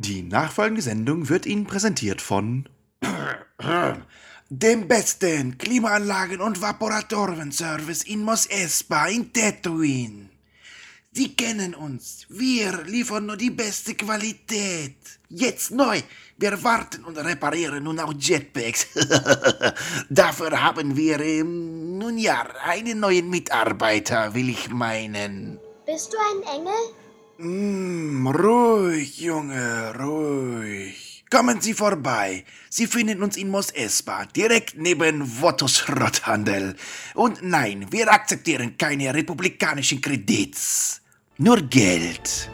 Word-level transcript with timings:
Die 0.00 0.22
nachfolgende 0.22 0.82
Sendung 0.82 1.28
wird 1.28 1.44
Ihnen 1.44 1.66
präsentiert 1.66 2.22
von 2.22 2.68
dem 4.48 4.86
besten 4.86 5.58
Klimaanlagen- 5.58 6.40
und 6.40 6.62
Vaporatorenservice 6.62 8.04
in 8.04 8.22
Mos 8.22 8.46
Espa 8.46 9.06
in 9.06 9.32
Tatooine. 9.32 10.30
Sie 11.10 11.34
kennen 11.34 11.74
uns. 11.74 12.26
Wir 12.28 12.84
liefern 12.84 13.26
nur 13.26 13.36
die 13.36 13.50
beste 13.50 13.96
Qualität. 13.96 14.94
Jetzt 15.28 15.72
neu. 15.72 16.00
Wir 16.36 16.62
warten 16.62 17.02
und 17.04 17.18
reparieren 17.18 17.82
nun 17.82 17.98
auch 17.98 18.14
Jetpacks. 18.16 18.86
Dafür 20.08 20.62
haben 20.62 20.96
wir, 20.96 21.18
ähm, 21.18 21.98
nun 21.98 22.18
ja, 22.18 22.46
einen 22.62 23.00
neuen 23.00 23.28
Mitarbeiter, 23.28 24.32
will 24.32 24.48
ich 24.48 24.70
meinen. 24.70 25.58
Bist 25.84 26.12
du 26.12 26.18
ein 26.18 26.56
Engel? 26.56 26.94
Mm, 27.40 28.26
ruhig, 28.26 29.20
Junge, 29.20 29.94
ruhig. 29.96 31.24
Kommen 31.30 31.60
Sie 31.60 31.72
vorbei. 31.72 32.44
Sie 32.68 32.88
finden 32.88 33.22
uns 33.22 33.36
in 33.36 33.48
Mos 33.48 33.70
Espa, 33.70 34.24
direkt 34.24 34.76
neben 34.76 35.22
Votos 35.40 35.88
Rotthandel. 35.88 36.74
Und 37.14 37.40
nein, 37.42 37.86
wir 37.92 38.10
akzeptieren 38.10 38.76
keine 38.76 39.14
republikanischen 39.14 40.00
Kredits. 40.00 41.00
Nur 41.36 41.62
Geld. 41.62 42.50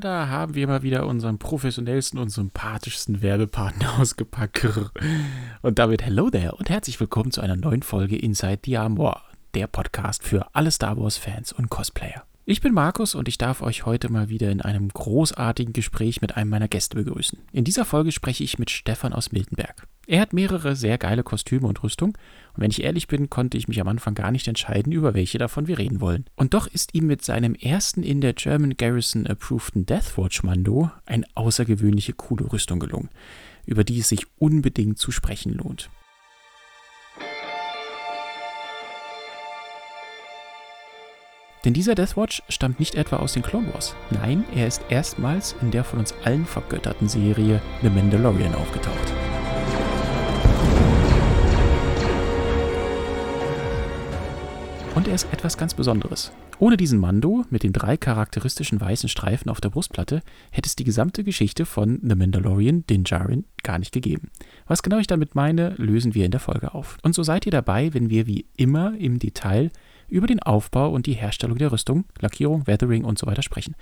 Da 0.00 0.28
haben 0.28 0.54
wir 0.54 0.66
mal 0.66 0.82
wieder 0.82 1.06
unseren 1.06 1.38
professionellsten 1.38 2.18
und 2.18 2.30
sympathischsten 2.30 3.20
Werbepartner 3.20 3.98
ausgepackt. 3.98 4.66
Und 5.60 5.78
damit 5.78 6.02
hello 6.02 6.30
there 6.30 6.52
und 6.52 6.70
herzlich 6.70 6.98
willkommen 7.00 7.32
zu 7.32 7.42
einer 7.42 7.56
neuen 7.56 7.82
Folge 7.82 8.16
Inside 8.16 8.60
the 8.64 8.78
Armor, 8.78 9.20
der 9.52 9.66
Podcast 9.66 10.24
für 10.24 10.54
alle 10.54 10.70
Star 10.70 10.96
Wars-Fans 10.96 11.52
und 11.52 11.68
Cosplayer. 11.68 12.24
Ich 12.46 12.62
bin 12.62 12.72
Markus 12.72 13.14
und 13.14 13.28
ich 13.28 13.36
darf 13.36 13.60
euch 13.60 13.84
heute 13.84 14.10
mal 14.10 14.30
wieder 14.30 14.50
in 14.50 14.62
einem 14.62 14.88
großartigen 14.88 15.74
Gespräch 15.74 16.22
mit 16.22 16.36
einem 16.36 16.48
meiner 16.48 16.68
Gäste 16.68 16.96
begrüßen. 16.96 17.38
In 17.52 17.64
dieser 17.64 17.84
Folge 17.84 18.12
spreche 18.12 18.42
ich 18.42 18.58
mit 18.58 18.70
Stefan 18.70 19.12
aus 19.12 19.30
Miltenberg. 19.30 19.86
Er 20.06 20.22
hat 20.22 20.32
mehrere 20.32 20.74
sehr 20.74 20.96
geile 20.96 21.22
Kostüme 21.22 21.68
und 21.68 21.82
Rüstung 21.82 22.16
und 22.54 22.62
wenn 22.62 22.70
ich 22.70 22.82
ehrlich 22.82 23.08
bin, 23.08 23.28
konnte 23.28 23.58
ich 23.58 23.68
mich 23.68 23.80
am 23.80 23.88
Anfang 23.88 24.14
gar 24.14 24.30
nicht 24.30 24.48
entscheiden, 24.48 24.90
über 24.90 25.12
welche 25.12 25.36
davon 25.36 25.66
wir 25.66 25.78
reden 25.78 26.00
wollen. 26.00 26.24
Und 26.34 26.54
doch 26.54 26.66
ist 26.66 26.94
ihm 26.94 27.06
mit 27.06 27.22
seinem 27.22 27.54
ersten 27.54 28.02
in 28.02 28.22
der 28.22 28.32
German 28.32 28.76
Garrison 28.76 29.26
approveden 29.26 29.84
Deathwatch 29.84 30.42
Mando 30.42 30.90
eine 31.04 31.26
außergewöhnliche 31.34 32.14
coole 32.14 32.50
Rüstung 32.50 32.80
gelungen, 32.80 33.10
über 33.66 33.84
die 33.84 34.00
es 34.00 34.08
sich 34.08 34.26
unbedingt 34.38 34.98
zu 34.98 35.12
sprechen 35.12 35.52
lohnt. 35.52 35.90
Denn 41.64 41.74
dieser 41.74 41.94
Deathwatch 41.94 42.42
stammt 42.48 42.80
nicht 42.80 42.94
etwa 42.94 43.16
aus 43.16 43.34
den 43.34 43.42
Clone 43.42 43.72
Wars. 43.74 43.94
Nein, 44.10 44.44
er 44.54 44.66
ist 44.66 44.82
erstmals 44.88 45.54
in 45.60 45.70
der 45.70 45.84
von 45.84 45.98
uns 45.98 46.14
allen 46.24 46.46
vergötterten 46.46 47.06
Serie 47.06 47.60
The 47.82 47.90
Mandalorian 47.90 48.54
aufgetaucht. 48.54 49.12
Und 54.94 55.06
er 55.06 55.14
ist 55.14 55.32
etwas 55.32 55.58
ganz 55.58 55.74
Besonderes. 55.74 56.32
Ohne 56.58 56.76
diesen 56.76 56.98
Mando 56.98 57.44
mit 57.48 57.62
den 57.62 57.72
drei 57.72 57.96
charakteristischen 57.96 58.80
weißen 58.80 59.08
Streifen 59.08 59.50
auf 59.50 59.60
der 59.60 59.70
Brustplatte 59.70 60.20
hätte 60.50 60.66
es 60.66 60.76
die 60.76 60.84
gesamte 60.84 61.24
Geschichte 61.24 61.64
von 61.64 62.00
The 62.02 62.14
Mandalorian, 62.14 62.84
Din 62.86 63.04
Djarin, 63.04 63.44
gar 63.62 63.78
nicht 63.78 63.92
gegeben. 63.92 64.30
Was 64.66 64.82
genau 64.82 64.98
ich 64.98 65.06
damit 65.06 65.34
meine, 65.34 65.74
lösen 65.76 66.14
wir 66.14 66.24
in 66.24 66.30
der 66.30 66.40
Folge 66.40 66.74
auf. 66.74 66.98
Und 67.02 67.14
so 67.14 67.22
seid 67.22 67.46
ihr 67.46 67.52
dabei, 67.52 67.94
wenn 67.94 68.10
wir 68.10 68.26
wie 68.26 68.46
immer 68.56 68.94
im 68.98 69.18
Detail 69.18 69.70
über 70.10 70.26
den 70.26 70.40
Aufbau 70.40 70.90
und 70.90 71.06
die 71.06 71.14
Herstellung 71.14 71.58
der 71.58 71.72
Rüstung, 71.72 72.04
Lackierung, 72.20 72.66
Weathering 72.66 73.04
und 73.04 73.18
so 73.18 73.26
weiter 73.26 73.42
sprechen. 73.42 73.74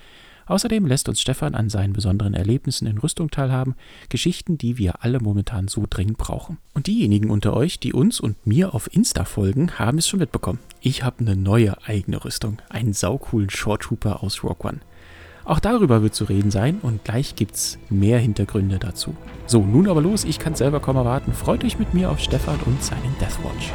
Außerdem 0.48 0.86
lässt 0.86 1.08
uns 1.10 1.20
Stefan 1.20 1.54
an 1.54 1.68
seinen 1.68 1.92
besonderen 1.92 2.32
Erlebnissen 2.32 2.86
in 2.86 2.96
Rüstung 2.98 3.30
teilhaben, 3.30 3.74
Geschichten, 4.08 4.56
die 4.56 4.78
wir 4.78 5.04
alle 5.04 5.20
momentan 5.20 5.68
so 5.68 5.84
dringend 5.88 6.16
brauchen. 6.16 6.56
Und 6.72 6.86
diejenigen 6.86 7.30
unter 7.30 7.54
euch, 7.54 7.78
die 7.78 7.92
uns 7.92 8.18
und 8.18 8.46
mir 8.46 8.74
auf 8.74 8.92
Insta 8.92 9.24
folgen, 9.24 9.78
haben 9.78 9.98
es 9.98 10.08
schon 10.08 10.20
mitbekommen. 10.20 10.58
Ich 10.80 11.04
habe 11.04 11.20
eine 11.20 11.36
neue 11.36 11.76
eigene 11.86 12.24
Rüstung, 12.24 12.62
einen 12.70 12.94
saucoolen 12.94 13.50
Short 13.50 13.82
Trooper 13.82 14.22
aus 14.22 14.42
Rock 14.42 14.64
One. 14.64 14.80
Auch 15.44 15.60
darüber 15.60 16.02
wird 16.02 16.14
zu 16.14 16.24
reden 16.24 16.50
sein 16.50 16.78
und 16.82 17.04
gleich 17.04 17.34
gibt's 17.34 17.78
mehr 17.88 18.18
Hintergründe 18.18 18.78
dazu. 18.78 19.14
So, 19.46 19.62
nun 19.64 19.88
aber 19.88 20.02
los, 20.02 20.24
ich 20.24 20.38
kann 20.38 20.54
selber 20.54 20.80
kaum 20.80 20.96
erwarten. 20.96 21.32
Freut 21.32 21.64
euch 21.64 21.78
mit 21.78 21.94
mir 21.94 22.10
auf 22.10 22.20
Stefan 22.20 22.58
und 22.66 22.82
seinen 22.82 23.16
Deathwatch. 23.18 23.72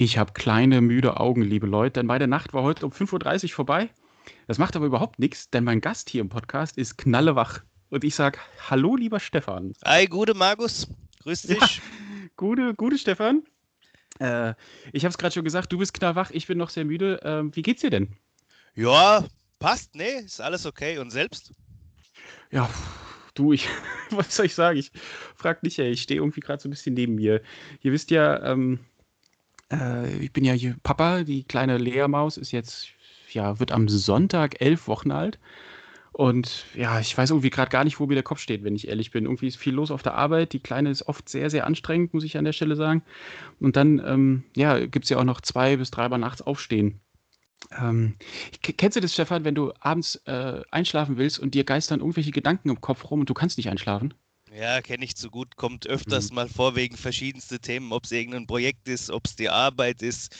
Ich 0.00 0.16
habe 0.16 0.32
kleine, 0.32 0.80
müde 0.80 1.18
Augen, 1.18 1.42
liebe 1.42 1.66
Leute, 1.66 1.94
denn 1.94 2.06
meine 2.06 2.28
Nacht 2.28 2.52
war 2.52 2.62
heute 2.62 2.86
um 2.86 2.92
5.30 2.92 3.42
Uhr 3.42 3.48
vorbei. 3.50 3.90
Das 4.46 4.56
macht 4.56 4.76
aber 4.76 4.86
überhaupt 4.86 5.18
nichts, 5.18 5.50
denn 5.50 5.64
mein 5.64 5.80
Gast 5.80 6.08
hier 6.08 6.20
im 6.20 6.28
Podcast 6.28 6.78
ist 6.78 6.98
knallewach. 6.98 7.64
Und 7.90 8.04
ich 8.04 8.14
sage, 8.14 8.38
hallo, 8.70 8.94
lieber 8.94 9.18
Stefan. 9.18 9.72
Hi, 9.84 10.06
gute 10.06 10.34
Markus. 10.34 10.86
Grüß 11.24 11.42
dich. 11.42 11.58
Ja, 11.58 11.66
gute, 12.36 12.74
gute 12.74 12.96
Stefan. 12.96 13.42
Äh, 14.20 14.54
ich 14.92 15.04
habe 15.04 15.10
es 15.10 15.18
gerade 15.18 15.34
schon 15.34 15.42
gesagt, 15.42 15.72
du 15.72 15.78
bist 15.78 15.94
knallwach, 15.94 16.30
ich 16.30 16.46
bin 16.46 16.58
noch 16.58 16.70
sehr 16.70 16.84
müde. 16.84 17.18
Ähm, 17.24 17.50
wie 17.56 17.62
geht's 17.62 17.80
dir 17.80 17.90
denn? 17.90 18.16
Ja, 18.76 19.26
passt, 19.58 19.96
nee, 19.96 20.20
ist 20.24 20.40
alles 20.40 20.64
okay. 20.64 20.98
Und 20.98 21.10
selbst? 21.10 21.52
Ja, 22.52 22.70
du, 23.34 23.52
ich, 23.52 23.68
was 24.10 24.36
soll 24.36 24.46
ich 24.46 24.54
sagen? 24.54 24.78
Ich 24.78 24.92
frag 25.34 25.60
dich 25.62 25.76
ja, 25.76 25.86
ich 25.86 26.02
stehe 26.02 26.20
irgendwie 26.20 26.38
gerade 26.38 26.62
so 26.62 26.68
ein 26.68 26.70
bisschen 26.70 26.94
neben 26.94 27.16
mir. 27.16 27.42
Ihr 27.80 27.90
wisst 27.90 28.12
ja, 28.12 28.44
ähm, 28.44 28.78
äh, 29.72 30.16
ich 30.18 30.32
bin 30.32 30.44
ja 30.44 30.52
hier 30.52 30.76
Papa, 30.82 31.24
die 31.24 31.44
kleine 31.44 31.78
Lea-Maus 31.78 32.36
ist 32.36 32.52
jetzt, 32.52 32.88
ja, 33.32 33.58
wird 33.60 33.72
am 33.72 33.88
Sonntag 33.88 34.60
elf 34.60 34.88
Wochen 34.88 35.10
alt. 35.10 35.38
Und 36.12 36.64
ja, 36.74 36.98
ich 36.98 37.16
weiß 37.16 37.30
irgendwie 37.30 37.50
gerade 37.50 37.70
gar 37.70 37.84
nicht, 37.84 38.00
wo 38.00 38.06
mir 38.06 38.14
der 38.14 38.24
Kopf 38.24 38.40
steht, 38.40 38.64
wenn 38.64 38.74
ich 38.74 38.88
ehrlich 38.88 39.12
bin. 39.12 39.24
Irgendwie 39.24 39.46
ist 39.46 39.56
viel 39.56 39.74
los 39.74 39.92
auf 39.92 40.02
der 40.02 40.14
Arbeit. 40.14 40.52
Die 40.52 40.58
Kleine 40.58 40.90
ist 40.90 41.06
oft 41.06 41.28
sehr, 41.28 41.48
sehr 41.48 41.64
anstrengend, 41.64 42.12
muss 42.12 42.24
ich 42.24 42.36
an 42.36 42.44
der 42.44 42.52
Stelle 42.52 42.74
sagen. 42.74 43.02
Und 43.60 43.76
dann, 43.76 44.02
ähm, 44.04 44.42
ja, 44.56 44.84
gibt 44.84 45.04
es 45.04 45.10
ja 45.10 45.18
auch 45.18 45.24
noch 45.24 45.40
zwei 45.40 45.76
bis 45.76 45.92
dreimal 45.92 46.18
nachts 46.18 46.42
aufstehen. 46.42 47.00
Ähm, 47.78 48.16
kennst 48.62 48.96
du 48.96 49.00
das, 49.00 49.12
Stefan, 49.12 49.44
wenn 49.44 49.54
du 49.54 49.72
abends 49.80 50.16
äh, 50.26 50.62
einschlafen 50.72 51.18
willst 51.18 51.38
und 51.38 51.54
dir 51.54 51.64
geistern 51.64 52.00
irgendwelche 52.00 52.30
Gedanken 52.32 52.70
im 52.70 52.80
Kopf 52.80 53.10
rum 53.10 53.20
und 53.20 53.30
du 53.30 53.34
kannst 53.34 53.56
nicht 53.56 53.68
einschlafen? 53.68 54.14
Ja, 54.58 54.80
kenne 54.82 55.04
ich 55.04 55.14
zu 55.14 55.30
gut. 55.30 55.54
Kommt 55.56 55.86
öfters 55.86 56.30
Mhm. 56.30 56.34
mal 56.34 56.48
vor 56.48 56.74
wegen 56.74 56.96
verschiedenste 56.96 57.60
Themen, 57.60 57.92
ob 57.92 58.04
es 58.04 58.10
irgendein 58.12 58.46
Projekt 58.46 58.88
ist, 58.88 59.10
ob 59.10 59.26
es 59.26 59.36
die 59.36 59.48
Arbeit 59.48 60.02
ist. 60.02 60.34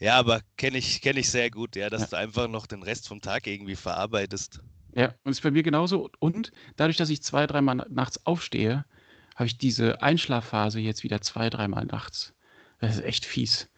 Ja, 0.00 0.14
aber 0.18 0.40
kenne 0.56 0.78
ich, 0.78 1.02
kenn 1.02 1.16
ich 1.18 1.28
sehr 1.30 1.50
gut, 1.50 1.76
ja, 1.76 1.90
dass 1.90 2.02
Ja. 2.02 2.06
du 2.08 2.16
einfach 2.16 2.48
noch 2.48 2.66
den 2.66 2.82
Rest 2.82 3.08
vom 3.08 3.20
Tag 3.20 3.46
irgendwie 3.46 3.76
verarbeitest. 3.76 4.60
Ja, 4.94 5.14
und 5.24 5.32
ist 5.32 5.42
bei 5.42 5.50
mir 5.50 5.62
genauso. 5.62 6.08
Und 6.18 6.50
dadurch, 6.76 6.96
dass 6.96 7.10
ich 7.10 7.22
zwei, 7.22 7.46
dreimal 7.46 7.74
na- 7.74 7.86
nachts 7.90 8.24
aufstehe, 8.24 8.86
habe 9.36 9.46
ich 9.46 9.58
diese 9.58 10.00
Einschlafphase 10.02 10.80
jetzt 10.80 11.04
wieder 11.04 11.20
zwei, 11.20 11.50
dreimal 11.50 11.84
nachts. 11.84 12.32
Das 12.80 12.96
ist 12.96 13.04
echt 13.04 13.26
fies. 13.26 13.68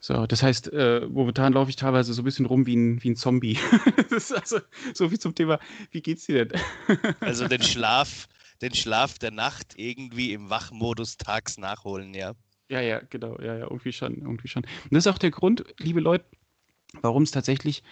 So, 0.00 0.26
das 0.26 0.42
heißt, 0.42 0.72
äh, 0.72 1.06
momentan 1.08 1.52
laufe 1.52 1.70
ich 1.70 1.76
teilweise 1.76 2.12
so 2.12 2.22
ein 2.22 2.24
bisschen 2.24 2.46
rum 2.46 2.66
wie 2.66 2.76
ein, 2.76 3.02
wie 3.02 3.10
ein 3.10 3.16
Zombie. 3.16 3.58
das 4.10 4.30
ist 4.30 4.32
also 4.32 4.58
so 4.92 5.08
viel 5.08 5.18
zum 5.18 5.34
Thema, 5.34 5.58
wie 5.90 6.02
geht's 6.02 6.26
dir 6.26 6.44
denn? 6.46 6.60
Also 7.20 7.46
den 7.46 7.62
Schlaf, 7.62 8.28
den 8.62 8.74
Schlaf 8.74 9.18
der 9.18 9.30
Nacht 9.30 9.74
irgendwie 9.76 10.32
im 10.32 10.50
Wachmodus 10.50 11.16
tags 11.16 11.58
nachholen, 11.58 12.14
ja. 12.14 12.32
Ja, 12.68 12.80
ja, 12.80 13.00
genau, 13.00 13.38
ja, 13.40 13.56
ja, 13.58 13.64
irgendwie 13.64 13.92
schon, 13.92 14.16
irgendwie 14.16 14.48
schon. 14.48 14.64
Und 14.64 14.92
das 14.92 15.06
ist 15.06 15.12
auch 15.12 15.18
der 15.18 15.30
Grund, 15.30 15.64
liebe 15.78 16.00
Leute, 16.00 16.24
warum 17.00 17.22
es 17.22 17.30
tatsächlich 17.30 17.82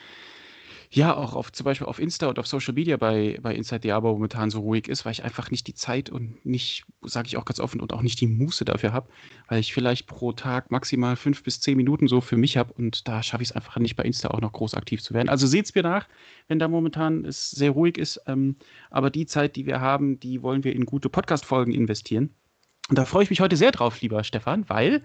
ja 0.96 1.16
auch 1.16 1.34
auf 1.34 1.52
zum 1.52 1.64
Beispiel 1.64 1.86
auf 1.86 1.98
Insta 1.98 2.28
und 2.28 2.38
auf 2.38 2.46
Social 2.46 2.74
Media 2.74 2.96
bei, 2.96 3.38
bei 3.42 3.54
Inside 3.54 3.80
Diabo 3.80 4.12
momentan 4.12 4.50
so 4.50 4.60
ruhig 4.60 4.88
ist, 4.88 5.04
weil 5.04 5.12
ich 5.12 5.24
einfach 5.24 5.50
nicht 5.50 5.66
die 5.66 5.74
Zeit 5.74 6.10
und 6.10 6.44
nicht, 6.44 6.84
sage 7.02 7.26
ich 7.26 7.36
auch 7.36 7.44
ganz 7.44 7.60
offen, 7.60 7.80
und 7.80 7.92
auch 7.92 8.02
nicht 8.02 8.20
die 8.20 8.26
Muße 8.26 8.64
dafür 8.64 8.92
habe, 8.92 9.08
weil 9.48 9.60
ich 9.60 9.72
vielleicht 9.72 10.06
pro 10.06 10.32
Tag 10.32 10.70
maximal 10.70 11.16
fünf 11.16 11.42
bis 11.42 11.60
zehn 11.60 11.76
Minuten 11.76 12.08
so 12.08 12.20
für 12.20 12.36
mich 12.36 12.56
habe 12.56 12.72
und 12.74 13.08
da 13.08 13.22
schaffe 13.22 13.42
ich 13.42 13.50
es 13.50 13.56
einfach 13.56 13.78
nicht 13.78 13.96
bei 13.96 14.04
Insta 14.04 14.28
auch 14.28 14.40
noch 14.40 14.52
groß 14.52 14.74
aktiv 14.74 15.02
zu 15.02 15.14
werden. 15.14 15.28
Also 15.28 15.46
seht's 15.46 15.74
mir 15.74 15.82
nach, 15.82 16.08
wenn 16.48 16.58
da 16.58 16.68
momentan 16.68 17.24
es 17.24 17.50
sehr 17.50 17.70
ruhig 17.70 17.98
ist, 17.98 18.20
ähm, 18.26 18.56
aber 18.90 19.10
die 19.10 19.26
Zeit, 19.26 19.56
die 19.56 19.66
wir 19.66 19.80
haben, 19.80 20.20
die 20.20 20.42
wollen 20.42 20.64
wir 20.64 20.74
in 20.74 20.86
gute 20.86 21.08
Podcast-Folgen 21.08 21.72
investieren. 21.72 22.30
Und 22.90 22.98
da 22.98 23.06
freue 23.06 23.24
ich 23.24 23.30
mich 23.30 23.40
heute 23.40 23.56
sehr 23.56 23.72
drauf, 23.72 24.02
lieber 24.02 24.22
Stefan, 24.24 24.68
weil 24.68 25.02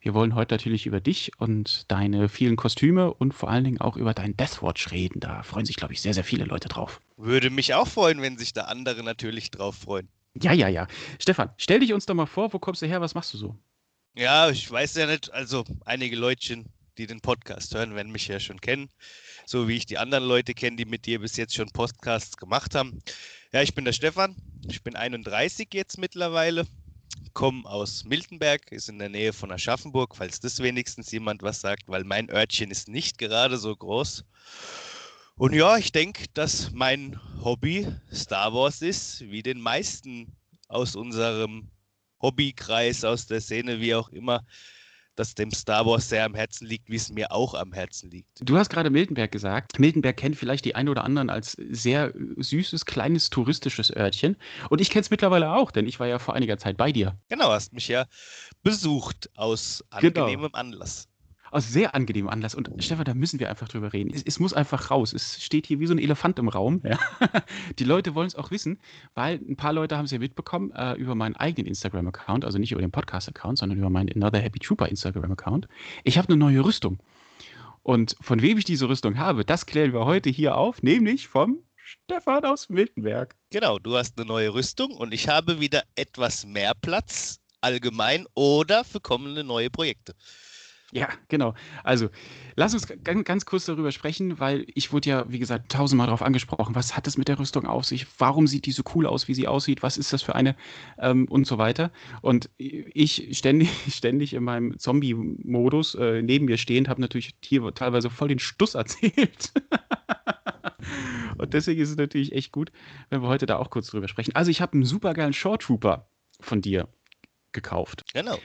wir 0.00 0.12
wollen 0.12 0.34
heute 0.34 0.54
natürlich 0.54 0.84
über 0.84 1.00
dich 1.00 1.32
und 1.38 1.90
deine 1.90 2.28
vielen 2.28 2.56
Kostüme 2.56 3.14
und 3.14 3.32
vor 3.32 3.48
allen 3.48 3.64
Dingen 3.64 3.80
auch 3.80 3.96
über 3.96 4.12
deinen 4.12 4.36
Deathwatch 4.36 4.90
reden. 4.90 5.20
Da 5.20 5.42
freuen 5.42 5.64
sich, 5.64 5.76
glaube 5.76 5.94
ich, 5.94 6.02
sehr, 6.02 6.12
sehr 6.12 6.24
viele 6.24 6.44
Leute 6.44 6.68
drauf. 6.68 7.00
Würde 7.16 7.48
mich 7.48 7.72
auch 7.72 7.88
freuen, 7.88 8.20
wenn 8.20 8.36
sich 8.36 8.52
da 8.52 8.62
andere 8.62 9.02
natürlich 9.02 9.50
drauf 9.50 9.76
freuen. 9.76 10.08
Ja, 10.42 10.52
ja, 10.52 10.68
ja. 10.68 10.86
Stefan, 11.18 11.50
stell 11.56 11.80
dich 11.80 11.94
uns 11.94 12.04
doch 12.04 12.14
mal 12.14 12.26
vor, 12.26 12.52
wo 12.52 12.58
kommst 12.58 12.82
du 12.82 12.86
her, 12.86 13.00
was 13.00 13.14
machst 13.14 13.32
du 13.32 13.38
so? 13.38 13.56
Ja, 14.14 14.50
ich 14.50 14.70
weiß 14.70 14.94
ja 14.96 15.06
nicht, 15.06 15.32
also 15.32 15.64
einige 15.86 16.16
Leutchen, 16.16 16.66
die 16.98 17.06
den 17.06 17.20
Podcast 17.20 17.74
hören, 17.74 17.94
werden 17.94 18.12
mich 18.12 18.28
ja 18.28 18.40
schon 18.40 18.60
kennen, 18.60 18.90
so 19.46 19.68
wie 19.68 19.76
ich 19.76 19.86
die 19.86 19.96
anderen 19.96 20.24
Leute 20.24 20.52
kenne, 20.52 20.76
die 20.76 20.84
mit 20.84 21.06
dir 21.06 21.20
bis 21.20 21.36
jetzt 21.38 21.54
schon 21.54 21.70
Podcasts 21.70 22.36
gemacht 22.36 22.74
haben. 22.74 23.02
Ja, 23.52 23.62
ich 23.62 23.74
bin 23.74 23.86
der 23.86 23.92
Stefan, 23.92 24.36
ich 24.68 24.82
bin 24.82 24.96
31 24.96 25.68
jetzt 25.72 25.96
mittlerweile, 25.96 26.66
komme 27.32 27.64
aus 27.64 28.04
Miltenberg, 28.04 28.70
ist 28.72 28.88
in 28.88 28.98
der 28.98 29.08
Nähe 29.08 29.32
von 29.32 29.52
Aschaffenburg, 29.52 30.16
falls 30.16 30.40
das 30.40 30.58
wenigstens 30.60 31.10
jemand 31.10 31.42
was 31.42 31.60
sagt, 31.60 31.88
weil 31.88 32.04
mein 32.04 32.30
Örtchen 32.30 32.70
ist 32.70 32.88
nicht 32.88 33.18
gerade 33.18 33.58
so 33.58 33.74
groß. 33.74 34.24
Und 35.36 35.54
ja, 35.54 35.76
ich 35.76 35.92
denke, 35.92 36.24
dass 36.34 36.70
mein 36.72 37.18
Hobby 37.42 37.88
Star 38.12 38.52
Wars 38.52 38.82
ist, 38.82 39.20
wie 39.22 39.42
den 39.42 39.60
meisten 39.60 40.36
aus 40.68 40.94
unserem 40.94 41.70
Hobbykreis, 42.20 43.04
aus 43.04 43.26
der 43.26 43.40
Szene, 43.40 43.80
wie 43.80 43.94
auch 43.94 44.08
immer, 44.10 44.44
dass 45.16 45.34
dem 45.34 45.50
Star 45.50 45.86
Wars 45.86 46.08
sehr 46.08 46.24
am 46.24 46.34
Herzen 46.34 46.66
liegt, 46.66 46.88
wie 46.88 46.96
es 46.96 47.10
mir 47.10 47.32
auch 47.32 47.54
am 47.54 47.72
Herzen 47.72 48.10
liegt. 48.10 48.28
Du 48.40 48.56
hast 48.56 48.70
gerade 48.70 48.90
Miltenberg 48.90 49.30
gesagt. 49.30 49.78
Miltenberg 49.78 50.16
kennt 50.16 50.36
vielleicht 50.36 50.64
die 50.64 50.74
einen 50.74 50.88
oder 50.88 51.04
anderen 51.04 51.30
als 51.30 51.52
sehr 51.52 52.12
süßes, 52.36 52.86
kleines 52.86 53.30
touristisches 53.30 53.94
Örtchen. 53.94 54.36
Und 54.70 54.80
ich 54.80 54.90
kenne 54.90 55.02
es 55.02 55.10
mittlerweile 55.10 55.52
auch, 55.52 55.70
denn 55.70 55.86
ich 55.86 56.00
war 56.00 56.06
ja 56.06 56.18
vor 56.18 56.34
einiger 56.34 56.58
Zeit 56.58 56.76
bei 56.76 56.92
dir. 56.92 57.18
Genau, 57.28 57.50
hast 57.50 57.72
mich 57.72 57.88
ja 57.88 58.06
besucht 58.62 59.30
aus 59.36 59.84
genau. 59.90 60.22
angenehmem 60.22 60.46
genau. 60.46 60.58
Anlass 60.58 61.08
aus 61.52 61.68
sehr 61.68 61.94
angenehmem 61.94 62.30
Anlass. 62.30 62.54
Und 62.54 62.70
Stefan, 62.78 63.04
da 63.04 63.14
müssen 63.14 63.38
wir 63.38 63.50
einfach 63.50 63.68
drüber 63.68 63.92
reden. 63.92 64.10
Es, 64.12 64.22
es 64.22 64.40
muss 64.40 64.54
einfach 64.54 64.90
raus. 64.90 65.12
Es 65.12 65.42
steht 65.42 65.66
hier 65.66 65.80
wie 65.80 65.86
so 65.86 65.94
ein 65.94 65.98
Elefant 65.98 66.38
im 66.38 66.48
Raum. 66.48 66.80
Ja. 66.82 66.98
Die 67.78 67.84
Leute 67.84 68.14
wollen 68.14 68.26
es 68.26 68.34
auch 68.34 68.50
wissen, 68.50 68.78
weil 69.14 69.38
ein 69.48 69.56
paar 69.56 69.72
Leute 69.72 69.98
haben 69.98 70.06
es 70.06 70.10
ja 70.10 70.18
mitbekommen 70.18 70.72
äh, 70.72 70.94
über 70.94 71.14
meinen 71.14 71.36
eigenen 71.36 71.68
Instagram-Account, 71.68 72.44
also 72.44 72.58
nicht 72.58 72.72
über 72.72 72.80
den 72.80 72.90
Podcast-Account, 72.90 73.58
sondern 73.58 73.78
über 73.78 73.90
meinen 73.90 74.10
Another 74.14 74.40
Happy 74.40 74.58
Trooper 74.60 74.88
Instagram-Account. 74.88 75.68
Ich 76.04 76.16
habe 76.16 76.28
eine 76.28 76.38
neue 76.38 76.64
Rüstung. 76.64 76.98
Und 77.82 78.16
von 78.20 78.40
wem 78.40 78.56
ich 78.56 78.64
diese 78.64 78.88
Rüstung 78.88 79.18
habe, 79.18 79.44
das 79.44 79.66
klären 79.66 79.92
wir 79.92 80.06
heute 80.06 80.30
hier 80.30 80.56
auf, 80.56 80.82
nämlich 80.82 81.28
vom 81.28 81.58
Stefan 81.76 82.44
aus 82.44 82.70
Miltenberg. 82.70 83.34
Genau, 83.50 83.78
du 83.78 83.96
hast 83.96 84.16
eine 84.16 84.26
neue 84.26 84.54
Rüstung 84.54 84.92
und 84.92 85.12
ich 85.12 85.28
habe 85.28 85.60
wieder 85.60 85.82
etwas 85.96 86.46
mehr 86.46 86.72
Platz 86.80 87.40
allgemein 87.60 88.26
oder 88.34 88.84
für 88.84 89.00
kommende 89.00 89.44
neue 89.44 89.70
Projekte. 89.70 90.14
Ja, 90.94 91.08
genau. 91.28 91.54
Also, 91.84 92.10
lass 92.54 92.74
uns 92.74 92.86
ganz, 93.02 93.46
kurz 93.46 93.64
darüber 93.64 93.92
sprechen, 93.92 94.38
weil 94.40 94.66
ich 94.74 94.92
wurde 94.92 95.08
ja, 95.08 95.24
wie 95.26 95.38
gesagt, 95.38 95.72
tausendmal 95.72 96.06
darauf 96.06 96.20
angesprochen. 96.20 96.74
Was 96.74 96.94
hat 96.94 97.06
es 97.06 97.16
mit 97.16 97.28
der 97.28 97.38
Rüstung 97.38 97.66
auf 97.66 97.86
sich? 97.86 98.06
Warum 98.18 98.46
sieht 98.46 98.66
die 98.66 98.72
so 98.72 98.82
cool 98.94 99.06
aus, 99.06 99.26
wie 99.26 99.32
sie 99.32 99.48
aussieht? 99.48 99.82
Was 99.82 99.96
ist 99.96 100.12
das 100.12 100.20
für 100.20 100.34
eine? 100.34 100.54
Ähm, 100.98 101.26
und 101.28 101.46
so 101.46 101.56
weiter. 101.56 101.92
Und 102.20 102.50
ich 102.58 103.30
ständig, 103.32 103.70
ständig 103.88 104.34
in 104.34 104.44
meinem 104.44 104.78
Zombie-Modus 104.78 105.94
äh, 105.94 106.20
neben 106.20 106.44
mir 106.44 106.58
stehend 106.58 106.90
habe 106.90 107.00
natürlich 107.00 107.36
hier 107.42 107.62
teilweise 107.72 108.10
voll 108.10 108.28
den 108.28 108.38
Stuss 108.38 108.74
erzählt. 108.74 109.50
und 111.38 111.54
deswegen 111.54 111.80
ist 111.80 111.88
es 111.88 111.96
natürlich 111.96 112.32
echt 112.32 112.52
gut, 112.52 112.70
wenn 113.08 113.22
wir 113.22 113.28
heute 113.28 113.46
da 113.46 113.56
auch 113.56 113.70
kurz 113.70 113.86
drüber 113.86 114.08
sprechen. 114.08 114.36
Also, 114.36 114.50
ich 114.50 114.60
habe 114.60 114.74
einen 114.74 114.84
supergeilen 114.84 115.32
Short 115.32 115.62
Trooper 115.62 116.06
von 116.38 116.60
dir 116.60 116.86
gekauft. 117.52 118.04
Genau. 118.12 118.38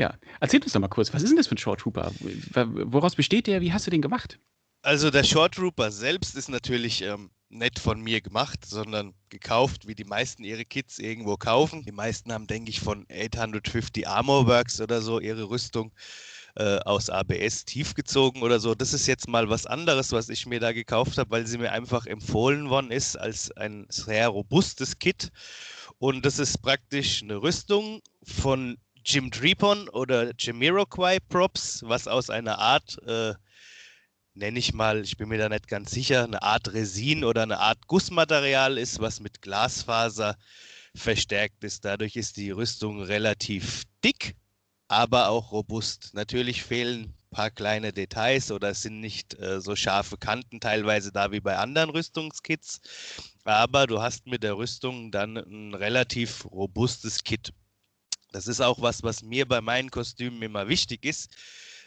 Ja, 0.00 0.14
erzähl 0.40 0.62
uns 0.62 0.72
doch 0.72 0.80
mal 0.80 0.88
kurz, 0.88 1.12
was 1.12 1.22
ist 1.22 1.28
denn 1.28 1.36
das 1.36 1.46
für 1.46 1.56
ein 1.56 1.58
Short 1.58 1.80
Trooper? 1.80 2.10
Woraus 2.54 3.14
besteht 3.14 3.46
der? 3.46 3.60
Wie 3.60 3.70
hast 3.70 3.86
du 3.86 3.90
den 3.90 4.00
gemacht? 4.00 4.40
Also 4.80 5.10
der 5.10 5.24
Short 5.24 5.56
Trooper 5.56 5.90
selbst 5.90 6.36
ist 6.36 6.48
natürlich 6.48 7.02
ähm, 7.02 7.28
nicht 7.50 7.78
von 7.78 8.00
mir 8.00 8.22
gemacht, 8.22 8.64
sondern 8.64 9.12
gekauft, 9.28 9.86
wie 9.86 9.94
die 9.94 10.04
meisten 10.04 10.42
ihre 10.42 10.64
Kits 10.64 10.98
irgendwo 10.98 11.36
kaufen. 11.36 11.84
Die 11.84 11.92
meisten 11.92 12.32
haben, 12.32 12.46
denke 12.46 12.70
ich, 12.70 12.80
von 12.80 13.04
850 13.12 14.08
Armor 14.08 14.46
Works 14.46 14.80
oder 14.80 15.02
so 15.02 15.20
ihre 15.20 15.50
Rüstung 15.50 15.92
äh, 16.56 16.78
aus 16.78 17.10
ABS 17.10 17.66
tiefgezogen 17.66 18.40
oder 18.40 18.58
so. 18.58 18.74
Das 18.74 18.94
ist 18.94 19.06
jetzt 19.06 19.28
mal 19.28 19.50
was 19.50 19.66
anderes, 19.66 20.12
was 20.12 20.30
ich 20.30 20.46
mir 20.46 20.60
da 20.60 20.72
gekauft 20.72 21.18
habe, 21.18 21.28
weil 21.28 21.46
sie 21.46 21.58
mir 21.58 21.72
einfach 21.72 22.06
empfohlen 22.06 22.70
worden 22.70 22.90
ist 22.90 23.16
als 23.16 23.50
ein 23.52 23.84
sehr 23.90 24.28
robustes 24.28 24.98
Kit. 24.98 25.30
Und 25.98 26.24
das 26.24 26.38
ist 26.38 26.62
praktisch 26.62 27.22
eine 27.22 27.42
Rüstung 27.42 28.00
von 28.22 28.78
Jim 29.04 29.30
Drepon 29.30 29.88
oder 29.88 30.32
Jamiroquai 30.38 31.18
Props, 31.28 31.82
was 31.84 32.06
aus 32.06 32.30
einer 32.30 32.58
Art, 32.58 32.98
äh, 33.06 33.34
nenne 34.34 34.58
ich 34.58 34.72
mal, 34.72 35.02
ich 35.02 35.16
bin 35.16 35.28
mir 35.28 35.38
da 35.38 35.48
nicht 35.48 35.68
ganz 35.68 35.90
sicher, 35.90 36.24
eine 36.24 36.42
Art 36.42 36.72
Resin 36.72 37.24
oder 37.24 37.42
eine 37.42 37.58
Art 37.58 37.86
Gussmaterial 37.86 38.78
ist, 38.78 39.00
was 39.00 39.20
mit 39.20 39.42
Glasfaser 39.42 40.36
verstärkt 40.94 41.64
ist. 41.64 41.84
Dadurch 41.84 42.16
ist 42.16 42.36
die 42.36 42.50
Rüstung 42.50 43.02
relativ 43.02 43.84
dick, 44.04 44.36
aber 44.88 45.28
auch 45.28 45.52
robust. 45.52 46.14
Natürlich 46.14 46.62
fehlen 46.62 47.02
ein 47.02 47.30
paar 47.30 47.50
kleine 47.50 47.92
Details 47.92 48.50
oder 48.50 48.74
sind 48.74 49.00
nicht 49.00 49.38
äh, 49.38 49.60
so 49.60 49.76
scharfe 49.76 50.16
Kanten 50.18 50.60
teilweise 50.60 51.12
da 51.12 51.32
wie 51.32 51.40
bei 51.40 51.56
anderen 51.56 51.90
Rüstungskits. 51.90 52.80
Aber 53.44 53.86
du 53.86 54.02
hast 54.02 54.26
mit 54.26 54.42
der 54.42 54.56
Rüstung 54.56 55.10
dann 55.10 55.36
ein 55.36 55.74
relativ 55.74 56.44
robustes 56.50 57.24
Kit. 57.24 57.52
Das 58.32 58.46
ist 58.46 58.60
auch 58.60 58.80
was, 58.80 59.02
was 59.02 59.22
mir 59.22 59.46
bei 59.46 59.60
meinen 59.60 59.90
Kostümen 59.90 60.40
immer 60.42 60.68
wichtig 60.68 61.04
ist, 61.04 61.30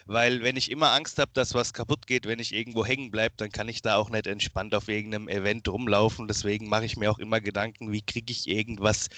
weil 0.06 0.44
wenn 0.44 0.58
ich 0.58 0.70
immer 0.70 0.92
Angst 0.92 1.18
habe, 1.20 1.32
dass 1.34 1.54
was 1.54 1.74
kaputt 1.74 2.08
geht, 2.08 2.26
wenn 2.26 2.40
ich 2.40 2.54
irgendwo 2.54 2.86
hängen 2.86 3.12
bleibe, 3.12 3.36
dann 3.38 3.52
kann 3.52 3.70
ich 3.70 3.82
da 3.82 3.96
auch 3.96 4.10
nicht 4.10 4.28
entspannt 4.28 4.76
auf 4.76 4.90
irgendeinem 4.90 5.30
Event 5.30 5.68
rumlaufen. 5.70 6.28
Deswegen 6.28 6.68
mache 6.68 6.86
ich 6.86 6.98
mir 6.98 7.10
auch 7.10 7.20
immer 7.20 7.40
Gedanken, 7.40 7.92
wie 7.94 8.02
kriege 8.02 8.32
ich 8.32 8.48
irgendwas 8.50 9.10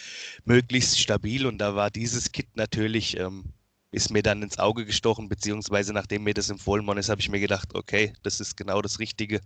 möglichst 0.44 1.00
stabil. 1.00 1.48
Und 1.48 1.57
da 1.57 1.75
war 1.75 1.89
dieses 1.89 2.31
Kit 2.31 2.56
natürlich 2.56 3.18
ähm, 3.18 3.55
ist 3.95 4.12
mir 4.12 4.21
dann 4.21 4.44
ins 4.44 4.59
Auge 4.59 4.86
gestochen, 4.86 5.30
beziehungsweise 5.30 5.94
nachdem 5.94 6.24
mir 6.24 6.33
das 6.33 6.50
empfohlen 6.50 6.86
worden 6.86 7.00
ist, 7.00 7.09
habe 7.09 7.21
ich 7.21 7.30
mir 7.30 7.39
gedacht, 7.39 7.69
okay, 7.74 8.13
das 8.24 8.39
ist 8.39 8.57
genau 8.57 8.81
das 8.81 9.00
Richtige 9.00 9.42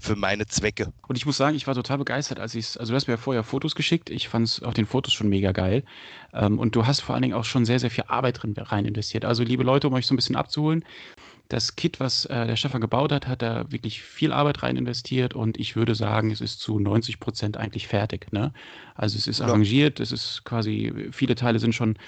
für 0.00 0.16
meine 0.16 0.46
Zwecke. 0.46 0.92
Und 1.06 1.16
ich 1.16 1.26
muss 1.26 1.36
sagen, 1.36 1.56
ich 1.56 1.66
war 1.66 1.74
total 1.74 1.98
begeistert, 1.98 2.40
als 2.40 2.54
ich 2.54 2.66
es, 2.66 2.76
also 2.76 2.92
du 2.92 2.96
hast 2.96 3.06
mir 3.06 3.14
ja 3.14 3.18
vorher 3.18 3.44
Fotos 3.44 3.74
geschickt, 3.74 4.10
ich 4.10 4.28
fand 4.28 4.48
es 4.48 4.62
auf 4.62 4.74
den 4.74 4.86
Fotos 4.86 5.12
schon 5.12 5.28
mega 5.28 5.52
geil. 5.52 5.84
Ähm, 6.32 6.58
und 6.58 6.74
du 6.76 6.86
hast 6.86 7.00
vor 7.00 7.14
allen 7.14 7.22
Dingen 7.22 7.34
auch 7.34 7.44
schon 7.44 7.64
sehr, 7.64 7.78
sehr 7.78 7.90
viel 7.90 8.04
Arbeit 8.08 8.42
drin 8.42 8.54
rein 8.56 8.84
investiert. 8.84 9.24
Also 9.24 9.44
liebe 9.44 9.62
Leute, 9.62 9.86
um 9.86 9.94
euch 9.94 10.06
so 10.06 10.14
ein 10.14 10.16
bisschen 10.16 10.36
abzuholen, 10.36 10.84
das 11.48 11.76
Kit, 11.76 12.00
was 12.00 12.24
äh, 12.26 12.46
der 12.46 12.56
Stefan 12.56 12.80
gebaut 12.80 13.12
hat, 13.12 13.28
hat 13.28 13.42
da 13.42 13.70
wirklich 13.70 14.02
viel 14.02 14.32
Arbeit 14.32 14.62
rein 14.62 14.76
investiert 14.76 15.34
und 15.34 15.58
ich 15.58 15.76
würde 15.76 15.94
sagen, 15.94 16.30
es 16.30 16.40
ist 16.40 16.58
zu 16.60 16.78
90 16.78 17.20
Prozent 17.20 17.56
eigentlich 17.56 17.86
fertig. 17.86 18.32
Ne? 18.32 18.52
Also 18.94 19.18
es 19.18 19.26
ist 19.26 19.40
ja. 19.40 19.46
arrangiert, 19.46 20.00
es 20.00 20.10
ist 20.10 20.44
quasi, 20.44 20.92
viele 21.12 21.34
Teile 21.34 21.58
sind 21.58 21.74
schon 21.74 21.98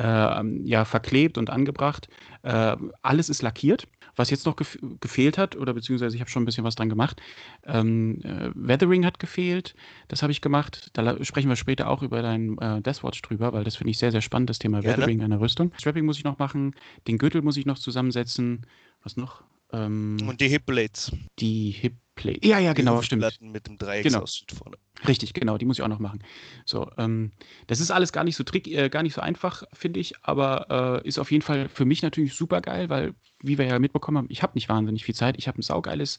ja, 0.00 0.84
verklebt 0.84 1.38
und 1.38 1.50
angebracht. 1.50 2.08
Äh, 2.42 2.76
alles 3.02 3.28
ist 3.28 3.42
lackiert. 3.42 3.88
Was 4.18 4.30
jetzt 4.30 4.46
noch 4.46 4.56
gef 4.56 4.78
gefehlt 5.00 5.36
hat, 5.36 5.56
oder 5.56 5.74
beziehungsweise 5.74 6.16
ich 6.16 6.20
habe 6.20 6.30
schon 6.30 6.42
ein 6.42 6.46
bisschen 6.46 6.64
was 6.64 6.74
dran 6.74 6.88
gemacht, 6.88 7.20
ähm, 7.64 8.20
äh, 8.22 8.50
Weathering 8.54 9.04
hat 9.04 9.18
gefehlt, 9.18 9.74
das 10.08 10.22
habe 10.22 10.32
ich 10.32 10.40
gemacht. 10.40 10.88
Da 10.94 11.22
sprechen 11.22 11.50
wir 11.50 11.56
später 11.56 11.90
auch 11.90 12.02
über 12.02 12.22
deinen 12.22 12.56
äh, 12.58 12.80
Deathwatch 12.80 13.20
drüber, 13.20 13.52
weil 13.52 13.64
das 13.64 13.76
finde 13.76 13.90
ich 13.90 13.98
sehr, 13.98 14.12
sehr 14.12 14.22
spannend, 14.22 14.48
das 14.48 14.58
Thema 14.58 14.80
Gerne. 14.80 15.02
Weathering 15.02 15.22
einer 15.22 15.38
Rüstung. 15.38 15.70
Strapping 15.78 16.06
muss 16.06 16.16
ich 16.16 16.24
noch 16.24 16.38
machen, 16.38 16.74
den 17.06 17.18
Gürtel 17.18 17.42
muss 17.42 17.58
ich 17.58 17.66
noch 17.66 17.78
zusammensetzen. 17.78 18.66
Was 19.02 19.18
noch? 19.18 19.42
Ähm, 19.72 20.16
Und 20.26 20.40
die 20.40 20.48
Hipblades. 20.48 21.12
Die 21.38 21.70
Hipblades. 22.16 22.48
Ja, 22.48 22.58
ja, 22.58 22.72
genau, 22.72 23.02
stimmt. 23.02 23.40
mit 23.40 23.66
dem 23.66 23.78
Dreiecksausschnitt 23.78 24.48
genau. 24.48 24.62
vorne. 24.62 24.76
Richtig, 25.06 25.34
genau, 25.34 25.58
die 25.58 25.66
muss 25.66 25.78
ich 25.78 25.82
auch 25.82 25.88
noch 25.88 25.98
machen. 25.98 26.22
So, 26.64 26.90
ähm, 26.96 27.32
das 27.66 27.80
ist 27.80 27.90
alles 27.90 28.12
gar 28.12 28.24
nicht 28.24 28.36
so 28.36 28.44
trick, 28.44 28.66
äh, 28.66 28.88
gar 28.88 29.02
nicht 29.02 29.14
so 29.14 29.20
einfach, 29.20 29.64
finde 29.72 30.00
ich, 30.00 30.14
aber 30.22 31.02
äh, 31.04 31.08
ist 31.08 31.18
auf 31.18 31.30
jeden 31.30 31.42
Fall 31.42 31.68
für 31.68 31.84
mich 31.84 32.02
natürlich 32.02 32.34
super 32.34 32.60
geil, 32.60 32.88
weil, 32.88 33.14
wie 33.40 33.58
wir 33.58 33.66
ja 33.66 33.78
mitbekommen 33.78 34.18
haben, 34.18 34.26
ich 34.30 34.42
habe 34.42 34.54
nicht 34.54 34.68
wahnsinnig 34.68 35.04
viel 35.04 35.14
Zeit. 35.14 35.36
Ich 35.38 35.48
habe 35.48 35.58
ein 35.58 35.62
saugeiles, 35.62 36.18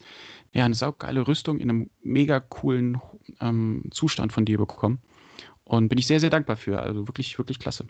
ja, 0.54 0.66
eine 0.66 0.76
saugeile 0.76 1.28
Rüstung 1.28 1.60
in 1.60 1.70
einem 1.70 1.90
mega 2.02 2.40
coolen 2.40 3.02
ähm, 3.42 3.84
Zustand 3.92 4.32
von 4.32 4.46
dir 4.46 4.58
bekommen. 4.58 5.00
Und 5.64 5.90
bin 5.90 5.98
ich 5.98 6.08
sehr, 6.08 6.20
sehr 6.20 6.30
dankbar 6.30 6.56
für. 6.56 6.80
Also 6.82 7.08
wirklich, 7.08 7.38
wirklich 7.38 7.60
klasse. 7.60 7.88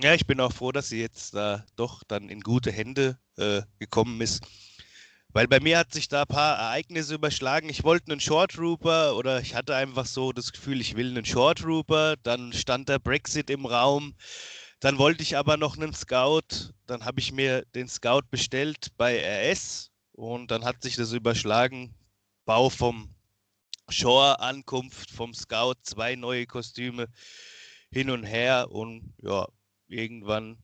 Ja, 0.00 0.14
ich 0.14 0.26
bin 0.26 0.38
auch 0.40 0.52
froh, 0.52 0.70
dass 0.70 0.88
sie 0.88 1.00
jetzt 1.00 1.34
da 1.34 1.56
äh, 1.56 1.58
doch 1.76 2.04
dann 2.04 2.28
in 2.28 2.40
gute 2.40 2.70
Hände 2.70 3.18
äh, 3.36 3.62
gekommen 3.78 4.20
ist. 4.20 4.44
Weil 5.34 5.48
bei 5.48 5.58
mir 5.58 5.78
hat 5.78 5.92
sich 5.92 6.06
da 6.06 6.22
ein 6.22 6.28
paar 6.28 6.56
Ereignisse 6.56 7.16
überschlagen. 7.16 7.68
Ich 7.68 7.82
wollte 7.82 8.12
einen 8.12 8.20
Short 8.20 8.52
Trooper 8.52 9.16
oder 9.16 9.40
ich 9.40 9.56
hatte 9.56 9.74
einfach 9.74 10.06
so 10.06 10.32
das 10.32 10.52
Gefühl, 10.52 10.80
ich 10.80 10.94
will 10.94 11.10
einen 11.10 11.24
Short 11.24 11.58
Trooper. 11.58 12.14
Dann 12.22 12.52
stand 12.52 12.88
der 12.88 13.00
Brexit 13.00 13.50
im 13.50 13.66
Raum. 13.66 14.14
Dann 14.78 14.96
wollte 14.96 15.24
ich 15.24 15.36
aber 15.36 15.56
noch 15.56 15.76
einen 15.76 15.92
Scout. 15.92 16.72
Dann 16.86 17.04
habe 17.04 17.18
ich 17.18 17.32
mir 17.32 17.64
den 17.74 17.88
Scout 17.88 18.22
bestellt 18.30 18.92
bei 18.96 19.18
RS 19.18 19.90
und 20.12 20.52
dann 20.52 20.64
hat 20.64 20.84
sich 20.84 20.94
das 20.94 21.12
überschlagen. 21.12 21.96
Bau 22.44 22.70
vom 22.70 23.12
Shore, 23.88 24.38
Ankunft 24.38 25.10
vom 25.10 25.34
Scout, 25.34 25.74
zwei 25.82 26.14
neue 26.14 26.46
Kostüme 26.46 27.08
hin 27.90 28.08
und 28.08 28.22
her 28.22 28.68
und 28.70 29.12
ja, 29.20 29.48
irgendwann 29.88 30.58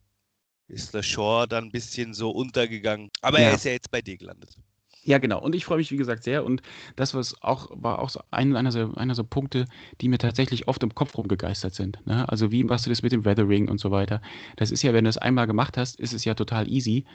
ist 0.70 0.94
der 0.94 1.02
Shore 1.02 1.46
dann 1.48 1.64
ein 1.64 1.70
bisschen 1.70 2.14
so 2.14 2.30
untergegangen. 2.30 3.10
Aber 3.22 3.40
ja. 3.40 3.48
er 3.48 3.54
ist 3.54 3.64
ja 3.64 3.72
jetzt 3.72 3.90
bei 3.90 4.00
dir 4.02 4.16
gelandet. 4.16 4.56
Ja, 5.02 5.18
genau. 5.18 5.40
Und 5.40 5.54
ich 5.54 5.64
freue 5.64 5.78
mich, 5.78 5.90
wie 5.90 5.96
gesagt, 5.96 6.24
sehr. 6.24 6.44
Und 6.44 6.60
das 6.96 7.14
was 7.14 7.34
auch, 7.42 7.70
war 7.72 8.00
auch 8.00 8.10
so 8.10 8.20
ein, 8.30 8.54
einer, 8.54 8.70
so, 8.70 8.92
einer 8.94 9.14
so 9.14 9.24
Punkte, 9.24 9.64
die 10.00 10.08
mir 10.08 10.18
tatsächlich 10.18 10.68
oft 10.68 10.82
im 10.82 10.94
Kopf 10.94 11.16
rumgegeistert 11.16 11.74
sind. 11.74 11.98
Ne? 12.06 12.28
Also, 12.28 12.52
wie 12.52 12.64
machst 12.64 12.84
du 12.84 12.90
das 12.90 13.02
mit 13.02 13.12
dem 13.12 13.24
Weathering 13.24 13.68
und 13.68 13.80
so 13.80 13.90
weiter? 13.90 14.20
Das 14.56 14.70
ist 14.70 14.82
ja, 14.82 14.92
wenn 14.92 15.04
du 15.04 15.10
es 15.10 15.16
einmal 15.16 15.46
gemacht 15.46 15.78
hast, 15.78 15.98
ist 15.98 16.12
es 16.12 16.24
ja 16.24 16.34
total 16.34 16.68
easy. 16.68 17.06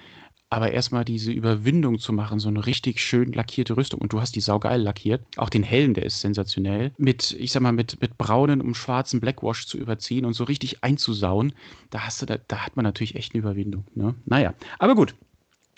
Aber 0.56 0.72
erstmal 0.72 1.04
diese 1.04 1.34
Überwindung 1.34 2.00
zu 2.00 2.14
machen, 2.14 2.40
so 2.40 2.48
eine 2.48 2.66
richtig 2.66 3.02
schön 3.02 3.34
lackierte 3.34 3.76
Rüstung. 3.76 4.00
Und 4.00 4.14
du 4.14 4.22
hast 4.22 4.38
die 4.38 4.40
saugeil 4.40 4.82
lackiert. 4.82 5.22
Auch 5.36 5.50
den 5.50 5.64
Helm, 5.64 5.94
der 5.94 6.06
ist 6.06 6.22
sensationell. 6.22 6.94
Mit, 6.98 7.34
ich 7.34 7.52
sag 7.52 7.62
mal, 7.62 7.74
mit, 7.74 8.00
mit 8.00 8.18
braunen 8.18 8.62
und 8.62 8.76
schwarzen 8.76 9.20
Blackwash 9.20 9.68
zu 9.68 9.78
überziehen 9.78 10.24
und 10.24 10.32
so 10.32 10.46
richtig 10.46 10.82
einzusauen, 10.82 11.52
da 11.90 12.06
hast 12.06 12.22
du, 12.22 12.26
da, 12.26 12.38
da 12.48 12.66
hat 12.66 12.78
man 12.78 12.84
natürlich 12.86 13.16
echt 13.16 13.34
eine 13.34 13.40
Überwindung. 13.40 13.84
Ne? 13.96 14.16
Naja, 14.24 14.54
aber 14.80 14.96
gut. 14.96 15.14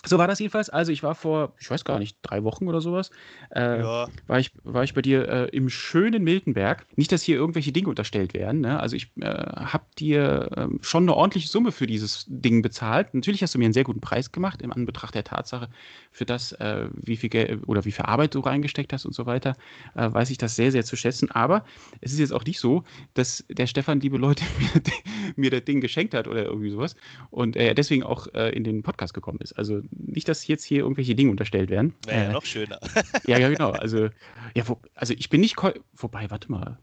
So 0.06 0.18
war 0.20 0.28
das 0.28 0.40
jedenfalls. 0.40 0.70
Also 0.70 0.92
ich 0.92 1.02
war 1.02 1.16
vor, 1.16 1.54
ich 1.60 1.70
weiß 1.70 1.84
gar 1.84 1.98
nicht, 1.98 2.18
drei 2.22 2.44
Wochen 2.44 2.68
oder 2.68 2.82
sowas, 2.82 3.10
äh, 3.50 3.80
ja. 3.80 4.08
war, 4.28 4.40
ich, 4.40 4.52
war 4.64 4.84
ich 4.84 4.94
bei 4.94 5.02
dir 5.02 5.28
äh, 5.28 5.50
im 5.50 5.70
schönen 5.70 6.24
Miltenberg. 6.24 6.86
Nicht, 6.96 7.12
dass 7.12 7.24
hier 7.24 7.36
irgendwelche 7.36 7.72
Dinge 7.72 7.90
unterstellt 7.90 8.34
werden. 8.34 8.62
Ne? 8.62 8.80
Also 8.80 8.96
ich 8.96 9.12
äh, 9.20 9.26
habe 9.26 9.86
dir 9.98 10.50
ähm, 10.56 10.80
schon 10.82 11.04
eine 11.04 11.16
ordentliche 11.16 11.48
Summe 11.48 11.72
für 11.72 11.88
dieses 11.88 12.26
Ding 12.28 12.62
bezahlt. 12.62 13.14
Natürlich 13.16 13.42
hast 13.42 13.56
du 13.56 13.60
mir 13.60 13.66
einen 13.66 13.74
sehr 13.74 13.84
guten 13.84 14.00
Preis 14.00 14.32
gemacht, 14.32 14.62
im 14.62 14.72
Anbetracht 14.72 15.16
der 15.16 15.24
Tatsache, 15.24 15.68
für 16.12 16.26
das, 16.26 16.52
äh, 16.54 16.90
wie 16.94 17.18
viel 17.18 17.30
Geld 17.30 17.68
oder 17.68 17.84
wie 17.84 17.92
viel 17.92 18.06
Arbeit 18.06 18.36
du 18.36 18.40
reingesteckt 18.40 18.94
hast 18.94 19.06
und 19.06 19.14
so 19.14 19.26
weiter, 19.26 19.56
äh, 19.96 20.14
weiß 20.14 20.30
ich 20.30 20.38
das 20.38 20.56
sehr, 20.56 20.72
sehr 20.72 20.86
zu 20.86 20.96
schätzen. 20.96 21.32
Aber 21.32 21.66
es 22.02 22.14
ist 22.14 22.20
jetzt 22.20 22.34
auch 22.34 22.46
nicht 22.46 22.60
so, 22.60 22.84
dass 23.16 23.44
der 23.50 23.66
Stefan, 23.66 24.00
liebe 24.00 24.18
Leute, 24.18 24.44
mir, 24.60 24.82
mir 25.36 25.50
das 25.52 25.64
Ding 25.66 25.82
geschenkt 25.82 26.14
hat 26.14 26.28
oder 26.28 26.46
irgendwie 26.46 26.70
sowas 26.70 26.96
und 27.30 27.56
er 27.56 27.74
deswegen 27.74 28.04
auch 28.04 28.28
äh, 28.34 28.50
in 28.50 28.64
den 28.64 28.84
Podcast 28.84 29.14
gekommen 29.14 29.40
ist. 29.42 29.54
Also 29.54 29.82
nicht, 29.92 30.28
dass 30.28 30.48
jetzt 30.48 30.64
hier 30.64 30.80
irgendwelche 30.80 31.16
Dinge 31.16 31.32
unterstellt 31.32 31.70
werden. 31.70 31.94
Wäre 32.06 32.24
ja 32.24 32.30
äh, 32.30 32.34
noch 32.34 32.46
schöner. 32.46 32.80
ja, 33.28 33.38
ja, 33.38 33.50
genau. 33.50 33.72
Also, 33.72 34.10
ja, 34.56 34.68
wo, 34.68 34.80
also 34.96 35.14
ich 35.14 35.30
bin 35.30 35.42
nicht. 35.42 35.58
Wobei, 35.96 36.30
warte 36.30 36.52
mal. 36.52 36.80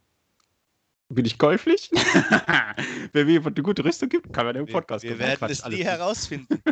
Bin 1.10 1.26
ich 1.26 1.38
käuflich? 1.38 1.90
Wenn 3.12 3.26
mir 3.26 3.32
jemand 3.32 3.56
eine 3.56 3.62
gute 3.62 3.84
Rüstung 3.84 4.08
gibt, 4.08 4.32
kann 4.32 4.46
man 4.46 4.54
den 4.54 4.66
Podcast 4.66 5.04
Wir, 5.04 5.10
wir 5.10 5.18
werden 5.18 5.50
es 5.50 5.66
nie 5.66 5.84
herausfinden. 5.84 6.62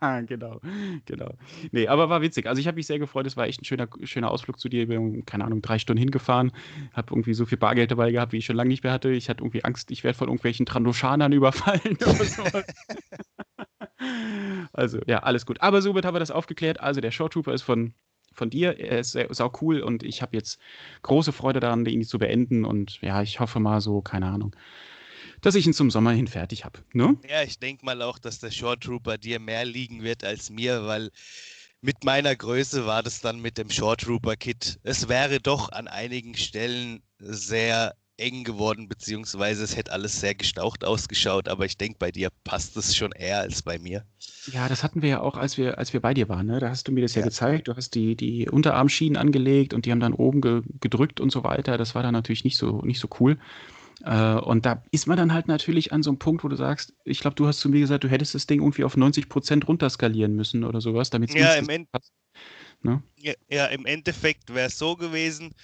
genau, 0.26 0.60
genau. 1.04 1.34
Nee, 1.72 1.86
aber 1.86 2.08
war 2.08 2.22
witzig. 2.22 2.46
Also 2.46 2.60
ich 2.60 2.66
habe 2.66 2.76
mich 2.76 2.86
sehr 2.86 2.98
gefreut. 2.98 3.26
Es 3.26 3.36
war 3.36 3.46
echt 3.46 3.60
ein 3.60 3.64
schöner, 3.64 3.88
schöner 4.04 4.30
Ausflug 4.30 4.58
zu 4.58 4.68
dir. 4.68 4.82
Ich 4.82 4.88
bin, 4.88 5.26
keine 5.26 5.44
Ahnung, 5.44 5.60
drei 5.60 5.78
Stunden 5.78 6.00
hingefahren. 6.00 6.52
Habe 6.94 7.12
irgendwie 7.12 7.34
so 7.34 7.44
viel 7.44 7.58
Bargeld 7.58 7.90
dabei 7.90 8.10
gehabt, 8.12 8.32
wie 8.32 8.38
ich 8.38 8.46
schon 8.46 8.56
lange 8.56 8.68
nicht 8.68 8.82
mehr 8.82 8.92
hatte. 8.92 9.10
Ich 9.10 9.28
hatte 9.28 9.42
irgendwie 9.42 9.64
Angst, 9.64 9.90
ich 9.90 10.04
werde 10.04 10.16
von 10.16 10.28
irgendwelchen 10.28 10.64
Trandoshanern 10.64 11.32
überfallen 11.32 11.96
oder 12.00 12.24
sowas. 12.24 12.64
Also, 14.72 15.00
ja, 15.06 15.20
alles 15.20 15.46
gut. 15.46 15.60
Aber 15.60 15.82
somit 15.82 16.04
haben 16.04 16.14
wir 16.14 16.20
das 16.20 16.30
aufgeklärt. 16.30 16.80
Also, 16.80 17.00
der 17.00 17.10
Short 17.10 17.32
Trooper 17.32 17.52
ist 17.52 17.62
von, 17.62 17.94
von 18.36 18.50
dir. 18.50 18.78
Er 18.78 19.00
ist 19.00 19.12
sehr, 19.12 19.32
sau 19.32 19.52
cool 19.60 19.80
und 19.80 20.02
ich 20.02 20.22
habe 20.22 20.36
jetzt 20.36 20.60
große 21.02 21.32
Freude 21.32 21.60
daran, 21.60 21.84
ihn 21.86 22.04
zu 22.04 22.18
beenden. 22.18 22.64
Und 22.64 23.00
ja, 23.00 23.22
ich 23.22 23.40
hoffe 23.40 23.58
mal 23.60 23.80
so, 23.80 24.00
keine 24.00 24.26
Ahnung, 24.26 24.54
dass 25.40 25.54
ich 25.54 25.66
ihn 25.66 25.72
zum 25.72 25.90
Sommer 25.90 26.12
hin 26.12 26.28
fertig 26.28 26.64
habe. 26.64 26.80
Ne? 26.92 27.16
Ja, 27.28 27.42
ich 27.42 27.58
denke 27.58 27.84
mal 27.84 28.00
auch, 28.02 28.18
dass 28.18 28.38
der 28.38 28.50
Short 28.50 28.82
Trooper 28.82 29.18
dir 29.18 29.40
mehr 29.40 29.64
liegen 29.64 30.02
wird 30.02 30.24
als 30.24 30.50
mir, 30.50 30.86
weil 30.86 31.10
mit 31.80 32.04
meiner 32.04 32.34
Größe 32.34 32.86
war 32.86 33.02
das 33.02 33.20
dann 33.20 33.40
mit 33.40 33.58
dem 33.58 33.70
Short 33.70 34.00
Trooper 34.00 34.36
Kit. 34.36 34.78
Es 34.82 35.08
wäre 35.08 35.40
doch 35.40 35.70
an 35.72 35.88
einigen 35.88 36.34
Stellen 36.34 37.02
sehr 37.18 37.94
eng 38.18 38.44
geworden, 38.44 38.88
beziehungsweise 38.88 39.64
es 39.64 39.76
hätte 39.76 39.92
alles 39.92 40.20
sehr 40.20 40.34
gestaucht 40.34 40.84
ausgeschaut, 40.84 41.48
aber 41.48 41.66
ich 41.66 41.76
denke, 41.76 41.98
bei 41.98 42.10
dir 42.10 42.30
passt 42.44 42.76
es 42.76 42.96
schon 42.96 43.12
eher 43.12 43.40
als 43.40 43.62
bei 43.62 43.78
mir. 43.78 44.04
Ja, 44.52 44.68
das 44.68 44.82
hatten 44.82 45.02
wir 45.02 45.08
ja 45.08 45.20
auch, 45.20 45.36
als 45.36 45.58
wir, 45.58 45.78
als 45.78 45.92
wir 45.92 46.00
bei 46.00 46.14
dir 46.14 46.28
waren. 46.28 46.46
Ne? 46.46 46.60
Da 46.60 46.70
hast 46.70 46.88
du 46.88 46.92
mir 46.92 47.02
das 47.02 47.14
ja, 47.14 47.20
ja 47.20 47.26
gezeigt. 47.26 47.68
Du 47.68 47.76
hast 47.76 47.94
die, 47.94 48.16
die 48.16 48.48
Unterarmschienen 48.48 49.16
angelegt 49.16 49.74
und 49.74 49.86
die 49.86 49.92
haben 49.92 50.00
dann 50.00 50.14
oben 50.14 50.40
ge 50.40 50.62
gedrückt 50.80 51.20
und 51.20 51.30
so 51.30 51.44
weiter. 51.44 51.76
Das 51.78 51.94
war 51.94 52.02
dann 52.02 52.12
natürlich 52.12 52.44
nicht 52.44 52.56
so, 52.56 52.80
nicht 52.82 53.00
so 53.00 53.08
cool. 53.20 53.38
Äh, 54.04 54.34
und 54.34 54.66
da 54.66 54.82
ist 54.90 55.06
man 55.06 55.16
dann 55.16 55.32
halt 55.32 55.48
natürlich 55.48 55.92
an 55.92 56.02
so 56.02 56.10
einem 56.10 56.18
Punkt, 56.18 56.44
wo 56.44 56.48
du 56.48 56.56
sagst, 56.56 56.94
ich 57.04 57.20
glaube, 57.20 57.34
du 57.34 57.46
hast 57.46 57.60
zu 57.60 57.68
mir 57.68 57.80
gesagt, 57.80 58.04
du 58.04 58.08
hättest 58.08 58.34
das 58.34 58.46
Ding 58.46 58.60
irgendwie 58.60 58.84
auf 58.84 58.96
90 58.96 59.28
Prozent 59.28 59.68
runterskalieren 59.68 60.34
müssen 60.34 60.64
oder 60.64 60.80
sowas, 60.80 61.10
damit 61.10 61.30
es 61.30 61.36
ja, 61.36 61.54
im 61.54 61.86
passt. 61.86 62.12
Ne? 62.82 63.02
Ja, 63.16 63.32
ja, 63.48 63.66
im 63.66 63.86
Endeffekt 63.86 64.54
wäre 64.54 64.68
es 64.68 64.78
so 64.78 64.96
gewesen, 64.96 65.54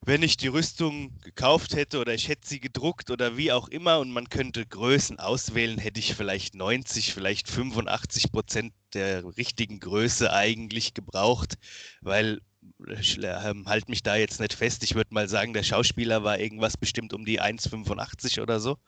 wenn 0.00 0.22
ich 0.22 0.36
die 0.36 0.48
Rüstung 0.48 1.18
gekauft 1.20 1.74
hätte 1.74 1.98
oder 2.00 2.14
ich 2.14 2.28
hätte 2.28 2.48
sie 2.48 2.60
gedruckt 2.60 3.10
oder 3.10 3.36
wie 3.36 3.52
auch 3.52 3.68
immer 3.68 3.98
und 3.98 4.10
man 4.10 4.28
könnte 4.28 4.64
Größen 4.64 5.18
auswählen, 5.18 5.78
hätte 5.78 6.00
ich 6.00 6.14
vielleicht 6.14 6.54
90, 6.54 7.12
vielleicht 7.12 7.48
85 7.48 8.32
Prozent 8.32 8.72
der 8.94 9.24
richtigen 9.36 9.80
Größe 9.80 10.32
eigentlich 10.32 10.94
gebraucht, 10.94 11.54
weil 12.00 12.40
äh, 12.86 13.50
ähm, 13.50 13.66
halt 13.66 13.88
mich 13.88 14.02
da 14.02 14.16
jetzt 14.16 14.40
nicht 14.40 14.54
fest. 14.54 14.82
Ich 14.82 14.94
würde 14.94 15.12
mal 15.14 15.28
sagen, 15.28 15.52
der 15.52 15.62
Schauspieler 15.62 16.22
war 16.24 16.38
irgendwas 16.38 16.76
bestimmt 16.76 17.12
um 17.12 17.24
die 17.24 17.40
1,85 17.40 18.40
oder 18.40 18.60
so. 18.60 18.78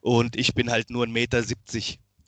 Und 0.00 0.36
ich 0.36 0.54
bin 0.54 0.70
halt 0.70 0.90
nur 0.90 1.06
1,70 1.06 1.12
Meter. 1.12 1.42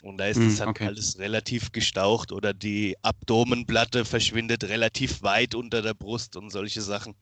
Und 0.06 0.18
da 0.18 0.26
ist 0.26 0.38
es 0.38 0.60
mm, 0.60 0.68
okay. 0.68 0.86
alles 0.86 1.18
relativ 1.18 1.72
gestaucht 1.72 2.30
oder 2.30 2.54
die 2.54 2.96
Abdomenplatte 3.02 4.04
verschwindet 4.04 4.64
relativ 4.64 5.22
weit 5.22 5.54
unter 5.54 5.82
der 5.82 5.94
Brust 5.94 6.36
und 6.36 6.50
solche 6.50 6.80
Sachen. 6.80 7.14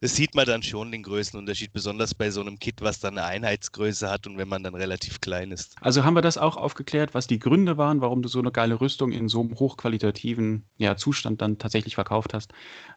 Das 0.00 0.16
sieht 0.16 0.34
man 0.34 0.46
dann 0.46 0.62
schon 0.62 0.90
den 0.90 1.02
Größenunterschied, 1.02 1.72
besonders 1.72 2.14
bei 2.14 2.30
so 2.30 2.40
einem 2.40 2.58
Kit, 2.58 2.80
was 2.80 2.98
dann 2.98 3.18
eine 3.18 3.26
Einheitsgröße 3.26 4.10
hat 4.10 4.26
und 4.26 4.38
wenn 4.38 4.48
man 4.48 4.62
dann 4.62 4.74
relativ 4.74 5.20
klein 5.20 5.52
ist. 5.52 5.76
Also 5.82 6.04
haben 6.04 6.14
wir 6.14 6.22
das 6.22 6.38
auch 6.38 6.56
aufgeklärt, 6.56 7.12
was 7.12 7.26
die 7.26 7.38
Gründe 7.38 7.76
waren, 7.76 8.00
warum 8.00 8.22
du 8.22 8.28
so 8.28 8.38
eine 8.38 8.52
geile 8.52 8.80
Rüstung 8.80 9.12
in 9.12 9.28
so 9.28 9.40
einem 9.40 9.58
hochqualitativen 9.58 10.64
ja, 10.78 10.96
Zustand 10.96 11.42
dann 11.42 11.58
tatsächlich 11.58 11.94
verkauft 11.94 12.32
hast. 12.32 12.52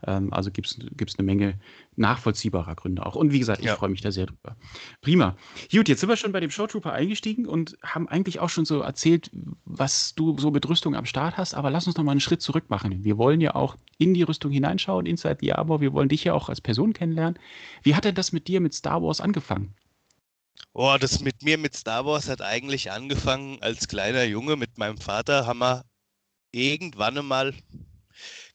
Ähm, 0.07 0.31
also 0.31 0.51
gibt 0.51 0.67
es 0.67 1.19
eine 1.19 1.25
Menge 1.25 1.59
nachvollziehbarer 1.95 2.75
Gründe 2.75 3.05
auch. 3.05 3.15
Und 3.15 3.31
wie 3.31 3.39
gesagt, 3.39 3.59
ich 3.59 3.65
ja. 3.65 3.75
freue 3.75 3.89
mich 3.89 4.01
da 4.01 4.11
sehr 4.11 4.25
drüber. 4.25 4.55
Prima. 5.01 5.35
Gut, 5.71 5.89
jetzt 5.89 5.99
sind 5.99 6.09
wir 6.09 6.17
schon 6.17 6.31
bei 6.31 6.39
dem 6.39 6.51
Showtrooper 6.51 6.91
eingestiegen 6.91 7.45
und 7.45 7.77
haben 7.83 8.07
eigentlich 8.07 8.39
auch 8.39 8.49
schon 8.49 8.65
so 8.65 8.81
erzählt, 8.81 9.31
was 9.65 10.15
du 10.15 10.37
so 10.37 10.51
mit 10.51 10.67
Rüstung 10.67 10.95
am 10.95 11.05
Start 11.05 11.37
hast, 11.37 11.53
aber 11.53 11.69
lass 11.69 11.87
uns 11.87 11.97
noch 11.97 12.03
mal 12.03 12.11
einen 12.11 12.19
Schritt 12.19 12.41
zurück 12.41 12.65
machen. 12.69 13.03
Wir 13.03 13.17
wollen 13.17 13.41
ja 13.41 13.55
auch 13.55 13.77
in 13.97 14.13
die 14.13 14.23
Rüstung 14.23 14.51
hineinschauen, 14.51 15.05
Inside 15.05 15.37
the 15.41 15.53
Arbor. 15.53 15.81
Wir 15.81 15.93
wollen 15.93 16.09
dich 16.09 16.23
ja 16.23 16.33
auch 16.33 16.49
als 16.49 16.61
Person 16.61 16.93
kennenlernen. 16.93 17.39
Wie 17.83 17.95
hat 17.95 18.05
denn 18.05 18.15
das 18.15 18.31
mit 18.31 18.47
dir 18.47 18.59
mit 18.59 18.73
Star 18.73 19.01
Wars 19.01 19.21
angefangen? 19.21 19.73
Oh, 20.73 20.95
das 20.99 21.19
mit 21.19 21.43
mir 21.43 21.57
mit 21.57 21.75
Star 21.75 22.05
Wars 22.05 22.29
hat 22.29 22.41
eigentlich 22.41 22.91
angefangen 22.91 23.57
als 23.61 23.87
kleiner 23.87 24.23
Junge 24.23 24.55
mit 24.55 24.77
meinem 24.77 24.97
Vater. 24.97 25.45
Haben 25.45 25.59
wir 25.59 25.85
irgendwann 26.51 27.17
einmal, 27.17 27.53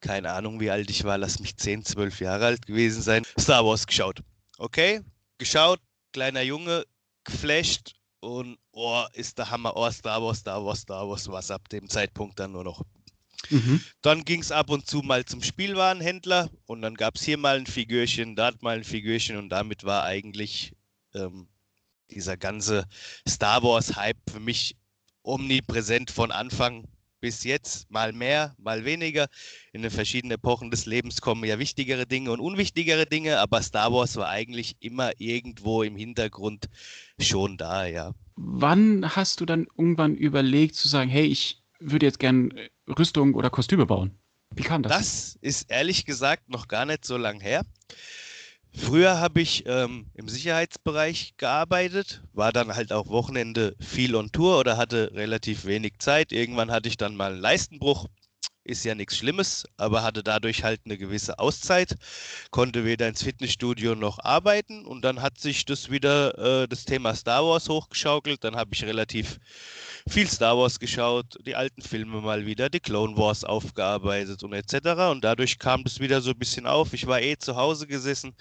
keine 0.00 0.32
Ahnung 0.32 0.60
wie 0.60 0.70
alt 0.70 0.90
ich 0.90 1.04
war, 1.04 1.18
lass 1.18 1.40
mich 1.40 1.56
10, 1.56 1.84
12 1.84 2.20
Jahre 2.20 2.46
alt 2.46 2.66
gewesen 2.66 3.02
sein, 3.02 3.24
Star 3.38 3.64
Wars 3.64 3.86
geschaut. 3.86 4.22
Okay, 4.58 5.00
geschaut, 5.38 5.80
kleiner 6.12 6.42
Junge, 6.42 6.84
geflasht 7.24 7.94
und 8.20 8.58
oh, 8.72 9.04
ist 9.12 9.38
der 9.38 9.50
Hammer, 9.50 9.76
oh, 9.76 9.90
Star 9.90 10.22
Wars, 10.22 10.38
Star 10.38 10.64
Wars, 10.64 10.80
Star 10.80 11.08
Wars, 11.08 11.28
was 11.28 11.50
ab 11.50 11.68
dem 11.68 11.88
Zeitpunkt 11.88 12.38
dann 12.38 12.52
nur 12.52 12.64
noch. 12.64 12.82
Mhm. 13.50 13.82
Dann 14.02 14.24
ging 14.24 14.40
es 14.40 14.50
ab 14.50 14.70
und 14.70 14.86
zu 14.86 14.98
mal 15.02 15.24
zum 15.24 15.42
Spielwarenhändler 15.42 16.50
und 16.66 16.82
dann 16.82 16.94
gab 16.94 17.16
es 17.16 17.22
hier 17.22 17.38
mal 17.38 17.56
ein 17.56 17.66
Figürchen, 17.66 18.34
da 18.36 18.52
mal 18.60 18.78
ein 18.78 18.84
Figürchen 18.84 19.36
und 19.36 19.48
damit 19.48 19.84
war 19.84 20.04
eigentlich 20.04 20.72
ähm, 21.14 21.48
dieser 22.10 22.36
ganze 22.36 22.84
Star 23.28 23.62
Wars-Hype 23.62 24.18
für 24.30 24.40
mich 24.40 24.76
omnipräsent 25.22 26.10
von 26.10 26.32
Anfang 26.32 26.86
bis 27.20 27.44
jetzt 27.44 27.90
mal 27.90 28.12
mehr, 28.12 28.54
mal 28.58 28.84
weniger. 28.84 29.28
In 29.72 29.82
den 29.82 29.90
verschiedenen 29.90 30.32
Epochen 30.32 30.70
des 30.70 30.86
Lebens 30.86 31.20
kommen 31.20 31.44
ja 31.44 31.58
wichtigere 31.58 32.06
Dinge 32.06 32.30
und 32.30 32.40
unwichtigere 32.40 33.06
Dinge, 33.06 33.38
aber 33.40 33.62
Star 33.62 33.92
Wars 33.92 34.16
war 34.16 34.28
eigentlich 34.28 34.76
immer 34.80 35.12
irgendwo 35.18 35.82
im 35.82 35.96
Hintergrund 35.96 36.68
schon 37.20 37.56
da, 37.56 37.86
ja. 37.86 38.14
Wann 38.36 39.16
hast 39.16 39.40
du 39.40 39.46
dann 39.46 39.66
irgendwann 39.76 40.14
überlegt 40.14 40.76
zu 40.76 40.88
sagen, 40.88 41.10
hey, 41.10 41.26
ich 41.26 41.62
würde 41.80 42.06
jetzt 42.06 42.18
gern 42.18 42.52
Rüstung 42.88 43.34
oder 43.34 43.50
Kostüme 43.50 43.86
bauen? 43.86 44.18
Wie 44.54 44.62
kam 44.62 44.82
das? 44.82 44.92
Das 44.92 45.38
ist 45.40 45.70
ehrlich 45.70 46.04
gesagt 46.04 46.48
noch 46.48 46.68
gar 46.68 46.86
nicht 46.86 47.04
so 47.04 47.16
lang 47.16 47.40
her. 47.40 47.64
Früher 48.74 49.18
habe 49.18 49.40
ich 49.40 49.64
ähm, 49.66 50.06
im 50.14 50.28
Sicherheitsbereich 50.28 51.34
gearbeitet, 51.36 52.22
war 52.32 52.52
dann 52.52 52.74
halt 52.74 52.92
auch 52.92 53.08
Wochenende 53.08 53.74
viel 53.80 54.14
on 54.14 54.30
Tour 54.30 54.58
oder 54.58 54.76
hatte 54.76 55.10
relativ 55.14 55.64
wenig 55.64 55.98
Zeit. 55.98 56.32
Irgendwann 56.32 56.70
hatte 56.70 56.88
ich 56.88 56.96
dann 56.96 57.16
mal 57.16 57.32
einen 57.32 57.40
Leistenbruch, 57.40 58.06
ist 58.64 58.84
ja 58.84 58.94
nichts 58.94 59.16
Schlimmes, 59.16 59.66
aber 59.78 60.02
hatte 60.02 60.22
dadurch 60.22 60.62
halt 60.62 60.82
eine 60.84 60.98
gewisse 60.98 61.38
Auszeit, 61.38 61.96
konnte 62.50 62.84
weder 62.84 63.08
ins 63.08 63.22
Fitnessstudio 63.22 63.94
noch 63.94 64.18
arbeiten 64.18 64.84
und 64.84 65.02
dann 65.02 65.22
hat 65.22 65.38
sich 65.38 65.64
das 65.64 65.90
wieder 65.90 66.62
äh, 66.62 66.68
das 66.68 66.84
Thema 66.84 67.14
Star 67.14 67.44
Wars 67.44 67.68
hochgeschaukelt. 67.68 68.44
Dann 68.44 68.56
habe 68.56 68.70
ich 68.74 68.84
relativ 68.84 69.38
viel 70.08 70.28
Star 70.28 70.56
Wars 70.56 70.78
geschaut, 70.78 71.36
die 71.46 71.54
alten 71.54 71.82
Filme 71.82 72.20
mal 72.20 72.46
wieder, 72.46 72.68
die 72.70 72.80
Clone 72.80 73.16
Wars 73.16 73.44
aufgearbeitet 73.44 74.42
und 74.42 74.52
etc. 74.52 75.10
Und 75.10 75.22
dadurch 75.22 75.58
kam 75.58 75.84
das 75.84 76.00
wieder 76.00 76.20
so 76.20 76.30
ein 76.30 76.38
bisschen 76.38 76.66
auf. 76.66 76.92
Ich 76.92 77.06
war 77.06 77.20
eh 77.20 77.36
zu 77.36 77.56
Hause 77.56 77.86
gesessen, 77.86 78.34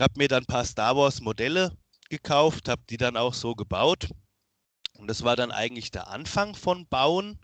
habe 0.00 0.14
mir 0.16 0.28
dann 0.28 0.44
ein 0.44 0.46
paar 0.46 0.64
Star 0.64 0.96
Wars 0.96 1.20
Modelle 1.20 1.76
gekauft, 2.10 2.68
habe 2.68 2.82
die 2.88 2.96
dann 2.96 3.16
auch 3.16 3.34
so 3.34 3.54
gebaut. 3.54 4.08
Und 4.98 5.08
das 5.08 5.22
war 5.22 5.36
dann 5.36 5.50
eigentlich 5.50 5.90
der 5.90 6.08
Anfang 6.08 6.54
von 6.54 6.86
Bauen. 6.86 7.38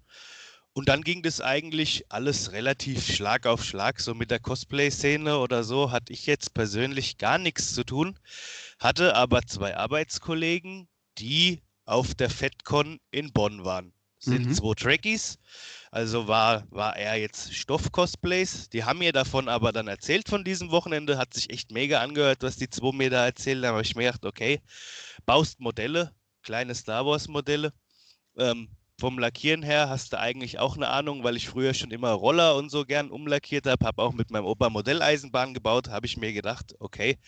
Und 0.72 0.88
dann 0.88 1.02
ging 1.02 1.22
das 1.22 1.40
eigentlich 1.40 2.04
alles 2.10 2.52
relativ 2.52 3.04
Schlag 3.04 3.46
auf 3.46 3.64
Schlag. 3.64 4.00
So 4.00 4.14
mit 4.14 4.30
der 4.30 4.38
Cosplay-Szene 4.38 5.38
oder 5.38 5.64
so 5.64 5.90
hatte 5.90 6.12
ich 6.12 6.26
jetzt 6.26 6.54
persönlich 6.54 7.18
gar 7.18 7.38
nichts 7.38 7.74
zu 7.74 7.84
tun, 7.84 8.18
hatte 8.78 9.16
aber 9.16 9.42
zwei 9.42 9.76
Arbeitskollegen, 9.76 10.88
die 11.18 11.62
auf 11.86 12.14
der 12.14 12.30
FedCon 12.30 12.98
in 13.10 13.32
Bonn 13.32 13.64
waren. 13.64 13.92
Sind 14.18 14.48
Mhm. 14.48 14.54
zwei 14.54 14.74
Trekkies, 14.74 15.38
also 15.90 16.28
war, 16.28 16.66
war 16.70 16.96
er 16.96 17.16
jetzt 17.16 17.54
Stoff-Cosplays. 17.54 18.68
Die 18.68 18.84
haben 18.84 18.98
mir 18.98 19.12
davon 19.12 19.48
aber 19.48 19.72
dann 19.72 19.88
erzählt 19.88 20.28
von 20.28 20.44
diesem 20.44 20.70
Wochenende, 20.70 21.16
hat 21.18 21.34
sich 21.34 21.50
echt 21.50 21.72
mega 21.72 22.00
angehört, 22.00 22.42
was 22.42 22.56
die 22.56 22.68
zwei 22.68 22.92
mir 22.92 23.10
da 23.10 23.24
erzählt 23.24 23.64
haben. 23.64 23.74
habe 23.74 23.82
ich 23.82 23.96
mir 23.96 24.04
gedacht, 24.04 24.26
okay, 24.26 24.60
baust 25.26 25.60
Modelle, 25.60 26.14
kleine 26.42 26.74
Star 26.74 27.06
Wars-Modelle. 27.06 27.72
Ähm, 28.36 28.68
vom 29.00 29.18
Lackieren 29.18 29.62
her 29.62 29.88
hast 29.88 30.12
du 30.12 30.18
eigentlich 30.18 30.58
auch 30.58 30.76
eine 30.76 30.88
Ahnung, 30.88 31.24
weil 31.24 31.36
ich 31.36 31.48
früher 31.48 31.72
schon 31.72 31.90
immer 31.90 32.10
Roller 32.12 32.56
und 32.56 32.70
so 32.70 32.84
gern 32.84 33.10
umlackiert 33.10 33.66
habe, 33.66 33.86
habe 33.86 34.02
auch 34.02 34.12
mit 34.12 34.30
meinem 34.30 34.44
Opa 34.44 34.68
Modelleisenbahn 34.68 35.54
gebaut, 35.54 35.88
habe 35.88 36.06
ich 36.06 36.18
mir 36.18 36.34
gedacht, 36.34 36.74
okay, 36.80 37.18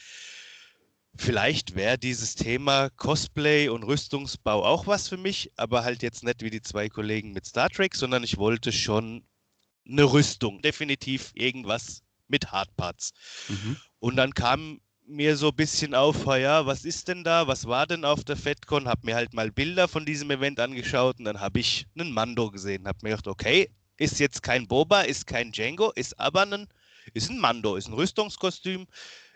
vielleicht 1.17 1.75
wäre 1.75 1.99
dieses 1.99 2.35
Thema 2.35 2.91
Cosplay 2.91 3.69
und 3.69 3.83
Rüstungsbau 3.85 4.65
auch 4.65 4.87
was 4.87 5.09
für 5.09 5.17
mich, 5.17 5.51
aber 5.57 5.85
halt 5.85 6.03
jetzt 6.03 6.25
nicht 6.25 6.43
wie 6.43 6.51
die 6.51 6.63
zwei 6.63 6.89
Kollegen 6.89 7.33
mit 7.33 7.47
Star 7.47 7.69
Trek, 7.69 7.95
sondern 7.95 8.25
ich 8.25 8.39
wollte 8.39 8.73
schon 8.73 9.25
eine 9.89 10.05
Rüstung, 10.05 10.63
definitiv 10.63 11.33
irgendwas 11.35 12.03
mit 12.29 12.53
Hardparts. 12.53 13.13
Mhm. 13.49 13.77
Und 13.99 14.17
dann 14.17 14.33
kam 14.35 14.81
mir 15.07 15.37
so 15.37 15.49
ein 15.49 15.57
bisschen 15.57 15.95
auf, 15.95 16.27
"Ha 16.27 16.37
ja, 16.37 16.67
was 16.67 16.85
ist 16.85 17.09
denn 17.09 17.25
da? 17.25 17.47
Was 17.47 17.67
war 17.67 17.87
denn 17.87 18.05
auf 18.05 18.25
der 18.25 18.37
FedCon? 18.37 18.89
Hab 18.89 19.05
mir 19.05 19.15
halt 19.15 19.35
mal 19.35 19.51
Bilder 19.51 19.89
von 19.89 20.07
diesem 20.07 20.31
Event 20.31 20.61
angeschaut 20.61 21.19
und 21.19 21.25
dann 21.25 21.41
habe 21.41 21.61
ich 21.61 21.87
einen 21.99 22.13
Mando 22.13 22.51
gesehen. 22.51 22.87
Hab 22.87 23.03
mir 23.03 23.11
gedacht, 23.11 23.29
okay, 23.29 23.69
ist 23.99 24.21
jetzt 24.21 24.43
kein 24.43 24.67
Boba, 24.67 25.03
ist 25.03 25.27
kein 25.27 25.53
Django, 25.53 25.93
ist 25.93 26.19
aber 26.19 26.43
ein, 26.43 26.67
ist 27.15 27.31
ein 27.31 27.39
Mando, 27.39 27.77
ist 27.77 27.89
ein 27.89 27.95
Rüstungskostüm, 27.95 28.87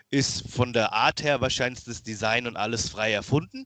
ist 0.09 0.49
von 0.49 0.73
der 0.73 0.93
Art 0.93 1.23
her 1.23 1.41
wahrscheinlich 1.41 1.83
das 1.83 2.03
Design 2.03 2.47
und 2.47 2.55
alles 2.57 2.89
frei 2.89 3.11
erfunden. 3.11 3.65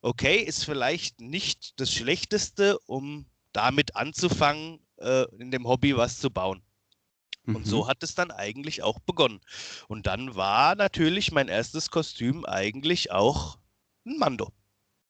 Okay, 0.00 0.36
ist 0.38 0.64
vielleicht 0.64 1.20
nicht 1.20 1.78
das 1.80 1.92
Schlechteste, 1.92 2.78
um 2.86 3.26
damit 3.52 3.94
anzufangen, 3.96 4.80
äh, 4.98 5.24
in 5.38 5.50
dem 5.50 5.66
Hobby 5.66 5.96
was 5.96 6.18
zu 6.18 6.30
bauen. 6.30 6.62
Und 7.46 7.66
Mhm. 7.66 7.70
so 7.70 7.88
hat 7.88 8.02
es 8.02 8.14
dann 8.14 8.30
eigentlich 8.30 8.82
auch 8.82 9.00
begonnen. 9.00 9.40
Und 9.88 10.06
dann 10.06 10.34
war 10.36 10.74
natürlich 10.76 11.32
mein 11.32 11.48
erstes 11.48 11.90
Kostüm 11.90 12.44
eigentlich 12.44 13.10
auch 13.10 13.58
ein 14.06 14.16
Mando. 14.18 14.52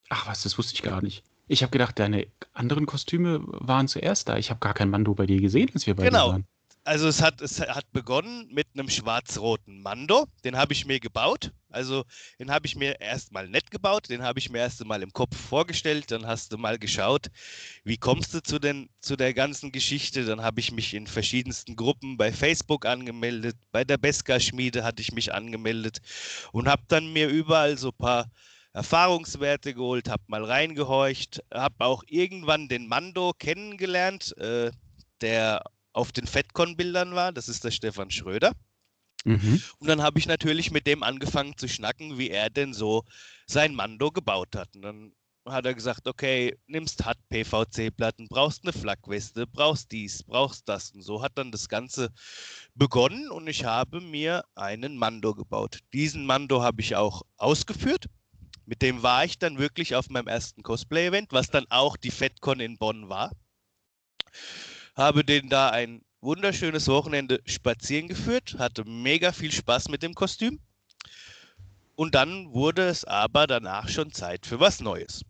Ach 0.09 0.27
was, 0.27 0.43
das 0.43 0.59
wusste 0.59 0.75
ich 0.75 0.83
gar 0.83 1.03
nicht. 1.03 1.23
Ich 1.49 1.63
habe 1.63 1.71
gedacht, 1.71 1.99
deine 1.99 2.27
anderen 2.55 2.87
Kostüme 2.87 3.41
waren 3.45 3.87
zuerst 3.89 4.29
da. 4.29 4.39
Ich 4.39 4.51
habe 4.51 4.61
gar 4.61 4.75
kein 4.75 4.91
Mando 4.91 5.15
bei 5.15 5.27
dir 5.27 5.41
gesehen, 5.41 5.71
als 5.75 5.87
wir 5.87 5.95
beide 5.95 6.11
Genau. 6.11 6.29
waren. 6.31 6.47
Also 6.85 7.07
es 7.07 7.23
hat, 7.23 7.41
es 7.41 7.61
hat 7.61 7.93
begonnen 7.93 8.49
mit 8.53 8.67
einem 8.75 8.89
schwarz-roten 8.89 9.83
Mando. 9.83 10.27
Den 10.45 10.57
habe 10.57 10.73
ich 10.73 10.85
mir 10.85 10.99
gebaut. 10.99 11.53
Also 11.71 12.05
den 12.41 12.51
habe 12.51 12.67
ich 12.67 12.75
mir 12.75 13.01
erstmal 13.01 13.49
nett 13.49 13.71
gebaut. 13.71 14.09
Den 14.11 14.23
habe 14.23 14.41
ich 14.41 14.51
mir 14.51 14.59
erst 14.59 14.85
mal 14.85 15.01
im 15.01 15.13
Kopf 15.13 15.37
vorgestellt. 15.37 16.11
Dann 16.11 16.27
hast 16.27 16.53
du 16.53 16.59
mal 16.59 16.81
geschaut, 16.81 17.29
wie 17.85 17.97
kommst 17.99 18.35
du 18.35 18.43
zu, 18.43 18.59
den, 18.59 18.89
zu 19.01 19.15
der 19.15 19.33
ganzen 19.33 19.71
Geschichte. 19.71 20.25
Dann 20.25 20.43
habe 20.43 20.59
ich 20.59 20.73
mich 20.73 20.93
in 20.95 21.07
verschiedensten 21.07 21.77
Gruppen 21.77 22.17
bei 22.17 22.33
Facebook 22.33 22.85
angemeldet. 22.85 23.57
Bei 23.71 23.85
der 23.85 23.97
Beska-Schmiede 23.97 24.83
hatte 24.83 25.03
ich 25.03 25.13
mich 25.13 25.33
angemeldet 25.33 26.01
und 26.51 26.67
habe 26.67 26.83
dann 26.89 27.13
mir 27.13 27.29
überall 27.29 27.79
so 27.79 27.91
ein 27.91 27.97
paar 27.97 28.31
Erfahrungswerte 28.73 29.75
geholt, 29.75 30.09
habe 30.09 30.23
mal 30.27 30.45
reingehorcht, 30.45 31.43
habe 31.53 31.85
auch 31.85 32.03
irgendwann 32.09 32.69
den 32.69 32.89
Mando 32.89 33.35
kennengelernt, 33.39 34.37
äh, 34.39 34.71
der 35.21 35.63
auf 35.93 36.13
den 36.13 36.27
FedCon-Bildern 36.27 37.15
war. 37.15 37.33
Das 37.33 37.49
ist 37.49 37.65
der 37.65 37.71
Stefan 37.71 38.11
Schröder. 38.11 38.53
Mhm. 39.25 39.63
Und 39.79 39.89
dann 39.89 40.03
habe 40.03 40.19
ich 40.19 40.27
natürlich 40.27 40.71
mit 40.71 40.87
dem 40.87 41.03
angefangen 41.03 41.57
zu 41.57 41.69
schnacken, 41.69 42.19
wie 42.19 42.31
er 42.31 42.51
denn 42.51 42.75
so 42.75 43.05
sein 43.47 43.75
Mando 43.75 44.11
gebaut 44.11 44.57
hat. 44.57 44.75
Und 44.75 44.83
dann 44.83 45.13
hat 45.47 45.67
er 45.67 45.75
gesagt, 45.75 46.07
okay, 46.07 46.57
nimmst 46.67 47.05
hat 47.05 47.19
PVC-Platten, 47.29 48.29
brauchst 48.29 48.63
eine 48.63 48.73
Flakweste, 48.73 49.47
brauchst 49.47 49.91
dies, 49.91 50.23
brauchst 50.23 50.69
das. 50.69 50.91
Und 50.93 51.03
so 51.03 51.23
hat 51.23 51.33
dann 51.37 51.51
das 51.51 51.69
Ganze 51.69 52.11
begonnen 52.75 53.31
und 53.31 53.49
ich 53.49 53.65
habe 53.65 54.01
mir 54.01 54.45
einen 54.55 54.97
Mando 54.97 55.35
gebaut. 55.35 55.81
Diesen 55.93 56.27
Mando 56.27 56.63
habe 56.63 56.81
ich 56.81 56.97
auch 56.97 57.23
ausgeführt. 57.37 58.07
Mit 58.67 58.83
dem 58.83 59.03
war 59.03 59.25
ich 59.25 59.39
dann 59.39 59.59
wirklich 59.59 59.97
auf 59.97 60.09
meinem 60.11 60.29
ersten 60.29 60.63
Cosplay-Event, 60.63 61.33
was 61.33 61.51
dann 61.51 61.67
auch 61.69 61.97
die 61.97 62.13
FedCon 62.13 62.61
in 62.61 62.79
Bonn 62.79 63.09
war. 63.09 63.33
Habe 64.95 65.25
den 65.25 65.49
da 65.49 65.71
ein 65.71 66.03
wunderschönes 66.21 66.87
Wochenende 66.89 67.41
spazieren 67.47 68.09
geführt, 68.09 68.57
hatte 68.59 68.85
mega 68.85 69.33
viel 69.33 69.51
Spaß 69.53 69.89
mit 69.89 70.03
dem 70.03 70.15
Kostüm. 70.15 70.61
Und 71.95 72.15
dann 72.15 72.53
wurde 72.53 72.87
es 72.87 73.05
aber 73.05 73.47
danach 73.47 73.89
schon 73.89 74.13
Zeit 74.13 74.47
für 74.47 74.61
was 74.61 74.81
Neues. 74.81 75.25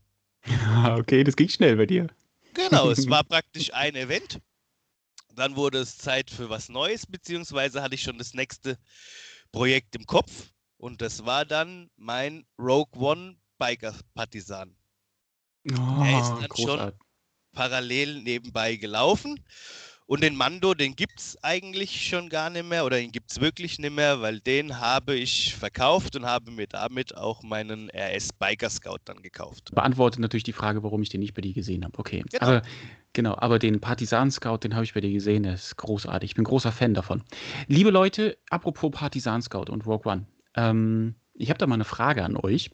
okay, 0.97 1.25
das 1.25 1.37
ging 1.37 1.49
schnell 1.49 1.77
bei 1.77 1.87
dir. 1.87 2.09
Genau, 2.55 2.91
es 2.91 3.09
war 3.09 3.25
praktisch 3.29 3.73
ein 3.73 3.95
Event. 3.95 4.41
Dann 5.35 5.57
wurde 5.57 5.79
es 5.79 5.97
Zeit 5.97 6.31
für 6.31 6.51
was 6.51 6.69
Neues, 6.69 7.07
beziehungsweise 7.07 7.83
hatte 7.83 7.95
ich 7.95 8.03
schon 8.03 8.19
das 8.19 8.35
nächste 8.35 8.79
Projekt 9.51 9.97
im 9.97 10.05
Kopf. 10.07 10.51
Und 10.77 11.01
das 11.01 11.25
war 11.25 11.45
dann 11.45 11.91
mein 11.97 12.45
Rogue 12.59 13.01
One 13.01 13.37
Biker 13.59 13.95
Partisan. 14.15 14.75
Oh, 15.71 16.03
Er 16.05 16.21
ist 16.21 16.29
dann 16.31 16.39
schon- 16.41 16.49
großartig. 16.49 17.01
Parallel 17.53 18.23
nebenbei 18.23 18.77
gelaufen. 18.77 19.39
Und 20.07 20.23
den 20.23 20.37
Mando, 20.37 20.75
den 20.75 20.95
gibt 20.95 21.19
es 21.19 21.43
eigentlich 21.43 22.07
schon 22.07 22.29
gar 22.29 22.51
nicht 22.51 22.69
mehr 22.69 22.85
oder 22.85 22.97
den 22.97 23.13
gibt 23.13 23.31
es 23.31 23.41
wirklich 23.41 23.79
nicht 23.79 23.95
mehr, 23.95 24.21
weil 24.21 24.41
den 24.41 24.79
habe 24.79 25.15
ich 25.15 25.55
verkauft 25.55 26.17
und 26.17 26.27
habe 26.27 26.51
mir 26.51 26.67
damit 26.67 27.17
auch 27.17 27.43
meinen 27.43 27.89
RS 27.91 28.31
Biker 28.35 28.69
Scout 28.69 28.99
dann 29.07 29.23
gekauft. 29.23 29.71
Beantwortet 29.75 30.21
natürlich 30.21 30.43
die 30.43 30.53
Frage, 30.53 30.83
warum 30.83 31.03
ich 31.03 31.09
den 31.09 31.21
nicht 31.21 31.35
bei 31.35 31.41
dir 31.41 31.55
gesehen 31.55 31.85
habe. 31.85 31.99
Okay. 31.99 32.25
Genau. 32.31 32.45
Aber 32.45 32.63
genau, 33.13 33.35
aber 33.39 33.59
den 33.59 33.81
Partisan 33.81 34.31
Scout, 34.31 34.59
den 34.65 34.75
habe 34.75 34.85
ich 34.85 34.93
bei 34.93 35.01
dir 35.01 35.13
gesehen, 35.13 35.45
der 35.45 35.55
ist 35.55 35.77
großartig. 35.77 36.33
Ich 36.33 36.35
bin 36.35 36.45
großer 36.45 36.73
Fan 36.73 36.95
davon. 36.95 37.23
Liebe 37.69 37.91
Leute, 37.91 38.37
apropos 38.51 38.91
Partisan 38.91 39.41
Scout 39.41 39.71
und 39.71 39.87
Rogue 39.87 40.13
One. 40.13 40.27
Ähm, 40.57 41.15
ich 41.35 41.51
habe 41.51 41.59
da 41.59 41.67
mal 41.67 41.75
eine 41.75 41.85
Frage 41.85 42.25
an 42.25 42.37
euch. 42.37 42.71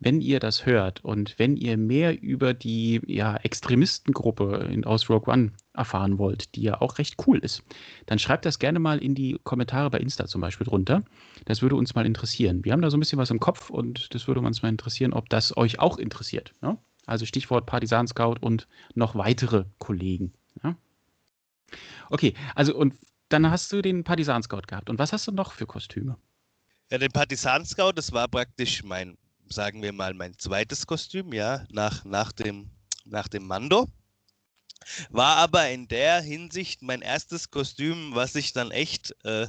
Wenn 0.00 0.20
ihr 0.20 0.40
das 0.40 0.64
hört 0.64 1.04
und 1.04 1.38
wenn 1.38 1.56
ihr 1.56 1.76
mehr 1.76 2.20
über 2.20 2.54
die 2.54 3.00
ja, 3.06 3.36
Extremistengruppe 3.36 4.68
in, 4.70 4.84
aus 4.84 5.10
Rogue 5.10 5.32
One 5.32 5.52
erfahren 5.74 6.18
wollt, 6.18 6.54
die 6.54 6.62
ja 6.62 6.80
auch 6.80 6.98
recht 6.98 7.16
cool 7.26 7.38
ist, 7.38 7.62
dann 8.06 8.18
schreibt 8.18 8.44
das 8.44 8.58
gerne 8.58 8.78
mal 8.78 8.98
in 8.98 9.14
die 9.14 9.38
Kommentare 9.44 9.90
bei 9.90 9.98
Insta 9.98 10.26
zum 10.26 10.40
Beispiel 10.40 10.66
drunter. 10.66 11.04
Das 11.44 11.62
würde 11.62 11.76
uns 11.76 11.94
mal 11.94 12.06
interessieren. 12.06 12.64
Wir 12.64 12.72
haben 12.72 12.82
da 12.82 12.90
so 12.90 12.96
ein 12.96 13.00
bisschen 13.00 13.18
was 13.18 13.30
im 13.30 13.40
Kopf 13.40 13.70
und 13.70 14.14
das 14.14 14.26
würde 14.26 14.40
uns 14.40 14.62
mal 14.62 14.68
interessieren, 14.68 15.12
ob 15.12 15.28
das 15.28 15.56
euch 15.56 15.78
auch 15.78 15.98
interessiert. 15.98 16.52
Ne? 16.62 16.78
Also 17.06 17.26
Stichwort 17.26 17.66
Partisan 17.66 18.06
Scout 18.06 18.36
und 18.40 18.68
noch 18.94 19.14
weitere 19.14 19.64
Kollegen. 19.78 20.32
Ja? 20.62 20.76
Okay, 22.10 22.34
also 22.54 22.74
und 22.74 22.94
dann 23.28 23.50
hast 23.50 23.70
du 23.72 23.82
den 23.82 24.04
Partisan 24.04 24.42
Scout 24.42 24.62
gehabt. 24.66 24.88
Und 24.88 24.98
was 24.98 25.12
hast 25.12 25.26
du 25.26 25.32
noch 25.32 25.52
für 25.52 25.66
Kostüme? 25.66 26.16
Ja, 26.90 26.96
den 26.96 27.12
Partisan 27.12 27.66
Scout, 27.66 27.92
das 27.96 28.12
war 28.12 28.28
praktisch 28.28 28.82
mein, 28.82 29.18
sagen 29.50 29.82
wir 29.82 29.92
mal, 29.92 30.14
mein 30.14 30.38
zweites 30.38 30.86
Kostüm, 30.86 31.34
ja, 31.34 31.66
nach, 31.70 32.04
nach, 32.04 32.32
dem, 32.32 32.70
nach 33.04 33.28
dem 33.28 33.46
Mando. 33.46 33.86
War 35.10 35.36
aber 35.36 35.68
in 35.68 35.86
der 35.88 36.22
Hinsicht 36.22 36.80
mein 36.80 37.02
erstes 37.02 37.50
Kostüm, 37.50 38.14
was 38.14 38.34
ich 38.36 38.54
dann 38.54 38.70
echt 38.70 39.14
äh, 39.24 39.48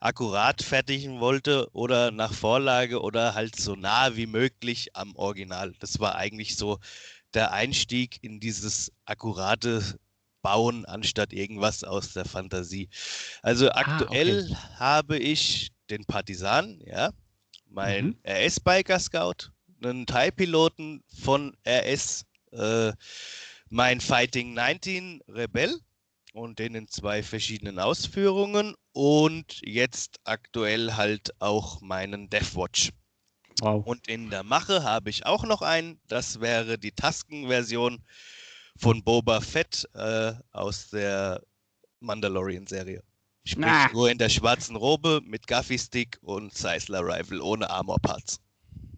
akkurat 0.00 0.60
fertigen 0.60 1.20
wollte 1.20 1.68
oder 1.72 2.10
nach 2.10 2.32
Vorlage 2.32 3.00
oder 3.00 3.34
halt 3.34 3.54
so 3.54 3.76
nah 3.76 4.16
wie 4.16 4.26
möglich 4.26 4.96
am 4.96 5.14
Original. 5.14 5.74
Das 5.78 6.00
war 6.00 6.16
eigentlich 6.16 6.56
so 6.56 6.80
der 7.32 7.52
Einstieg 7.52 8.18
in 8.22 8.40
dieses 8.40 8.90
akkurate 9.04 9.82
Bauen 10.42 10.84
anstatt 10.86 11.32
irgendwas 11.32 11.84
aus 11.84 12.12
der 12.14 12.24
Fantasie. 12.24 12.88
Also 13.42 13.70
aktuell 13.70 14.52
habe 14.76 15.16
ich 15.16 15.70
den 15.92 16.04
Partisan, 16.06 16.80
ja, 16.86 17.12
mein 17.68 18.06
Mhm. 18.06 18.18
RS-Biker 18.26 18.98
Scout, 18.98 19.52
einen 19.82 20.06
Thai-Piloten 20.06 21.04
von 21.22 21.54
RS, 21.66 22.24
äh, 22.52 22.92
mein 23.68 24.00
Fighting 24.00 24.54
19 24.54 25.22
Rebell 25.28 25.78
und 26.32 26.58
den 26.58 26.74
in 26.74 26.88
zwei 26.88 27.22
verschiedenen 27.22 27.78
Ausführungen 27.78 28.74
und 28.92 29.60
jetzt 29.62 30.20
aktuell 30.24 30.94
halt 30.94 31.30
auch 31.40 31.80
meinen 31.82 32.30
Deathwatch. 32.30 32.90
Wow. 33.60 33.86
Und 33.86 34.08
in 34.08 34.30
der 34.30 34.42
Mache 34.42 34.82
habe 34.82 35.10
ich 35.10 35.26
auch 35.26 35.44
noch 35.44 35.62
einen, 35.62 36.00
das 36.08 36.40
wäre 36.40 36.78
die 36.78 36.92
Tasken-Version 36.92 38.02
von 38.76 39.04
Boba 39.04 39.40
Fett 39.40 39.88
äh, 39.94 40.32
aus 40.52 40.88
der 40.88 41.42
Mandalorian-Serie. 42.00 43.02
Sprich, 43.44 43.66
Ah. 43.66 43.90
nur 43.92 44.10
in 44.10 44.18
der 44.18 44.28
schwarzen 44.28 44.76
Robe 44.76 45.20
mit 45.24 45.46
Gaffy-Stick 45.46 46.18
und 46.22 46.54
Seisler 46.56 47.00
Rifle 47.04 47.42
ohne 47.42 47.68
Armor-Parts. 47.70 48.38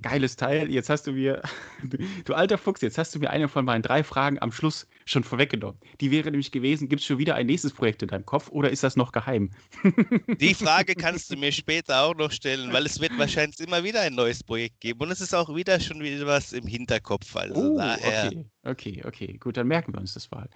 geiles 0.02 0.37
Teil. 0.37 0.70
Jetzt 0.70 0.90
hast 0.90 1.07
du 1.07 1.12
mir, 1.12 1.40
du, 1.83 1.96
du 2.26 2.35
alter 2.35 2.59
Fuchs, 2.59 2.83
jetzt 2.83 2.98
hast 2.98 3.14
du 3.14 3.18
mir 3.20 3.30
eine 3.30 3.48
von 3.48 3.64
meinen 3.64 3.80
drei 3.80 4.04
Fragen 4.04 4.38
am 4.42 4.52
Schluss 4.52 4.87
schon 5.07 5.24
vorweggenommen. 5.24 5.80
Die 6.02 6.11
wäre 6.11 6.30
nämlich 6.30 6.52
gewesen, 6.52 6.90
gibt 6.90 7.00
es 7.00 7.07
schon 7.07 7.16
wieder 7.16 7.37
ein 7.37 7.46
nächstes 7.46 7.72
Projekt 7.72 8.02
in 8.02 8.09
deinem 8.09 8.26
Kopf 8.26 8.50
oder 8.50 8.68
ist 8.68 8.83
das 8.83 8.96
noch 8.96 9.12
geheim? 9.12 9.50
Die 10.40 10.52
Frage 10.52 10.94
kannst 10.94 11.33
du 11.33 11.37
mir 11.38 11.52
später 11.52 12.02
auch 12.02 12.14
noch 12.14 12.33
stellen, 12.33 12.70
weil 12.74 12.85
es 12.85 13.00
wird 13.00 13.16
wahrscheinlich 13.18 13.59
immer 13.61 13.83
wieder 13.83 14.02
ein 14.02 14.14
neues 14.14 14.44
Projekt 14.44 14.80
geben 14.80 15.00
und 15.00 15.11
es 15.11 15.22
ist 15.22 15.35
auch 15.35 15.54
wieder 15.54 15.80
schon 15.80 16.00
wieder 16.00 16.26
was 16.26 16.52
im 16.52 16.66
Hinterkopf. 16.66 17.35
Also 17.35 17.54
Oh, 17.54 17.78
daher. 17.78 18.26
okay, 18.28 18.44
okay, 18.64 19.03
okay, 19.05 19.37
gut, 19.38 19.57
dann 19.57 19.66
merken 19.66 19.92
wir 19.92 20.00
uns 20.00 20.14
das 20.14 20.31
mal. 20.31 20.48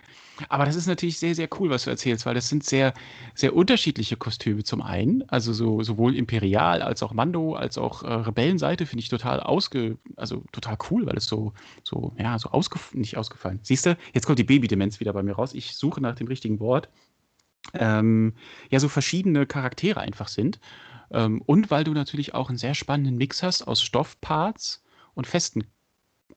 Aber 0.48 0.64
das 0.64 0.76
ist 0.76 0.86
natürlich 0.86 1.18
sehr, 1.18 1.34
sehr 1.34 1.48
cool, 1.58 1.70
was 1.70 1.84
du 1.84 1.90
erzählst, 1.90 2.26
weil 2.26 2.34
das 2.34 2.48
sind 2.48 2.64
sehr, 2.64 2.94
sehr 3.34 3.54
unterschiedliche 3.54 4.16
Kostüme 4.16 4.64
zum 4.64 4.82
einen, 4.82 5.28
also 5.28 5.52
so, 5.52 5.82
sowohl 5.82 6.14
Imperial 6.16 6.82
als 6.82 7.02
auch 7.02 7.12
Mando, 7.12 7.54
als 7.54 7.78
auch 7.78 8.02
äh, 8.02 8.12
Rebellenseite 8.12 8.86
finde 8.86 9.02
ich 9.02 9.08
total 9.08 9.40
ausge, 9.40 9.98
also 10.16 10.44
total 10.52 10.76
cool, 10.90 11.06
weil 11.06 11.16
es 11.16 11.26
so, 11.26 11.52
so, 11.82 12.14
ja, 12.18 12.38
so 12.38 12.50
ausgef 12.50 12.94
nicht 12.94 13.16
ausgefallen. 13.16 13.60
Siehst 13.62 13.86
du, 13.86 13.96
jetzt 14.12 14.26
kommt 14.26 14.38
die 14.38 14.44
Babydemenz 14.44 15.00
wieder 15.00 15.12
bei 15.12 15.22
mir 15.22 15.32
raus. 15.32 15.54
Ich 15.54 15.76
suche 15.76 16.00
nach 16.00 16.14
dem 16.14 16.26
richtigen 16.26 16.60
Wort. 16.60 16.88
Ähm, 17.74 18.34
ja, 18.70 18.80
so 18.80 18.88
verschiedene 18.88 19.46
Charaktere 19.46 20.00
einfach 20.00 20.28
sind. 20.28 20.60
Ähm, 21.10 21.42
und 21.42 21.70
weil 21.70 21.84
du 21.84 21.92
natürlich 21.92 22.34
auch 22.34 22.48
einen 22.48 22.58
sehr 22.58 22.74
spannenden 22.74 23.16
Mix 23.16 23.42
hast 23.42 23.62
aus 23.62 23.82
Stoffparts 23.82 24.82
und 25.14 25.26
festen 25.26 25.64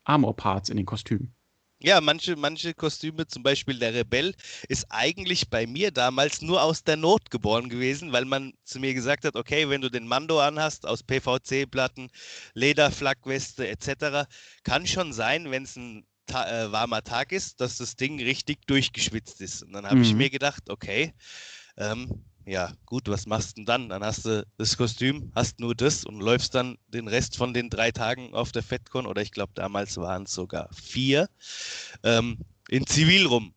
Armor-Parts 0.04 0.70
in 0.70 0.78
den 0.78 0.86
Kostümen. 0.86 1.34
Ja, 1.84 2.00
manche, 2.00 2.36
manche 2.36 2.74
Kostüme, 2.76 3.26
zum 3.28 3.42
Beispiel 3.42 3.80
der 3.80 3.94
Rebell, 3.94 4.36
ist 4.70 4.86
eigentlich 4.90 5.50
bei 5.50 5.66
mir 5.66 5.92
damals 5.92 6.42
nur 6.42 6.62
aus 6.62 6.84
der 6.84 6.96
Not 6.96 7.32
geboren 7.32 7.70
gewesen, 7.70 8.12
weil 8.12 8.26
man 8.26 8.54
zu 8.66 8.80
mir 8.80 8.94
gesagt 8.94 9.26
hat, 9.26 9.36
okay, 9.36 9.68
wenn 9.68 9.82
du 9.82 9.90
den 9.90 10.06
Mando 10.08 10.40
anhast 10.40 10.86
aus 10.86 11.02
PVC-Platten, 11.04 12.10
Lederflagweste 12.54 13.68
etc., 13.68 14.28
kann 14.64 14.86
schon 14.86 15.12
sein, 15.12 15.50
wenn 15.50 15.64
es 15.64 15.76
ein 15.76 16.06
ta 16.28 16.48
äh, 16.66 16.72
warmer 16.72 17.04
Tag 17.04 17.32
ist, 17.32 17.60
dass 17.62 17.78
das 17.78 17.96
Ding 17.96 18.22
richtig 18.22 18.66
durchgeschwitzt 18.68 19.42
ist. 19.42 19.64
Und 19.64 19.74
dann 19.74 19.88
habe 19.88 20.04
ich 20.04 20.14
Mhm. 20.14 20.18
mir 20.18 20.30
gedacht, 20.30 20.70
okay, 20.70 21.14
ähm, 21.78 22.26
ja, 22.46 22.74
gut, 22.86 23.08
was 23.08 23.26
machst 23.28 23.52
du 23.52 23.56
denn 23.62 23.66
dann? 23.66 23.90
Dann 23.90 24.04
hast 24.04 24.26
du 24.26 24.46
das 24.58 24.76
Kostüm, 24.78 25.32
hast 25.36 25.60
nur 25.60 25.76
das 25.76 26.04
und 26.06 26.20
läufst 26.20 26.56
dann 26.56 26.78
den 26.88 27.08
Rest 27.08 27.38
von 27.38 27.54
den 27.54 27.70
drei 27.70 27.92
Tagen 27.92 28.34
auf 28.34 28.52
der 28.52 28.64
FedCon, 28.64 29.06
oder 29.06 29.22
ich 29.22 29.32
glaube, 29.32 29.54
damals 29.56 29.98
waren 29.98 30.24
es 30.24 30.34
sogar 30.34 30.70
vier, 30.74 31.30
ähm, 32.04 32.40
in 32.70 32.88
Zivil 32.88 33.28
rum. 33.28 33.54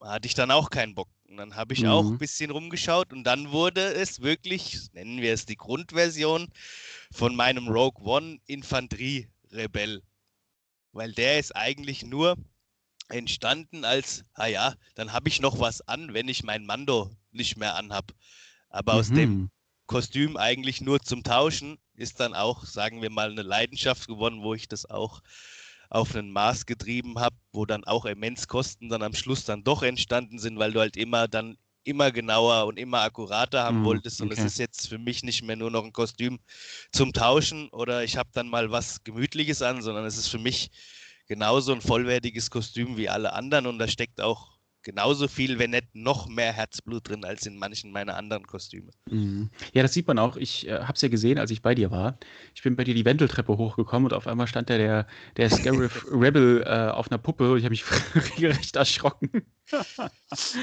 Da 0.00 0.12
hatte 0.12 0.26
ich 0.26 0.34
dann 0.34 0.50
auch 0.50 0.70
keinen 0.70 0.94
Bock. 0.94 1.08
Und 1.28 1.36
dann 1.36 1.56
habe 1.56 1.74
ich 1.74 1.86
auch 1.86 2.04
Mhm. 2.06 2.14
ein 2.14 2.18
bisschen 2.18 2.50
rumgeschaut 2.50 3.12
und 3.12 3.24
dann 3.24 3.52
wurde 3.52 3.82
es 3.94 4.22
wirklich, 4.22 4.92
nennen 4.92 5.20
wir 5.20 5.32
es 5.34 5.46
die 5.46 5.56
Grundversion 5.56 6.48
von 7.12 7.36
meinem 7.36 7.68
Rogue 7.68 8.02
One 8.04 8.38
Infanterie 8.46 9.28
Rebell. 9.52 10.02
Weil 10.92 11.12
der 11.12 11.38
ist 11.38 11.54
eigentlich 11.54 12.04
nur 12.04 12.36
entstanden 13.08 13.84
als, 13.84 14.24
ah 14.34 14.46
ja, 14.46 14.74
dann 14.94 15.12
habe 15.12 15.28
ich 15.28 15.40
noch 15.40 15.60
was 15.60 15.82
an, 15.82 16.14
wenn 16.14 16.28
ich 16.28 16.42
mein 16.44 16.66
Mando 16.66 17.10
nicht 17.32 17.56
mehr 17.56 17.76
anhab. 17.76 18.12
Aber 18.70 18.94
aus 18.94 19.12
dem 19.12 19.28
Mhm. 19.28 19.48
Kostüm 19.86 20.36
eigentlich 20.36 20.80
nur 20.80 21.00
zum 21.00 21.22
Tauschen 21.22 21.78
ist 21.94 22.20
dann 22.20 22.34
auch, 22.34 22.64
sagen 22.64 23.02
wir 23.02 23.10
mal, 23.10 23.30
eine 23.30 23.42
Leidenschaft 23.42 24.06
gewonnen, 24.06 24.42
wo 24.42 24.54
ich 24.54 24.68
das 24.68 24.86
auch 24.88 25.22
auf 25.90 26.14
einen 26.14 26.30
Maß 26.30 26.66
getrieben 26.66 27.18
habe, 27.18 27.36
wo 27.52 27.64
dann 27.66 27.84
auch 27.84 28.04
immens 28.04 28.46
Kosten 28.48 28.88
dann 28.88 29.02
am 29.02 29.14
Schluss 29.14 29.44
dann 29.44 29.64
doch 29.64 29.82
entstanden 29.82 30.38
sind, 30.38 30.58
weil 30.58 30.72
du 30.72 30.80
halt 30.80 30.96
immer 30.96 31.28
dann 31.28 31.56
immer 31.84 32.12
genauer 32.12 32.66
und 32.66 32.78
immer 32.78 33.00
akkurater 33.00 33.62
haben 33.64 33.82
Mhm, 33.82 33.82
wolltest 33.82 34.20
und 34.20 34.30
es 34.30 34.42
okay. 34.42 34.44
ist 34.44 34.58
jetzt 34.58 34.88
für 34.88 34.98
mich 34.98 35.22
nicht 35.22 35.42
mehr 35.42 35.56
nur 35.56 35.70
noch 35.70 35.84
ein 35.84 35.92
Kostüm 35.92 36.38
zum 36.92 37.14
Tauschen 37.14 37.70
oder 37.70 38.04
ich 38.04 38.18
habe 38.18 38.28
dann 38.34 38.48
mal 38.48 38.70
was 38.70 39.02
Gemütliches 39.04 39.62
an, 39.62 39.80
sondern 39.80 40.04
es 40.04 40.18
ist 40.18 40.28
für 40.28 40.38
mich 40.38 40.70
genauso 41.28 41.72
ein 41.72 41.80
vollwertiges 41.80 42.50
Kostüm 42.50 42.96
wie 42.98 43.08
alle 43.08 43.32
anderen 43.32 43.66
und 43.66 43.78
da 43.78 43.88
steckt 43.88 44.20
auch 44.20 44.57
genauso 44.88 45.28
viel, 45.28 45.58
wenn 45.58 45.72
nicht 45.72 45.94
noch 45.94 46.28
mehr 46.28 46.50
Herzblut 46.50 47.06
drin 47.06 47.22
als 47.22 47.44
in 47.44 47.58
manchen 47.58 47.92
meiner 47.92 48.16
anderen 48.16 48.46
Kostüme. 48.46 48.90
Mhm. 49.10 49.50
Ja, 49.74 49.82
das 49.82 49.92
sieht 49.92 50.06
man 50.06 50.18
auch. 50.18 50.38
Ich 50.38 50.66
äh, 50.66 50.80
habe 50.80 50.94
es 50.94 51.02
ja 51.02 51.08
gesehen, 51.08 51.38
als 51.38 51.50
ich 51.50 51.60
bei 51.60 51.74
dir 51.74 51.90
war. 51.90 52.18
Ich 52.54 52.62
bin 52.62 52.74
bei 52.74 52.84
dir 52.84 52.94
die 52.94 53.04
Wendeltreppe 53.04 53.58
hochgekommen 53.58 54.06
und 54.06 54.14
auf 54.14 54.26
einmal 54.26 54.46
stand 54.46 54.70
da 54.70 54.78
der, 54.78 55.06
der 55.36 55.50
Scarif 55.50 56.06
Rebel 56.10 56.62
äh, 56.64 56.90
auf 56.90 57.10
einer 57.10 57.18
Puppe 57.18 57.52
und 57.52 57.58
ich 57.58 57.64
habe 57.64 57.72
mich 57.72 57.84
regelrecht 58.36 58.76
erschrocken. 58.76 59.42
das 59.70 60.54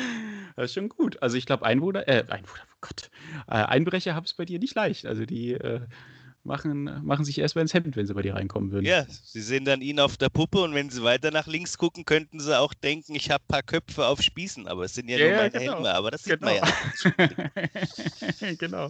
ist 0.57 0.73
schon 0.73 0.89
gut. 0.89 1.21
Also 1.21 1.37
ich 1.37 1.45
glaube, 1.45 1.63
Einwohner, 1.63 2.07
äh, 2.07 2.23
Einwohner, 2.27 2.63
oh 2.73 2.77
Gott, 2.81 3.11
äh, 3.47 3.51
Einbrecher 3.51 4.15
haben 4.15 4.25
es 4.25 4.33
bei 4.33 4.45
dir 4.45 4.57
nicht 4.57 4.73
leicht. 4.73 5.05
Also 5.05 5.27
die 5.27 5.53
äh, 5.53 5.81
machen, 6.45 7.03
machen 7.05 7.25
sich 7.25 7.39
erstmal 7.39 7.63
ins 7.63 7.73
Hemd, 7.73 7.95
wenn 7.95 8.05
sie 8.05 8.13
bei 8.13 8.21
dir 8.21 8.35
reinkommen 8.35 8.71
würden. 8.71 8.85
Ja, 8.85 9.05
sie 9.07 9.41
sehen 9.41 9.65
dann 9.65 9.81
ihn 9.81 9.99
auf 9.99 10.17
der 10.17 10.29
Puppe 10.29 10.61
und 10.61 10.73
wenn 10.73 10.89
sie 10.89 11.03
weiter 11.03 11.31
nach 11.31 11.47
links 11.47 11.77
gucken, 11.77 12.05
könnten 12.05 12.39
sie 12.39 12.57
auch 12.57 12.73
denken, 12.73 13.15
ich 13.15 13.31
habe 13.31 13.43
ein 13.43 13.47
paar 13.47 13.63
Köpfe 13.63 14.05
auf 14.05 14.21
Spießen, 14.21 14.67
aber 14.67 14.85
es 14.85 14.93
sind 14.93 15.09
ja, 15.09 15.17
Ja, 15.17 15.27
nur 15.27 15.35
meine 15.37 15.49
genau. 15.51 15.73
Helme, 15.75 15.93
aber 15.93 16.11
das 16.11 16.23
sieht 16.23 16.39
Genau. 16.39 16.53
man 16.61 16.69
ja. 18.39 18.51
genau. 18.59 18.89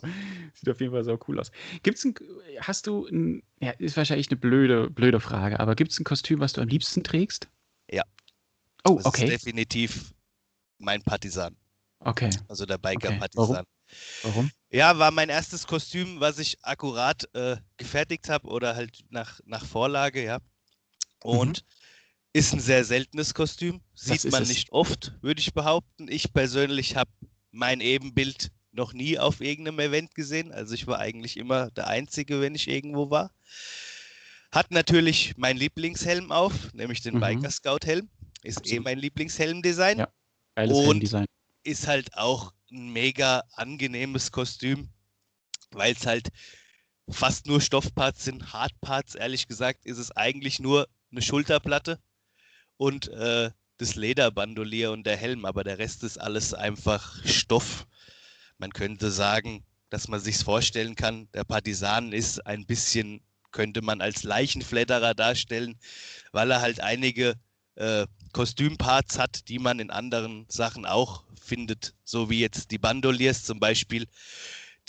Sieht 0.54 0.70
auf 0.70 0.80
jeden 0.80 0.92
Fall 0.92 1.04
so 1.04 1.18
cool 1.28 1.40
aus. 1.40 1.52
Gibt's 1.84 2.04
ein, 2.06 2.14
hast 2.60 2.88
du 2.88 3.06
ein, 3.08 3.42
ja, 3.62 3.72
ist 3.72 3.98
wahrscheinlich 3.98 4.30
eine 4.30 4.38
blöde, 4.38 4.90
blöde 4.90 5.20
Frage, 5.20 5.60
aber 5.60 5.76
gibt 5.76 5.92
es 5.92 6.00
ein 6.00 6.04
Kostüm, 6.04 6.40
was 6.40 6.54
du 6.54 6.62
am 6.62 6.68
liebsten 6.68 7.04
trägst? 7.04 7.48
Ja. 7.92 8.04
Oh, 8.84 8.96
Das 8.98 9.06
okay. 9.06 9.26
ist 9.26 9.32
definitiv 9.46 10.14
mein 10.78 11.02
Partisan, 11.02 11.56
Okay. 12.00 12.30
also 12.48 12.66
der 12.66 12.76
Okay. 12.78 12.98
Biker-Partisan. 12.98 13.64
Warum? 14.24 14.52
Ja, 14.70 14.98
war 14.98 15.12
mein 15.12 15.30
erstes 15.30 15.68
Kostüm, 15.68 16.20
was 16.20 16.40
ich 16.40 16.58
akkurat 16.64 17.28
äh, 17.34 17.58
gefertigt 17.78 18.30
habe 18.30 18.48
oder 18.48 18.76
halt 18.76 19.04
nach, 19.10 19.40
nach 19.46 19.66
Vorlage, 19.66 20.24
ja. 20.24 20.40
Und 21.24 21.64
ist 22.34 22.54
ein 22.54 22.60
sehr 22.60 22.84
seltenes 22.84 23.34
Kostüm. 23.34 23.82
Sieht 23.94 24.30
man 24.32 24.44
es? 24.44 24.50
nicht 24.50 24.72
oft, 24.72 25.14
würde 25.22 25.40
ich 25.40 25.54
behaupten. 25.54 26.08
Ich 26.10 26.34
persönlich 26.34 26.96
habe 26.98 27.10
mein 27.52 27.80
Ebenbild 27.80 28.52
noch 28.72 28.92
nie 28.92 29.18
auf 29.18 29.40
irgendeinem 29.40 29.80
Event 29.80 30.16
gesehen. 30.16 30.52
Also 30.52 30.74
ich 30.74 30.86
war 30.86 31.00
eigentlich 31.00 31.38
immer 31.38 31.72
der 31.72 31.88
Einzige, 31.88 32.42
wenn 32.42 32.54
ich 32.56 32.68
irgendwo 32.68 33.10
war. 33.10 33.32
Hat 34.52 34.72
natürlich 34.72 35.34
mein 35.38 35.56
Lieblingshelm 35.58 36.32
auf, 36.32 36.74
nämlich 36.74 37.02
den 37.02 37.16
Mhm. 37.16 37.20
Biker 37.22 37.52
Scout 37.52 37.86
Helm. 37.86 38.10
Ist 38.44 38.58
eh 38.58 38.60
Absolut. 38.62 38.84
mein 38.84 39.00
Lieblingshelmdesign 39.00 40.00
Ja. 40.00 40.08
Geiles 40.56 40.78
Und- 40.78 40.86
Helmdesign. 40.88 41.26
ist 41.64 41.88
halt 41.88 42.14
auch 42.18 42.54
ein 42.72 42.92
mega 42.92 43.44
angenehmes 43.54 44.32
Kostüm, 44.32 44.90
weil 45.72 45.94
es 45.94 46.06
halt 46.06 46.30
fast 47.10 47.46
nur 47.46 47.62
Stoffparts 47.62 48.26
sind. 48.26 48.54
Hardparts, 48.54 49.16
ehrlich 49.16 49.48
gesagt, 49.48 49.86
ist 49.86 49.98
es 49.98 50.12
eigentlich 50.12 50.60
nur 50.60 50.88
eine 51.12 51.22
Schulterplatte 51.22 52.00
und 52.78 53.08
äh, 53.10 53.52
das 53.78 53.96
Lederbandolier 53.96 54.92
und 54.92 55.06
der 55.06 55.18
Helm, 55.18 55.46
aber 55.46 55.64
der 55.64 55.78
Rest 55.78 56.04
ist 56.04 56.18
alles 56.18 56.54
einfach 56.54 57.24
Stoff. 57.26 57.86
Man 58.58 58.72
könnte 58.72 59.12
sagen, 59.12 59.66
dass 59.90 60.08
man 60.08 60.20
sich's 60.20 60.44
vorstellen 60.44 60.96
kann, 60.96 61.30
der 61.34 61.44
Partisan 61.44 62.14
ist 62.14 62.46
ein 62.46 62.66
bisschen, 62.66 63.22
könnte 63.52 63.82
man 63.82 64.02
als 64.02 64.24
Leichenfledderer 64.24 65.14
darstellen, 65.14 65.78
weil 66.32 66.52
er 66.52 66.62
halt 66.62 66.80
einige 66.80 67.36
äh, 67.76 68.08
Kostümparts 68.36 69.18
hat, 69.18 69.48
die 69.48 69.60
man 69.60 69.80
in 69.80 69.92
anderen 69.92 70.46
Sachen 70.50 70.86
auch 70.86 71.24
findet, 71.42 71.96
so 72.04 72.30
wie 72.30 72.42
jetzt 72.42 72.70
die 72.72 72.78
Bandoliers 72.78 73.46
zum 73.46 73.62
Beispiel. 73.62 74.08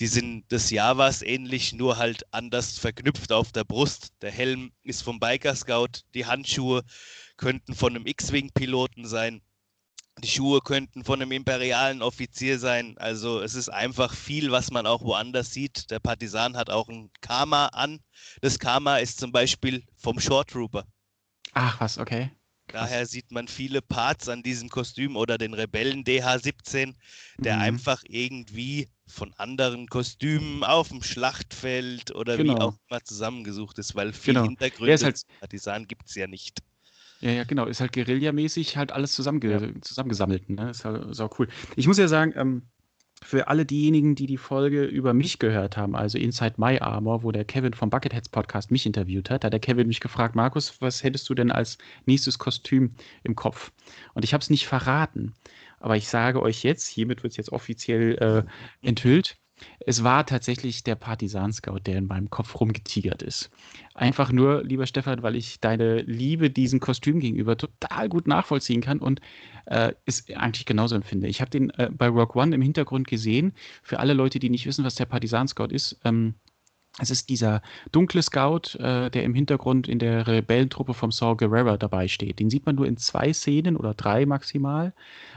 Die 0.00 0.08
sind 0.08 0.50
des 0.50 0.70
Javas 0.70 1.22
ähnlich, 1.22 1.72
nur 1.72 1.96
halt 1.96 2.24
anders 2.34 2.76
verknüpft 2.76 3.30
auf 3.30 3.52
der 3.52 3.62
Brust. 3.62 4.14
Der 4.20 4.32
Helm 4.32 4.72
ist 4.82 5.02
vom 5.02 5.20
Biker 5.20 5.54
Scout, 5.54 6.02
die 6.14 6.26
Handschuhe 6.26 6.82
könnten 7.36 7.76
von 7.76 7.94
einem 7.94 8.08
X-Wing-Piloten 8.08 9.06
sein. 9.06 9.40
Die 10.24 10.28
Schuhe 10.28 10.60
könnten 10.60 11.04
von 11.04 11.22
einem 11.22 11.30
imperialen 11.30 12.02
Offizier 12.02 12.58
sein. 12.58 12.98
Also 12.98 13.40
es 13.40 13.54
ist 13.54 13.68
einfach 13.68 14.12
viel, 14.12 14.50
was 14.50 14.72
man 14.72 14.88
auch 14.88 15.02
woanders 15.02 15.52
sieht. 15.52 15.92
Der 15.92 16.00
Partisan 16.00 16.56
hat 16.56 16.68
auch 16.68 16.88
ein 16.88 17.12
Karma 17.20 17.66
an. 17.66 18.00
Das 18.40 18.58
Karma 18.58 18.96
ist 18.96 19.20
zum 19.20 19.30
Beispiel 19.30 19.84
vom 19.96 20.18
Short 20.18 20.50
Trooper. 20.50 20.84
Ach, 21.52 21.78
was, 21.78 21.96
okay. 21.98 22.32
Daher 22.76 23.06
sieht 23.06 23.30
man 23.32 23.48
viele 23.48 23.80
Parts 23.80 24.28
an 24.28 24.42
diesem 24.42 24.68
Kostüm 24.68 25.16
oder 25.16 25.38
den 25.38 25.54
Rebellen 25.54 26.04
DH17, 26.04 26.94
der 27.38 27.56
Mhm. 27.56 27.62
einfach 27.62 28.02
irgendwie 28.06 28.88
von 29.06 29.32
anderen 29.38 29.86
Kostümen 29.86 30.62
auf 30.62 30.88
dem 30.90 31.02
Schlachtfeld 31.02 32.14
oder 32.14 32.34
wie 32.36 32.42
Genau. 32.42 32.58
auch 32.58 32.74
immer 32.90 33.02
zusammengesucht 33.02 33.78
ist, 33.78 33.94
weil 33.94 34.12
viel 34.12 34.34
Genau. 34.34 34.44
Hintergründe 34.44 35.02
halt- 35.04 35.16
zum 35.16 35.28
Partisan 35.40 35.86
gibt 35.86 36.08
es 36.08 36.16
ja 36.16 36.26
nicht. 36.26 36.58
Ja, 37.20 37.30
ja, 37.30 37.44
genau. 37.44 37.64
Ist 37.64 37.80
halt 37.80 37.92
guerillamäßig 37.94 38.76
halt 38.76 38.92
alles 38.92 39.14
zusammenge 39.14 39.80
zusammengesammelt. 39.80 40.50
Ne? 40.50 40.68
Ist 40.68 40.84
halt 40.84 41.02
ist 41.10 41.20
auch 41.20 41.38
cool. 41.38 41.48
Ich 41.76 41.86
muss 41.86 41.96
ja 41.96 42.08
sagen, 42.08 42.34
ähm, 42.36 42.68
für 43.22 43.48
alle 43.48 43.64
diejenigen, 43.64 44.14
die 44.14 44.26
die 44.26 44.36
Folge 44.36 44.84
über 44.84 45.14
mich 45.14 45.38
gehört 45.38 45.76
haben, 45.76 45.96
also 45.96 46.18
Inside 46.18 46.54
My 46.58 46.78
Armor, 46.78 47.22
wo 47.22 47.32
der 47.32 47.44
Kevin 47.44 47.72
vom 47.72 47.90
Bucketheads 47.90 48.28
Podcast 48.28 48.70
mich 48.70 48.86
interviewt 48.86 49.30
hat, 49.30 49.42
da 49.42 49.46
hat 49.46 49.52
der 49.52 49.60
Kevin 49.60 49.88
mich 49.88 50.00
gefragt, 50.00 50.34
Markus, 50.34 50.80
was 50.80 51.02
hättest 51.02 51.28
du 51.28 51.34
denn 51.34 51.50
als 51.50 51.78
nächstes 52.04 52.38
Kostüm 52.38 52.94
im 53.24 53.34
Kopf? 53.34 53.72
Und 54.14 54.24
ich 54.24 54.34
habe 54.34 54.42
es 54.42 54.50
nicht 54.50 54.66
verraten. 54.66 55.34
Aber 55.80 55.96
ich 55.96 56.08
sage 56.08 56.42
euch 56.42 56.62
jetzt, 56.62 56.86
hiermit 56.88 57.22
wird 57.22 57.32
es 57.32 57.36
jetzt 57.36 57.52
offiziell 57.52 58.16
äh, 58.82 58.86
enthüllt, 58.86 59.38
Es 59.80 60.04
war 60.04 60.26
tatsächlich 60.26 60.84
der 60.84 60.96
Partisan-Scout, 60.96 61.80
der 61.86 61.98
in 61.98 62.06
meinem 62.06 62.30
Kopf 62.30 62.60
rumgetigert 62.60 63.22
ist. 63.22 63.50
Einfach 63.94 64.30
nur, 64.30 64.62
lieber 64.64 64.86
Stefan, 64.86 65.22
weil 65.22 65.36
ich 65.36 65.60
deine 65.60 66.02
Liebe 66.02 66.50
diesem 66.50 66.80
Kostüm 66.80 67.20
gegenüber 67.20 67.56
total 67.56 68.08
gut 68.08 68.26
nachvollziehen 68.26 68.82
kann 68.82 68.98
und 68.98 69.20
äh, 69.66 69.92
es 70.04 70.28
eigentlich 70.34 70.66
genauso 70.66 70.94
empfinde. 70.94 71.28
Ich 71.28 71.40
habe 71.40 71.50
den 71.50 71.70
äh, 71.70 71.90
bei 71.90 72.08
Rock 72.08 72.36
One 72.36 72.54
im 72.54 72.62
Hintergrund 72.62 73.08
gesehen. 73.08 73.52
Für 73.82 73.98
alle 73.98 74.12
Leute, 74.12 74.38
die 74.38 74.50
nicht 74.50 74.66
wissen, 74.66 74.84
was 74.84 74.94
der 74.94 75.06
Partisan-Scout 75.06 75.72
ist, 75.72 75.98
ähm, 76.04 76.34
es 76.98 77.10
ist 77.10 77.28
dieser 77.28 77.62
dunkle 77.92 78.22
Scout, 78.22 78.78
äh, 78.78 79.10
der 79.10 79.24
im 79.24 79.34
Hintergrund 79.34 79.86
in 79.86 79.98
der 79.98 80.26
Rebellentruppe 80.26 80.94
vom 80.94 81.12
Saw 81.12 81.36
Gerrera 81.36 81.76
dabei 81.76 82.08
steht. 82.08 82.38
Den 82.38 82.48
sieht 82.48 82.64
man 82.64 82.76
nur 82.76 82.86
in 82.86 82.96
zwei 82.96 83.32
Szenen 83.32 83.76
oder 83.76 83.92
drei 83.92 84.24
maximal. 84.24 84.94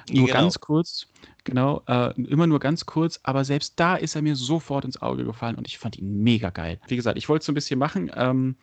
Nur 0.09 0.27
genau. 0.27 0.39
ganz 0.39 0.59
kurz. 0.61 1.07
Genau, 1.43 1.81
äh, 1.87 2.13
immer 2.21 2.47
nur 2.47 2.59
ganz 2.59 2.85
kurz, 2.85 3.19
aber 3.23 3.43
selbst 3.43 3.79
da 3.79 3.95
ist 3.95 4.15
er 4.15 4.21
mir 4.21 4.35
sofort 4.35 4.85
ins 4.85 5.01
Auge 5.01 5.25
gefallen 5.25 5.55
und 5.55 5.67
ich 5.67 5.79
fand 5.79 5.97
ihn 5.97 6.21
mega 6.21 6.49
geil. 6.49 6.79
Wie 6.87 6.95
gesagt, 6.95 7.17
ich 7.17 7.27
wollte 7.27 7.41
es 7.41 7.45
so 7.45 7.51
ein 7.51 7.55
bisschen 7.55 7.79
machen 7.79 8.11
ähm, 8.15 8.55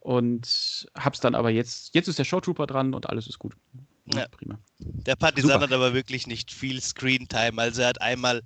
und 0.00 0.86
hab's 0.96 1.20
dann 1.20 1.34
aber 1.34 1.50
jetzt, 1.50 1.94
jetzt 1.94 2.08
ist 2.08 2.18
der 2.18 2.24
Showtrooper 2.24 2.66
dran 2.66 2.94
und 2.94 3.08
alles 3.08 3.26
ist 3.26 3.38
gut. 3.38 3.56
Ja. 4.12 4.28
Prima. 4.28 4.58
Der 4.78 5.16
Partisan 5.16 5.52
Super. 5.52 5.62
hat 5.64 5.72
aber 5.72 5.94
wirklich 5.94 6.26
nicht 6.26 6.52
viel 6.52 6.80
Screentime. 6.80 7.60
Also 7.60 7.82
er 7.82 7.88
hat 7.88 8.02
einmal 8.02 8.42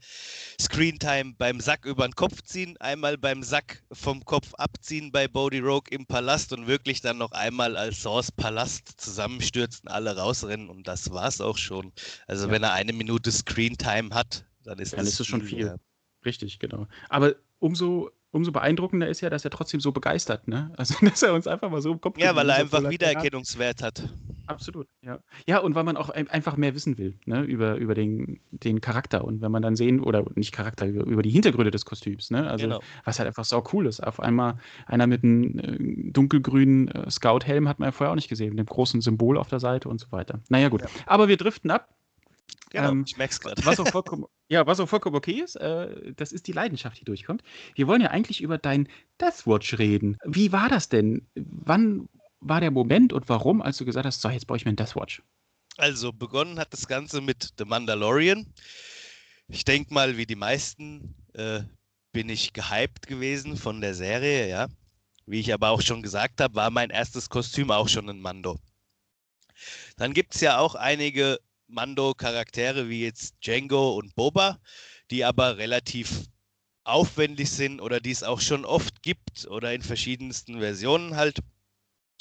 Screentime 0.61 1.35
beim 1.37 1.59
Sack 1.61 1.85
über 1.85 2.07
den 2.07 2.15
Kopf 2.15 2.43
ziehen, 2.43 2.77
einmal 2.79 3.19
beim 3.19 3.43
Sack 3.43 3.83
vom 3.91 4.25
Kopf 4.25 4.55
abziehen 4.55 5.11
bei 5.11 5.27
Bodie 5.27 5.59
Rogue 5.59 5.91
im 5.91 6.07
Palast 6.07 6.53
und 6.53 6.69
wirklich 6.69 7.01
dann 7.01 7.19
noch 7.19 7.33
einmal 7.33 7.77
als 7.77 8.03
Source 8.03 8.31
Palast 8.31 9.01
zusammenstürzen, 9.01 9.89
alle 9.89 10.17
rausrennen 10.17 10.69
und 10.69 10.87
das 10.87 11.11
war's 11.11 11.41
auch 11.41 11.59
schon. 11.59 11.93
Also 12.29 12.47
ja. 12.47 12.53
wenn 12.53 12.63
er 12.63 12.75
eine 12.75 12.93
Minute 12.93 13.33
Screentime 13.33 14.15
hat, 14.15 14.45
dann 14.63 14.79
ist 14.79 14.93
dann 14.93 15.01
das 15.01 15.09
ist 15.09 15.21
es 15.21 15.27
schon 15.27 15.43
viel. 15.43 15.75
Richtig, 16.25 16.61
genau. 16.61 16.87
Aber 17.09 17.35
umso 17.59 18.11
umso 18.39 18.53
beeindruckender 18.53 19.09
ist 19.09 19.21
ja, 19.21 19.31
dass 19.31 19.45
er 19.45 19.51
trotzdem 19.51 19.81
so 19.81 19.93
begeistert, 19.93 20.49
ne? 20.49 20.73
Also, 20.79 20.95
dass 21.05 21.23
er 21.23 21.35
uns 21.35 21.47
einfach 21.47 21.71
mal 21.71 21.83
so 21.83 21.93
im 21.93 22.01
Kopf 22.01 22.19
Ja, 22.19 22.35
weil 22.35 22.49
er 22.49 22.57
einfach 22.57 22.89
Wiedererkennungswert 22.89 23.83
hat. 23.83 24.09
Absolut, 24.47 24.87
ja. 25.03 25.19
Ja, 25.47 25.59
und 25.59 25.75
weil 25.75 25.85
man 25.85 25.97
auch 25.97 26.09
einfach 26.09 26.57
mehr 26.57 26.75
wissen 26.75 26.97
will, 26.97 27.19
ne, 27.27 27.43
über, 27.43 27.75
über 27.77 27.95
den, 27.95 28.41
den 28.51 28.81
Charakter. 28.81 29.25
Und 29.25 29.43
wenn 29.43 29.53
man 29.53 29.61
dann 29.61 29.77
sehen, 29.77 30.01
oder 30.01 30.25
nicht 30.37 30.53
Charakter, 30.53 30.87
über, 30.87 31.05
über 31.05 31.23
die 31.23 31.31
Hintergründe 31.31 31.71
des 31.71 31.85
Kostüms, 31.85 32.31
ne? 32.31 32.49
Also, 32.49 32.67
genau. 32.67 32.81
was 33.05 33.19
halt 33.19 33.27
einfach 33.27 33.45
so 33.45 33.63
cool 33.73 33.87
ist. 33.87 34.01
Auf 34.01 34.21
einmal 34.21 34.59
einer 34.87 35.07
mit 35.07 35.25
einem 35.25 35.59
äh, 35.59 36.13
dunkelgrünen 36.13 36.89
äh, 36.89 37.11
Scout-Helm 37.11 37.69
hat 37.69 37.79
man 37.79 37.89
ja 37.89 37.93
vorher 37.93 38.13
auch 38.13 38.17
nicht 38.17 38.29
gesehen, 38.29 38.51
mit 38.51 38.59
dem 38.59 38.67
großen 38.67 39.01
Symbol 39.01 39.37
auf 39.37 39.49
der 39.49 39.61
Seite 39.61 39.89
und 39.89 40.01
so 40.01 40.11
weiter. 40.13 40.41
Naja, 40.49 40.69
gut. 40.69 40.83
Ja. 40.83 40.89
Aber 41.07 41.29
wir 41.29 41.37
driften 41.37 41.71
ab. 41.71 41.89
Genau, 42.71 42.91
ähm, 42.91 43.05
ich 43.07 43.17
merk's 43.17 43.41
gerade. 43.41 43.65
Was 43.65 43.81
auch 43.81 43.89
vollkommen, 43.89 44.27
ja, 44.49 44.67
was 44.67 44.81
auch 44.81 44.89
vollkommen 44.89 45.17
okay 45.17 45.41
ist, 45.41 45.57
äh, 45.57 46.13
das 46.15 46.33
ist 46.33 46.47
die 46.47 46.53
Leidenschaft, 46.53 47.01
die 47.01 47.05
durchkommt. 47.05 47.43
Wir 47.75 47.87
wollen 47.87 48.01
ja 48.01 48.11
eigentlich 48.11 48.41
über 48.41 48.59
dein 48.59 48.89
Deathwatch 49.21 49.79
reden. 49.79 50.19
Wie 50.25 50.53
war 50.53 50.69
das 50.69 50.89
denn? 50.89 51.27
Wann 51.35 52.09
war 52.41 52.61
der 52.61 52.71
Moment 52.71 53.13
und 53.13 53.29
warum, 53.29 53.63
als 53.63 53.79
du 53.79 53.85
gesagt 53.85 54.07
hast, 54.07 54.21
so, 54.21 54.29
jetzt 54.29 54.47
brauche 54.47 54.59
ich 54.59 54.65
mir 54.65 54.73
ein 54.73 54.77
Deathwatch? 54.77 55.23
Also, 55.77 56.13
begonnen 56.13 56.59
hat 56.59 56.73
das 56.73 56.87
Ganze 56.87 57.21
mit 57.21 57.55
The 57.59 57.65
Mandalorian. 57.65 58.47
Ich 59.49 59.65
denke 59.65 59.95
mal, 59.95 60.17
wie 60.17 60.27
die 60.27 60.37
meisten 60.37 61.15
äh, 61.35 61.61
bin 62.13 62.29
ich 62.29 62.53
gehypt 62.53 63.07
gewesen 63.07 63.57
von 63.57 63.81
der 63.81 63.95
Serie, 63.95 64.49
ja. 64.49 64.69
Wie 65.27 65.41
ich 65.41 65.53
aber 65.53 65.71
auch 65.71 65.83
schon 65.83 66.03
gesagt 66.03 66.41
habe, 66.41 66.55
war 66.55 66.71
mein 66.71 66.91
erstes 66.91 67.29
Kostüm 67.29 67.71
auch 67.71 67.89
schon 67.89 68.09
ein 68.09 68.21
Mando. 68.21 68.59
Dann 69.97 70.15
gibt 70.15 70.35
es 70.35 70.41
ja 70.41 70.59
auch 70.59 70.75
einige 70.75 71.39
Mando-Charaktere 71.69 72.89
wie 72.89 73.03
jetzt 73.03 73.37
Django 73.45 73.97
und 73.97 74.15
Boba, 74.15 74.59
die 75.11 75.25
aber 75.25 75.59
relativ 75.59 76.25
aufwendig 76.85 77.51
sind 77.51 77.81
oder 77.81 78.01
die 78.01 78.11
es 78.11 78.23
auch 78.23 78.41
schon 78.41 78.65
oft 78.65 79.03
gibt 79.03 79.47
oder 79.47 79.75
in 79.75 79.83
verschiedensten 79.83 80.59
Versionen 80.59 81.17
halt. 81.17 81.41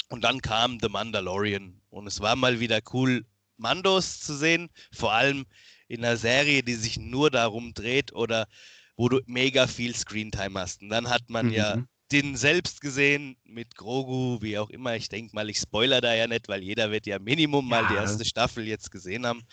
Und 0.09 0.23
dann 0.23 0.41
kam 0.41 0.79
The 0.79 0.89
Mandalorian 0.89 1.81
und 1.89 2.07
es 2.07 2.19
war 2.19 2.35
mal 2.35 2.59
wieder 2.59 2.79
cool, 2.93 3.25
Mandos 3.57 4.19
zu 4.19 4.35
sehen, 4.35 4.69
vor 4.93 5.13
allem 5.13 5.45
in 5.87 6.03
einer 6.03 6.17
Serie, 6.17 6.63
die 6.63 6.75
sich 6.75 6.97
nur 6.97 7.31
darum 7.31 7.73
dreht 7.73 8.13
oder 8.13 8.47
wo 8.95 9.09
du 9.09 9.21
mega 9.25 9.67
viel 9.67 9.95
Screentime 9.95 10.59
hast. 10.59 10.81
Und 10.81 10.89
dann 10.89 11.09
hat 11.09 11.29
man 11.29 11.47
mhm. 11.47 11.53
ja 11.53 11.83
den 12.11 12.35
selbst 12.35 12.81
gesehen 12.81 13.35
mit 13.43 13.75
Grogu, 13.75 14.41
wie 14.41 14.57
auch 14.57 14.69
immer. 14.69 14.95
Ich 14.95 15.09
denke 15.09 15.35
mal, 15.35 15.49
ich 15.49 15.57
spoiler 15.57 16.01
da 16.01 16.13
ja 16.13 16.27
nicht, 16.27 16.47
weil 16.47 16.63
jeder 16.63 16.91
wird 16.91 17.05
ja 17.05 17.19
Minimum 17.19 17.69
ja. 17.69 17.81
mal 17.81 17.87
die 17.89 17.95
erste 17.95 18.23
Staffel 18.23 18.65
jetzt 18.67 18.91
gesehen 18.91 19.25
haben. 19.25 19.43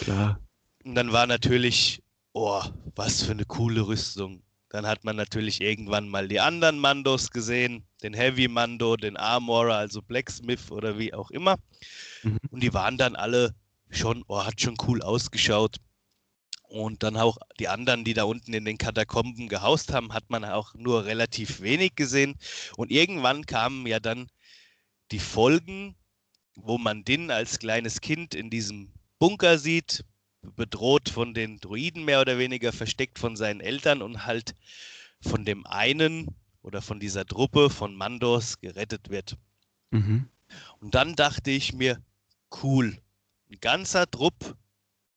Klar. 0.00 0.38
Und 0.84 0.94
dann 0.94 1.12
war 1.12 1.26
natürlich, 1.26 2.02
oh, 2.32 2.62
was 2.94 3.22
für 3.22 3.32
eine 3.32 3.46
coole 3.46 3.86
Rüstung. 3.86 4.42
Dann 4.68 4.86
hat 4.86 5.04
man 5.04 5.16
natürlich 5.16 5.60
irgendwann 5.60 6.08
mal 6.08 6.26
die 6.28 6.40
anderen 6.40 6.78
Mandos 6.78 7.30
gesehen, 7.30 7.84
den 8.02 8.12
Heavy 8.12 8.48
Mando, 8.48 8.96
den 8.96 9.16
Armorer, 9.16 9.76
also 9.76 10.02
Blacksmith 10.02 10.70
oder 10.70 10.98
wie 10.98 11.14
auch 11.14 11.30
immer. 11.30 11.56
Mhm. 12.22 12.38
Und 12.50 12.62
die 12.62 12.74
waren 12.74 12.98
dann 12.98 13.14
alle 13.14 13.54
schon, 13.90 14.24
oh, 14.26 14.44
hat 14.44 14.60
schon 14.60 14.74
cool 14.86 15.00
ausgeschaut. 15.00 15.76
Und 16.74 17.04
dann 17.04 17.16
auch 17.16 17.38
die 17.60 17.68
anderen, 17.68 18.02
die 18.02 18.14
da 18.14 18.24
unten 18.24 18.52
in 18.52 18.64
den 18.64 18.78
Katakomben 18.78 19.48
gehaust 19.48 19.92
haben, 19.92 20.12
hat 20.12 20.28
man 20.28 20.44
auch 20.44 20.74
nur 20.74 21.04
relativ 21.04 21.60
wenig 21.60 21.94
gesehen. 21.94 22.34
Und 22.76 22.90
irgendwann 22.90 23.46
kamen 23.46 23.86
ja 23.86 24.00
dann 24.00 24.26
die 25.12 25.20
Folgen, 25.20 25.94
wo 26.56 26.76
man 26.76 27.04
Din 27.04 27.30
als 27.30 27.60
kleines 27.60 28.00
Kind 28.00 28.34
in 28.34 28.50
diesem 28.50 28.92
Bunker 29.20 29.58
sieht, 29.58 30.04
bedroht 30.42 31.08
von 31.08 31.32
den 31.32 31.60
Druiden 31.60 32.04
mehr 32.04 32.20
oder 32.20 32.38
weniger, 32.38 32.72
versteckt 32.72 33.20
von 33.20 33.36
seinen 33.36 33.60
Eltern 33.60 34.02
und 34.02 34.26
halt 34.26 34.56
von 35.20 35.44
dem 35.44 35.64
einen 35.66 36.26
oder 36.62 36.82
von 36.82 36.98
dieser 36.98 37.24
Truppe 37.24 37.70
von 37.70 37.94
Mandos 37.94 38.58
gerettet 38.58 39.10
wird. 39.10 39.38
Mhm. 39.92 40.28
Und 40.80 40.96
dann 40.96 41.14
dachte 41.14 41.52
ich 41.52 41.72
mir, 41.72 42.02
cool, 42.64 42.98
ein 43.48 43.58
ganzer 43.60 44.10
Trupp 44.10 44.56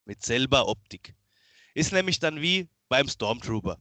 mit 0.06 0.24
selber 0.24 0.67
Optik. 0.67 1.15
Ist 1.78 1.94
nämlich 1.94 2.20
dann 2.20 2.42
wie 2.42 2.68
beim 2.90 3.08
Stormtrooper. 3.08 3.78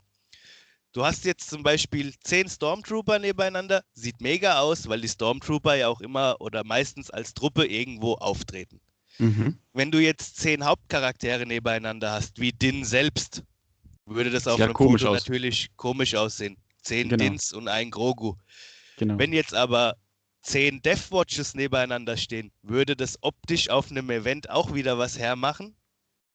Du 0.93 1.07
hast 1.07 1.25
jetzt 1.25 1.49
zum 1.49 1.63
Beispiel 1.63 2.13
zehn 2.23 2.47
Stormtrooper 2.47 3.19
nebeneinander, 3.19 3.83
sieht 3.95 4.21
mega 4.21 4.61
aus, 4.61 4.87
weil 4.87 5.01
die 5.01 5.09
Stormtrooper 5.09 5.77
ja 5.77 5.89
auch 5.89 6.03
immer 6.03 6.37
oder 6.39 6.63
meistens 6.63 7.11
als 7.11 7.33
Truppe 7.33 7.65
irgendwo 7.65 8.13
auftreten. 8.13 8.83
Mhm. 9.17 9.57
Wenn 9.73 9.91
du 9.91 9.99
jetzt 9.99 10.37
zehn 10.37 10.67
Hauptcharaktere 10.67 11.47
nebeneinander 11.47 12.13
hast, 12.13 12.39
wie 12.39 12.53
Din 12.53 12.85
selbst, 12.85 13.43
würde 14.05 14.29
das 14.29 14.47
auf 14.47 14.59
ja, 14.59 14.67
einem 14.67 14.77
Foto 14.77 15.09
aus. 15.09 15.21
natürlich 15.21 15.71
komisch 15.77 16.15
aussehen. 16.15 16.59
Zehn 16.83 17.09
genau. 17.09 17.25
Dins 17.25 17.55
und 17.55 17.67
ein 17.67 17.91
Grogu. 17.91 18.35
Genau. 18.99 19.19
Wenn 19.19 19.33
jetzt 19.33 19.55
aber 19.55 19.97
zehn 20.43 20.83
Deathwatches 20.83 21.55
nebeneinander 21.55 22.19
stehen, 22.19 22.53
würde 22.61 22.95
das 22.95 23.17
optisch 23.23 23.71
auf 23.71 23.91
einem 23.91 24.11
Event 24.11 24.51
auch 24.51 24.75
wieder 24.75 24.99
was 24.99 25.19
hermachen. 25.19 25.75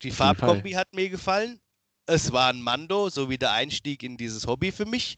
Die 0.03 0.11
Farbkombi 0.11 0.71
hat 0.71 0.93
mir 0.93 1.09
gefallen. 1.09 1.59
Es 2.05 2.31
war 2.31 2.49
ein 2.49 2.61
Mando, 2.61 3.09
so 3.09 3.29
wie 3.29 3.37
der 3.37 3.53
Einstieg 3.53 4.03
in 4.03 4.17
dieses 4.17 4.47
Hobby 4.47 4.71
für 4.71 4.85
mich. 4.85 5.17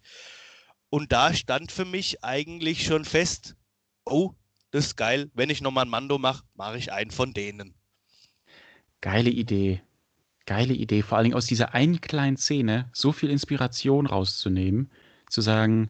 Und 0.90 1.12
da 1.12 1.34
stand 1.34 1.72
für 1.72 1.86
mich 1.86 2.24
eigentlich 2.24 2.86
schon 2.86 3.06
fest, 3.06 3.56
oh, 4.06 4.34
das 4.72 4.88
ist 4.88 4.96
geil. 4.96 5.32
Wenn 5.34 5.50
ich 5.50 5.62
nochmal 5.62 5.86
ein 5.86 5.90
Mando 5.90 6.18
mache, 6.18 6.44
mache 6.56 6.78
ich 6.78 6.92
einen 6.92 7.12
von 7.12 7.34
denen. 7.34 7.74
Geile 9.02 9.30
Idee. 9.30 9.82
Geile 10.46 10.74
Idee. 10.74 11.02
Vor 11.02 11.18
allen 11.18 11.26
Dingen 11.26 11.36
aus 11.36 11.46
dieser 11.46 11.74
einen 11.74 12.02
kleinen 12.02 12.38
Szene 12.38 12.90
so 12.94 13.12
viel 13.12 13.30
Inspiration 13.30 14.06
rauszunehmen, 14.06 14.92
zu 15.30 15.42
sagen, 15.42 15.90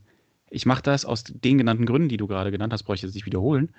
ich 0.49 0.65
mache 0.65 0.83
das 0.83 1.05
aus 1.05 1.23
den 1.23 1.57
genannten 1.57 1.85
Gründen, 1.85 2.09
die 2.09 2.17
du 2.17 2.27
gerade 2.27 2.51
genannt 2.51 2.73
hast, 2.73 2.83
brauche 2.83 2.95
ich 2.95 3.01
jetzt 3.01 3.15
nicht 3.15 3.25
wiederholen. 3.25 3.73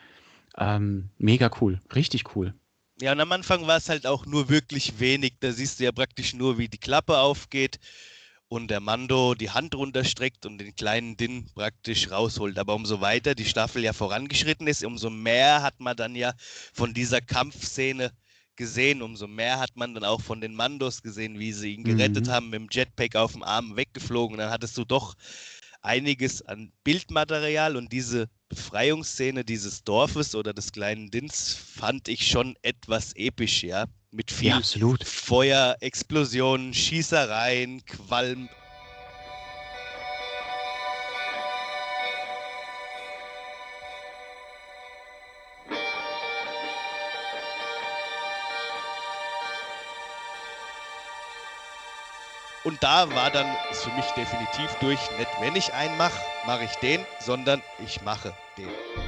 Ähm, 0.59 1.11
mega 1.19 1.51
cool. 1.61 1.81
Richtig 1.95 2.35
cool. 2.35 2.55
Ja, 3.01 3.13
und 3.13 3.21
am 3.21 3.33
Anfang 3.33 3.67
war 3.67 3.79
es 3.79 3.89
halt 3.89 4.07
auch 4.07 4.25
nur 4.25 4.49
wirklich 4.49 5.01
wenig. 5.01 5.35
Da 5.41 5.53
siehst 5.53 5.81
du 5.81 5.85
ja 5.85 5.93
praktisch 5.93 6.33
nur, 6.33 6.59
wie 6.59 6.69
die 6.69 6.79
Klappe 6.79 7.19
aufgeht 7.19 7.81
und 8.47 8.71
der 8.71 8.79
Mando 8.79 9.35
die 9.35 9.51
Hand 9.51 9.75
runterstreckt 9.75 10.47
und 10.47 10.59
den 10.59 10.77
kleinen 10.77 11.17
Din 11.17 11.51
praktisch 11.55 12.11
rausholt. 12.13 12.57
Aber 12.57 12.75
umso 12.75 13.01
weiter 13.01 13.35
die 13.35 13.47
Staffel 13.47 13.83
ja 13.83 13.93
vorangeschritten 13.93 14.69
ist, 14.69 14.85
umso 14.85 15.11
mehr 15.11 15.63
hat 15.63 15.81
man 15.81 15.97
dann 15.97 16.15
ja 16.15 16.35
von 16.73 16.95
dieser 16.95 17.21
Kampfszene 17.21 18.13
gesehen, 18.55 19.03
umso 19.03 19.27
mehr 19.27 19.59
hat 19.59 19.75
man 19.75 19.95
dann 19.95 20.05
auch 20.05 20.21
von 20.21 20.41
den 20.41 20.55
Mandos 20.55 21.03
gesehen, 21.03 21.41
wie 21.41 21.53
sie 21.53 21.75
ihn 21.75 21.83
gerettet 21.83 22.29
mhm. 22.29 22.31
haben, 22.31 22.51
mit 22.51 22.61
dem 22.61 22.69
Jetpack 22.71 23.17
auf 23.17 23.33
dem 23.33 23.43
Arm 23.43 23.75
weggeflogen. 23.75 24.37
Und 24.37 24.39
dann 24.39 24.51
hattest 24.51 24.79
du 24.79 24.85
doch 24.85 25.15
einiges 25.83 26.43
an 26.43 26.73
Bildmaterial 26.85 27.77
und 27.77 27.93
diese 27.93 28.29
Befreiungsszene 28.55 29.45
dieses 29.45 29.85
Dorfes 29.85 30.35
oder 30.35 30.53
des 30.55 30.73
kleinen 30.73 31.11
Dins 31.11 31.55
fand 31.55 32.09
ich 32.09 32.27
schon 32.27 32.57
etwas 32.63 33.13
episch, 33.17 33.63
ja 33.65 33.87
mit 34.15 34.31
viel 34.31 34.51
ja, 34.51 34.61
Feuer, 35.05 35.77
Explosionen, 35.81 36.73
Schießereien, 36.73 37.85
Qualm. 37.85 38.49
Und 52.65 52.83
da 52.83 53.15
war 53.15 53.31
dann 53.31 53.47
für 53.73 53.93
mich 53.93 54.07
definitiv 54.15 54.75
durch, 54.81 54.99
nicht 55.19 55.29
wenn 55.41 55.55
ich 55.55 55.75
einen 55.75 55.97
mache, 55.99 56.19
mache 56.47 56.65
ich 56.65 56.75
den, 56.77 57.05
sondern 57.21 57.63
ich 57.79 58.01
mache 58.01 58.35
den. 58.57 59.04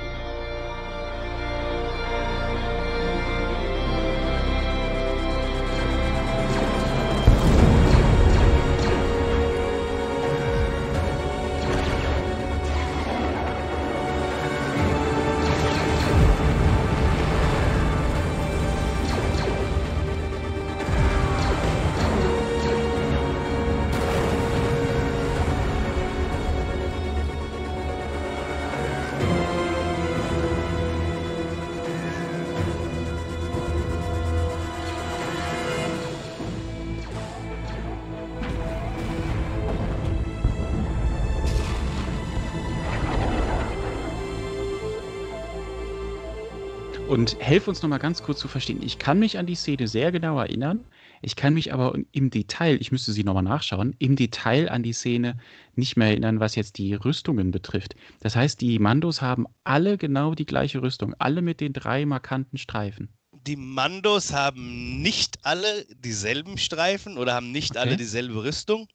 Und 47.16 47.40
helf 47.40 47.66
uns 47.66 47.81
nochmal 47.81 47.98
ganz 47.98 48.22
kurz 48.22 48.40
zu 48.40 48.46
verstehen. 48.46 48.83
Ich 48.83 48.98
kann 48.98 49.18
mich 49.18 49.38
an 49.38 49.46
die 49.46 49.55
Szene 49.55 49.88
sehr 49.88 50.12
genau 50.12 50.38
erinnern. 50.38 50.85
Ich 51.22 51.35
kann 51.35 51.55
mich 51.55 51.72
aber 51.72 51.98
im 52.12 52.29
Detail, 52.29 52.76
ich 52.79 52.92
müsste 52.92 53.12
sie 53.12 53.24
nochmal 53.24 53.42
nachschauen, 53.42 53.96
im 53.98 54.16
Detail 54.16 54.68
an 54.68 54.83
die 54.83 54.92
Szene 54.92 55.38
nicht 55.76 55.96
mehr 55.96 56.09
erinnern, 56.09 56.40
was 56.40 56.57
jetzt 56.57 56.76
die 56.76 56.92
Rüstungen 56.92 57.52
betrifft. 57.52 57.96
Das 58.20 58.37
heißt, 58.37 58.61
die 58.61 58.79
Mandos 58.79 59.22
haben 59.22 59.46
alle 59.64 59.96
genau 59.96 60.35
die 60.35 60.44
gleiche 60.44 60.83
Rüstung, 60.83 61.14
alle 61.18 61.40
mit 61.40 61.62
den 61.62 61.72
drei 61.72 62.05
markanten 62.05 62.59
Streifen. 62.59 63.09
Die 63.33 63.57
Mandos 63.57 64.35
haben 64.35 65.00
nicht 65.00 65.38
alle 65.46 65.87
dieselben 65.94 66.59
Streifen 66.59 67.16
oder 67.16 67.33
haben 67.33 67.50
nicht 67.50 67.70
okay. 67.70 67.79
alle 67.79 67.96
dieselbe 67.96 68.44
Rüstung. 68.44 68.88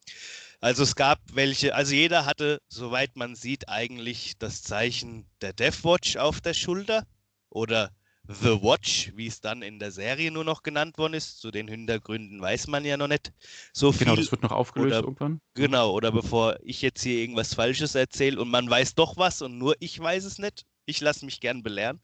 Also 0.60 0.84
es 0.84 0.96
gab 0.96 1.18
welche, 1.34 1.74
also 1.74 1.96
jeder 1.96 2.28
hatte, 2.28 2.62
soweit 2.68 3.18
man 3.18 3.34
sieht, 3.34 3.68
eigentlich 3.68 4.38
das 4.38 4.62
Zeichen 4.62 5.26
der 5.42 5.54
Deathwatch 5.54 6.18
auf 6.18 6.40
der 6.40 6.54
Schulter 6.54 7.08
oder 7.50 7.90
The 8.42 8.62
Watch, 8.62 9.12
wie 9.16 9.28
es 9.28 9.42
dann 9.42 9.62
in 9.62 9.80
der 9.80 9.92
Serie 9.92 10.32
nur 10.32 10.44
noch 10.44 10.64
genannt 10.64 10.98
worden 10.98 11.14
ist. 11.14 11.40
Zu 11.40 11.52
den 11.52 11.68
Hintergründen 11.68 12.42
weiß 12.42 12.68
man 12.68 12.86
ja 12.86 12.98
noch 12.98 13.08
nicht 13.08 13.34
so 13.74 13.92
viel. 13.92 14.06
Genau, 14.06 14.16
das 14.16 14.32
wird 14.32 14.44
noch 14.44 14.52
aufgelöst 14.52 14.96
oder, 14.96 15.04
irgendwann. 15.04 15.42
Genau, 15.54 15.92
oder 15.92 16.12
bevor 16.12 16.58
ich 16.62 16.82
jetzt 16.82 17.04
hier 17.04 17.20
irgendwas 17.20 17.54
Falsches 17.54 17.96
erzähle 17.96 18.40
und 18.40 18.50
man 18.50 18.70
weiß 18.70 18.96
doch 18.96 19.18
was 19.18 19.42
und 19.42 19.58
nur 19.58 19.76
ich 19.80 20.00
weiß 20.00 20.24
es 20.26 20.38
nicht. 20.38 20.66
Ich 20.86 21.02
lasse 21.02 21.26
mich 21.26 21.40
gern 21.40 21.64
belehren. 21.64 22.00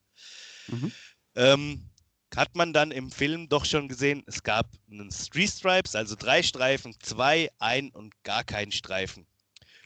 Mhm. 0.68 0.92
Ähm, 1.36 1.90
hat 2.36 2.56
man 2.56 2.74
dann 2.74 2.92
im 2.92 3.12
Film 3.12 3.48
doch 3.48 3.66
schon 3.66 3.88
gesehen, 3.88 4.24
es 4.28 4.44
gab 4.44 4.70
einen 4.92 5.10
Three 5.10 5.48
Stripes, 5.48 5.96
also 5.96 6.16
drei 6.16 6.44
Streifen, 6.44 6.94
zwei, 7.00 7.50
ein 7.60 7.90
und 7.92 8.14
gar 8.24 8.44
keinen 8.44 8.72
Streifen. 8.72 9.26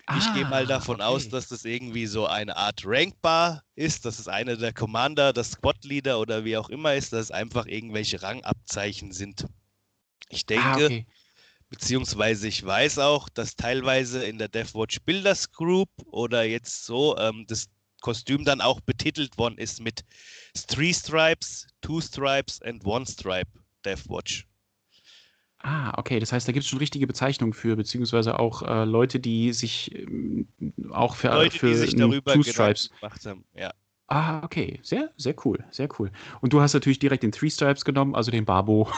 Ah, 0.08 0.18
ich 0.18 0.34
gehe 0.34 0.46
mal 0.46 0.66
davon 0.66 0.96
okay. 0.96 1.04
aus, 1.04 1.30
dass 1.30 1.48
das 1.48 1.66
irgendwie 1.66 2.06
so 2.06 2.26
eine 2.26 2.56
Art 2.58 2.82
Rankbar 2.86 3.64
ist, 3.76 4.06
dass 4.06 4.20
es 4.20 4.28
einer 4.28 4.58
der 4.58 4.74
Commander, 4.74 5.34
das 5.34 5.52
Squad-Leader 5.52 6.20
oder 6.20 6.44
wie 6.44 6.58
auch 6.58 6.70
immer 6.70 6.96
ist, 6.96 7.14
dass 7.14 7.26
es 7.26 7.32
einfach 7.32 7.66
irgendwelche 7.66 8.22
Rangabzeichen 8.22 9.12
sind. 9.12 9.46
Ich 10.30 10.44
ah, 10.44 10.48
denke, 10.48 10.66
ah, 10.66 10.76
okay. 10.76 11.06
beziehungsweise 11.70 12.48
ich 12.48 12.66
weiß 12.66 13.00
auch, 13.00 13.30
dass 13.30 13.56
teilweise 13.56 14.24
in 14.24 14.38
der 14.38 14.48
Deathwatch 14.48 15.02
Builders 15.02 15.52
Group 15.52 15.90
oder 16.08 16.44
jetzt 16.44 16.86
so 16.86 17.18
ähm, 17.18 17.46
das 17.48 17.68
Kostüm 18.02 18.44
dann 18.44 18.62
auch 18.62 18.82
betitelt 18.82 19.38
worden 19.38 19.58
ist 19.58 19.80
mit 19.80 20.04
Three 20.68 20.94
Stripes, 20.94 21.68
Two 21.82 22.02
Stripes 22.02 22.62
and 22.64 22.84
One 22.86 23.06
Stripe 23.06 23.52
Deathwatch. 23.86 24.48
Ah, 25.64 25.94
okay. 25.98 26.20
Das 26.20 26.32
heißt, 26.34 26.48
da 26.48 26.52
gibt 26.52 26.64
es 26.64 26.70
schon 26.70 26.80
richtige 26.80 27.06
Bezeichnungen 27.06 27.54
für, 27.54 27.76
beziehungsweise 27.76 28.40
auch 28.40 28.64
äh, 28.64 28.84
Leute, 28.84 29.20
die 29.20 29.54
sich 29.54 29.96
ähm, 29.96 30.48
auch 30.92 31.16
für, 31.16 31.30
Leute, 31.30 31.58
für 31.58 31.68
die 31.68 31.76
sich 31.76 31.96
darüber 31.96 32.34
Two 32.34 32.44
Stripes 32.44 32.90
gemacht 32.90 33.26
haben. 33.26 33.46
Ja. 33.56 33.72
Ah, 34.08 34.44
okay. 34.44 34.80
Sehr, 34.84 35.10
sehr 35.16 35.36
cool. 35.46 35.64
Sehr 35.72 35.88
cool. 35.98 36.12
Und 36.42 36.52
du 36.52 36.60
hast 36.60 36.74
natürlich 36.74 37.00
direkt 37.00 37.24
den 37.24 37.32
Three 37.32 37.50
Stripes 37.50 37.86
genommen, 37.86 38.14
also 38.14 38.30
den 38.30 38.44
Barbo. 38.44 38.92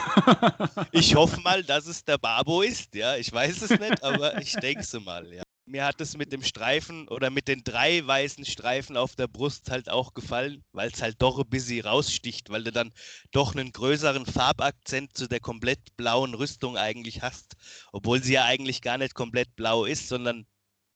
ich 0.90 1.14
hoffe 1.14 1.40
mal, 1.42 1.62
dass 1.64 1.86
es 1.86 2.04
der 2.04 2.18
Barbo 2.18 2.62
ist. 2.62 2.94
Ja, 2.94 3.16
ich 3.16 3.32
weiß 3.32 3.62
es 3.62 3.70
nicht, 3.78 4.02
aber 4.02 4.40
ich 4.40 4.54
denke 4.54 4.80
es 4.80 4.92
mal. 5.04 5.32
Ja. 5.32 5.44
Mir 5.66 5.86
hat 5.86 6.00
es 6.00 6.16
mit 6.16 6.30
dem 6.30 6.42
Streifen 6.42 7.08
oder 7.08 7.30
mit 7.30 7.48
den 7.48 7.64
drei 7.64 8.06
weißen 8.06 8.44
Streifen 8.44 8.98
auf 8.98 9.16
der 9.16 9.28
Brust 9.28 9.70
halt 9.70 9.88
auch 9.88 10.12
gefallen, 10.12 10.62
weil 10.72 10.90
es 10.90 11.00
halt 11.00 11.16
doch 11.20 11.38
ein 11.38 11.48
bisschen 11.48 11.86
raussticht, 11.86 12.50
weil 12.50 12.64
du 12.64 12.70
dann 12.70 12.92
doch 13.32 13.54
einen 13.54 13.72
größeren 13.72 14.26
Farbakzent 14.26 15.16
zu 15.16 15.26
der 15.26 15.40
komplett 15.40 15.96
blauen 15.96 16.34
Rüstung 16.34 16.76
eigentlich 16.76 17.22
hast, 17.22 17.54
obwohl 17.92 18.22
sie 18.22 18.34
ja 18.34 18.44
eigentlich 18.44 18.82
gar 18.82 18.98
nicht 18.98 19.14
komplett 19.14 19.56
blau 19.56 19.86
ist, 19.86 20.08
sondern 20.08 20.46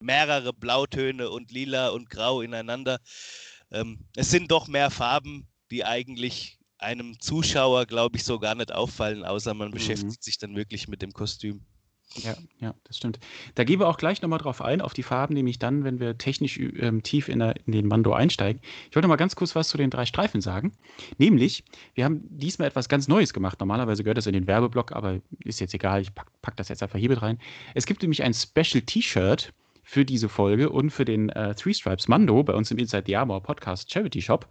mehrere 0.00 0.52
Blautöne 0.52 1.30
und 1.30 1.50
lila 1.50 1.88
und 1.88 2.10
grau 2.10 2.42
ineinander. 2.42 3.00
Ähm, 3.70 4.06
es 4.16 4.30
sind 4.30 4.50
doch 4.50 4.68
mehr 4.68 4.90
Farben, 4.90 5.48
die 5.70 5.84
eigentlich 5.84 6.58
einem 6.78 7.18
Zuschauer, 7.20 7.86
glaube 7.86 8.16
ich, 8.16 8.24
so 8.24 8.38
gar 8.38 8.54
nicht 8.54 8.72
auffallen, 8.72 9.24
außer 9.24 9.54
man 9.54 9.68
mhm. 9.68 9.74
beschäftigt 9.74 10.22
sich 10.22 10.38
dann 10.38 10.56
wirklich 10.56 10.88
mit 10.88 11.02
dem 11.02 11.12
Kostüm. 11.12 11.64
Ja, 12.14 12.34
ja, 12.58 12.74
das 12.84 12.96
stimmt. 12.96 13.18
Da 13.54 13.64
gehen 13.64 13.80
wir 13.80 13.88
auch 13.88 13.98
gleich 13.98 14.22
nochmal 14.22 14.38
drauf 14.38 14.62
ein, 14.62 14.80
auf 14.80 14.94
die 14.94 15.02
Farben, 15.02 15.34
nämlich 15.34 15.58
dann, 15.58 15.84
wenn 15.84 16.00
wir 16.00 16.16
technisch 16.16 16.58
ähm, 16.58 17.02
tief 17.02 17.28
in, 17.28 17.38
der, 17.38 17.54
in, 17.66 17.72
den 17.72 17.86
Mando 17.86 18.12
einsteigen. 18.12 18.62
Ich 18.88 18.96
wollte 18.96 19.08
mal 19.08 19.16
ganz 19.16 19.36
kurz 19.36 19.54
was 19.54 19.68
zu 19.68 19.76
den 19.76 19.90
drei 19.90 20.06
Streifen 20.06 20.40
sagen. 20.40 20.72
Nämlich, 21.18 21.64
wir 21.94 22.04
haben 22.04 22.22
diesmal 22.30 22.68
etwas 22.68 22.88
ganz 22.88 23.08
Neues 23.08 23.34
gemacht. 23.34 23.60
Normalerweise 23.60 24.04
gehört 24.04 24.18
das 24.18 24.26
in 24.26 24.32
den 24.32 24.46
Werbeblock, 24.46 24.92
aber 24.92 25.20
ist 25.44 25.60
jetzt 25.60 25.74
egal, 25.74 26.00
ich 26.00 26.14
pack, 26.14 26.28
pack 26.40 26.56
das 26.56 26.70
jetzt 26.70 26.82
einfach 26.82 26.98
hier 26.98 27.10
mit 27.10 27.20
rein. 27.20 27.38
Es 27.74 27.84
gibt 27.84 28.00
nämlich 28.02 28.22
ein 28.22 28.32
Special 28.32 28.82
T-Shirt 28.82 29.52
für 29.82 30.04
diese 30.04 30.28
Folge 30.28 30.70
und 30.70 30.90
für 30.90 31.04
den 31.04 31.28
äh, 31.30 31.54
Three 31.54 31.74
Stripes 31.74 32.08
Mando 32.08 32.42
bei 32.42 32.54
uns 32.54 32.70
im 32.70 32.78
Inside 32.78 33.04
the 33.06 33.16
Armor 33.16 33.42
Podcast 33.42 33.92
Charity 33.92 34.22
Shop. 34.22 34.48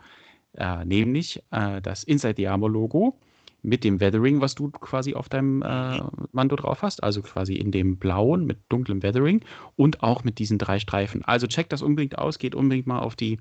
Äh, 0.53 0.85
nämlich 0.85 1.41
äh, 1.51 1.81
das 1.81 2.03
Inside 2.03 2.35
the 2.37 2.47
Armor 2.47 2.69
Logo 2.69 3.19
mit 3.67 3.83
dem 3.83 3.99
Weathering, 3.99 4.39
was 4.39 4.55
du 4.55 4.69
quasi 4.71 5.13
auf 5.13 5.27
deinem 5.27 5.61
äh, 5.61 5.99
Mando 6.31 6.55
drauf 6.55 6.81
hast, 6.83 7.03
also 7.03 7.21
quasi 7.21 7.55
in 7.55 7.71
dem 7.71 7.97
blauen 7.97 8.45
mit 8.45 8.59
dunklem 8.69 9.03
Weathering 9.03 9.43
und 9.75 10.01
auch 10.03 10.23
mit 10.23 10.39
diesen 10.39 10.57
drei 10.57 10.79
Streifen. 10.79 11.23
Also 11.25 11.47
checkt 11.47 11.73
das 11.73 11.81
unbedingt 11.81 12.17
aus, 12.17 12.39
geht 12.39 12.55
unbedingt 12.55 12.87
mal 12.87 12.99
auf 12.99 13.17
die 13.17 13.39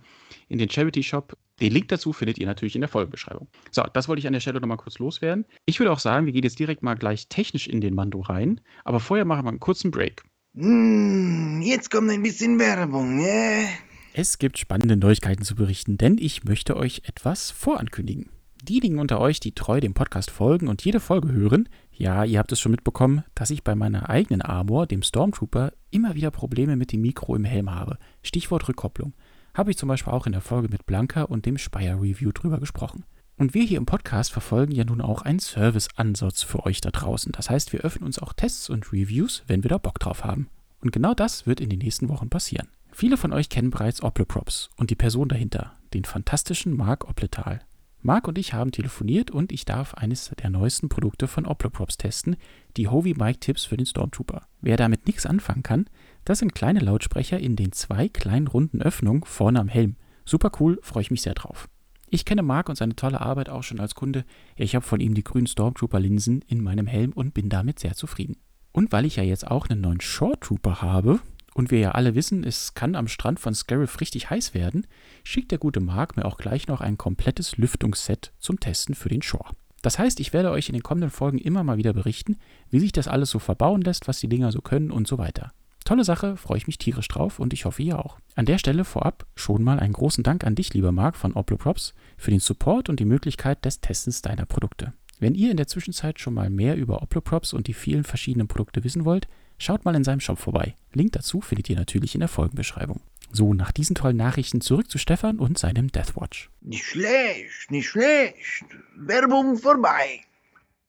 in 0.48 0.58
den 0.58 0.68
Charity 0.68 1.04
Shop. 1.04 1.36
Den 1.60 1.72
Link 1.72 1.88
dazu 1.88 2.12
findet 2.12 2.38
ihr 2.38 2.46
natürlich 2.46 2.74
in 2.74 2.80
der 2.80 2.88
Folgenbeschreibung. 2.88 3.46
So, 3.70 3.84
das 3.92 4.08
wollte 4.08 4.18
ich 4.18 4.26
an 4.26 4.32
der 4.32 4.40
Stelle 4.40 4.60
nochmal 4.60 4.78
kurz 4.78 4.98
loswerden. 4.98 5.46
Ich 5.64 5.78
würde 5.78 5.92
auch 5.92 6.00
sagen, 6.00 6.26
wir 6.26 6.32
gehen 6.32 6.42
jetzt 6.42 6.58
direkt 6.58 6.82
mal 6.82 6.94
gleich 6.94 7.28
technisch 7.28 7.68
in 7.68 7.80
den 7.80 7.94
Mando 7.94 8.20
rein, 8.20 8.60
aber 8.84 8.98
vorher 8.98 9.24
machen 9.24 9.44
wir 9.44 9.50
einen 9.50 9.60
kurzen 9.60 9.92
Break. 9.92 10.24
Mm, 10.54 11.62
jetzt 11.62 11.90
kommt 11.92 12.10
ein 12.10 12.22
bisschen 12.22 12.58
Werbung, 12.58 13.16
ne? 13.16 13.68
Es 14.12 14.38
gibt 14.38 14.58
spannende 14.58 14.96
Neuigkeiten 14.96 15.44
zu 15.44 15.54
berichten, 15.54 15.98
denn 15.98 16.16
ich 16.18 16.42
möchte 16.42 16.76
euch 16.76 17.02
etwas 17.04 17.50
vorankündigen 17.52 18.28
diejenigen 18.68 18.98
unter 18.98 19.20
euch, 19.20 19.40
die 19.40 19.52
treu 19.52 19.81
dem 19.81 19.94
Podcast 19.94 20.31
folgen 20.31 20.68
und 20.68 20.85
jede 20.85 21.00
Folge 21.00 21.33
hören, 21.33 21.68
ja, 21.92 22.24
ihr 22.24 22.38
habt 22.38 22.52
es 22.52 22.61
schon 22.61 22.72
mitbekommen, 22.72 23.24
dass 23.35 23.50
ich 23.50 23.64
bei 23.64 23.74
meiner 23.74 24.11
eigenen 24.11 24.42
Armor, 24.42 24.87
dem 24.87 25.02
Stormtrooper, 25.02 25.72
immer 25.90 26.14
wieder 26.14 26.31
Probleme 26.31 26.76
mit 26.76 26.92
dem 26.92 27.00
Mikro 27.00 27.35
im 27.35 27.44
Helm 27.44 27.74
habe. 27.74 27.98
Stichwort 28.22 28.68
Rückkopplung. 28.68 29.14
Habe 29.55 29.70
ich 29.70 29.79
zum 29.79 29.88
Beispiel 29.88 30.12
auch 30.12 30.26
in 30.26 30.33
der 30.33 30.42
Folge 30.42 30.68
mit 30.68 30.85
Blanca 30.85 31.22
und 31.22 31.46
dem 31.46 31.57
Spire 31.57 32.00
Review 32.00 32.33
drüber 32.33 32.61
gesprochen. 32.61 33.05
Und 33.38 33.55
wir 33.55 33.64
hier 33.64 33.79
im 33.79 33.87
Podcast 33.87 34.33
verfolgen 34.33 34.72
ja 34.72 34.85
nun 34.85 35.00
auch 35.00 35.22
einen 35.22 35.40
Service-Ansatz 35.40 36.42
für 36.42 36.64
euch 36.64 36.81
da 36.81 36.90
draußen. 36.90 37.33
Das 37.33 37.50
heißt, 37.50 37.72
wir 37.72 37.81
öffnen 37.81 38.05
uns 38.05 38.18
auch 38.18 38.33
Tests 38.33 38.70
und 38.70 38.92
Reviews, 38.92 39.44
wenn 39.46 39.62
wir 39.62 39.68
da 39.68 39.79
Bock 39.79 39.98
drauf 39.98 40.24
haben. 40.24 40.48
Und 40.81 40.92
genau 40.92 41.14
das 41.14 41.46
wird 41.46 41.61
in 41.61 41.68
den 41.68 41.81
nächsten 41.81 42.09
Wochen 42.09 42.29
passieren. 42.29 42.68
Viele 42.92 43.16
von 43.18 43.33
euch 43.33 43.50
kennen 43.50 43.70
bereits 43.70 44.02
Opleprops 44.02 44.70
und 44.76 44.90
die 44.90 44.94
Person 44.94 45.29
dahinter, 45.29 45.72
den 45.92 46.05
fantastischen 46.05 46.74
Marc 46.74 47.09
Opletal. 47.09 47.61
Marc 48.06 48.28
und 48.28 48.38
ich 48.38 48.52
haben 48.52 48.70
telefoniert 48.70 49.32
und 49.32 49.50
ich 49.50 49.64
darf 49.64 49.94
eines 49.94 50.30
der 50.40 50.48
neuesten 50.48 50.88
Produkte 50.88 51.26
von 51.26 51.44
Oploprops 51.44 51.96
testen, 51.96 52.36
die 52.76 52.86
Hovey 52.86 53.14
Mic 53.18 53.40
Tips 53.40 53.64
für 53.64 53.76
den 53.76 53.84
Stormtrooper. 53.84 54.46
Wer 54.60 54.76
damit 54.76 55.08
nichts 55.08 55.26
anfangen 55.26 55.64
kann, 55.64 55.86
das 56.24 56.38
sind 56.38 56.54
kleine 56.54 56.78
Lautsprecher 56.78 57.40
in 57.40 57.56
den 57.56 57.72
zwei 57.72 58.08
kleinen 58.08 58.46
runden 58.46 58.80
Öffnungen 58.80 59.24
vorne 59.24 59.58
am 59.58 59.66
Helm. 59.66 59.96
Super 60.24 60.52
cool, 60.61 60.78
freue 60.82 61.02
ich 61.02 61.11
mich 61.11 61.22
sehr 61.22 61.34
drauf. 61.34 61.68
Ich 62.09 62.24
kenne 62.24 62.44
Marc 62.44 62.68
und 62.68 62.76
seine 62.76 62.94
tolle 62.94 63.20
Arbeit 63.20 63.48
auch 63.48 63.64
schon 63.64 63.80
als 63.80 63.96
Kunde. 63.96 64.24
Ich 64.54 64.76
habe 64.76 64.86
von 64.86 65.00
ihm 65.00 65.14
die 65.14 65.24
grünen 65.24 65.48
Stormtrooper-Linsen 65.48 66.44
in 66.46 66.62
meinem 66.62 66.86
Helm 66.86 67.11
und 67.11 67.34
bin 67.34 67.48
damit 67.48 67.80
sehr 67.80 67.94
zufrieden. 67.94 68.36
Und 68.70 68.92
weil 68.92 69.04
ich 69.04 69.16
ja 69.16 69.24
jetzt 69.24 69.48
auch 69.48 69.68
einen 69.68 69.80
neuen 69.80 70.00
Short 70.00 70.42
Trooper 70.42 70.80
habe, 70.80 71.18
und 71.57 71.70
wir 71.70 71.78
ja 71.78 71.92
alle 71.92 72.14
wissen, 72.14 72.44
es 72.44 72.74
kann 72.74 72.94
am 72.94 73.09
Strand 73.09 73.40
von 73.40 73.54
Scarif 73.54 73.98
richtig 74.00 74.28
heiß 74.28 74.52
werden, 74.52 74.86
schickt 75.24 75.50
der 75.50 75.59
gute 75.59 75.80
Mark 75.80 76.14
mir 76.14 76.26
auch 76.26 76.36
gleich 76.36 76.68
noch 76.68 76.82
ein 76.82 76.98
komplettes 76.98 77.57
Lüftungsset 77.57 78.32
zum 78.38 78.61
Testen 78.61 78.94
für 78.94 79.09
den 79.09 79.22
Shore. 79.22 79.54
Das 79.80 79.98
heißt, 79.98 80.20
ich 80.20 80.34
werde 80.34 80.50
euch 80.50 80.68
in 80.68 80.74
den 80.74 80.82
kommenden 80.82 81.11
Folgen 81.11 81.38
immer 81.38 81.64
mal 81.64 81.78
wieder 81.78 81.94
berichten, 81.94 82.36
wie 82.68 82.78
sich 82.78 82.92
das 82.92 83.09
alles 83.09 83.30
so 83.30 83.38
verbauen 83.38 83.80
lässt, 83.80 84.07
was 84.07 84.20
die 84.20 84.28
Dinger 84.28 84.52
so 84.52 84.61
können 84.61 84.90
und 84.90 85.09
so 85.09 85.16
weiter. 85.16 85.52
Tolle 85.86 86.04
Sache, 86.04 86.36
freue 86.36 86.59
ich 86.59 86.66
mich 86.66 86.76
tierisch 86.76 87.09
drauf 87.09 87.38
und 87.38 87.54
ich 87.54 87.64
hoffe 87.64 87.82
ihr 87.82 88.04
auch. 88.04 88.18
An 88.34 88.44
der 88.44 88.59
Stelle 88.59 88.84
vorab 88.84 89.24
schon 89.34 89.62
mal 89.62 89.80
einen 89.80 89.94
großen 89.94 90.24
Dank 90.24 90.44
an 90.44 90.57
dich, 90.57 90.74
lieber 90.74 90.92
Marc 90.92 91.16
von 91.16 91.32
Oploprops, 91.32 91.94
für 92.18 92.32
den 92.32 92.40
Support 92.40 92.90
und 92.90 93.00
die 93.00 93.07
Möglichkeit 93.07 93.64
des 93.64 93.80
Testens 93.80 94.20
deiner 94.20 94.44
Produkte. 94.44 94.92
Wenn 95.20 95.34
ihr 95.34 95.50
in 95.50 95.57
der 95.57 95.68
Zwischenzeit 95.68 96.20
schon 96.20 96.34
mal 96.34 96.50
mehr 96.50 96.76
über 96.76 97.00
Oploprops 97.00 97.54
und 97.54 97.66
die 97.66 97.72
vielen 97.72 98.04
verschiedenen 98.04 98.48
Produkte 98.48 98.84
wissen 98.84 99.07
wollt, 99.07 99.26
schaut 99.59 99.84
mal 99.84 99.94
in 99.94 100.04
seinem 100.04 100.20
Shop 100.20 100.38
vorbei. 100.38 100.74
Link 100.92 101.12
dazu 101.12 101.40
findet 101.40 101.70
ihr 101.70 101.76
natürlich 101.76 102.14
in 102.14 102.20
der 102.20 102.28
Folgenbeschreibung. 102.28 103.00
So, 103.32 103.54
nach 103.54 103.72
diesen 103.72 103.94
tollen 103.94 104.16
Nachrichten 104.16 104.61
zurück 104.61 104.90
zu 104.90 104.98
Stefan 104.98 105.38
und 105.38 105.59
seinem 105.59 105.90
Deathwatch. 105.90 106.48
Nicht 106.61 106.84
schlecht, 106.84 107.70
nicht 107.70 107.88
schlecht. 107.88 108.64
Werbung 108.96 109.59
vorbei. 109.59 110.22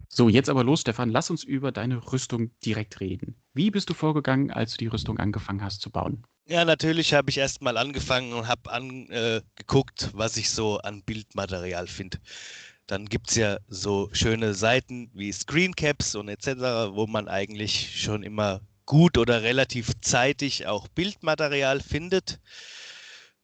So, 0.09 0.30
jetzt 0.30 0.49
aber 0.49 0.63
los, 0.63 0.82
Stefan, 0.82 1.09
lass 1.09 1.30
uns 1.30 1.43
über 1.43 1.72
deine 1.72 2.11
Rüstung 2.11 2.51
direkt 2.65 3.01
reden. 3.01 3.36
Wie 3.53 3.72
bist 3.72 3.89
du 3.89 3.93
vorgegangen, 3.93 4.51
als 4.51 4.72
du 4.72 4.78
die 4.78 4.88
Rüstung 4.88 5.20
angefangen 5.20 5.63
hast 5.63 5.82
zu 5.82 5.89
bauen? 5.89 6.24
Ja, 6.47 6.63
natürlich 6.63 7.13
habe 7.13 7.30
ich 7.30 7.38
erstmal 7.38 7.76
angefangen 7.76 8.32
und 8.32 8.47
habe 8.47 8.72
angeguckt, 8.72 10.03
äh, 10.03 10.09
was 10.13 10.38
ich 10.38 10.49
so 10.49 10.78
an 10.78 11.03
Bildmaterial 11.03 11.88
finde. 11.88 12.20
Dann 12.88 13.06
gibt 13.06 13.30
es 13.30 13.36
ja 13.36 13.58
so 13.68 14.10
schöne 14.14 14.54
Seiten 14.54 15.12
wie 15.14 15.32
Screencaps 15.32 16.16
und 16.16 16.30
etc., 16.30 16.48
wo 16.92 17.06
man 17.06 17.28
eigentlich 17.28 18.02
schon 18.02 18.24
immer 18.24 18.62
gut 18.86 19.18
oder 19.18 19.44
relativ 19.44 19.92
zeitig 20.02 20.68
auch 20.68 20.88
Bildmaterial 20.88 21.82
findet 21.82 22.40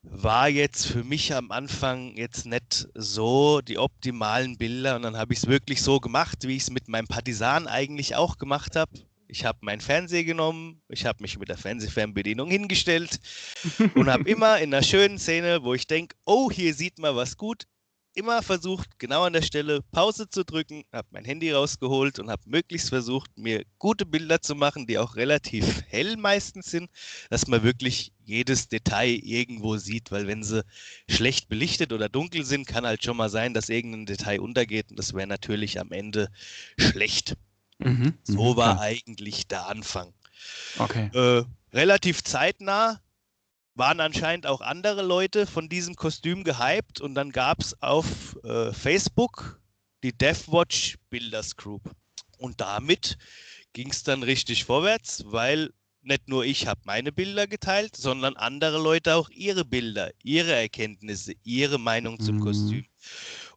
war 0.03 0.49
jetzt 0.49 0.85
für 0.85 1.03
mich 1.03 1.33
am 1.33 1.51
Anfang 1.51 2.15
jetzt 2.17 2.45
nicht 2.45 2.89
so 2.93 3.61
die 3.61 3.77
optimalen 3.77 4.57
Bilder 4.57 4.97
und 4.97 5.03
dann 5.03 5.17
habe 5.17 5.33
ich 5.33 5.39
es 5.39 5.47
wirklich 5.47 5.81
so 5.81 5.99
gemacht, 5.99 6.39
wie 6.43 6.57
ich 6.57 6.63
es 6.63 6.69
mit 6.69 6.89
meinem 6.89 7.07
Partisan 7.07 7.67
eigentlich 7.67 8.15
auch 8.15 8.37
gemacht 8.37 8.75
habe. 8.75 8.91
Ich 9.27 9.45
habe 9.45 9.59
meinen 9.61 9.81
Fernseher 9.81 10.25
genommen, 10.25 10.81
ich 10.89 11.05
habe 11.05 11.21
mich 11.21 11.39
mit 11.39 11.49
der 11.49 11.57
Fernsehfernbedienung 11.57 12.51
hingestellt 12.51 13.19
und 13.95 14.09
habe 14.09 14.29
immer 14.29 14.59
in 14.59 14.73
einer 14.73 14.83
schönen 14.83 15.17
Szene, 15.17 15.63
wo 15.63 15.73
ich 15.73 15.87
denke, 15.87 16.15
oh, 16.25 16.51
hier 16.51 16.73
sieht 16.73 16.99
man 16.99 17.15
was 17.15 17.37
gut, 17.37 17.63
immer 18.15 18.41
versucht, 18.43 18.99
genau 18.99 19.23
an 19.23 19.33
der 19.33 19.41
Stelle 19.41 19.81
Pause 19.91 20.29
zu 20.29 20.43
drücken, 20.43 20.83
habe 20.91 21.07
mein 21.11 21.25
Handy 21.25 21.51
rausgeholt 21.51 22.19
und 22.19 22.29
habe 22.29 22.41
möglichst 22.45 22.89
versucht, 22.89 23.37
mir 23.37 23.63
gute 23.79 24.05
Bilder 24.05 24.41
zu 24.41 24.55
machen, 24.55 24.87
die 24.87 24.97
auch 24.97 25.15
relativ 25.15 25.83
hell 25.87 26.17
meistens 26.17 26.71
sind, 26.71 26.89
dass 27.29 27.47
man 27.47 27.63
wirklich 27.63 28.11
jedes 28.23 28.67
Detail 28.67 29.19
irgendwo 29.23 29.77
sieht, 29.77 30.11
weil 30.11 30.27
wenn 30.27 30.43
sie 30.43 30.63
schlecht 31.09 31.49
belichtet 31.49 31.91
oder 31.91 32.09
dunkel 32.09 32.45
sind, 32.45 32.67
kann 32.67 32.85
halt 32.85 33.03
schon 33.03 33.17
mal 33.17 33.29
sein, 33.29 33.53
dass 33.53 33.69
irgendein 33.69 34.05
Detail 34.05 34.39
untergeht 34.39 34.91
und 34.91 34.97
das 34.97 35.13
wäre 35.13 35.27
natürlich 35.27 35.79
am 35.79 35.91
Ende 35.91 36.29
schlecht. 36.77 37.35
Mhm, 37.79 38.13
so 38.23 38.53
mhm, 38.53 38.57
war 38.57 38.75
klar. 38.75 38.81
eigentlich 38.81 39.47
der 39.47 39.67
Anfang. 39.67 40.13
Okay. 40.77 41.09
Äh, 41.13 41.43
relativ 41.73 42.23
zeitnah 42.23 42.99
waren 43.75 43.99
anscheinend 43.99 44.45
auch 44.45 44.61
andere 44.61 45.01
Leute 45.01 45.47
von 45.47 45.69
diesem 45.69 45.95
Kostüm 45.95 46.43
gehypt 46.43 47.01
und 47.01 47.15
dann 47.15 47.31
gab 47.31 47.59
es 47.59 47.81
auf 47.81 48.37
äh, 48.43 48.71
Facebook 48.71 49.59
die 50.03 50.15
Deathwatch 50.15 50.97
Builders 51.09 51.55
Group. 51.55 51.81
Und 52.37 52.61
damit 52.61 53.17
ging 53.73 53.89
es 53.89 54.03
dann 54.03 54.21
richtig 54.21 54.65
vorwärts, 54.65 55.23
weil 55.27 55.71
nicht 56.01 56.27
nur 56.27 56.45
ich 56.45 56.67
habe 56.67 56.81
meine 56.83 57.11
Bilder 57.11 57.47
geteilt, 57.47 57.95
sondern 57.95 58.35
andere 58.35 58.77
Leute 58.77 59.15
auch 59.15 59.29
ihre 59.29 59.63
Bilder, 59.63 60.11
ihre 60.21 60.53
Erkenntnisse, 60.53 61.33
ihre 61.43 61.79
Meinung 61.79 62.19
zum 62.19 62.37
mhm. 62.37 62.41
Kostüm. 62.41 62.85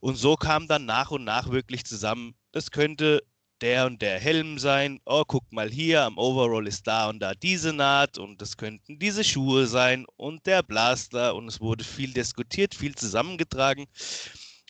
Und 0.00 0.16
so 0.16 0.36
kam 0.36 0.68
dann 0.68 0.86
nach 0.86 1.10
und 1.10 1.24
nach 1.24 1.50
wirklich 1.50 1.84
zusammen, 1.84 2.34
das 2.52 2.70
könnte 2.70 3.22
der 3.60 3.86
und 3.86 4.02
der 4.02 4.18
Helm 4.20 4.58
sein. 4.58 5.00
Oh, 5.06 5.24
guck 5.26 5.50
mal 5.52 5.70
hier, 5.70 6.02
am 6.02 6.18
Overall 6.18 6.66
ist 6.66 6.86
da 6.86 7.08
und 7.08 7.20
da 7.20 7.34
diese 7.34 7.72
Naht 7.72 8.18
und 8.18 8.40
das 8.42 8.56
könnten 8.56 8.98
diese 8.98 9.24
Schuhe 9.24 9.66
sein 9.66 10.06
und 10.16 10.46
der 10.46 10.62
Blaster 10.62 11.34
und 11.34 11.48
es 11.48 11.60
wurde 11.60 11.84
viel 11.84 12.12
diskutiert, 12.12 12.74
viel 12.74 12.94
zusammengetragen. 12.94 13.86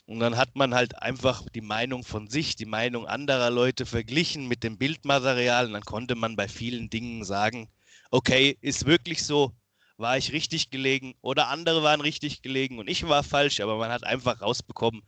Und 0.05 0.19
dann 0.21 0.37
hat 0.37 0.55
man 0.55 0.73
halt 0.73 1.01
einfach 1.01 1.43
die 1.53 1.61
Meinung 1.61 2.03
von 2.05 2.29
sich, 2.29 2.55
die 2.55 2.65
Meinung 2.65 3.05
anderer 3.07 3.49
Leute 3.49 3.85
verglichen 3.85 4.47
mit 4.47 4.63
dem 4.63 4.77
Bildmaterial 4.77 5.67
und 5.67 5.73
dann 5.73 5.83
konnte 5.83 6.15
man 6.15 6.37
bei 6.37 6.47
vielen 6.47 6.89
Dingen 6.89 7.25
sagen, 7.25 7.69
okay, 8.09 8.57
ist 8.61 8.85
wirklich 8.85 9.23
so, 9.25 9.51
war 9.97 10.17
ich 10.17 10.31
richtig 10.31 10.69
gelegen 10.69 11.15
oder 11.21 11.49
andere 11.49 11.83
waren 11.83 11.99
richtig 11.99 12.41
gelegen 12.41 12.79
und 12.79 12.89
ich 12.89 13.05
war 13.07 13.23
falsch, 13.23 13.59
aber 13.59 13.77
man 13.77 13.91
hat 13.91 14.05
einfach 14.05 14.41
rausbekommen, 14.41 15.01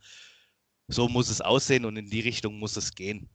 so 0.88 1.08
muss 1.08 1.30
es 1.30 1.40
aussehen 1.40 1.86
und 1.86 1.96
in 1.96 2.10
die 2.10 2.20
Richtung 2.20 2.58
muss 2.58 2.76
es 2.76 2.94
gehen. 2.94 3.30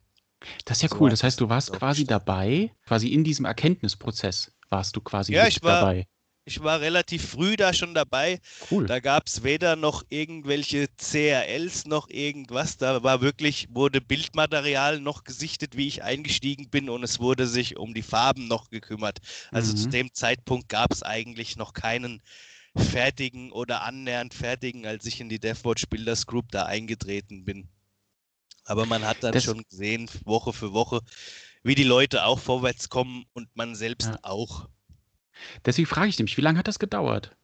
Das 0.65 0.77
ist 0.77 0.83
ja 0.83 0.89
so 0.89 0.97
cool. 0.99 1.09
Das 1.09 1.23
heißt, 1.23 1.39
du 1.39 1.49
warst 1.49 1.73
quasi 1.73 2.05
dabei, 2.05 2.71
quasi 2.85 3.09
in 3.09 3.23
diesem 3.23 3.45
Erkenntnisprozess 3.45 4.51
warst 4.69 4.95
du 4.95 5.01
quasi 5.01 5.33
ja, 5.33 5.47
ich 5.47 5.61
war, 5.63 5.81
dabei. 5.81 6.07
Ich 6.47 6.61
war 6.61 6.79
relativ 6.79 7.27
früh 7.27 7.55
da 7.55 7.73
schon 7.73 7.95
dabei. 7.95 8.39
Cool. 8.69 8.85
Da 8.85 8.99
gab 8.99 9.25
es 9.25 9.43
weder 9.43 9.75
noch 9.75 10.03
irgendwelche 10.09 10.87
CRLs 10.97 11.85
noch 11.85 12.07
irgendwas. 12.09 12.77
Da 12.77 13.01
war 13.01 13.21
wirklich, 13.21 13.67
wurde 13.71 13.99
Bildmaterial 13.99 14.99
noch 14.99 15.23
gesichtet, 15.23 15.75
wie 15.75 15.87
ich 15.87 16.03
eingestiegen 16.03 16.69
bin 16.69 16.89
und 16.89 17.03
es 17.03 17.19
wurde 17.19 17.47
sich 17.47 17.77
um 17.77 17.95
die 17.95 18.03
Farben 18.03 18.47
noch 18.47 18.69
gekümmert. 18.69 19.19
Also 19.51 19.71
mhm. 19.71 19.77
zu 19.77 19.89
dem 19.89 20.13
Zeitpunkt 20.13 20.69
gab 20.69 20.91
es 20.91 21.01
eigentlich 21.01 21.57
noch 21.57 21.73
keinen 21.73 22.21
fertigen 22.75 23.51
oder 23.51 23.81
annähernd 23.81 24.33
fertigen, 24.33 24.85
als 24.85 25.05
ich 25.05 25.21
in 25.21 25.29
die 25.29 25.39
DevWatch 25.39 25.87
Builders 25.87 26.27
Group 26.27 26.51
da 26.51 26.65
eingetreten 26.65 27.45
bin. 27.45 27.69
Aber 28.65 28.85
man 28.85 29.05
hat 29.05 29.23
dann 29.23 29.31
das, 29.31 29.43
schon 29.43 29.63
gesehen, 29.69 30.09
Woche 30.23 30.51
für 30.51 30.73
Woche, 30.73 31.01
wie 31.63 31.75
die 31.75 31.83
Leute 31.83 32.25
auch 32.25 32.39
vorwärts 32.39 32.89
kommen 32.89 33.25
und 33.33 33.55
man 33.55 33.75
selbst 33.75 34.07
ja. 34.07 34.19
auch. 34.23 34.67
Deswegen 35.65 35.87
frage 35.87 36.09
ich 36.09 36.19
mich, 36.19 36.37
wie 36.37 36.41
lange 36.41 36.59
hat 36.59 36.67
das 36.67 36.79
gedauert? 36.79 37.35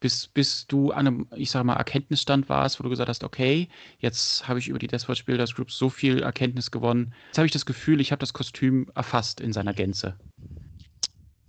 Bis, 0.00 0.28
bis 0.28 0.66
du 0.66 0.92
an 0.92 1.06
einem, 1.06 1.28
ich 1.36 1.50
sag 1.50 1.62
mal, 1.64 1.76
Erkenntnisstand 1.76 2.48
warst, 2.48 2.78
wo 2.78 2.84
du 2.84 2.88
gesagt 2.88 3.10
hast, 3.10 3.22
okay, 3.22 3.68
jetzt 3.98 4.48
habe 4.48 4.58
ich 4.58 4.68
über 4.68 4.78
die 4.78 4.86
Deathwatch 4.86 5.26
Builders 5.26 5.54
Group 5.54 5.70
so 5.70 5.90
viel 5.90 6.22
Erkenntnis 6.22 6.70
gewonnen. 6.70 7.12
Jetzt 7.26 7.38
habe 7.38 7.46
ich 7.46 7.52
das 7.52 7.66
Gefühl, 7.66 8.00
ich 8.00 8.10
habe 8.10 8.20
das 8.20 8.32
Kostüm 8.32 8.90
erfasst 8.94 9.42
in 9.42 9.52
seiner 9.52 9.74
Gänze. 9.74 10.18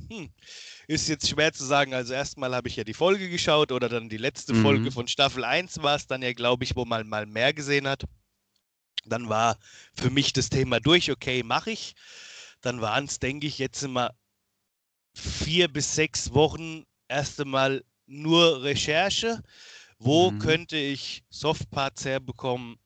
Hm. 0.10 0.30
Ist 0.88 1.08
jetzt 1.08 1.30
schwer 1.30 1.54
zu 1.54 1.64
sagen. 1.64 1.94
Also 1.94 2.14
erstmal 2.14 2.54
habe 2.54 2.68
ich 2.68 2.76
ja 2.76 2.84
die 2.84 2.94
Folge 2.94 3.30
geschaut 3.30 3.72
oder 3.72 3.88
dann 3.88 4.10
die 4.10 4.18
letzte 4.18 4.54
mhm. 4.54 4.62
Folge 4.62 4.92
von 4.92 5.08
Staffel 5.08 5.46
1 5.46 5.82
war 5.82 5.96
es 5.96 6.08
dann 6.08 6.22
ja, 6.22 6.34
glaube 6.34 6.66
ich, 6.66 6.76
wo 6.76 6.84
man 6.84 7.08
mal 7.08 7.26
mehr 7.26 7.54
gesehen 7.54 7.88
hat. 7.88 8.04
Dann 9.06 9.30
war 9.30 9.58
für 9.94 10.10
mich 10.10 10.34
das 10.34 10.50
Thema 10.50 10.80
durch, 10.80 11.12
okay, 11.12 11.44
mache 11.44 11.72
ich. 11.72 11.96
Dann 12.62 12.82
waren 12.82 13.06
es, 13.06 13.20
denke 13.20 13.48
ich, 13.48 13.58
jetzt 13.58 13.82
immer 13.84 14.12
vier 15.14 15.68
bis 15.68 15.96
sechs 15.96 16.34
Wochen 16.34 16.86
erst 17.08 17.40
einmal 17.42 17.84
nur 18.06 18.64
Recherche. 18.64 19.42
Wo 19.98 20.32
mhm. 20.32 20.40
könnte 20.40 20.78
ich 20.78 21.24
Softparts 21.30 22.06
herbekommen? 22.06 22.78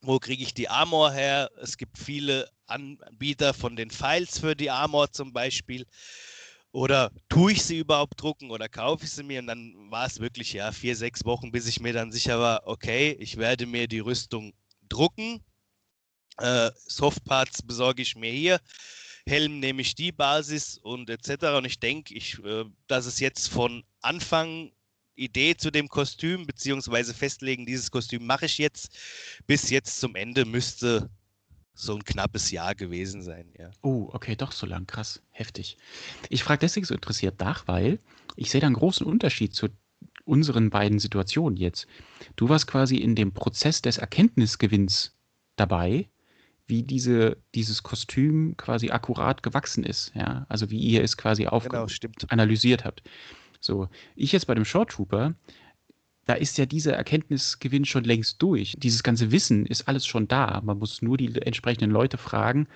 Wo 0.00 0.18
kriege 0.18 0.42
ich 0.42 0.54
die 0.54 0.68
Armor 0.68 1.12
her? 1.12 1.50
Es 1.60 1.76
gibt 1.76 1.98
viele 1.98 2.48
Anbieter 2.66 3.54
von 3.54 3.76
den 3.76 3.90
Files 3.90 4.38
für 4.38 4.54
die 4.54 4.70
Armor 4.70 5.10
zum 5.10 5.32
Beispiel. 5.32 5.86
Oder 6.72 7.10
tue 7.28 7.52
ich 7.52 7.64
sie 7.64 7.78
überhaupt 7.78 8.20
drucken 8.20 8.50
oder 8.50 8.68
kaufe 8.68 9.04
ich 9.04 9.12
sie 9.12 9.22
mir? 9.22 9.40
Und 9.40 9.46
dann 9.46 9.74
war 9.90 10.06
es 10.06 10.20
wirklich 10.20 10.52
ja 10.52 10.72
vier, 10.72 10.94
sechs 10.94 11.24
Wochen, 11.24 11.50
bis 11.50 11.66
ich 11.66 11.80
mir 11.80 11.92
dann 11.92 12.12
sicher 12.12 12.38
war, 12.38 12.66
okay, 12.66 13.16
ich 13.18 13.38
werde 13.38 13.66
mir 13.66 13.88
die 13.88 14.00
Rüstung 14.00 14.52
drucken. 14.88 15.42
Äh, 16.38 16.70
Softparts 16.86 17.62
besorge 17.62 18.02
ich 18.02 18.16
mir 18.16 18.30
hier. 18.30 18.60
Helm 19.26 19.58
nehme 19.58 19.82
ich 19.82 19.94
die 19.94 20.12
Basis 20.12 20.78
und 20.78 21.10
etc. 21.10 21.46
Und 21.56 21.64
ich 21.64 21.80
denke, 21.80 22.14
ich, 22.14 22.38
äh, 22.44 22.64
dass 22.86 23.06
es 23.06 23.20
jetzt 23.20 23.48
von 23.48 23.84
Anfang 24.00 24.70
Idee 25.16 25.56
zu 25.56 25.70
dem 25.70 25.88
Kostüm, 25.88 26.46
beziehungsweise 26.46 27.14
festlegen, 27.14 27.66
dieses 27.66 27.90
Kostüm 27.90 28.26
mache 28.26 28.46
ich 28.46 28.58
jetzt, 28.58 28.96
bis 29.46 29.70
jetzt 29.70 29.98
zum 29.98 30.14
Ende 30.14 30.44
müsste 30.44 31.08
so 31.74 31.94
ein 31.94 32.04
knappes 32.04 32.50
Jahr 32.50 32.74
gewesen 32.74 33.22
sein, 33.22 33.52
ja. 33.58 33.70
Oh, 33.82 34.08
okay, 34.12 34.34
doch 34.36 34.52
so 34.52 34.66
lang, 34.66 34.86
krass, 34.86 35.22
heftig. 35.30 35.76
Ich 36.30 36.42
frage 36.42 36.60
deswegen 36.60 36.86
so 36.86 36.94
interessiert 36.94 37.40
nach, 37.40 37.66
weil 37.66 37.98
ich 38.36 38.50
sehe 38.50 38.60
da 38.60 38.66
einen 38.66 38.76
großen 38.76 39.06
Unterschied 39.06 39.54
zu 39.54 39.68
unseren 40.26 40.70
beiden 40.70 40.98
Situationen 40.98 41.56
jetzt. 41.56 41.86
Du 42.34 42.48
warst 42.48 42.66
quasi 42.66 42.96
in 42.96 43.14
dem 43.14 43.32
Prozess 43.32 43.80
des 43.80 43.98
Erkenntnisgewinns 43.98 45.16
dabei, 45.56 46.08
wie 46.66 46.82
diese, 46.82 47.36
dieses 47.54 47.82
Kostüm 47.82 48.56
quasi 48.56 48.90
akkurat 48.90 49.42
gewachsen 49.42 49.84
ist, 49.84 50.12
ja. 50.14 50.44
Also 50.48 50.70
wie 50.70 50.80
ihr 50.80 51.02
es 51.02 51.16
quasi 51.16 51.46
auf 51.46 51.68
genau, 51.68 51.86
analysiert 52.28 52.84
habt. 52.84 53.02
So, 53.60 53.88
ich 54.16 54.32
jetzt 54.32 54.46
bei 54.46 54.54
dem 54.54 54.64
Short 54.64 54.90
Trooper, 54.90 55.34
da 56.26 56.34
ist 56.34 56.58
ja 56.58 56.66
dieser 56.66 56.94
Erkenntnisgewinn 56.94 57.84
schon 57.84 58.02
längst 58.02 58.42
durch. 58.42 58.74
Dieses 58.78 59.04
ganze 59.04 59.30
Wissen 59.30 59.64
ist 59.64 59.86
alles 59.86 60.06
schon 60.06 60.26
da. 60.26 60.60
Man 60.64 60.78
muss 60.78 61.00
nur 61.00 61.16
die 61.16 61.40
entsprechenden 61.40 61.92
Leute 61.92 62.18
fragen 62.18 62.66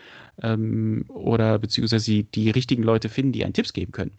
ähm, 0.40 1.04
oder 1.08 1.58
beziehungsweise 1.58 2.10
die, 2.10 2.22
die 2.22 2.50
richtigen 2.50 2.84
Leute 2.84 3.08
finden, 3.08 3.32
die 3.32 3.44
einen 3.44 3.52
Tipps 3.52 3.72
geben 3.72 3.90
können. 3.90 4.12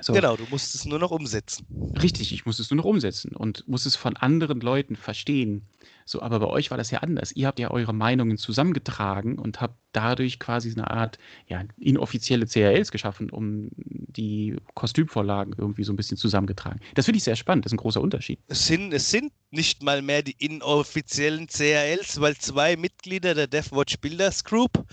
So. 0.00 0.12
Genau, 0.12 0.36
du 0.36 0.44
musst 0.50 0.74
es 0.74 0.84
nur 0.84 0.98
noch 0.98 1.10
umsetzen. 1.10 1.66
Richtig, 2.02 2.32
ich 2.32 2.44
muss 2.44 2.58
es 2.58 2.70
nur 2.70 2.76
noch 2.76 2.84
umsetzen 2.84 3.34
und 3.34 3.66
muss 3.66 3.86
es 3.86 3.96
von 3.96 4.16
anderen 4.16 4.60
Leuten 4.60 4.96
verstehen. 4.96 5.66
So, 6.04 6.20
aber 6.20 6.38
bei 6.38 6.46
euch 6.46 6.70
war 6.70 6.76
das 6.76 6.90
ja 6.90 6.98
anders. 6.98 7.32
Ihr 7.32 7.46
habt 7.46 7.58
ja 7.58 7.70
eure 7.70 7.94
Meinungen 7.94 8.36
zusammengetragen 8.36 9.38
und 9.38 9.60
habt 9.62 9.78
dadurch 9.92 10.38
quasi 10.38 10.70
eine 10.70 10.90
Art 10.90 11.18
ja, 11.48 11.64
inoffizielle 11.78 12.46
CRLs 12.46 12.92
geschaffen, 12.92 13.30
um 13.30 13.70
die 13.74 14.56
Kostümvorlagen 14.74 15.54
irgendwie 15.56 15.84
so 15.84 15.92
ein 15.92 15.96
bisschen 15.96 16.18
zusammengetragen. 16.18 16.80
Das 16.94 17.06
finde 17.06 17.16
ich 17.16 17.24
sehr 17.24 17.36
spannend, 17.36 17.64
das 17.64 17.72
ist 17.72 17.78
ein 17.78 17.82
großer 17.82 18.02
Unterschied. 18.02 18.38
Es 18.48 18.66
sind, 18.66 18.92
es 18.92 19.10
sind 19.10 19.32
nicht 19.50 19.82
mal 19.82 20.02
mehr 20.02 20.22
die 20.22 20.36
inoffiziellen 20.38 21.48
CRLs, 21.48 22.20
weil 22.20 22.36
zwei 22.36 22.76
Mitglieder 22.76 23.34
der 23.34 23.46
Deathwatch 23.46 23.98
Builders 23.98 24.44
Group 24.44 24.84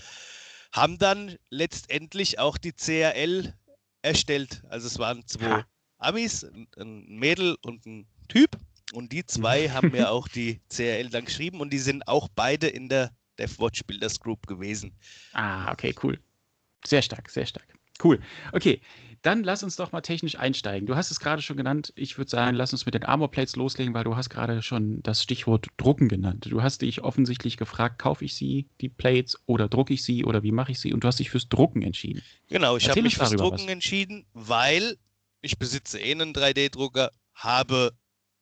haben 0.72 0.98
dann 0.98 1.36
letztendlich 1.50 2.38
auch 2.38 2.56
die 2.56 2.72
CRL 2.72 3.54
erstellt. 4.04 4.62
Also 4.68 4.86
es 4.86 4.98
waren 4.98 5.26
zwei 5.26 5.48
ja. 5.48 5.66
Amis, 5.98 6.46
ein 6.76 7.06
Mädel 7.08 7.56
und 7.62 7.84
ein 7.86 8.06
Typ. 8.28 8.56
Und 8.92 9.12
die 9.12 9.24
zwei 9.24 9.68
haben 9.70 9.90
mir 9.90 10.10
auch 10.10 10.28
die 10.28 10.60
CRL 10.68 11.08
dann 11.08 11.24
geschrieben 11.24 11.60
und 11.60 11.72
die 11.72 11.78
sind 11.78 12.06
auch 12.06 12.28
beide 12.34 12.68
in 12.68 12.88
der 12.88 13.10
DevWatch 13.38 13.84
Builders 13.84 14.20
Group 14.20 14.46
gewesen. 14.46 14.94
Ah, 15.32 15.72
okay, 15.72 15.94
cool. 16.02 16.20
Sehr 16.86 17.02
stark, 17.02 17.30
sehr 17.30 17.46
stark. 17.46 17.66
Cool. 18.02 18.20
Okay, 18.52 18.80
dann 19.24 19.42
lass 19.42 19.62
uns 19.62 19.76
doch 19.76 19.90
mal 19.90 20.02
technisch 20.02 20.38
einsteigen. 20.38 20.86
Du 20.86 20.96
hast 20.96 21.10
es 21.10 21.18
gerade 21.18 21.40
schon 21.40 21.56
genannt. 21.56 21.94
Ich 21.96 22.18
würde 22.18 22.30
sagen, 22.30 22.54
lass 22.54 22.72
uns 22.72 22.84
mit 22.84 22.94
den 22.94 23.04
Armor 23.04 23.30
Plates 23.30 23.56
loslegen, 23.56 23.94
weil 23.94 24.04
du 24.04 24.16
hast 24.16 24.28
gerade 24.28 24.60
schon 24.60 25.02
das 25.02 25.22
Stichwort 25.22 25.68
Drucken 25.78 26.08
genannt. 26.08 26.46
Du 26.50 26.62
hast 26.62 26.82
dich 26.82 27.02
offensichtlich 27.02 27.56
gefragt, 27.56 27.98
kaufe 27.98 28.26
ich 28.26 28.34
sie, 28.34 28.68
die 28.82 28.90
Plates, 28.90 29.38
oder 29.46 29.68
drucke 29.68 29.94
ich 29.94 30.02
sie, 30.02 30.26
oder 30.26 30.42
wie 30.42 30.52
mache 30.52 30.72
ich 30.72 30.78
sie? 30.78 30.92
Und 30.92 31.04
du 31.04 31.08
hast 31.08 31.20
dich 31.20 31.30
fürs 31.30 31.48
Drucken 31.48 31.80
entschieden. 31.80 32.22
Genau, 32.48 32.76
ich 32.76 32.88
habe 32.90 33.00
mich 33.00 33.16
fürs 33.16 33.30
Drucken 33.30 33.64
was. 33.64 33.66
entschieden, 33.66 34.26
weil 34.34 34.98
ich 35.40 35.58
besitze 35.58 35.98
eh 35.98 36.12
einen 36.12 36.34
3D-Drucker, 36.34 37.10
habe 37.32 37.92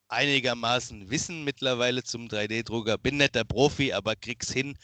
einigermaßen 0.08 1.10
Wissen 1.10 1.44
mittlerweile 1.44 2.02
zum 2.02 2.26
3D-Drucker. 2.26 2.98
Bin 2.98 3.18
nicht 3.18 3.36
der 3.36 3.44
Profi, 3.44 3.92
aber 3.92 4.16
krieg's 4.16 4.52
hin, 4.52 4.76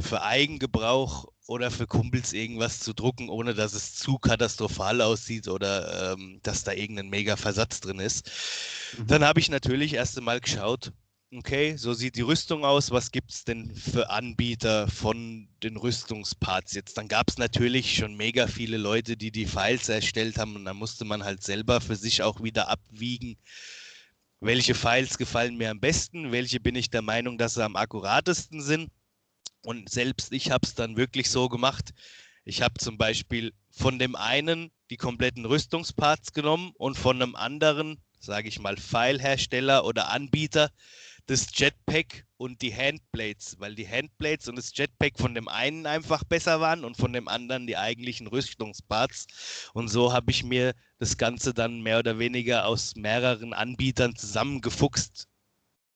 für 0.00 0.22
Eigengebrauch 0.22 1.26
oder 1.46 1.70
für 1.70 1.86
Kumpels 1.86 2.32
irgendwas 2.32 2.80
zu 2.80 2.92
drucken, 2.92 3.28
ohne 3.28 3.54
dass 3.54 3.74
es 3.74 3.94
zu 3.94 4.18
katastrophal 4.18 5.00
aussieht 5.00 5.48
oder 5.48 6.12
ähm, 6.12 6.40
dass 6.42 6.62
da 6.62 6.72
irgendein 6.72 7.08
mega 7.08 7.36
Versatz 7.36 7.80
drin 7.80 7.98
ist. 7.98 8.30
Mhm. 8.98 9.06
Dann 9.06 9.24
habe 9.24 9.40
ich 9.40 9.50
natürlich 9.50 9.94
erst 9.94 10.16
einmal 10.16 10.40
geschaut, 10.40 10.92
okay, 11.32 11.76
so 11.76 11.92
sieht 11.92 12.16
die 12.16 12.22
Rüstung 12.22 12.64
aus, 12.64 12.90
was 12.90 13.10
gibt 13.10 13.30
es 13.30 13.44
denn 13.44 13.74
für 13.74 14.10
Anbieter 14.10 14.88
von 14.88 15.48
den 15.62 15.76
Rüstungsparts 15.76 16.74
jetzt? 16.74 16.98
Dann 16.98 17.08
gab 17.08 17.28
es 17.28 17.38
natürlich 17.38 17.94
schon 17.94 18.16
mega 18.16 18.46
viele 18.46 18.76
Leute, 18.76 19.16
die 19.16 19.30
die 19.30 19.46
Files 19.46 19.88
erstellt 19.88 20.38
haben 20.38 20.56
und 20.56 20.64
da 20.64 20.74
musste 20.74 21.04
man 21.04 21.24
halt 21.24 21.42
selber 21.42 21.80
für 21.80 21.96
sich 21.96 22.22
auch 22.22 22.42
wieder 22.42 22.68
abwiegen, 22.68 23.36
welche 24.40 24.74
Files 24.74 25.18
gefallen 25.18 25.56
mir 25.56 25.70
am 25.70 25.80
besten, 25.80 26.32
welche 26.32 26.60
bin 26.60 26.74
ich 26.74 26.90
der 26.90 27.02
Meinung, 27.02 27.38
dass 27.38 27.54
sie 27.54 27.64
am 27.64 27.76
akkuratesten 27.76 28.62
sind. 28.62 28.90
Und 29.62 29.90
selbst 29.90 30.32
ich 30.32 30.50
habe 30.50 30.66
es 30.66 30.74
dann 30.74 30.96
wirklich 30.96 31.30
so 31.30 31.48
gemacht. 31.48 31.92
Ich 32.44 32.62
habe 32.62 32.74
zum 32.78 32.96
Beispiel 32.96 33.52
von 33.70 33.98
dem 33.98 34.16
einen 34.16 34.70
die 34.90 34.96
kompletten 34.96 35.44
Rüstungsparts 35.44 36.32
genommen 36.32 36.72
und 36.76 36.96
von 36.96 37.20
einem 37.20 37.36
anderen, 37.36 37.98
sage 38.18 38.48
ich 38.48 38.58
mal, 38.58 38.76
Filehersteller 38.76 39.84
oder 39.84 40.10
Anbieter, 40.10 40.70
das 41.26 41.46
Jetpack 41.54 42.26
und 42.38 42.60
die 42.62 42.74
Handblades, 42.74 43.56
weil 43.60 43.74
die 43.74 43.86
Handblades 43.86 44.48
und 44.48 44.56
das 44.56 44.72
Jetpack 44.74 45.18
von 45.18 45.34
dem 45.34 45.46
einen 45.46 45.86
einfach 45.86 46.24
besser 46.24 46.60
waren 46.60 46.84
und 46.84 46.96
von 46.96 47.12
dem 47.12 47.28
anderen 47.28 47.66
die 47.66 47.76
eigentlichen 47.76 48.26
Rüstungsparts. 48.26 49.26
Und 49.74 49.88
so 49.88 50.12
habe 50.12 50.30
ich 50.32 50.42
mir 50.42 50.74
das 50.98 51.18
Ganze 51.18 51.54
dann 51.54 51.82
mehr 51.82 52.00
oder 52.00 52.18
weniger 52.18 52.66
aus 52.66 52.96
mehreren 52.96 53.52
Anbietern 53.52 54.16
zusammengefuchst, 54.16 55.28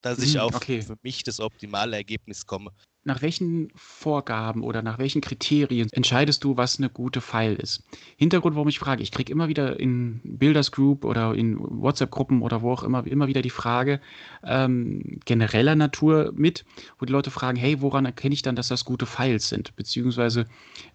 dass 0.01 0.19
ich 0.19 0.35
hm, 0.35 0.41
auf 0.41 0.55
okay. 0.55 0.81
für 0.81 0.97
mich 1.01 1.23
das 1.23 1.39
optimale 1.39 1.97
Ergebnis 1.97 2.45
komme 2.45 2.71
nach 3.05 3.21
welchen 3.21 3.69
Vorgaben 3.75 4.63
oder 4.63 4.81
nach 4.81 4.97
welchen 4.97 5.21
Kriterien 5.21 5.87
entscheidest 5.91 6.43
du, 6.43 6.57
was 6.57 6.79
eine 6.79 6.89
gute 6.89 7.21
File 7.21 7.53
ist? 7.53 7.83
Hintergrund, 8.17 8.55
warum 8.55 8.67
ich 8.67 8.79
frage, 8.79 9.03
ich 9.03 9.11
kriege 9.11 9.31
immer 9.31 9.47
wieder 9.47 9.79
in 9.79 10.19
Builders 10.23 10.71
Group 10.71 11.05
oder 11.05 11.35
in 11.35 11.57
WhatsApp-Gruppen 11.59 12.41
oder 12.41 12.63
wo 12.63 12.71
auch 12.71 12.83
immer, 12.83 13.05
immer 13.05 13.27
wieder 13.27 13.43
die 13.43 13.51
Frage 13.51 14.01
ähm, 14.43 15.19
genereller 15.23 15.75
Natur 15.75 16.33
mit, 16.35 16.65
wo 16.97 17.05
die 17.05 17.13
Leute 17.13 17.29
fragen, 17.29 17.57
hey, 17.57 17.79
woran 17.79 18.05
erkenne 18.05 18.33
ich 18.33 18.41
dann, 18.41 18.55
dass 18.55 18.69
das 18.69 18.85
gute 18.85 19.05
Files 19.05 19.49
sind? 19.49 19.75
Beziehungsweise 19.75 20.47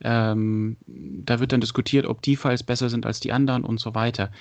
ähm, 0.02 0.76
da 0.86 1.38
wird 1.38 1.52
dann 1.52 1.60
diskutiert, 1.60 2.06
ob 2.06 2.22
die 2.22 2.34
Files 2.34 2.64
besser 2.64 2.90
sind 2.90 3.06
als 3.06 3.20
die 3.20 3.32
anderen 3.32 3.64
und 3.64 3.78
so 3.78 3.94
weiter. 3.94 4.32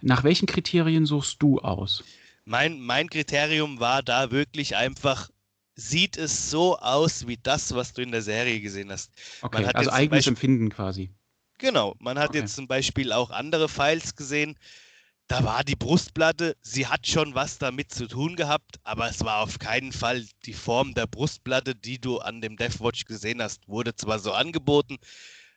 Nach 0.00 0.22
welchen 0.22 0.46
Kriterien 0.46 1.06
suchst 1.06 1.42
du 1.42 1.58
aus? 1.58 2.04
Mein, 2.44 2.78
mein 2.78 3.10
Kriterium 3.10 3.80
war 3.80 4.04
da 4.04 4.30
wirklich 4.30 4.76
einfach, 4.76 5.28
sieht 5.76 6.16
es 6.16 6.50
so 6.50 6.78
aus 6.78 7.26
wie 7.26 7.36
das, 7.36 7.74
was 7.74 7.92
du 7.92 8.02
in 8.02 8.10
der 8.10 8.22
Serie 8.22 8.60
gesehen 8.60 8.90
hast. 8.90 9.12
Okay, 9.42 9.66
also 9.66 9.90
eigenes 9.90 10.24
Beispiel, 10.24 10.30
Empfinden 10.32 10.70
quasi. 10.70 11.10
Genau, 11.58 11.94
man 12.00 12.18
hat 12.18 12.30
okay. 12.30 12.40
jetzt 12.40 12.56
zum 12.56 12.66
Beispiel 12.66 13.12
auch 13.12 13.30
andere 13.30 13.68
Files 13.68 14.16
gesehen. 14.16 14.58
Da 15.28 15.44
war 15.44 15.64
die 15.64 15.74
Brustplatte, 15.74 16.56
sie 16.60 16.86
hat 16.86 17.06
schon 17.06 17.34
was 17.34 17.58
damit 17.58 17.92
zu 17.92 18.06
tun 18.06 18.36
gehabt, 18.36 18.76
aber 18.84 19.08
es 19.08 19.24
war 19.24 19.42
auf 19.42 19.58
keinen 19.58 19.92
Fall 19.92 20.24
die 20.44 20.52
Form 20.52 20.94
der 20.94 21.06
Brustplatte, 21.08 21.74
die 21.74 22.00
du 22.00 22.18
an 22.18 22.40
dem 22.40 22.56
Deathwatch 22.56 23.04
gesehen 23.06 23.42
hast. 23.42 23.66
Wurde 23.66 23.94
zwar 23.96 24.20
so 24.20 24.32
angeboten, 24.32 24.98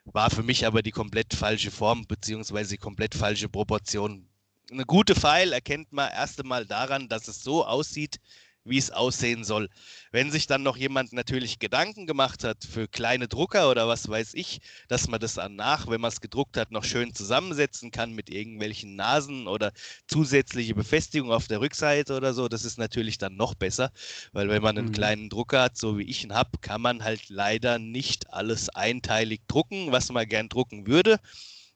war 0.05 0.31
für 0.31 0.43
mich 0.43 0.65
aber 0.65 0.81
die 0.81 0.91
komplett 0.91 1.33
falsche 1.33 1.71
Form 1.71 2.07
beziehungsweise 2.07 2.71
die 2.71 2.77
komplett 2.77 3.13
falsche 3.13 3.47
Proportion. 3.47 4.27
Eine 4.71 4.85
gute 4.85 5.13
File 5.13 5.53
erkennt 5.53 5.91
man 5.93 6.11
erst 6.11 6.39
einmal 6.39 6.65
daran, 6.65 7.07
dass 7.07 7.27
es 7.27 7.43
so 7.43 7.63
aussieht, 7.65 8.19
wie 8.63 8.77
es 8.77 8.91
aussehen 8.91 9.43
soll. 9.43 9.69
Wenn 10.11 10.31
sich 10.31 10.47
dann 10.47 10.63
noch 10.63 10.77
jemand 10.77 11.13
natürlich 11.13 11.59
Gedanken 11.59 12.05
gemacht 12.05 12.43
hat 12.43 12.63
für 12.63 12.87
kleine 12.87 13.27
Drucker 13.27 13.69
oder 13.69 13.87
was 13.87 14.07
weiß 14.07 14.33
ich, 14.33 14.61
dass 14.87 15.07
man 15.07 15.19
das 15.19 15.35
danach, 15.35 15.87
wenn 15.87 16.01
man 16.01 16.09
es 16.09 16.21
gedruckt 16.21 16.57
hat, 16.57 16.71
noch 16.71 16.83
schön 16.83 17.13
zusammensetzen 17.13 17.91
kann 17.91 18.13
mit 18.13 18.29
irgendwelchen 18.29 18.95
Nasen 18.95 19.47
oder 19.47 19.71
zusätzliche 20.07 20.75
Befestigung 20.75 21.31
auf 21.31 21.47
der 21.47 21.61
Rückseite 21.61 22.15
oder 22.15 22.33
so, 22.33 22.47
das 22.47 22.65
ist 22.65 22.77
natürlich 22.77 23.17
dann 23.17 23.35
noch 23.35 23.55
besser, 23.55 23.91
weil 24.31 24.49
wenn 24.49 24.61
man 24.61 24.77
einen 24.77 24.87
mhm. 24.87 24.93
kleinen 24.93 25.29
Drucker 25.29 25.63
hat, 25.63 25.77
so 25.77 25.97
wie 25.97 26.03
ich 26.03 26.23
ihn 26.23 26.33
habe, 26.33 26.57
kann 26.61 26.81
man 26.81 27.03
halt 27.03 27.29
leider 27.29 27.79
nicht 27.79 28.31
alles 28.33 28.69
einteilig 28.69 29.41
drucken, 29.47 29.91
was 29.91 30.11
man 30.11 30.27
gern 30.27 30.49
drucken 30.49 30.87
würde. 30.87 31.19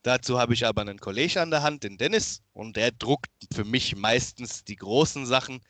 Dazu 0.03 0.37
habe 0.37 0.53
ich 0.53 0.65
aber 0.65 0.81
einen 0.81 0.99
Kollege 0.99 1.41
an 1.41 1.49
der 1.49 1.63
Hand, 1.63 1.83
den 1.83 1.97
Dennis, 1.97 2.41
und 2.51 2.75
der 2.75 2.91
druckt 2.91 3.31
für 3.53 3.63
mich 3.63 3.95
meistens 3.95 4.65
die 4.65 4.75
großen 4.75 5.25
Sachen 5.25 5.61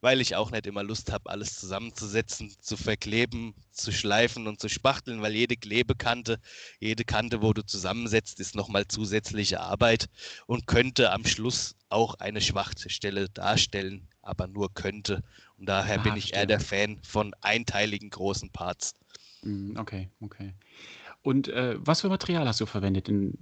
weil 0.00 0.20
ich 0.20 0.36
auch 0.36 0.50
nicht 0.50 0.66
immer 0.66 0.82
Lust 0.82 1.12
habe, 1.12 1.30
alles 1.30 1.58
zusammenzusetzen, 1.58 2.54
zu 2.60 2.76
verkleben, 2.76 3.54
zu 3.72 3.92
schleifen 3.92 4.46
und 4.46 4.60
zu 4.60 4.68
spachteln, 4.68 5.22
weil 5.22 5.34
jede 5.34 5.56
Klebekante, 5.56 6.38
jede 6.80 7.04
Kante, 7.04 7.42
wo 7.42 7.52
du 7.52 7.64
zusammensetzt, 7.64 8.40
ist 8.40 8.54
nochmal 8.54 8.86
zusätzliche 8.86 9.60
Arbeit 9.60 10.08
und 10.46 10.66
könnte 10.66 11.12
am 11.12 11.24
Schluss 11.24 11.74
auch 11.88 12.14
eine 12.16 12.40
Schwachstelle 12.40 13.28
darstellen, 13.28 14.06
aber 14.22 14.46
nur 14.46 14.72
könnte. 14.72 15.22
Und 15.58 15.66
daher 15.68 15.98
ah, 16.00 16.02
bin 16.02 16.16
ich 16.16 16.34
eher 16.34 16.46
der 16.46 16.60
Fan 16.60 17.00
von 17.02 17.34
einteiligen 17.40 18.10
großen 18.10 18.50
Parts. 18.50 18.94
Hm, 19.42 19.76
okay, 19.76 20.08
okay. 20.20 20.54
Und 21.22 21.48
äh, 21.48 21.76
was 21.80 22.02
für 22.02 22.08
Material 22.08 22.46
hast 22.46 22.60
du 22.60 22.66
verwendet? 22.66 23.08
In, 23.08 23.34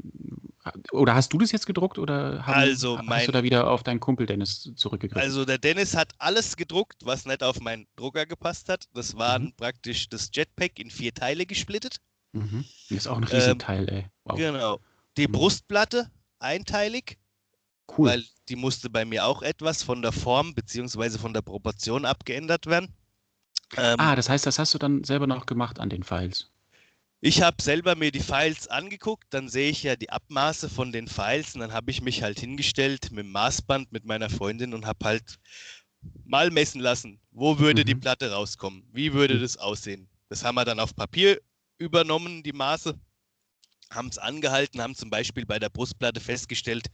oder 0.93 1.15
hast 1.15 1.33
du 1.33 1.39
das 1.39 1.53
jetzt 1.53 1.67
gedruckt 1.67 1.99
oder 1.99 2.47
haben, 2.47 2.61
also 2.61 2.97
mein, 3.03 3.19
hast 3.19 3.29
du 3.29 3.33
da 3.33 3.43
wieder 3.43 3.71
auf 3.71 3.83
deinen 3.83 4.01
Kumpel 4.01 4.27
Dennis 4.27 4.71
zurückgegriffen? 4.77 5.23
Also 5.23 5.45
der 5.45 5.59
Dennis 5.59 5.97
hat 5.97 6.13
alles 6.19 6.57
gedruckt, 6.57 7.05
was 7.05 7.27
nicht 7.27 7.43
auf 7.43 7.61
meinen 7.61 7.87
Drucker 7.97 8.27
gepasst 8.27 8.69
hat. 8.69 8.89
Das 8.95 9.17
waren 9.17 9.45
mhm. 9.45 9.53
praktisch 9.57 10.09
das 10.09 10.31
Jetpack 10.33 10.79
in 10.79 10.91
vier 10.91 11.15
Teile 11.15 11.47
gesplittet. 11.47 11.99
Mhm. 12.33 12.65
Das 12.89 12.99
ist 12.99 13.07
auch 13.07 13.17
ein 13.17 13.25
Riesenteil, 13.25 13.89
ähm, 13.89 13.95
ey. 13.95 14.07
Wow. 14.25 14.37
Genau. 14.37 14.81
Die 15.17 15.29
mhm. 15.29 15.33
Brustplatte 15.33 16.11
einteilig. 16.39 17.19
Cool. 17.97 18.09
Weil 18.09 18.25
die 18.49 18.57
musste 18.57 18.91
bei 18.91 19.05
mir 19.05 19.27
auch 19.27 19.43
etwas 19.43 19.83
von 19.83 20.03
der 20.03 20.13
Form 20.13 20.55
bzw. 20.55 21.19
von 21.19 21.33
der 21.33 21.43
Proportion 21.43 22.05
abgeändert 22.05 22.67
werden. 22.67 22.93
Ähm, 23.77 23.97
ah, 23.99 24.17
das 24.17 24.29
heißt, 24.29 24.47
das 24.47 24.59
hast 24.59 24.75
du 24.75 24.79
dann 24.79 25.05
selber 25.05 25.27
noch 25.27 25.47
gemacht 25.47 25.79
an 25.79 25.89
den 25.89 26.03
Files. 26.03 26.51
Ich 27.27 27.43
habe 27.43 27.61
selber 27.61 27.97
mir 27.97 28.13
die 28.13 28.21
Files 28.21 28.69
angeguckt, 28.69 29.25
dann 29.31 29.49
sehe 29.49 29.69
ich 29.69 29.83
ja 29.83 29.97
die 29.97 30.11
Abmaße 30.11 30.69
von 30.69 30.93
den 30.93 31.09
Files 31.09 31.57
und 31.57 31.61
dann 31.61 31.73
habe 31.73 31.91
ich 31.91 32.01
mich 32.01 32.23
halt 32.23 32.39
hingestellt 32.39 33.11
mit 33.11 33.25
dem 33.25 33.33
Maßband 33.33 33.91
mit 33.91 34.05
meiner 34.05 34.31
Freundin 34.31 34.73
und 34.73 34.87
habe 34.87 35.05
halt 35.05 35.25
mal 36.25 36.53
messen 36.53 36.81
lassen, 36.81 37.21
wo 37.33 37.59
würde 37.59 37.83
mhm. 37.83 37.87
die 37.87 37.95
Platte 37.97 38.31
rauskommen, 38.31 38.89
wie 38.93 39.13
würde 39.13 39.35
mhm. 39.35 39.41
das 39.41 39.57
aussehen. 39.57 40.09
Das 40.29 40.45
haben 40.45 40.55
wir 40.55 40.65
dann 40.65 40.79
auf 40.79 40.95
Papier 40.95 41.41
übernommen, 41.79 42.45
die 42.45 42.53
Maße, 42.53 42.95
haben 43.91 44.07
es 44.07 44.19
angehalten, 44.19 44.81
haben 44.81 44.95
zum 44.95 45.11
Beispiel 45.11 45.47
bei 45.47 45.59
der 45.59 45.69
Brustplatte 45.69 46.21
festgestellt, 46.21 46.87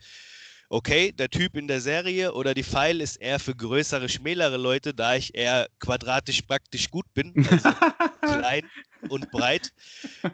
okay, 0.73 1.13
der 1.13 1.31
Typ 1.31 1.57
in 1.57 1.69
der 1.69 1.81
Serie 1.83 2.33
oder 2.35 2.55
die 2.55 2.65
Pfeil 2.65 3.01
ist 3.03 3.17
eher 3.17 3.39
für 3.39 3.55
größere, 3.55 4.09
schmälere 4.09 4.57
Leute, 4.57 4.95
da 4.95 5.17
ich 5.17 5.35
eher 5.35 5.69
quadratisch 5.81 6.43
praktisch 6.43 6.91
gut 6.91 7.07
bin, 7.15 7.37
also 7.43 7.77
klein 8.25 8.71
und 9.09 9.31
breit, 9.31 9.73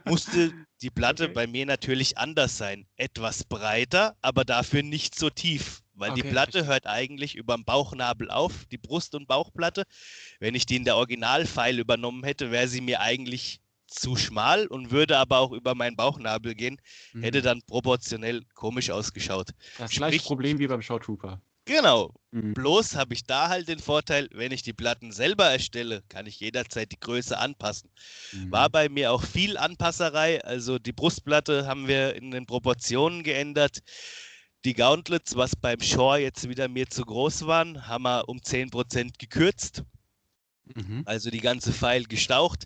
musste 0.05 0.55
die 0.82 0.91
Platte 0.91 1.28
Okay. 1.28 1.34
bei 1.34 1.47
mir 1.49 1.66
natürlich 1.66 2.18
anders 2.18 2.57
sein. 2.59 2.86
Etwas 2.97 3.45
breiter, 3.45 4.16
aber 4.22 4.45
dafür 4.45 4.82
nicht 4.82 5.18
so 5.18 5.30
tief. 5.30 5.82
Weil 5.95 6.12
die 6.12 6.22
Okay, 6.22 6.28
Platte 6.30 6.64
verstehe. 6.64 6.66
hört 6.66 6.86
eigentlich 6.86 7.34
über 7.34 7.57
dem 7.57 7.64
Bauchnabel 7.64 8.30
auf, 8.30 8.66
die 8.66 8.78
Brust- 8.78 9.16
und 9.16 9.26
Bauchplatte. 9.26 9.84
Wenn 10.41 10.55
ich 10.55 10.66
die 10.66 10.76
in 10.76 10.84
der 10.84 10.97
Originalpfeil 10.97 11.78
übernommen 11.80 12.24
hätte, 12.24 12.53
wäre 12.53 12.68
sie 12.68 12.80
mir 12.80 13.01
eigentlich 13.01 13.61
zu 13.89 14.14
schmal 14.16 14.66
und 14.66 14.91
würde 14.91 15.18
aber 15.18 15.39
auch 15.39 15.53
über 15.53 15.74
meinen 15.74 15.97
Bauchnabel 15.97 16.55
gehen, 16.55 16.80
hätte 17.20 17.39
Mhm. 17.41 17.45
dann 17.45 17.62
proportionell 17.62 18.43
komisch 18.55 18.91
ausgeschaut. 18.91 19.51
das 19.78 19.91
gleiche 19.91 20.16
sprich- 20.18 20.26
Problem 20.26 20.59
wie 20.59 20.66
beim 20.66 20.82
Show 20.82 20.99
Trooper. 20.99 21.41
Genau. 21.64 22.14
Mhm. 22.30 22.55
Bloß 22.55 22.97
habe 22.97 23.12
ich 23.12 23.24
da 23.24 23.49
halt 23.51 23.68
den 23.68 23.78
Vorteil, 23.78 24.28
wenn 24.32 24.53
ich 24.53 24.62
die 24.62 24.72
Platten 24.72 25.12
selber 25.12 25.51
erstelle, 25.51 26.03
kann 26.09 26.26
ich 26.26 26.41
jederzeit 26.41 26.93
die 26.93 26.99
Größe 27.01 27.39
anpassen. 27.39 27.91
Mhm. 28.32 28.51
War 28.53 28.70
bei 28.70 28.89
mir 28.89 29.12
auch 29.12 29.22
viel 29.22 29.59
Anpasserei. 29.59 30.43
Also 30.45 30.78
die 30.78 30.93
Brustplatte 30.93 31.66
haben 31.66 31.86
wir 31.86 32.14
in 32.14 32.30
den 32.30 32.47
Proportionen 32.47 33.22
geändert. 33.22 33.80
Die 34.64 34.72
Gauntlets, 34.74 35.36
was 35.36 35.57
beim 35.57 35.80
Shore 35.80 36.18
jetzt 36.20 36.49
wieder 36.49 36.68
mir 36.68 36.89
zu 36.89 37.05
groß 37.05 37.47
waren, 37.47 37.86
haben 37.86 38.03
wir 38.05 38.28
um 38.28 38.39
10% 38.43 39.18
gekürzt. 39.18 39.82
Mhm. 40.74 41.03
Also 41.07 41.30
die 41.30 41.41
ganze 41.41 41.72
Pfeil 41.72 42.05
gestaucht. 42.05 42.64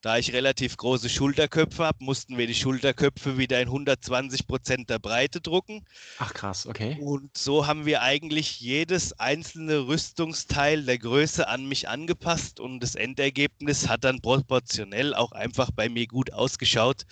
Da 0.00 0.16
ich 0.16 0.32
relativ 0.32 0.76
große 0.76 1.08
Schulterköpfe 1.08 1.84
habe, 1.84 2.04
mussten 2.04 2.38
wir 2.38 2.46
die 2.46 2.54
Schulterköpfe 2.54 3.36
wieder 3.36 3.60
in 3.60 3.68
120% 3.68 4.86
der 4.86 5.00
Breite 5.00 5.40
drucken. 5.40 5.84
Ach 6.18 6.32
krass, 6.32 6.66
okay. 6.66 6.96
Und 7.00 7.36
so 7.36 7.66
haben 7.66 7.84
wir 7.84 8.02
eigentlich 8.02 8.60
jedes 8.60 9.18
einzelne 9.18 9.88
Rüstungsteil 9.88 10.84
der 10.84 10.98
Größe 10.98 11.48
an 11.48 11.66
mich 11.66 11.88
angepasst 11.88 12.60
und 12.60 12.78
das 12.78 12.94
Endergebnis 12.94 13.88
hat 13.88 14.04
dann 14.04 14.20
proportionell 14.20 15.14
auch 15.14 15.32
einfach 15.32 15.72
bei 15.72 15.88
mir 15.88 16.06
gut 16.06 16.32
ausgeschaut, 16.32 17.02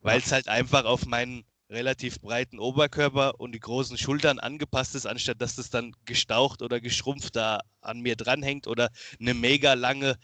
weil 0.00 0.20
es 0.20 0.32
halt 0.32 0.48
einfach 0.48 0.86
auf 0.86 1.04
meinen 1.04 1.44
relativ 1.68 2.20
breiten 2.20 2.58
Oberkörper 2.58 3.38
und 3.38 3.52
die 3.52 3.60
großen 3.60 3.98
Schultern 3.98 4.38
angepasst 4.38 4.94
ist, 4.94 5.06
anstatt 5.06 5.42
dass 5.42 5.56
das 5.56 5.68
dann 5.68 5.92
gestaucht 6.06 6.62
oder 6.62 6.80
geschrumpft 6.80 7.36
da 7.36 7.60
an 7.82 8.00
mir 8.00 8.16
dranhängt 8.16 8.66
oder 8.66 8.90
eine 9.20 9.34
mega 9.34 9.74
lange 9.74 10.16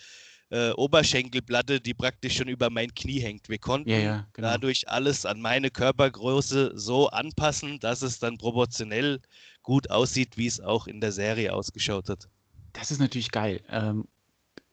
äh, 0.51 0.71
Oberschenkelplatte, 0.71 1.81
die 1.81 1.95
praktisch 1.95 2.37
schon 2.37 2.49
über 2.49 2.71
mein 2.71 2.95
Knie 2.95 3.21
hängt. 3.21 3.49
Wir 3.49 3.59
konnten 3.59 3.89
Ja, 3.89 3.99
ja, 3.99 4.29
genau. 4.33 4.49
dadurch 4.49 4.89
alles 4.89 5.27
an 5.27 5.41
meine 5.41 5.71
Körpergröße 5.71 6.73
so 6.75 7.09
anpassen, 7.09 7.81
dass 7.81 8.03
es 8.03 8.19
dann 8.19 8.39
proportionell 8.39 9.21
gut 9.63 9.91
aussieht, 9.91 10.37
wie 10.37 10.47
es 10.47 10.61
auch 10.61 10.87
in 10.87 11.01
der 11.01 11.13
Serie 11.13 11.53
ausgeschaut 11.53 12.09
hat. 12.09 12.29
Das 12.73 12.91
ist 12.91 13.01
natürlich 13.01 13.31
geil. 13.33 13.61
Ähm, 13.71 14.07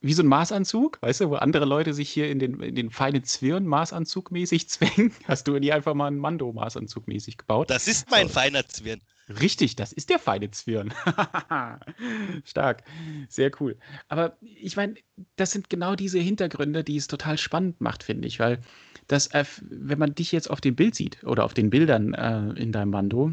wie 0.01 0.13
so 0.13 0.21
ein 0.21 0.28
Maßanzug, 0.28 1.01
weißt 1.01 1.21
du, 1.21 1.30
wo 1.30 1.36
andere 1.36 1.63
Leute 1.65 1.93
sich 1.93 2.09
hier 2.09 2.30
in 2.30 2.38
den, 2.38 2.59
in 2.59 2.76
den 2.76 2.91
feinen 2.91 3.24
Zwirn 3.24 3.65
Maßanzug 3.65 4.32
mäßig 4.32 4.67
zwängen, 4.69 5.13
hast 5.26 5.47
du 5.47 5.57
dir 5.59 5.74
einfach 5.76 5.93
mal 5.93 6.07
einen 6.07 6.17
Mando 6.19 6.51
Maßanzug 6.51 7.07
mäßig 7.07 7.38
gebaut. 7.38 7.69
Das 7.69 7.88
ist 7.88 8.11
mein 8.11 8.28
So. 8.28 8.34
feiner 8.34 8.67
Zwirn. 8.67 9.01
Richtig, 9.30 9.76
das 9.76 9.93
ist 9.93 10.09
der 10.09 10.19
feine 10.19 10.51
Zwirn. 10.51 10.93
Stark, 12.43 12.84
sehr 13.30 13.51
cool. 13.59 13.78
Aber 14.09 14.38
ich 14.41 14.76
meine, 14.76 14.95
das 15.38 15.51
sind 15.51 15.69
genau 15.69 15.95
diese 15.95 16.19
Hintergründe, 16.19 16.84
die 16.84 16.97
es 16.97 17.07
total 17.07 17.38
spannend 17.38 17.80
macht, 17.80 18.03
finde 18.03 18.28
ich, 18.28 18.39
weil 18.39 18.59
das, 19.07 19.28
äh, 19.28 19.45
wenn 19.61 19.99
man 19.99 20.15
dich 20.15 20.32
jetzt 20.32 20.49
auf 20.49 20.59
dem 20.59 20.76
Bild 20.76 20.95
sieht 20.95 21.24
oder 21.24 21.45
auf 21.45 21.53
den 21.53 21.69
Bildern 21.69 22.13
äh, 22.13 22.59
in 22.61 22.71
deinem 22.71 22.89
Mando, 22.89 23.32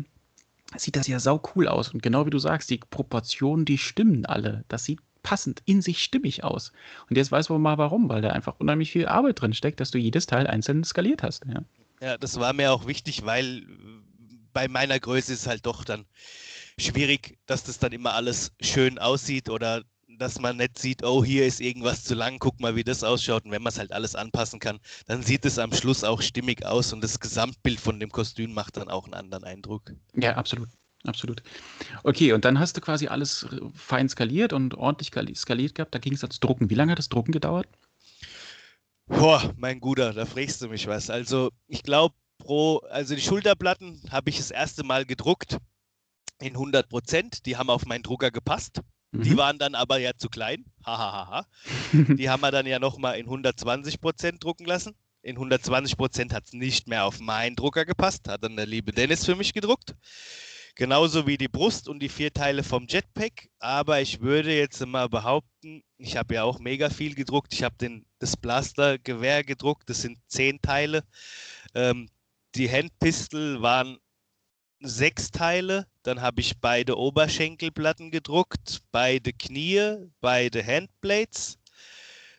sieht 0.77 0.95
das 0.95 1.09
ja 1.09 1.19
sau 1.19 1.43
cool 1.55 1.67
aus. 1.67 1.93
Und 1.93 2.03
genau 2.03 2.25
wie 2.25 2.31
du 2.31 2.39
sagst, 2.39 2.71
die 2.71 2.79
Proportionen, 2.79 3.65
die 3.65 3.79
stimmen 3.79 4.27
alle. 4.27 4.65
Das 4.69 4.85
sieht 4.85 5.01
passend, 5.23 5.61
in 5.65 5.83
sich 5.83 6.03
stimmig 6.03 6.45
aus. 6.45 6.73
Und 7.09 7.17
jetzt 7.17 7.33
weiß 7.33 7.49
man 7.49 7.61
mal 7.61 7.79
warum, 7.79 8.09
weil 8.09 8.23
da 8.23 8.31
einfach 8.31 8.59
unheimlich 8.59 8.93
viel 8.93 9.07
Arbeit 9.07 9.41
drin 9.41 9.55
steckt, 9.55 9.81
dass 9.81 9.91
du 9.91 9.99
jedes 9.99 10.27
Teil 10.27 10.47
einzeln 10.47 10.85
skaliert 10.85 11.23
hast. 11.23 11.45
Ja. 11.47 11.63
Ja, 12.01 12.17
das 12.17 12.41
war 12.41 12.55
mir 12.55 12.73
auch 12.73 12.87
wichtig, 12.87 13.27
weil 13.27 13.67
bei 14.53 14.69
meiner 14.69 14.99
Größe 14.99 15.33
ist 15.33 15.41
es 15.41 15.47
halt 15.47 15.67
doch 15.67 15.85
dann 15.85 16.07
schwierig, 16.79 17.39
dass 17.47 17.65
das 17.65 17.79
dann 17.79 17.93
immer 17.93 18.15
alles 18.15 18.53
schön 18.61 18.99
aussieht 18.99 19.49
oder 19.49 19.83
dass 20.19 20.41
man 20.41 20.57
nicht 20.57 20.79
sieht, 20.79 21.05
oh, 21.05 21.25
hier 21.25 21.47
ist 21.47 21.61
irgendwas 21.61 22.05
zu 22.05 22.15
lang, 22.15 22.39
guck 22.39 22.61
mal, 22.61 22.77
wie 22.77 22.85
das 22.85 23.05
ausschaut. 23.05 23.45
Und 23.45 23.53
wenn 23.53 23.63
man 23.63 23.73
es 23.73 23.79
halt 23.79 23.93
alles 23.93 24.15
anpassen 24.15 24.59
kann, 24.59 24.81
dann 25.07 25.23
sieht 25.23 25.45
es 25.45 25.59
am 25.59 25.73
Schluss 25.73 26.05
auch 26.05 26.21
stimmig 26.21 26.67
aus 26.67 26.93
und 26.93 27.03
das 27.03 27.21
Gesamtbild 27.21 27.81
von 27.81 28.01
dem 28.01 28.11
Kostüm 28.11 28.53
macht 28.53 28.77
dann 28.77 28.91
auch 28.91 29.05
einen 29.05 29.15
anderen 29.15 29.45
Eindruck. 29.45 29.93
Ja, 30.15 30.37
absolut. 30.37 30.69
Absolut. 31.05 31.43
Okay, 32.03 32.35
und 32.35 32.45
dann 32.45 32.59
hast 32.59 32.77
du 32.77 32.83
quasi 32.83 33.09
alles 33.09 33.47
fein 33.75 34.09
skaliert 34.09 34.53
und 34.53 34.75
ordentlich 34.75 35.09
skali- 35.09 35.35
skaliert 35.35 35.75
gehabt. 35.75 35.95
Da 35.95 35.99
ging 35.99 36.13
es 36.13 36.23
ans 36.23 36.41
Drucken. 36.41 36.69
Wie 36.69 36.75
lange 36.75 36.93
hat 36.93 36.99
das 36.99 37.09
Drucken 37.09 37.33
gedauert? 37.33 37.67
Boah, 39.07 39.55
mein 39.57 39.81
Guter, 39.81 40.13
da 40.13 40.27
fragst 40.27 40.61
du 40.61 40.69
mich 40.69 40.87
was. 40.87 41.09
Also, 41.09 41.51
ich 41.69 41.83
glaube, 41.83 42.15
pro, 42.41 42.79
also 42.91 43.15
die 43.15 43.21
Schulterplatten 43.21 44.03
habe 44.11 44.31
ich 44.31 44.39
das 44.39 44.51
erste 44.51 44.83
Mal 44.83 45.07
gedruckt 45.07 45.59
in 46.41 46.55
100 46.55 46.89
Prozent. 46.89 47.47
Die 47.47 47.57
haben 47.57 47.71
auf 47.71 47.87
meinen 47.87 48.03
Drucker 48.03 48.31
gepasst. 48.33 48.81
Die 49.13 49.31
Mhm. 49.31 49.37
waren 49.37 49.59
dann 49.59 49.75
aber 49.75 49.99
ja 49.99 50.13
zu 50.17 50.29
klein. 50.29 50.65
Hahaha. 50.85 51.47
Die 52.23 52.31
haben 52.31 52.43
wir 52.43 52.53
dann 52.53 52.67
ja 52.67 52.79
nochmal 52.79 53.19
in 53.19 53.27
120 53.27 54.01
Prozent 54.01 54.43
drucken 54.45 54.67
lassen. 54.67 54.95
In 55.23 55.37
120 55.37 55.97
Prozent 55.97 56.33
hat 56.33 56.45
es 56.47 56.53
nicht 56.53 56.87
mehr 56.89 57.05
auf 57.05 57.19
meinen 57.19 57.57
Drucker 57.57 57.85
gepasst. 57.85 58.29
Hat 58.29 58.45
dann 58.45 58.57
der 58.57 58.67
liebe 58.67 58.93
Dennis 58.93 59.25
für 59.25 59.35
mich 59.35 59.53
gedruckt. 59.53 59.95
Genauso 60.77 61.27
wie 61.27 61.37
die 61.37 61.49
Brust 61.49 61.89
und 61.89 61.99
die 62.01 62.09
vier 62.09 62.33
Teile 62.33 62.63
vom 62.63 62.87
Jetpack. 62.89 63.49
Aber 63.59 64.01
ich 64.01 64.21
würde 64.21 64.57
jetzt 64.57 64.85
mal 64.87 65.09
behaupten, 65.09 65.83
ich 65.99 66.17
habe 66.17 66.35
ja 66.35 66.45
auch 66.45 66.61
mega 66.61 66.89
viel 66.89 67.17
gedruckt. 67.17 67.53
Ich 67.53 67.65
habe 67.65 67.75
den, 67.81 68.07
das 68.21 68.37
Blaster-Gewehr 68.37 69.43
gedruckt. 69.43 69.91
Das 69.91 70.03
sind 70.03 70.19
zehn 70.29 70.63
Teile. 70.63 71.03
Ähm, 71.75 72.09
die 72.55 72.71
Handpistol 72.71 73.63
waren 73.63 73.99
sechs 74.81 75.31
Teile. 75.31 75.87
Dann 76.03 76.21
habe 76.23 76.41
ich 76.41 76.59
beide 76.59 76.97
Oberschenkelplatten 76.97 78.11
gedruckt, 78.11 78.83
beide 78.91 79.33
Knie, 79.33 79.97
beide 80.21 80.65
Handblades, 80.65 81.59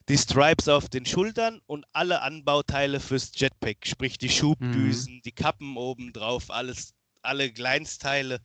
die 0.09 0.18
Stripes 0.18 0.68
auf 0.68 0.89
den 0.89 1.05
Schultern 1.05 1.62
und 1.68 1.86
alle 1.93 2.22
Anbauteile 2.22 2.99
fürs 2.99 3.32
Jetpack, 3.36 3.86
sprich 3.86 4.18
die 4.18 4.30
Schubdüsen, 4.30 5.22
die 5.24 5.32
Kappen 5.32 5.78
oben 5.78 6.12
drauf, 6.12 6.49
alles, 6.49 6.95
alle 7.22 7.51
Kleinstteile. 7.53 8.41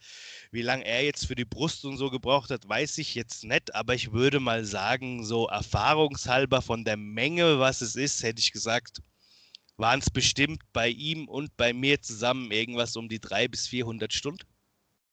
Wie 0.51 0.61
lange 0.61 0.85
er 0.85 1.03
jetzt 1.03 1.27
für 1.27 1.35
die 1.35 1.47
Brust 1.47 1.85
und 1.87 1.97
so 1.97 2.11
gebraucht 2.11 2.51
hat, 2.51 2.69
weiß 2.69 2.99
ich 2.99 3.15
jetzt 3.15 3.45
nicht, 3.45 3.75
aber 3.75 3.95
ich 3.95 4.13
würde 4.13 4.39
mal 4.39 4.67
sagen, 4.67 5.25
so 5.25 5.49
erfahrungshalber 5.49 6.61
von 6.61 6.85
der 6.85 6.99
Menge, 6.99 7.59
was 7.59 7.81
es 7.81 7.97
ist, 7.97 8.23
hätte 8.23 8.41
ich 8.41 8.53
gesagt, 8.53 9.01
waren 9.77 10.01
es 10.01 10.11
bestimmt 10.11 10.61
bei 10.73 10.89
ihm 10.89 11.29
und 11.29 11.57
bei 11.57 11.73
mir 11.73 12.01
zusammen 12.01 12.51
irgendwas 12.51 12.97
um 12.97 13.09
die 13.09 13.21
300 13.21 13.51
bis 13.51 13.67
400 13.69 14.13
Stunden. 14.13 14.47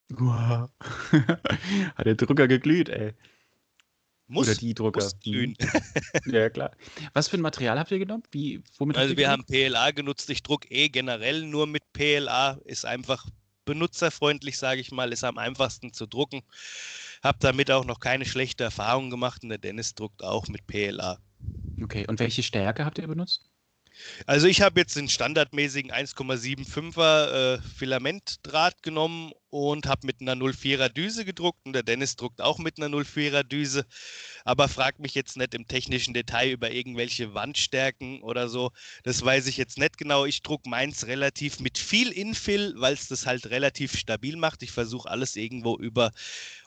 Wow. 0.10 0.70
Hat 1.96 2.06
der 2.06 2.16
Drucker 2.16 2.48
geglüht, 2.48 2.90
ey. 2.90 3.14
Muss, 4.28 4.48
Oder 4.48 4.58
die 4.58 4.74
Drucker. 4.74 5.04
muss 5.04 5.20
glühen. 5.20 5.56
Mhm. 5.60 6.34
Ja, 6.34 6.50
klar. 6.50 6.72
Was 7.14 7.28
für 7.28 7.38
ein 7.38 7.42
Material 7.42 7.78
habt 7.78 7.92
ihr 7.92 8.00
genommen? 8.00 8.24
Wie, 8.32 8.64
womit 8.78 8.98
Also 8.98 9.18
wir 9.18 9.30
haben 9.30 9.46
gedruckt? 9.46 9.70
PLA 9.72 9.92
genutzt. 9.92 10.30
Ich 10.30 10.44
druck 10.44 10.70
eh 10.72 10.90
generell 10.90 11.44
nur 11.46 11.68
mit 11.68 11.84
PLA. 11.94 12.60
Ist 12.66 12.86
einfach 12.86 13.28
benutzerfreundlich, 13.66 14.58
sage 14.58 14.82
ich 14.82 14.92
mal. 14.92 15.12
Ist 15.12 15.24
am 15.24 15.38
einfachsten 15.38 15.94
zu 15.94 16.06
drucken. 16.06 16.42
Hab 17.22 17.40
damit 17.42 17.70
auch 17.70 17.86
noch 17.86 18.00
keine 18.00 18.26
schlechte 18.26 18.64
Erfahrung 18.64 19.10
gemacht 19.10 19.44
und 19.44 19.50
der 19.50 19.58
Dennis 19.58 19.94
druckt 19.94 20.24
auch 20.24 20.48
mit 20.48 20.66
PLA. 20.68 21.20
Okay, 21.82 22.06
und 22.08 22.20
welche 22.20 22.44
Stärke 22.44 22.86
habt 22.86 22.98
ihr 22.98 23.08
benutzt? 23.08 23.50
Also 24.26 24.48
ich 24.48 24.62
habe 24.62 24.80
jetzt 24.80 24.96
den 24.96 25.10
standardmäßigen 25.10 25.92
1,75er 25.92 27.56
äh, 27.56 27.62
Filamentdraht 27.62 28.82
genommen 28.84 29.32
und 29.50 29.86
habe 29.86 30.08
mit 30.08 30.20
einer 30.20 30.34
04er 30.34 30.90
Düse 30.90 31.26
gedruckt 31.26 31.60
und 31.66 31.74
der 31.74 31.84
Dennis 31.84 32.16
druckt 32.16 32.42
auch 32.42 32.58
mit 32.58 32.78
einer 32.80 32.88
04er 32.88 33.44
Düse. 33.44 33.86
Aber 34.46 34.68
frag 34.68 35.00
mich 35.00 35.14
jetzt 35.14 35.38
nicht 35.38 35.54
im 35.54 35.68
technischen 35.68 36.14
Detail 36.14 36.52
über 36.52 36.72
irgendwelche 36.72 37.34
Wandstärken 37.34 38.24
oder 38.24 38.50
so. 38.50 38.72
Das 39.04 39.24
weiß 39.24 39.48
ich 39.48 39.58
jetzt 39.58 39.78
nicht 39.78 39.98
genau. 39.98 40.26
Ich 40.26 40.42
druck 40.42 40.66
meins 40.66 41.06
relativ 41.06 41.60
mit 41.60 41.78
viel 41.78 42.12
Infill, 42.12 42.74
weil 42.78 42.94
es 42.94 43.08
das 43.08 43.26
halt 43.28 43.48
relativ 43.52 43.96
stabil 43.96 44.38
macht. 44.38 44.64
Ich 44.64 44.72
versuche 44.72 45.10
alles 45.10 45.36
irgendwo 45.36 45.78
über 45.78 46.12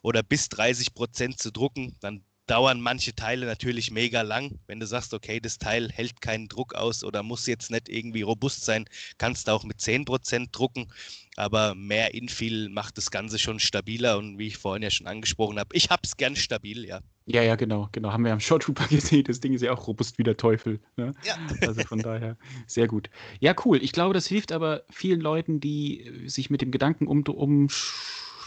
oder 0.02 0.22
bis 0.22 0.48
30 0.48 0.94
Prozent 0.94 1.40
zu 1.40 1.50
drucken. 1.50 1.96
Dann 2.00 2.24
dauern 2.46 2.80
manche 2.80 3.14
Teile 3.14 3.46
natürlich 3.46 3.90
mega 3.90 4.22
lang. 4.22 4.58
Wenn 4.66 4.80
du 4.80 4.86
sagst, 4.86 5.14
okay, 5.14 5.40
das 5.40 5.58
Teil 5.58 5.90
hält 5.90 6.20
keinen 6.20 6.48
Druck 6.48 6.74
aus 6.74 7.04
oder 7.04 7.22
muss 7.22 7.46
jetzt 7.46 7.70
nicht 7.70 7.88
irgendwie 7.88 8.22
robust 8.22 8.64
sein, 8.64 8.86
kannst 9.18 9.48
du 9.48 9.52
auch 9.52 9.64
mit 9.64 9.78
10% 9.78 10.52
drucken. 10.52 10.88
Aber 11.36 11.74
mehr 11.74 12.14
Infill 12.14 12.68
macht 12.68 12.96
das 12.96 13.10
Ganze 13.10 13.38
schon 13.38 13.60
stabiler 13.60 14.16
und 14.16 14.38
wie 14.38 14.46
ich 14.46 14.56
vorhin 14.56 14.82
ja 14.82 14.90
schon 14.90 15.06
angesprochen 15.06 15.58
habe, 15.58 15.76
ich 15.76 15.90
hab's 15.90 16.16
gern 16.16 16.34
stabil, 16.36 16.84
ja. 16.86 17.00
Ja, 17.28 17.42
ja, 17.42 17.56
genau, 17.56 17.88
genau. 17.90 18.12
Haben 18.12 18.24
wir 18.24 18.32
am 18.32 18.40
Short 18.40 18.62
Trooper 18.62 18.86
gesehen. 18.88 19.24
Das 19.24 19.40
Ding 19.40 19.52
ist 19.52 19.62
ja 19.62 19.72
auch 19.72 19.86
robust 19.86 20.16
wie 20.16 20.22
der 20.22 20.36
Teufel. 20.36 20.80
Ne? 20.96 21.12
Ja. 21.24 21.34
Also 21.66 21.82
von 21.82 21.98
daher 21.98 22.36
sehr 22.68 22.86
gut. 22.86 23.10
Ja, 23.40 23.54
cool. 23.64 23.82
Ich 23.82 23.92
glaube, 23.92 24.14
das 24.14 24.26
hilft 24.26 24.52
aber 24.52 24.84
vielen 24.90 25.20
Leuten, 25.20 25.60
die 25.60 26.22
sich 26.26 26.50
mit 26.50 26.62
dem 26.62 26.70
Gedanken 26.70 27.08
um, 27.08 27.68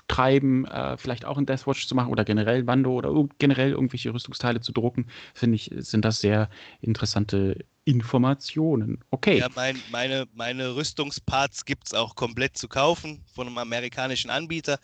treiben, 0.09 0.65
äh, 0.65 0.97
vielleicht 0.97 1.23
auch 1.23 1.37
in 1.37 1.45
Deathwatch 1.45 1.87
zu 1.87 1.95
machen 1.95 2.11
oder 2.11 2.25
generell 2.25 2.63
Mando 2.63 2.91
oder 2.91 3.13
generell 3.37 3.71
irgendwelche 3.71 4.13
Rüstungsteile 4.13 4.59
zu 4.59 4.73
drucken, 4.73 5.07
finde 5.33 5.55
ich, 5.55 5.71
sind 5.77 6.03
das 6.03 6.19
sehr 6.19 6.49
interessante 6.81 7.63
Informationen. 7.85 9.03
Okay. 9.11 9.39
Ja, 9.39 9.47
mein, 9.55 9.81
meine, 9.91 10.27
meine 10.33 10.75
Rüstungsparts 10.75 11.65
gibt 11.65 11.87
es 11.87 11.93
auch 11.93 12.15
komplett 12.15 12.57
zu 12.57 12.67
kaufen 12.67 13.23
von 13.33 13.47
einem 13.47 13.57
amerikanischen 13.57 14.29
Anbieter. 14.29 14.79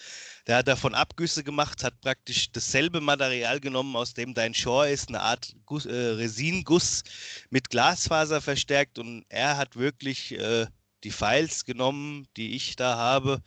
Der 0.47 0.57
hat 0.57 0.67
davon 0.67 0.95
Abgüsse 0.95 1.43
gemacht, 1.43 1.83
hat 1.83 1.99
praktisch 2.01 2.51
dasselbe 2.51 3.01
Material 3.01 3.59
genommen, 3.59 3.95
aus 3.95 4.13
dem 4.13 4.33
dein 4.33 4.53
Shore 4.53 4.89
ist, 4.89 5.09
eine 5.09 5.21
Art 5.21 5.55
Guss, 5.65 5.85
äh, 5.85 5.93
Resinguss 5.93 7.03
mit 7.49 7.69
Glasfaser 7.69 8.41
verstärkt 8.41 8.97
und 8.97 9.25
er 9.29 9.57
hat 9.57 9.75
wirklich 9.75 10.39
äh, 10.39 10.67
die 11.05 11.11
Files 11.11 11.63
genommen, 11.63 12.27
die 12.35 12.55
ich 12.55 12.75
da 12.75 12.97
habe, 12.97 13.41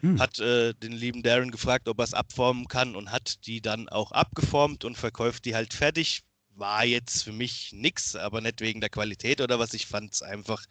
hm. 0.00 0.20
hat 0.20 0.38
äh, 0.38 0.74
den 0.74 0.92
lieben 0.92 1.22
Darren 1.22 1.50
gefragt, 1.50 1.88
ob 1.88 1.98
er 1.98 2.04
es 2.04 2.14
abformen 2.14 2.68
kann 2.68 2.94
und 2.94 3.10
hat 3.10 3.46
die 3.46 3.60
dann 3.60 3.88
auch 3.88 4.12
abgeformt 4.12 4.84
und 4.84 4.96
verkauft 4.96 5.44
die 5.44 5.54
halt 5.54 5.74
fertig 5.74 6.22
war 6.54 6.84
jetzt 6.84 7.24
für 7.24 7.32
mich 7.32 7.72
nichts, 7.72 8.14
aber 8.14 8.40
nicht 8.40 8.60
wegen 8.60 8.80
der 8.80 8.90
Qualität 8.90 9.40
oder 9.40 9.58
was. 9.58 9.72
Ich 9.72 9.86
fand 9.86 10.12
es 10.12 10.22
einfach 10.22 10.64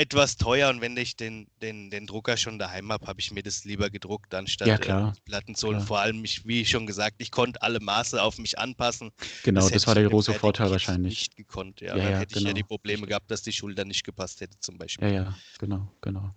etwas 0.00 0.38
teuer 0.38 0.70
und 0.70 0.80
wenn 0.80 0.96
ich 0.96 1.14
den, 1.16 1.46
den, 1.60 1.90
den 1.90 2.06
Drucker 2.06 2.38
schon 2.38 2.58
daheim 2.58 2.90
habe, 2.90 3.06
habe 3.06 3.20
ich 3.20 3.32
mir 3.32 3.42
das 3.42 3.64
lieber 3.64 3.90
gedruckt, 3.90 4.34
anstatt 4.34 4.66
ja, 4.66 4.78
klar. 4.78 5.12
Äh, 5.14 5.20
Platten 5.26 5.54
zu 5.54 5.68
holen. 5.68 5.80
Vor 5.80 6.00
allem, 6.00 6.24
ich, 6.24 6.46
wie 6.46 6.64
schon 6.64 6.86
gesagt, 6.86 7.16
ich 7.18 7.30
konnte 7.30 7.60
alle 7.60 7.80
Maße 7.80 8.22
auf 8.22 8.38
mich 8.38 8.58
anpassen. 8.58 9.10
Genau, 9.42 9.60
das, 9.60 9.72
das 9.72 9.86
war 9.86 9.94
der 9.94 10.08
große 10.08 10.32
Vorteil 10.32 10.70
wahrscheinlich. 10.70 11.10
Nicht 11.10 11.36
gekonnt, 11.36 11.82
ja. 11.82 11.88
ja, 11.88 11.96
dann 11.96 12.12
ja 12.12 12.18
hätte 12.18 12.34
genau. 12.34 12.40
ich 12.40 12.48
ja 12.48 12.54
die 12.54 12.62
Probleme 12.62 13.06
gehabt, 13.06 13.30
dass 13.30 13.42
die 13.42 13.52
Schulter 13.52 13.84
nicht 13.84 14.02
gepasst 14.02 14.40
hätte, 14.40 14.58
zum 14.60 14.78
Beispiel. 14.78 15.08
Ja, 15.08 15.14
ja, 15.14 15.38
genau, 15.58 15.92
genau. 16.00 16.34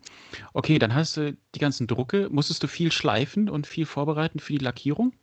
Okay, 0.51 0.77
dann 0.77 0.93
hast 0.93 1.15
du 1.15 1.37
die 1.55 1.59
ganzen 1.59 1.87
Drucke. 1.87 2.27
Musstest 2.29 2.63
du 2.63 2.67
viel 2.67 2.91
schleifen 2.91 3.49
und 3.49 3.65
viel 3.65 3.85
vorbereiten 3.85 4.39
für 4.39 4.51
die 4.51 4.59
Lackierung? 4.59 5.13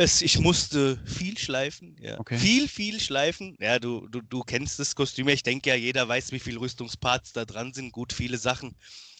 Es, 0.00 0.22
ich 0.22 0.38
musste 0.38 0.98
viel 1.04 1.36
schleifen, 1.36 1.94
ja. 2.00 2.18
Okay. 2.18 2.38
Viel, 2.38 2.68
viel 2.68 3.00
schleifen. 3.00 3.54
Ja, 3.60 3.78
du, 3.78 4.08
du, 4.08 4.22
du 4.22 4.40
kennst 4.40 4.78
das 4.78 4.94
Kostüm. 4.94 5.28
Ich 5.28 5.42
denke 5.42 5.68
ja, 5.68 5.76
jeder 5.76 6.08
weiß, 6.08 6.32
wie 6.32 6.38
viele 6.38 6.58
Rüstungsparts 6.58 7.34
da 7.34 7.44
dran 7.44 7.74
sind. 7.74 7.92
Gut, 7.92 8.14
viele 8.14 8.38
Sachen 8.38 8.74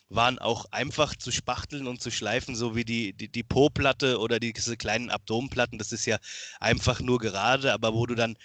waren 0.08 0.38
auch 0.38 0.64
einfach 0.72 1.14
zu 1.14 1.30
spachteln 1.30 1.86
und 1.86 2.00
zu 2.00 2.10
schleifen, 2.10 2.56
so 2.56 2.74
wie 2.76 2.86
die, 2.86 3.12
die, 3.12 3.28
die 3.28 3.42
Po-Platte 3.42 4.18
oder 4.18 4.40
diese 4.40 4.78
kleinen 4.78 5.10
Abdomenplatten. 5.10 5.78
Das 5.78 5.92
ist 5.92 6.06
ja 6.06 6.18
einfach 6.60 7.00
nur 7.00 7.18
gerade, 7.18 7.74
aber 7.74 7.92
wo 7.92 8.06
du 8.06 8.14
dann 8.14 8.38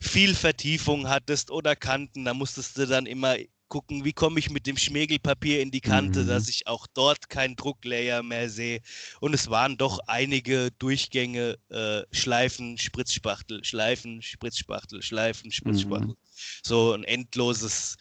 viel 0.00 0.34
Vertiefung 0.34 1.10
hattest 1.10 1.50
oder 1.50 1.76
Kanten, 1.76 2.24
da 2.24 2.32
musstest 2.32 2.78
du 2.78 2.86
dann 2.86 3.04
immer 3.04 3.36
gucken, 3.72 4.04
wie 4.04 4.12
komme 4.12 4.38
ich 4.38 4.50
mit 4.50 4.66
dem 4.66 4.76
Schmirgelpapier 4.76 5.62
in 5.62 5.70
die 5.70 5.80
Kante, 5.80 6.24
mhm. 6.24 6.26
dass 6.26 6.46
ich 6.50 6.66
auch 6.66 6.86
dort 6.92 7.30
keinen 7.30 7.56
Drucklayer 7.56 8.22
mehr 8.22 8.50
sehe. 8.50 8.82
Und 9.18 9.32
es 9.32 9.48
waren 9.48 9.78
doch 9.78 9.98
einige 10.08 10.70
Durchgänge, 10.78 11.56
äh, 11.70 12.02
Schleifen, 12.10 12.76
Spritzspachtel, 12.76 13.64
Schleifen, 13.64 14.20
Spritzspachtel, 14.20 15.00
Schleifen, 15.00 15.50
Spritzspachtel. 15.50 16.08
Mhm. 16.08 16.16
So 16.62 16.92
ein 16.92 17.02
endloses 17.04 17.96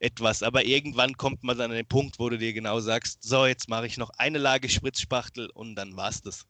etwas. 0.00 0.42
Aber 0.42 0.66
irgendwann 0.66 1.16
kommt 1.16 1.42
man 1.42 1.56
dann 1.56 1.70
an 1.70 1.78
den 1.78 1.86
Punkt, 1.86 2.18
wo 2.18 2.28
du 2.28 2.36
dir 2.36 2.52
genau 2.52 2.80
sagst, 2.80 3.22
so, 3.22 3.46
jetzt 3.46 3.70
mache 3.70 3.86
ich 3.86 3.96
noch 3.96 4.10
eine 4.18 4.36
Lage 4.36 4.68
Spritzspachtel 4.68 5.48
und 5.48 5.76
dann 5.76 5.96
war's 5.96 6.20
das. 6.20 6.44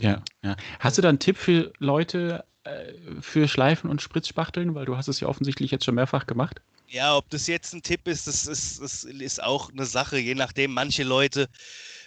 Ja, 0.00 0.20
ja. 0.42 0.56
Hast 0.80 0.98
du 0.98 1.02
da 1.02 1.10
einen 1.10 1.20
Tipp 1.20 1.36
für 1.36 1.72
Leute 1.78 2.44
äh, 2.64 2.92
für 3.20 3.46
Schleifen 3.46 3.88
und 3.88 4.02
Spritzspachteln? 4.02 4.74
Weil 4.74 4.86
du 4.86 4.96
hast 4.96 5.06
es 5.06 5.20
ja 5.20 5.28
offensichtlich 5.28 5.70
jetzt 5.70 5.84
schon 5.84 5.94
mehrfach 5.94 6.26
gemacht. 6.26 6.60
Ja, 6.86 7.16
ob 7.16 7.28
das 7.30 7.46
jetzt 7.46 7.72
ein 7.72 7.82
Tipp 7.82 8.06
ist, 8.06 8.26
das 8.26 8.46
ist, 8.46 8.80
das 8.80 9.04
ist 9.04 9.42
auch 9.42 9.70
eine 9.70 9.86
Sache, 9.86 10.18
je 10.18 10.34
nachdem. 10.34 10.72
Manche 10.72 11.02
Leute 11.02 11.48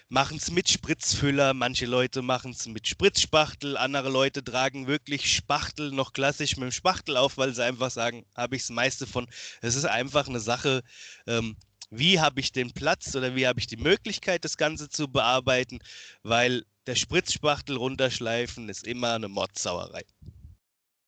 machen 0.09 0.37
es 0.37 0.51
mit 0.51 0.69
Spritzfüller, 0.69 1.53
manche 1.53 1.85
Leute 1.85 2.21
machen 2.21 2.51
es 2.51 2.67
mit 2.67 2.87
Spritzspachtel, 2.87 3.75
andere 3.75 4.09
Leute 4.09 4.43
tragen 4.43 4.87
wirklich 4.87 5.33
Spachtel 5.33 5.91
noch 5.91 6.13
klassisch 6.13 6.55
mit 6.55 6.63
dem 6.63 6.71
Spachtel 6.71 7.17
auf, 7.17 7.37
weil 7.37 7.53
sie 7.53 7.63
einfach 7.63 7.91
sagen, 7.91 8.25
habe 8.35 8.55
ich 8.55 8.61
das 8.63 8.69
meiste 8.69 9.07
von. 9.07 9.27
Es 9.61 9.75
ist 9.75 9.85
einfach 9.85 10.27
eine 10.27 10.39
Sache, 10.39 10.83
ähm, 11.25 11.57
wie 11.89 12.19
habe 12.19 12.39
ich 12.39 12.51
den 12.51 12.71
Platz 12.71 13.15
oder 13.15 13.35
wie 13.35 13.47
habe 13.47 13.59
ich 13.59 13.67
die 13.67 13.77
Möglichkeit, 13.77 14.45
das 14.45 14.57
Ganze 14.57 14.89
zu 14.89 15.07
bearbeiten, 15.07 15.79
weil 16.23 16.65
der 16.85 16.95
Spritzspachtel 16.95 17.75
runterschleifen 17.75 18.69
ist 18.69 18.85
immer 18.85 19.13
eine 19.13 19.27
Mordsauerei. 19.27 20.03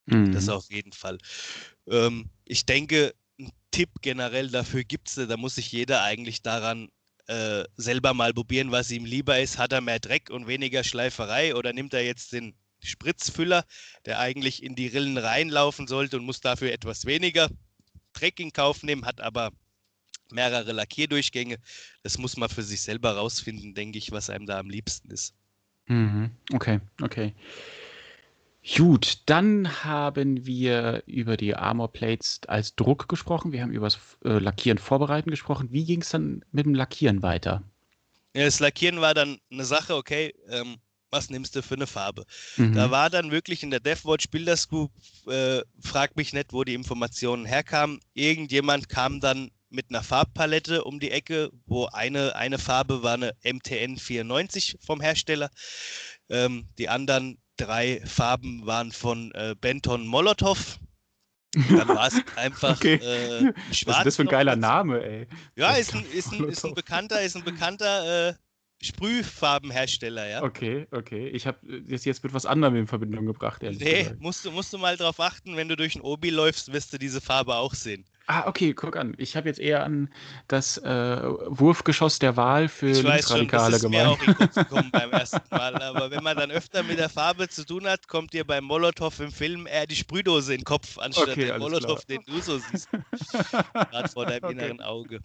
Mhm. 0.06 0.34
Das 0.34 0.50
auf 0.50 0.70
jeden 0.70 0.92
Fall. 0.92 1.18
Ähm, 1.88 2.30
ich 2.46 2.66
denke, 2.66 3.14
Tipp 3.72 3.90
generell 4.02 4.50
dafür 4.50 4.84
gibt 4.84 5.10
es, 5.10 5.16
da 5.16 5.38
muss 5.38 5.56
sich 5.56 5.72
jeder 5.72 6.04
eigentlich 6.04 6.42
daran 6.42 6.90
äh, 7.28 7.64
selber 7.78 8.14
mal 8.14 8.34
probieren, 8.34 8.72
was 8.72 8.92
ihm 8.92 9.06
lieber 9.06 9.40
ist. 9.40 9.58
Hat 9.58 9.72
er 9.72 9.82
mehr 9.82 10.00
Dreck 10.00 10.30
und 10.30 10.48
weniger 10.48 10.84
Schleiferei 10.84 11.56
oder 11.56 11.74
nimmt 11.74 11.94
er 11.94 12.04
jetzt 12.04 12.34
den 12.34 12.56
Spritzfüller, 12.82 13.66
der 14.06 14.20
eigentlich 14.20 14.64
in 14.64 14.76
die 14.76 14.88
Rillen 14.88 15.18
reinlaufen 15.18 15.88
sollte 15.88 16.18
und 16.18 16.26
muss 16.26 16.42
dafür 16.42 16.72
etwas 16.72 17.06
weniger 17.06 17.50
Dreck 18.14 18.40
in 18.40 18.52
Kauf 18.52 18.84
nehmen, 18.84 19.06
hat 19.06 19.22
aber 19.22 19.52
mehrere 20.32 20.72
Lackierdurchgänge. 20.72 21.58
Das 22.04 22.18
muss 22.18 22.38
man 22.38 22.50
für 22.50 22.64
sich 22.64 22.82
selber 22.82 23.16
rausfinden, 23.16 23.74
denke 23.74 23.98
ich, 23.98 24.12
was 24.12 24.30
einem 24.30 24.46
da 24.46 24.60
am 24.60 24.70
liebsten 24.70 25.12
ist. 25.12 25.34
Mhm. 25.88 26.32
Okay, 26.54 26.80
okay. 27.02 27.34
Gut, 28.76 29.20
dann 29.26 29.84
haben 29.84 30.46
wir 30.46 31.04
über 31.06 31.38
die 31.38 31.56
Armor 31.56 31.92
Plates 31.92 32.42
als 32.48 32.76
Druck 32.76 33.08
gesprochen. 33.08 33.52
Wir 33.52 33.62
haben 33.62 33.72
über 33.72 33.88
das 33.88 34.00
äh, 34.26 34.40
Lackieren 34.40 34.78
vorbereiten 34.78 35.30
gesprochen. 35.30 35.70
Wie 35.72 35.86
ging 35.86 36.02
es 36.02 36.10
dann 36.10 36.44
mit 36.52 36.66
dem 36.66 36.76
Lackieren 36.76 37.24
weiter? 37.24 37.64
Ja, 38.36 38.46
das 38.46 38.60
Lackieren 38.60 39.02
war 39.02 39.14
dann 39.14 39.40
eine 39.50 39.64
Sache, 39.64 39.96
okay, 39.96 40.36
ähm, 40.50 40.78
was 41.10 41.30
nimmst 41.30 41.56
du 41.56 41.64
für 41.64 41.76
eine 41.76 41.88
Farbe? 41.88 42.26
Mhm. 42.58 42.74
Da 42.74 42.92
war 42.92 43.10
dann 43.10 43.32
wirklich 43.32 43.64
in 43.64 43.72
der 43.72 43.80
DevWatch 43.80 44.30
Bilderscoop, 44.30 44.92
äh, 45.28 45.62
frag 45.80 46.16
mich 46.16 46.34
nicht, 46.34 46.54
wo 46.54 46.64
die 46.64 46.74
Informationen 46.74 47.46
herkamen. 47.46 48.00
Irgendjemand 48.14 48.90
kam 48.90 49.20
dann 49.20 49.52
mit 49.70 49.88
einer 49.90 50.04
Farbpalette 50.04 50.84
um 50.84 51.00
die 51.00 51.12
Ecke, 51.12 51.52
wo 51.66 51.86
eine, 51.86 52.36
eine 52.36 52.58
Farbe 52.58 53.04
war 53.04 53.14
eine 53.14 53.36
MTN 53.44 53.98
94 53.98 54.78
vom 54.82 55.00
Hersteller. 55.00 55.50
Ähm, 56.30 56.68
die 56.78 56.90
anderen 56.90 57.38
drei 57.60 58.02
Farben 58.06 58.66
waren 58.66 58.92
von 58.92 59.32
äh, 59.34 59.56
Benton 59.60 60.08
Molotov. 60.08 60.80
Dann 61.70 61.88
war 61.88 62.08
es 62.08 62.22
einfach 62.36 62.78
okay. 62.78 62.96
äh, 62.96 63.54
schwarz. 63.74 63.88
Was 63.88 63.98
ist 64.00 64.06
das 64.06 64.16
für 64.18 64.22
ein 64.24 64.28
geiler 64.28 64.56
Name, 64.56 65.04
ey? 65.04 65.28
Ja, 65.56 65.72
ist 65.74 65.96
ein, 65.96 66.06
ist 66.12 66.32
ein, 66.32 66.48
ist 66.48 66.64
ein 66.64 66.76
bekannter, 66.76 67.22
ist 67.22 67.36
ein 67.36 67.44
bekannter 67.44 68.30
äh, 68.30 68.34
Sprühfarbenhersteller, 68.82 70.30
ja. 70.30 70.44
Okay, 70.44 70.88
okay. 70.92 71.28
Ich 71.28 71.46
habe 71.46 71.58
das 71.88 72.06
jetzt 72.06 72.24
mit 72.24 72.34
was 72.34 72.46
anderem 72.46 72.76
in 72.78 72.88
Verbindung 72.88 73.26
gebracht, 73.26 73.62
ehrlich 73.62 73.80
Nee, 73.80 74.04
gesagt. 74.04 74.22
musst 74.22 74.46
du, 74.46 74.52
musst 74.52 74.72
du 74.72 74.78
mal 74.78 74.96
drauf 74.96 75.20
achten, 75.20 75.58
wenn 75.58 75.68
du 75.68 75.76
durch 75.76 75.96
ein 75.96 76.02
Obi 76.02 76.30
läufst, 76.30 76.72
wirst 76.72 76.94
du 76.94 76.98
diese 76.98 77.20
Farbe 77.20 77.56
auch 77.56 77.74
sehen. 77.74 78.06
Ah, 78.28 78.48
okay, 78.48 78.76
guck 78.76 78.96
an. 78.96 79.16
Ich 79.18 79.36
habe 79.36 79.50
jetzt 79.50 79.60
eher 79.60 79.84
an 79.84 80.08
das 80.48 80.78
äh, 80.78 81.20
Wurfgeschoss 81.48 82.20
der 82.20 82.38
Wahl 82.38 82.68
für 82.68 82.92
ich 82.92 83.02
Linksradikale 83.02 83.80
gemeint. 83.80 84.20
Weiß 84.20 84.26
schon, 84.26 84.36
das 84.38 84.48
ist 84.48 84.60
mir 84.60 84.62
auch 84.62 84.68
gekommen 84.70 84.92
beim 84.92 85.12
ersten 85.12 85.42
Mal. 85.50 85.76
Aber 85.82 86.12
wenn 86.12 86.24
man 86.24 86.38
dann 86.38 86.52
öfter 86.52 86.84
mit 86.84 87.00
der 87.00 87.10
Farbe 87.10 87.50
zu 87.50 87.66
tun 87.66 87.88
hat, 87.88 88.08
kommt 88.08 88.32
dir 88.34 88.46
beim 88.46 88.66
Molotow 88.66 89.20
im 89.20 89.32
Film 89.32 89.66
eher 89.66 89.88
die 89.88 89.96
Sprühdose 89.96 90.54
in 90.54 90.60
den 90.60 90.66
Kopf, 90.66 91.00
anstatt 91.00 91.30
okay, 91.30 91.48
den 91.48 91.58
Molotow, 91.58 92.06
klar. 92.06 92.20
den 92.20 92.22
du 92.28 92.40
so 92.40 92.60
siehst. 92.60 92.88
Gerade 93.74 94.10
vor 94.10 94.28
deinem 94.28 94.44
okay. 94.44 94.54
inneren 94.54 94.82
Auge. 94.82 95.22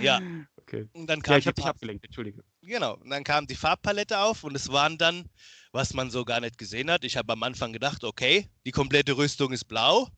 Ja, 0.00 0.20
okay. 0.66 0.88
Und 0.92 1.06
dann 1.06 1.22
kam 1.22 1.34
ja, 1.34 1.38
ich 1.38 1.46
habe 1.46 1.54
dich 1.54 1.64
abgelenkt, 1.64 2.04
entschuldige. 2.04 2.42
Genau, 2.62 2.94
und 2.94 3.10
dann 3.10 3.24
kam 3.24 3.46
die 3.46 3.54
Farbpalette 3.54 4.18
auf 4.18 4.44
und 4.44 4.54
es 4.54 4.70
waren 4.70 4.98
dann, 4.98 5.28
was 5.72 5.94
man 5.94 6.10
so 6.10 6.24
gar 6.24 6.40
nicht 6.40 6.58
gesehen 6.58 6.90
hat. 6.90 7.04
Ich 7.04 7.16
habe 7.16 7.32
am 7.32 7.42
Anfang 7.42 7.72
gedacht, 7.72 8.04
okay, 8.04 8.48
die 8.64 8.72
komplette 8.72 9.16
Rüstung 9.16 9.52
ist 9.52 9.64
blau, 9.64 10.08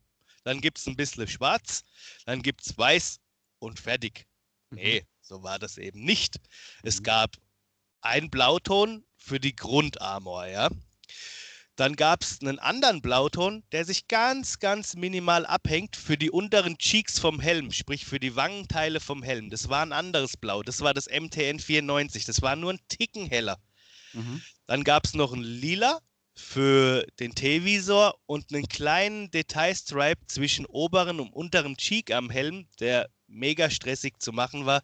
dann 0.43 0.61
gibt 0.61 0.79
es 0.79 0.87
ein 0.87 0.95
bisschen 0.95 1.27
schwarz, 1.27 1.83
dann 2.25 2.41
gibt 2.41 2.65
es 2.65 2.77
weiß 2.77 3.19
und 3.59 3.79
fertig. 3.79 4.25
Mhm. 4.71 4.77
Nee, 4.77 5.05
so 5.21 5.43
war 5.43 5.59
das 5.59 5.77
eben 5.77 6.03
nicht. 6.03 6.37
Es 6.83 6.99
mhm. 6.99 7.03
gab 7.03 7.35
einen 8.01 8.29
Blauton 8.29 9.05
für 9.17 9.39
die 9.39 9.55
Grundarmor, 9.55 10.47
ja. 10.47 10.69
Dann 11.79 11.95
gab 11.95 12.23
es 12.23 12.41
einen 12.41 12.59
anderen 12.59 13.01
Blauton, 13.01 13.63
der 13.71 13.85
sich 13.85 14.09
ganz, 14.09 14.59
ganz 14.59 14.95
minimal 14.95 15.45
abhängt 15.45 15.95
für 15.95 16.17
die 16.17 16.29
unteren 16.29 16.77
Cheeks 16.77 17.19
vom 17.19 17.39
Helm, 17.39 17.71
sprich 17.71 18.05
für 18.05 18.19
die 18.19 18.35
Wangenteile 18.35 18.99
vom 18.99 19.23
Helm. 19.23 19.49
Das 19.49 19.69
war 19.69 19.83
ein 19.83 19.93
anderes 19.93 20.35
Blau. 20.35 20.61
Das 20.61 20.81
war 20.81 20.93
das 20.93 21.07
MTN 21.07 21.57
94. 21.57 22.25
Das 22.25 22.41
war 22.41 22.57
nur 22.57 22.73
ein 22.73 22.81
Ticken 22.89 23.27
heller. 23.27 23.57
Mhm. 24.11 24.41
Dann 24.67 24.83
gab 24.83 25.05
es 25.05 25.13
noch 25.13 25.31
ein 25.31 25.41
Lila 25.41 26.01
für 26.35 27.07
den 27.17 27.33
T-Visor 27.33 28.19
und 28.25 28.53
einen 28.53 28.67
kleinen 28.67 29.31
Detailstripe 29.31 30.25
zwischen 30.27 30.65
oberen 30.65 31.21
und 31.21 31.31
unterem 31.31 31.77
Cheek 31.77 32.11
am 32.11 32.29
Helm, 32.29 32.67
der 32.81 33.09
mega 33.27 33.69
stressig 33.69 34.19
zu 34.19 34.33
machen 34.33 34.65
war, 34.65 34.81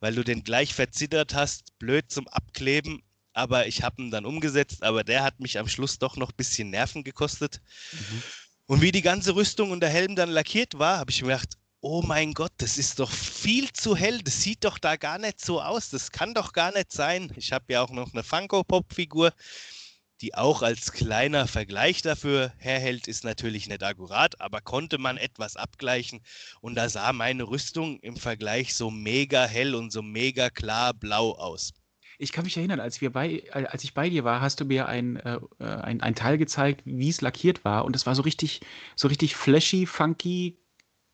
weil 0.00 0.14
du 0.14 0.24
den 0.24 0.44
gleich 0.44 0.74
verzittert 0.74 1.32
hast, 1.32 1.78
blöd 1.78 2.12
zum 2.12 2.28
Abkleben 2.28 3.02
aber 3.38 3.68
ich 3.68 3.82
habe 3.82 4.02
ihn 4.02 4.10
dann 4.10 4.26
umgesetzt, 4.26 4.82
aber 4.82 5.04
der 5.04 5.22
hat 5.22 5.38
mich 5.38 5.58
am 5.58 5.68
Schluss 5.68 5.98
doch 5.98 6.16
noch 6.16 6.30
ein 6.30 6.36
bisschen 6.36 6.70
Nerven 6.70 7.04
gekostet. 7.04 7.60
Mhm. 7.92 8.22
Und 8.66 8.82
wie 8.82 8.92
die 8.92 9.00
ganze 9.00 9.34
Rüstung 9.34 9.70
und 9.70 9.80
der 9.80 9.90
Helm 9.90 10.16
dann 10.16 10.28
lackiert 10.28 10.78
war, 10.78 10.98
habe 10.98 11.10
ich 11.10 11.22
mir 11.22 11.28
gedacht, 11.28 11.56
oh 11.80 12.02
mein 12.02 12.34
Gott, 12.34 12.52
das 12.58 12.76
ist 12.76 12.98
doch 12.98 13.10
viel 13.10 13.72
zu 13.72 13.94
hell, 13.94 14.20
das 14.22 14.42
sieht 14.42 14.64
doch 14.64 14.78
da 14.78 14.96
gar 14.96 15.18
nicht 15.18 15.40
so 15.40 15.62
aus, 15.62 15.90
das 15.90 16.10
kann 16.10 16.34
doch 16.34 16.52
gar 16.52 16.72
nicht 16.72 16.92
sein. 16.92 17.32
Ich 17.36 17.52
habe 17.52 17.72
ja 17.72 17.82
auch 17.82 17.90
noch 17.90 18.12
eine 18.12 18.24
Funko-Pop-Figur, 18.24 19.32
die 20.20 20.34
auch 20.34 20.62
als 20.62 20.90
kleiner 20.90 21.46
Vergleich 21.46 22.02
dafür 22.02 22.52
herhält, 22.58 23.06
ist 23.06 23.22
natürlich 23.22 23.68
nicht 23.68 23.84
akkurat, 23.84 24.40
aber 24.40 24.60
konnte 24.60 24.98
man 24.98 25.16
etwas 25.16 25.54
abgleichen 25.54 26.20
und 26.60 26.74
da 26.74 26.88
sah 26.88 27.12
meine 27.12 27.44
Rüstung 27.44 28.00
im 28.00 28.16
Vergleich 28.16 28.74
so 28.74 28.90
mega 28.90 29.46
hell 29.46 29.76
und 29.76 29.92
so 29.92 30.02
mega 30.02 30.50
klar 30.50 30.92
blau 30.92 31.36
aus. 31.36 31.72
Ich 32.20 32.32
kann 32.32 32.44
mich 32.44 32.56
erinnern, 32.56 32.80
als, 32.80 33.00
wir 33.00 33.10
bei, 33.10 33.44
äh, 33.52 33.66
als 33.66 33.84
ich 33.84 33.94
bei 33.94 34.10
dir 34.10 34.24
war, 34.24 34.40
hast 34.40 34.60
du 34.60 34.64
mir 34.64 34.86
ein, 34.88 35.16
äh, 35.16 35.38
äh, 35.60 35.64
ein, 35.64 36.00
ein 36.00 36.14
Teil 36.14 36.36
gezeigt, 36.36 36.82
wie 36.84 37.08
es 37.08 37.20
lackiert 37.20 37.64
war. 37.64 37.84
Und 37.84 37.94
es 37.94 38.06
war 38.06 38.14
so 38.14 38.22
richtig, 38.22 38.60
so 38.96 39.06
richtig 39.08 39.36
flashy, 39.36 39.86
funky, 39.86 40.58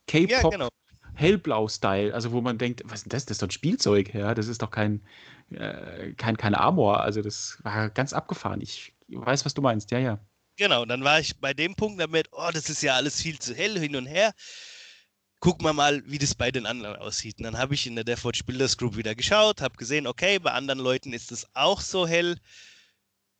K-Pop, 0.07 0.30
ja, 0.30 0.48
genau. 0.48 0.68
Hellblau-Style. 1.14 2.12
Also 2.14 2.32
wo 2.32 2.40
man 2.40 2.59
denkt, 2.59 2.82
was 2.86 3.02
ist 3.02 3.12
das? 3.12 3.26
Das 3.26 3.36
ist 3.36 3.42
doch 3.42 3.48
ein 3.48 3.52
Spielzeug, 3.52 4.14
ja. 4.14 4.34
Das 4.34 4.48
ist 4.48 4.62
doch 4.62 4.70
kein, 4.70 5.02
äh, 5.50 6.12
kein, 6.12 6.36
kein 6.36 6.55
Armor. 6.55 7.00
Also 7.00 7.22
das 7.22 7.59
war 7.62 7.90
ganz 7.90 8.12
abgefahren. 8.12 8.61
Ich 8.61 8.94
weiß, 9.09 9.44
was 9.44 9.55
du 9.55 9.62
meinst, 9.62 9.90
ja, 9.90 9.98
ja. 9.98 10.18
Genau, 10.57 10.84
dann 10.84 11.02
war 11.02 11.20
ich 11.20 11.38
bei 11.40 11.52
dem 11.52 11.74
Punkt 11.74 12.00
damit, 12.00 12.28
oh, 12.32 12.50
das 12.52 12.70
ist 12.70 12.82
ja 12.82 12.94
alles 12.94 13.20
viel 13.20 13.38
zu 13.38 13.55
hell 13.55 13.78
hin 13.78 13.96
und 13.96 14.07
her 14.07 14.32
gucken 15.45 15.66
wir 15.66 15.74
mal, 15.74 16.03
wie 16.07 16.16
das 16.16 16.34
bei 16.34 16.51
den 16.51 16.64
anderen 16.64 16.97
aussieht. 16.97 17.36
Und 17.36 17.45
dann 17.45 17.59
habe 17.59 17.74
ich 17.74 17.86
in 17.86 17.97
der 17.97 18.05
Default 18.05 18.47
Builders 18.47 18.78
Group 18.78 18.97
wieder 18.97 19.14
geschaut, 19.14 19.61
habe 19.61 19.76
gesehen, 19.76 20.07
okay, 20.07 20.38
bei 20.38 20.53
anderen 20.53 20.78
Leuten 20.78 21.12
ist 21.12 21.32
es 21.32 21.47
auch 21.53 21.82
so 21.82 22.07
hell. 22.07 22.38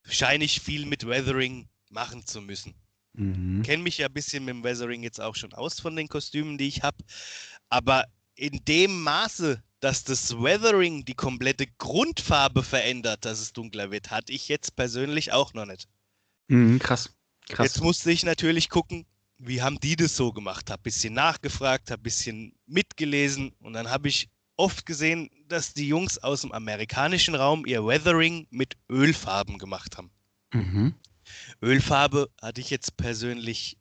Scheine 0.03 0.45
ich 0.45 0.61
viel 0.61 0.85
mit 0.85 1.07
Weathering 1.07 1.67
machen 1.89 2.27
zu 2.27 2.43
müssen. 2.43 2.75
Mhm. 3.15 3.63
Kenne 3.63 3.83
mich 3.83 3.97
ja 3.97 4.09
ein 4.09 4.13
bisschen 4.13 4.45
mit 4.45 4.55
dem 4.55 4.63
Weathering 4.63 5.03
jetzt 5.03 5.19
auch 5.19 5.35
schon 5.35 5.55
aus 5.55 5.81
von 5.81 5.97
den 5.97 6.09
Kostümen, 6.09 6.59
die 6.59 6.69
ich 6.69 6.83
habe. 6.83 6.99
Aber 7.71 8.05
in 8.35 8.63
dem 8.67 9.01
Maße, 9.01 9.63
dass 9.81 10.05
das 10.05 10.37
Weathering 10.37 11.07
die 11.07 11.15
komplette 11.15 11.67
Grundfarbe 11.79 12.63
verändert, 12.63 13.25
dass 13.25 13.41
es 13.41 13.55
dunkler 13.55 13.91
wird, 13.91 14.11
hatte 14.11 14.31
ich 14.31 14.49
jetzt 14.49 14.77
persönlich 14.77 15.33
auch 15.33 15.55
noch 15.55 15.65
nicht. 15.65 15.89
Mhm, 16.49 16.81
krass. 16.81 17.15
krass. 17.49 17.65
Jetzt 17.65 17.81
musste 17.81 18.11
ich 18.11 18.25
natürlich 18.25 18.69
gucken, 18.69 19.07
wie 19.47 19.63
haben 19.63 19.79
die 19.81 19.97
das 19.97 20.17
so 20.17 20.33
gemacht? 20.33 20.71
Habe 20.71 20.81
ein 20.81 20.85
bisschen 20.85 21.15
nachgefragt, 21.15 21.91
habe 21.91 22.01
ein 22.01 22.05
bisschen 22.05 22.55
mitgelesen 22.67 23.53
und 23.61 23.75
dann 23.75 23.91
habe 23.91 24.09
ich 24.09 24.31
oft 24.57 24.87
gesehen, 24.87 25.31
dass 25.49 25.75
die 25.75 25.89
Jungs 25.89 26.19
aus 26.19 26.43
dem 26.43 26.53
amerikanischen 26.53 27.35
Raum 27.35 27.67
ihr 27.67 27.85
Weathering 27.85 28.47
mit 28.51 28.77
Ölfarben 28.89 29.59
gemacht 29.59 29.97
haben. 29.99 30.11
Mhm. 30.53 30.95
Ölfarbe 31.63 32.31
hatte 32.41 32.61
ich 32.61 32.71
jetzt 32.71 32.97
persönlich 32.97 33.79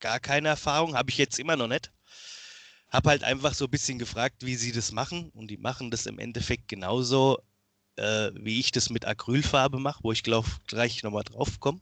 gar 0.00 0.20
keine 0.20 0.48
Erfahrung, 0.48 0.94
habe 0.94 1.10
ich 1.10 1.18
jetzt 1.18 1.38
immer 1.38 1.56
noch 1.56 1.68
nicht. 1.68 1.92
Habe 2.88 3.10
halt 3.10 3.24
einfach 3.24 3.54
so 3.54 3.66
ein 3.66 3.70
bisschen 3.70 3.98
gefragt, 3.98 4.44
wie 4.44 4.56
sie 4.56 4.72
das 4.72 4.92
machen 4.92 5.30
und 5.30 5.48
die 5.48 5.56
machen 5.56 5.90
das 5.90 6.06
im 6.06 6.18
Endeffekt 6.18 6.68
genauso, 6.68 7.38
äh, 7.96 8.30
wie 8.34 8.58
ich 8.58 8.72
das 8.72 8.90
mit 8.90 9.06
Acrylfarbe 9.06 9.78
mache, 9.78 10.00
wo 10.02 10.12
ich 10.12 10.22
glaube, 10.22 10.48
gleich 10.66 11.02
nochmal 11.02 11.24
drauf 11.24 11.60
komme. 11.60 11.80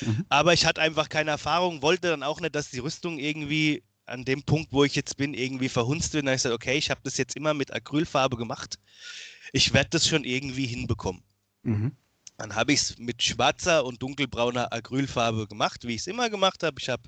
Mhm. 0.00 0.26
Aber 0.28 0.52
ich 0.52 0.66
hatte 0.66 0.80
einfach 0.80 1.08
keine 1.08 1.30
Erfahrung, 1.30 1.82
wollte 1.82 2.08
dann 2.08 2.22
auch 2.22 2.40
nicht, 2.40 2.54
dass 2.54 2.70
die 2.70 2.78
Rüstung 2.80 3.18
irgendwie 3.18 3.82
an 4.06 4.24
dem 4.24 4.42
Punkt, 4.42 4.72
wo 4.72 4.84
ich 4.84 4.94
jetzt 4.94 5.16
bin, 5.16 5.34
irgendwie 5.34 5.68
verhunzt 5.68 6.12
wird. 6.12 6.24
Dann 6.24 6.30
habe 6.30 6.36
ich 6.36 6.42
gesagt, 6.42 6.54
okay, 6.54 6.76
ich 6.76 6.90
habe 6.90 7.00
das 7.04 7.16
jetzt 7.16 7.36
immer 7.36 7.54
mit 7.54 7.72
Acrylfarbe 7.72 8.36
gemacht. 8.36 8.78
Ich 9.52 9.72
werde 9.72 9.90
das 9.90 10.08
schon 10.08 10.24
irgendwie 10.24 10.66
hinbekommen. 10.66 11.22
Mhm. 11.62 11.92
Dann 12.38 12.54
habe 12.54 12.72
ich 12.72 12.80
es 12.80 12.98
mit 12.98 13.22
schwarzer 13.22 13.84
und 13.84 14.02
dunkelbrauner 14.02 14.72
Acrylfarbe 14.72 15.46
gemacht, 15.46 15.86
wie 15.86 15.94
ich 15.94 16.00
es 16.00 16.06
immer 16.06 16.28
gemacht 16.30 16.62
habe. 16.62 16.76
Ich 16.80 16.88
habe 16.88 17.02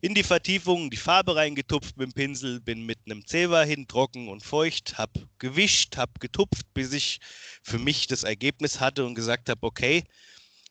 in 0.00 0.14
die 0.14 0.22
Vertiefung 0.22 0.90
die 0.90 0.96
Farbe 0.96 1.36
reingetupft 1.36 1.96
mit 1.96 2.08
dem 2.08 2.12
Pinsel, 2.12 2.60
bin 2.60 2.84
mit 2.84 2.98
einem 3.06 3.26
Zewa 3.26 3.62
hin, 3.62 3.86
trocken 3.86 4.28
und 4.28 4.42
feucht, 4.42 4.98
habe 4.98 5.28
gewischt, 5.38 5.96
habe 5.96 6.12
getupft, 6.18 6.72
bis 6.74 6.92
ich 6.92 7.20
für 7.62 7.78
mich 7.78 8.06
das 8.06 8.24
Ergebnis 8.24 8.80
hatte 8.80 9.04
und 9.04 9.14
gesagt 9.14 9.48
habe, 9.48 9.64
okay, 9.64 10.02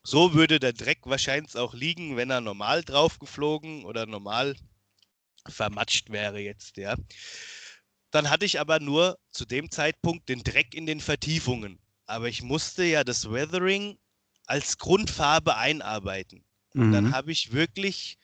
so 0.05 0.33
würde 0.33 0.59
der 0.59 0.73
Dreck 0.73 0.99
wahrscheinlich 1.03 1.55
auch 1.55 1.73
liegen, 1.73 2.17
wenn 2.17 2.29
er 2.29 2.41
normal 2.41 2.83
draufgeflogen 2.83 3.85
oder 3.85 4.05
normal 4.05 4.55
vermatscht 5.47 6.09
wäre 6.09 6.39
jetzt, 6.39 6.77
ja. 6.77 6.95
Dann 8.11 8.29
hatte 8.29 8.45
ich 8.45 8.59
aber 8.59 8.79
nur 8.79 9.17
zu 9.31 9.45
dem 9.45 9.71
Zeitpunkt 9.71 10.29
den 10.29 10.43
Dreck 10.43 10.75
in 10.75 10.85
den 10.85 10.99
Vertiefungen. 10.99 11.79
Aber 12.05 12.29
ich 12.29 12.43
musste 12.43 12.83
ja 12.83 13.03
das 13.03 13.31
Weathering 13.31 13.97
als 14.45 14.77
Grundfarbe 14.77 15.55
einarbeiten. 15.55 16.43
Und 16.75 16.89
mhm. 16.89 16.91
dann 16.91 17.13
habe 17.13 17.31
ich 17.31 17.53
wirklich 17.53 18.19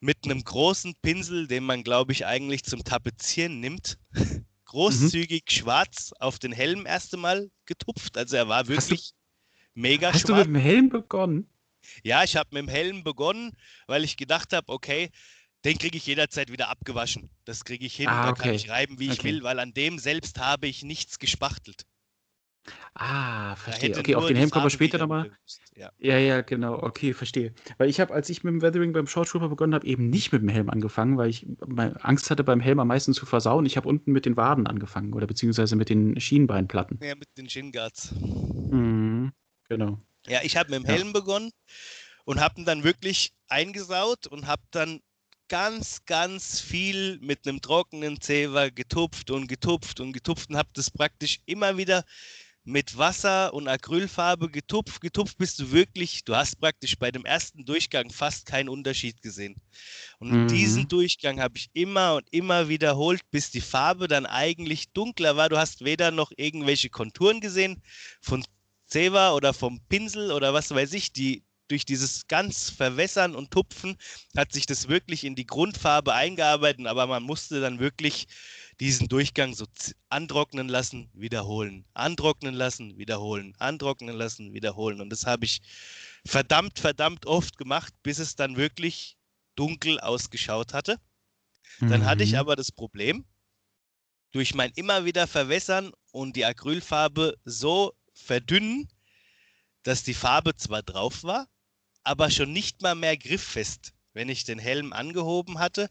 mit 0.00 0.24
einem 0.24 0.42
großen 0.42 0.94
Pinsel, 1.02 1.48
den 1.48 1.64
man, 1.64 1.82
glaube 1.82 2.12
ich, 2.12 2.24
eigentlich 2.24 2.64
zum 2.64 2.84
Tapezieren 2.84 3.60
nimmt, 3.60 3.98
großzügig 4.66 5.44
mhm. 5.48 5.52
schwarz 5.52 6.12
auf 6.18 6.38
den 6.38 6.52
Helm 6.52 6.86
erst 6.86 7.14
einmal 7.14 7.50
getupft. 7.66 8.16
Also 8.16 8.36
er 8.36 8.48
war 8.48 8.68
wirklich 8.68 9.12
mega 9.74 10.12
Hast 10.12 10.26
schwarz. 10.26 10.26
du 10.26 10.34
mit 10.34 10.46
dem 10.46 10.54
Helm 10.56 10.88
begonnen? 10.88 11.48
Ja, 12.02 12.24
ich 12.24 12.36
habe 12.36 12.48
mit 12.52 12.62
dem 12.62 12.68
Helm 12.68 13.04
begonnen, 13.04 13.52
weil 13.86 14.04
ich 14.04 14.16
gedacht 14.16 14.52
habe, 14.52 14.72
okay, 14.72 15.10
den 15.64 15.78
kriege 15.78 15.96
ich 15.96 16.06
jederzeit 16.06 16.50
wieder 16.50 16.68
abgewaschen. 16.68 17.30
Das 17.44 17.64
kriege 17.64 17.86
ich 17.86 17.94
hin, 17.94 18.08
ah, 18.08 18.24
da 18.24 18.30
okay. 18.30 18.42
kann 18.42 18.54
ich 18.54 18.70
reiben, 18.70 18.98
wie 18.98 19.06
okay. 19.06 19.14
ich 19.18 19.24
will, 19.24 19.42
weil 19.42 19.58
an 19.58 19.72
dem 19.72 19.98
selbst 19.98 20.38
habe 20.38 20.66
ich 20.66 20.82
nichts 20.82 21.18
gespachtelt. 21.18 21.86
Ah, 22.94 23.56
verstehe. 23.56 23.96
Okay, 23.98 24.14
auf 24.14 24.26
den 24.26 24.36
Helm 24.36 24.50
kommen 24.50 24.64
wir 24.64 24.70
später 24.70 24.98
nochmal. 24.98 25.30
Ja. 25.76 25.90
ja, 25.98 26.16
ja, 26.16 26.40
genau. 26.40 26.82
Okay, 26.82 27.12
verstehe. 27.12 27.52
Weil 27.76 27.90
ich 27.90 28.00
habe, 28.00 28.14
als 28.14 28.30
ich 28.30 28.44
mit 28.44 28.52
dem 28.52 28.62
Weathering 28.62 28.92
beim 28.92 29.06
Short 29.06 29.28
Trooper 29.28 29.48
begonnen 29.48 29.74
habe, 29.74 29.86
eben 29.86 30.08
nicht 30.08 30.32
mit 30.32 30.40
dem 30.40 30.48
Helm 30.48 30.70
angefangen, 30.70 31.18
weil 31.18 31.28
ich 31.28 31.46
Angst 32.00 32.30
hatte, 32.30 32.44
beim 32.44 32.60
Helm 32.60 32.78
am 32.78 32.88
meisten 32.88 33.12
zu 33.12 33.26
versauen. 33.26 33.66
Ich 33.66 33.76
habe 33.76 33.88
unten 33.88 34.12
mit 34.12 34.24
den 34.24 34.36
Waden 34.36 34.66
angefangen 34.66 35.12
oder 35.12 35.26
beziehungsweise 35.26 35.76
mit 35.76 35.90
den 35.90 36.18
Schienbeinplatten. 36.18 37.00
Ja, 37.02 37.14
mit 37.16 37.36
den 37.36 37.50
Shin 37.50 37.72
Guards. 37.72 38.12
Mhm. 38.70 38.93
Genau. 39.68 40.00
Ja, 40.26 40.40
ich 40.42 40.56
habe 40.56 40.70
mit 40.70 40.82
dem 40.82 40.86
Helm 40.86 41.12
begonnen 41.12 41.50
und 42.24 42.40
habe 42.40 42.60
ihn 42.60 42.64
dann 42.64 42.84
wirklich 42.84 43.32
eingesaut 43.48 44.26
und 44.26 44.46
habe 44.46 44.62
dann 44.70 45.00
ganz, 45.48 46.04
ganz 46.06 46.60
viel 46.60 47.18
mit 47.20 47.46
einem 47.46 47.60
trockenen 47.60 48.20
Zewa 48.20 48.70
getupft 48.70 49.30
und 49.30 49.46
getupft 49.46 50.00
und 50.00 50.12
getupft 50.12 50.50
und 50.50 50.56
habe 50.56 50.70
das 50.72 50.90
praktisch 50.90 51.40
immer 51.44 51.76
wieder 51.76 52.04
mit 52.64 52.96
Wasser 52.96 53.52
und 53.52 53.68
Acrylfarbe 53.68 54.50
getupft, 54.50 55.02
getupft, 55.02 55.36
bis 55.36 55.54
du 55.54 55.70
wirklich, 55.70 56.24
du 56.24 56.34
hast 56.34 56.58
praktisch 56.58 56.98
bei 56.98 57.10
dem 57.10 57.26
ersten 57.26 57.66
Durchgang 57.66 58.10
fast 58.10 58.46
keinen 58.46 58.70
Unterschied 58.70 59.20
gesehen. 59.20 59.56
Und 60.18 60.30
mhm. 60.32 60.48
diesen 60.48 60.88
Durchgang 60.88 61.40
habe 61.40 61.58
ich 61.58 61.68
immer 61.74 62.14
und 62.14 62.26
immer 62.32 62.70
wiederholt, 62.70 63.20
bis 63.30 63.50
die 63.50 63.60
Farbe 63.60 64.08
dann 64.08 64.24
eigentlich 64.24 64.92
dunkler 64.92 65.36
war. 65.36 65.50
Du 65.50 65.58
hast 65.58 65.84
weder 65.84 66.10
noch 66.10 66.32
irgendwelche 66.38 66.88
Konturen 66.88 67.40
gesehen 67.40 67.82
von 68.22 68.42
Zewa 68.94 69.32
oder 69.32 69.52
vom 69.52 69.80
Pinsel 69.88 70.30
oder 70.30 70.54
was 70.54 70.70
weiß 70.70 70.92
ich, 70.92 71.12
die 71.12 71.42
durch 71.66 71.84
dieses 71.84 72.28
ganz 72.28 72.70
Verwässern 72.70 73.34
und 73.34 73.50
Tupfen 73.50 73.96
hat 74.36 74.52
sich 74.52 74.66
das 74.66 74.86
wirklich 74.86 75.24
in 75.24 75.34
die 75.34 75.48
Grundfarbe 75.48 76.14
eingearbeitet, 76.14 76.86
aber 76.86 77.08
man 77.08 77.24
musste 77.24 77.60
dann 77.60 77.80
wirklich 77.80 78.28
diesen 78.78 79.08
Durchgang 79.08 79.52
so 79.52 79.66
antrocknen 80.10 80.68
lassen, 80.68 81.10
wiederholen, 81.12 81.84
antrocknen 81.94 82.54
lassen, 82.54 82.96
wiederholen, 82.96 83.56
antrocknen 83.58 84.14
lassen, 84.14 84.54
wiederholen. 84.54 85.00
Und 85.00 85.10
das 85.10 85.26
habe 85.26 85.44
ich 85.44 85.60
verdammt, 86.24 86.78
verdammt 86.78 87.26
oft 87.26 87.58
gemacht, 87.58 87.92
bis 88.04 88.20
es 88.20 88.36
dann 88.36 88.56
wirklich 88.56 89.16
dunkel 89.56 89.98
ausgeschaut 89.98 90.72
hatte. 90.72 91.00
Dann 91.80 92.02
mhm. 92.02 92.04
hatte 92.04 92.22
ich 92.22 92.34
mhm. 92.34 92.38
aber 92.38 92.54
das 92.54 92.70
Problem, 92.70 93.24
durch 94.30 94.54
mein 94.54 94.70
immer 94.76 95.04
wieder 95.04 95.26
Verwässern 95.26 95.90
und 96.12 96.36
die 96.36 96.44
Acrylfarbe 96.44 97.34
so 97.44 97.92
verdünnen, 98.14 98.88
dass 99.82 100.02
die 100.02 100.14
Farbe 100.14 100.56
zwar 100.56 100.82
drauf 100.82 101.24
war, 101.24 101.46
aber 102.02 102.30
schon 102.30 102.52
nicht 102.52 102.82
mal 102.82 102.94
mehr 102.94 103.16
grifffest. 103.16 103.92
Wenn 104.12 104.28
ich 104.28 104.44
den 104.44 104.58
Helm 104.58 104.92
angehoben 104.92 105.58
hatte 105.58 105.90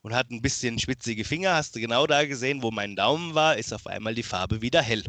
und 0.00 0.14
hatte 0.14 0.34
ein 0.34 0.42
bisschen 0.42 0.78
schwitzige 0.78 1.24
Finger, 1.24 1.54
hast 1.54 1.76
du 1.76 1.80
genau 1.80 2.06
da 2.06 2.24
gesehen, 2.24 2.62
wo 2.62 2.70
mein 2.70 2.96
Daumen 2.96 3.34
war, 3.34 3.56
ist 3.56 3.74
auf 3.74 3.86
einmal 3.86 4.14
die 4.14 4.22
Farbe 4.22 4.62
wieder 4.62 4.80
hell. 4.80 5.04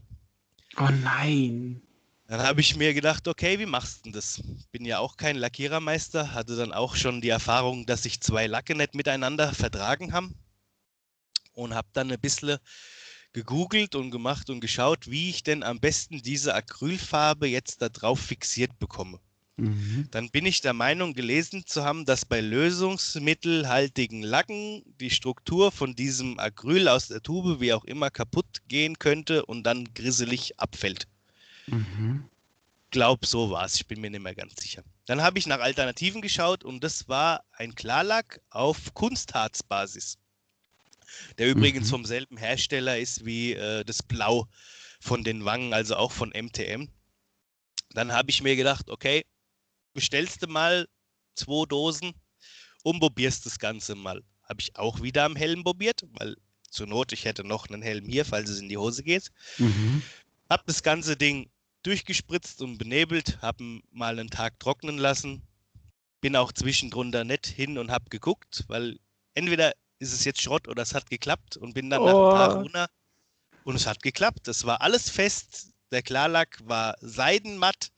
Oh 0.78 0.89
nein. 0.89 1.82
Dann 2.28 2.43
habe 2.43 2.62
ich 2.62 2.76
mir 2.78 2.93
gedacht, 2.93 3.28
okay, 3.28 3.60
wie 3.60 3.66
machst 3.66 3.99
du 3.99 4.04
denn 4.04 4.14
das? 4.14 4.41
Bin 4.72 4.86
ja 4.86 4.99
auch 4.99 5.18
kein 5.18 5.36
Lackierermeister, 5.36 6.34
hatte 6.34 6.56
dann 6.56 6.72
auch 6.72 6.95
schon 6.95 7.20
die 7.20 7.30
Erfahrung, 7.30 7.86
dass 7.86 8.04
sich 8.04 8.22
zwei 8.22 8.47
Lacke 8.47 8.76
nicht 8.76 8.95
miteinander 8.95 9.54
vertragen 9.54 10.14
haben 10.14 10.36
und 11.54 11.74
habe 11.74 11.89
dann 11.93 12.12
ein 12.12 12.20
bisschen 12.20 12.58
gegoogelt 13.34 13.96
und 13.96 14.12
gemacht 14.12 14.50
und 14.50 14.60
geschaut, 14.60 15.10
wie 15.10 15.30
ich 15.30 15.44
denn 15.44 15.64
am 15.64 15.80
besten 15.80 16.22
diese 16.22 16.54
Acrylfarbe 16.54 17.48
jetzt 17.48 17.82
da 17.82 17.90
drauf 17.90 18.20
fixiert 18.20 18.78
bekomme. 18.80 19.20
Mhm. 19.58 20.08
Dann 20.12 20.30
bin 20.30 20.46
ich 20.46 20.62
der 20.62 20.74
Meinung 20.74 21.14
gelesen 21.14 21.66
zu 21.66 21.84
haben, 21.84 22.06
dass 22.06 22.26
bei 22.26 22.42
lösungsmittelhaltigen 22.42 24.24
Lacken 24.24 24.84
die 25.00 25.12
Struktur 25.12 25.72
von 25.72 25.96
diesem 25.96 26.40
Acryl 26.40 26.88
aus 26.88 27.10
der 27.10 27.22
Tube 27.22 27.60
wie 27.60 27.74
auch 27.74 27.86
immer 27.86 28.10
kaputt 28.10 28.64
gehen 28.68 28.98
könnte 28.98 29.46
und 29.46 29.64
dann 29.64 29.94
grisselig 29.94 30.60
abfällt. 30.60 31.08
Mhm. 31.68 32.26
Glaub, 32.90 33.26
so 33.26 33.52
war 33.52 33.66
es. 33.66 33.76
Ich 33.76 33.88
bin 33.88 34.02
mir 34.02 34.10
nicht 34.10 34.24
mehr 34.24 34.36
ganz 34.36 34.60
sicher. 34.60 34.84
Dann 35.06 35.22
habe 35.22 35.40
ich 35.40 35.48
nach 35.48 35.60
Alternativen 35.60 36.22
geschaut 36.22 36.64
und 36.64 36.84
das 36.84 37.08
war 37.08 37.44
ein 37.54 37.76
Klarlack 37.76 38.42
auf 38.50 38.94
Kunstharzbasis. 38.94 40.18
Der 41.38 41.49
übrigens 41.49 41.88
mhm. 41.88 41.91
vom 41.91 42.05
selben 42.05 42.38
Hersteller 42.38 42.97
ist 42.97 43.26
wie 43.26 43.53
äh, 43.53 43.84
das 43.84 44.03
Blau 44.03 44.47
von 44.99 45.24
den 45.24 45.45
Wangen, 45.45 45.74
also 45.74 45.95
auch 45.95 46.12
von 46.12 46.30
MTM. 46.30 46.88
Dann 47.89 48.14
habe 48.14 48.30
ich 48.30 48.41
mir 48.41 48.55
gedacht, 48.55 48.89
okay, 48.89 49.26
bestellst 49.93 50.43
du 50.43 50.47
mal 50.47 50.88
zwei 51.36 51.66
Dosen 51.66 52.14
und 52.84 52.99
probierst 52.99 53.45
das 53.45 53.59
Ganze 53.59 53.95
mal. 53.95 54.22
Habe 54.43 54.62
ich 54.62 54.76
auch 54.76 55.01
wieder 55.01 55.26
am 55.26 55.36
Helm 55.36 55.64
probiert, 55.64 56.03
weil 56.20 56.36
zur 56.70 56.88
Not, 56.88 57.12
ich 57.12 57.26
hätte 57.26 57.43
noch 57.43 57.68
einen 57.68 57.82
Helm 57.82 58.05
hier, 58.05 58.26
falls 58.26 58.49
es 58.49 58.59
in 58.59 58.70
die 58.70 58.78
Hose 58.78 59.03
geht. 59.03 59.30
Mhm. 59.57 60.01
Hab 60.49 60.66
das 60.68 60.84
ganze 60.84 61.18
Ding 61.18 61.49
durchgespritzt 61.84 62.62
und 62.62 62.78
benebelt, 62.78 63.41
habe 63.41 63.82
mal 63.91 64.18
einen 64.18 64.30
Tag 64.30 64.59
trocknen 64.59 64.97
lassen. 64.97 65.41
Bin 66.22 66.36
auch 66.36 66.51
zwischendrunter 66.51 67.24
nett 67.24 67.47
hin 67.47 67.78
und 67.78 67.91
habe 67.91 68.09
geguckt, 68.09 68.66
weil 68.68 68.99
entweder 69.34 69.74
ist 70.02 70.14
es 70.14 70.26
jetzt 70.26 70.41
Schrott 70.41 70.68
oder 70.68 70.82
es 70.82 70.95
hat 70.95 71.10
geklappt 71.10 71.58
und 71.58 71.74
bin 71.74 71.89
dann 71.89 72.02
oh. 72.02 72.06
nach 72.06 72.14
einem 72.14 72.38
Tag 72.38 72.56
runter 72.56 72.89
und 73.64 73.76
es 73.76 73.86
hat 73.86 74.02
geklappt. 74.02 74.47
Es 74.47 74.66
war 74.66 74.82
alles 74.82 75.10
fest. 75.10 75.68
Der 75.91 76.02
Klarlack 76.02 76.58
war 76.64 76.95
seidenmatt, 77.02 77.91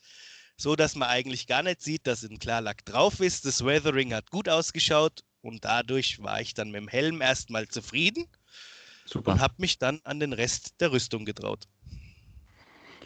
so 0.58 0.76
dass 0.76 0.96
man 0.96 1.10
eigentlich 1.10 1.48
gar 1.48 1.64
nicht 1.64 1.82
sieht, 1.82 2.06
dass 2.06 2.24
ein 2.24 2.40
Klarlack 2.40 2.84
drauf 2.86 3.20
ist. 3.22 3.46
Das 3.46 3.64
Weathering 3.64 4.14
hat 4.14 4.32
gut 4.32 4.50
ausgeschaut 4.50 5.22
und 5.42 5.64
dadurch 5.64 6.22
war 6.22 6.42
ich 6.42 6.54
dann 6.54 6.72
mit 6.72 6.82
dem 6.82 6.88
Helm 6.90 7.22
erstmal 7.22 7.68
zufrieden 7.68 8.28
Super. 9.06 9.34
und 9.34 9.40
habe 9.40 9.56
mich 9.58 9.78
dann 9.78 10.02
an 10.04 10.20
den 10.20 10.34
Rest 10.34 10.82
der 10.82 10.92
Rüstung 10.92 11.24
getraut. 11.24 11.68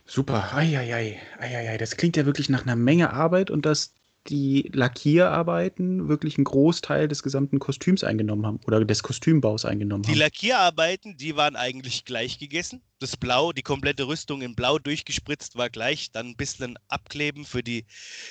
Super. 0.06 0.54
Eieiei. 0.56 1.22
Eieiei. 1.38 1.78
Das 1.78 1.98
klingt 1.98 2.18
ja 2.18 2.26
wirklich 2.26 2.50
nach 2.50 2.64
einer 2.64 2.78
Menge 2.78 3.12
Arbeit 3.14 3.52
und 3.52 3.66
dass 3.66 3.94
die 4.30 4.70
Lackierarbeiten 4.74 6.08
wirklich 6.08 6.38
einen 6.38 6.46
Großteil 6.46 7.08
des 7.08 7.24
gesamten 7.24 7.60
Kostüms 7.60 8.04
eingenommen 8.04 8.46
haben 8.46 8.60
oder 8.66 8.84
des 8.84 9.04
Kostümbaus 9.04 9.66
eingenommen 9.66 10.04
die 10.04 10.10
haben. 10.10 10.16
Die 10.16 10.20
Lackierarbeiten, 10.20 11.18
die 11.18 11.36
waren 11.36 11.56
eigentlich 11.56 12.06
gleich 12.06 12.40
gegessen. 12.40 12.82
Das 13.00 13.16
Blau, 13.16 13.54
die 13.54 13.62
komplette 13.62 14.08
Rüstung 14.08 14.42
in 14.42 14.56
Blau 14.56 14.80
durchgespritzt 14.80 15.56
war 15.56 15.70
gleich. 15.70 16.12
Dann 16.12 16.30
ein 16.30 16.36
bisschen 16.36 16.80
Abkleben 16.88 17.46
für 17.46 17.62
die 17.62 17.86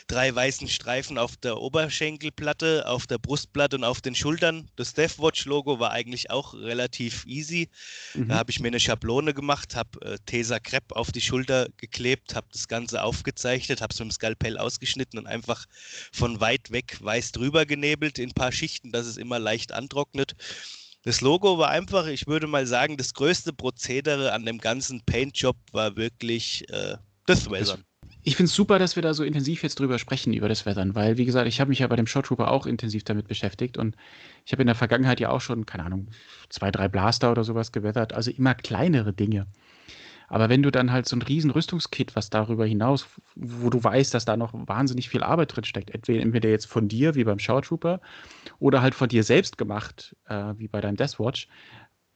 drei 0.08 0.34
weißen 0.34 0.68
Streifen 0.68 1.18
auf 1.18 1.36
der 1.36 1.58
Oberschenkelplatte, 1.58 2.88
auf 2.88 3.06
der 3.06 3.18
Brustplatte 3.18 3.76
und 3.76 3.84
auf 3.84 4.00
den 4.00 4.16
Schultern. 4.16 4.68
Das 4.74 4.92
Deathwatch-Logo 4.94 5.78
war 5.78 5.92
eigentlich 5.92 6.30
auch 6.30 6.54
relativ 6.54 7.24
easy. 7.26 7.68
Mhm. 8.14 8.28
Da 8.28 8.38
habe 8.38 8.50
ich 8.50 8.58
mir 8.58 8.68
eine 8.68 8.80
Schablone 8.80 9.34
gemacht, 9.34 9.76
habe 9.76 10.00
äh, 10.00 10.18
Tesa 10.26 10.58
Crepe 10.58 10.96
auf 10.96 11.12
die 11.12 11.20
Schulter 11.20 11.68
geklebt, 11.76 12.34
habe 12.34 12.48
das 12.52 12.66
Ganze 12.66 13.04
aufgezeichnet, 13.04 13.80
habe 13.80 13.92
es 13.92 14.00
mit 14.00 14.08
dem 14.08 14.12
Skalpell 14.12 14.58
ausgeschnitten 14.58 15.20
und 15.20 15.28
einfach 15.28 15.66
von 16.12 16.40
weit 16.40 16.72
weg 16.72 16.98
weiß 17.00 17.30
drüber 17.30 17.66
genebelt 17.66 18.18
in 18.18 18.30
ein 18.30 18.34
paar 18.34 18.50
Schichten, 18.50 18.90
dass 18.90 19.06
es 19.06 19.16
immer 19.16 19.38
leicht 19.38 19.70
antrocknet. 19.70 20.34
Das 21.06 21.20
Logo 21.20 21.56
war 21.56 21.70
einfach, 21.70 22.08
ich 22.08 22.26
würde 22.26 22.48
mal 22.48 22.66
sagen, 22.66 22.96
das 22.96 23.14
größte 23.14 23.52
Prozedere 23.52 24.32
an 24.32 24.44
dem 24.44 24.58
ganzen 24.58 25.02
Paint-Job 25.02 25.56
war 25.70 25.94
wirklich 25.94 26.68
äh, 26.68 26.96
das 27.26 27.48
Weathern. 27.48 27.84
Ich 28.24 28.34
finde 28.34 28.48
es 28.48 28.56
super, 28.56 28.80
dass 28.80 28.96
wir 28.96 29.04
da 29.04 29.14
so 29.14 29.22
intensiv 29.22 29.62
jetzt 29.62 29.78
drüber 29.78 30.00
sprechen, 30.00 30.32
über 30.32 30.48
das 30.48 30.66
Weathern, 30.66 30.96
weil, 30.96 31.16
wie 31.16 31.24
gesagt, 31.24 31.46
ich 31.46 31.60
habe 31.60 31.68
mich 31.68 31.78
ja 31.78 31.86
bei 31.86 31.94
dem 31.94 32.08
Shot 32.08 32.26
Trooper 32.26 32.50
auch 32.50 32.66
intensiv 32.66 33.04
damit 33.04 33.28
beschäftigt 33.28 33.78
und 33.78 33.94
ich 34.44 34.50
habe 34.50 34.62
in 34.62 34.66
der 34.66 34.74
Vergangenheit 34.74 35.20
ja 35.20 35.28
auch 35.28 35.40
schon, 35.40 35.64
keine 35.64 35.84
Ahnung, 35.84 36.08
zwei, 36.48 36.72
drei 36.72 36.88
Blaster 36.88 37.30
oder 37.30 37.44
sowas 37.44 37.70
geweathert, 37.70 38.12
also 38.12 38.32
immer 38.32 38.56
kleinere 38.56 39.12
Dinge. 39.12 39.46
Aber 40.28 40.48
wenn 40.48 40.62
du 40.62 40.70
dann 40.70 40.92
halt 40.92 41.06
so 41.08 41.16
ein 41.16 41.22
riesen 41.22 41.50
Rüstungskit, 41.50 42.16
was 42.16 42.30
darüber 42.30 42.66
hinaus, 42.66 43.06
wo 43.34 43.70
du 43.70 43.82
weißt, 43.82 44.12
dass 44.12 44.24
da 44.24 44.36
noch 44.36 44.52
wahnsinnig 44.52 45.08
viel 45.08 45.22
Arbeit 45.22 45.54
drin 45.54 45.64
steckt, 45.64 45.90
entweder 45.90 46.48
jetzt 46.48 46.66
von 46.66 46.88
dir, 46.88 47.14
wie 47.14 47.24
beim 47.24 47.38
Shower 47.38 47.62
Trooper, 47.62 48.00
oder 48.58 48.82
halt 48.82 48.94
von 48.94 49.08
dir 49.08 49.22
selbst 49.22 49.58
gemacht, 49.58 50.16
äh, 50.28 50.54
wie 50.56 50.68
bei 50.68 50.80
deinem 50.80 50.96
Deathwatch, 50.96 51.48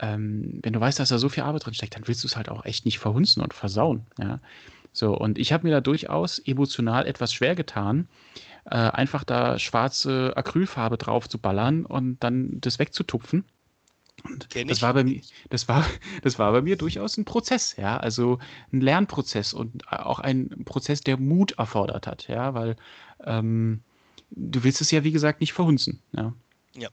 ähm, 0.01 0.61
wenn 0.63 0.73
du 0.73 0.81
weißt, 0.81 0.99
dass 0.99 1.11
da 1.11 1.19
so 1.19 1.29
viel 1.29 1.43
Arbeit 1.43 1.67
drin 1.67 1.75
steckt, 1.75 1.95
dann 1.95 2.09
willst 2.09 2.25
du 2.25 2.29
es 2.29 2.37
halt 2.37 2.49
auch 2.49 2.65
echt 2.65 2.85
nicht 2.85 2.99
verhunzen 2.99 3.43
und 3.43 3.55
versauen. 3.55 4.07
Ja? 4.19 4.41
So, 4.93 5.17
und 5.17 5.39
ich 5.39 5.53
habe 5.53 5.67
mir 5.67 5.73
da 5.73 5.81
durchaus 5.81 6.39
emotional 6.39 7.07
etwas 7.07 7.33
schwer 7.33 7.55
getan, 7.55 8.09
äh, 8.65 8.77
einfach 8.77 9.25
da 9.25 9.59
schwarze 9.59 10.33
Acrylfarbe 10.37 10.97
drauf 10.97 11.29
zu 11.29 11.39
ballern 11.39 11.85
und 11.85 12.23
dann 12.25 12.61
das 12.61 12.79
wegzutupfen. 12.79 13.45
Und 14.25 14.49
das 14.69 14.83
war, 14.83 14.95
bei 14.95 15.05
mir, 15.05 15.21
das, 15.49 15.69
war, 15.69 15.85
das 16.23 16.39
war 16.39 16.53
bei 16.53 16.63
mir 16.63 16.77
durchaus 16.77 17.17
ein 17.17 17.25
Prozess, 17.25 17.77
ja, 17.77 17.97
also 17.97 18.39
ein 18.73 18.81
Lernprozess 18.81 19.53
und 19.53 19.87
auch 19.89 20.19
ein 20.19 20.65
Prozess, 20.65 21.01
der 21.01 21.19
Mut 21.19 21.53
erfordert 21.53 22.07
hat, 22.07 22.29
ja, 22.29 22.55
weil 22.55 22.77
ähm, 23.25 23.83
du 24.31 24.63
willst 24.65 24.81
es 24.81 24.91
ja, 24.91 25.05
wie 25.05 25.13
gesagt, 25.13 25.41
nicht 25.41 25.53
verhunzen. 25.53 26.01
Ja. 26.13 26.35
ja. 26.77 26.89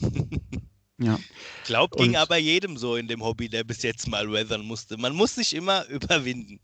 Ja. 0.98 1.18
Glaubt, 1.64 1.96
ging 1.96 2.14
aber 2.14 2.36
jedem 2.36 2.76
so 2.76 2.94
in 2.94 3.08
dem 3.08 3.24
Hobby, 3.24 3.48
der 3.48 3.64
bis 3.64 3.82
jetzt 3.82 4.06
mal 4.06 4.30
weathern 4.30 4.64
musste. 4.64 4.96
Man 4.96 5.14
muss 5.14 5.34
sich 5.34 5.54
immer 5.54 5.86
überwinden. 5.88 6.60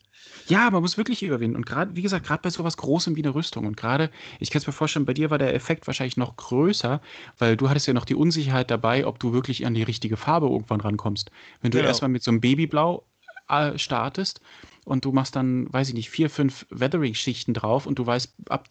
Ja, 0.46 0.70
man 0.70 0.82
muss 0.82 0.96
wirklich 0.96 1.22
überwinden. 1.22 1.56
Und 1.56 1.66
gerade, 1.66 1.96
wie 1.96 2.02
gesagt, 2.02 2.26
gerade 2.26 2.42
bei 2.42 2.50
sowas 2.50 2.76
Großem 2.76 3.16
wie 3.16 3.22
eine 3.22 3.34
Rüstung. 3.34 3.66
Und 3.66 3.76
gerade, 3.76 4.10
ich 4.38 4.50
kann 4.50 4.60
es 4.60 4.66
mir 4.66 4.72
vorstellen, 4.72 5.04
bei 5.06 5.14
dir 5.14 5.30
war 5.30 5.38
der 5.38 5.54
Effekt 5.54 5.86
wahrscheinlich 5.86 6.16
noch 6.16 6.36
größer, 6.36 7.00
weil 7.38 7.56
du 7.56 7.68
hattest 7.68 7.88
ja 7.88 7.92
noch 7.92 8.04
die 8.04 8.14
Unsicherheit 8.14 8.70
dabei, 8.70 9.04
ob 9.06 9.18
du 9.18 9.32
wirklich 9.32 9.66
an 9.66 9.74
die 9.74 9.82
richtige 9.82 10.16
Farbe 10.16 10.46
irgendwann 10.46 10.80
rankommst. 10.80 11.30
Wenn 11.60 11.72
du 11.72 11.78
genau. 11.78 11.88
erstmal 11.88 12.10
mit 12.10 12.22
so 12.22 12.30
einem 12.30 12.40
Babyblau 12.40 13.04
äh, 13.48 13.78
startest 13.78 14.40
und 14.84 15.04
du 15.04 15.12
machst 15.12 15.34
dann, 15.34 15.72
weiß 15.72 15.88
ich 15.88 15.94
nicht, 15.94 16.10
vier, 16.10 16.30
fünf 16.30 16.66
Weathering-Schichten 16.70 17.54
drauf 17.54 17.86
und 17.86 17.98
du 17.98 18.06
weißt, 18.06 18.32
ab, 18.48 18.68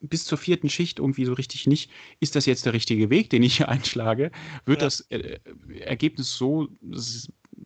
bis 0.00 0.24
zur 0.24 0.38
vierten 0.38 0.68
Schicht 0.68 0.98
irgendwie 0.98 1.24
so 1.24 1.32
richtig 1.32 1.66
nicht, 1.66 1.90
ist 2.20 2.36
das 2.36 2.46
jetzt 2.46 2.66
der 2.66 2.72
richtige 2.72 3.10
Weg, 3.10 3.30
den 3.30 3.42
ich 3.42 3.56
hier 3.56 3.68
einschlage? 3.68 4.30
Wird 4.64 4.80
ja. 4.80 4.86
das 4.86 5.00
äh, 5.10 5.38
Ergebnis 5.80 6.36
so, 6.36 6.68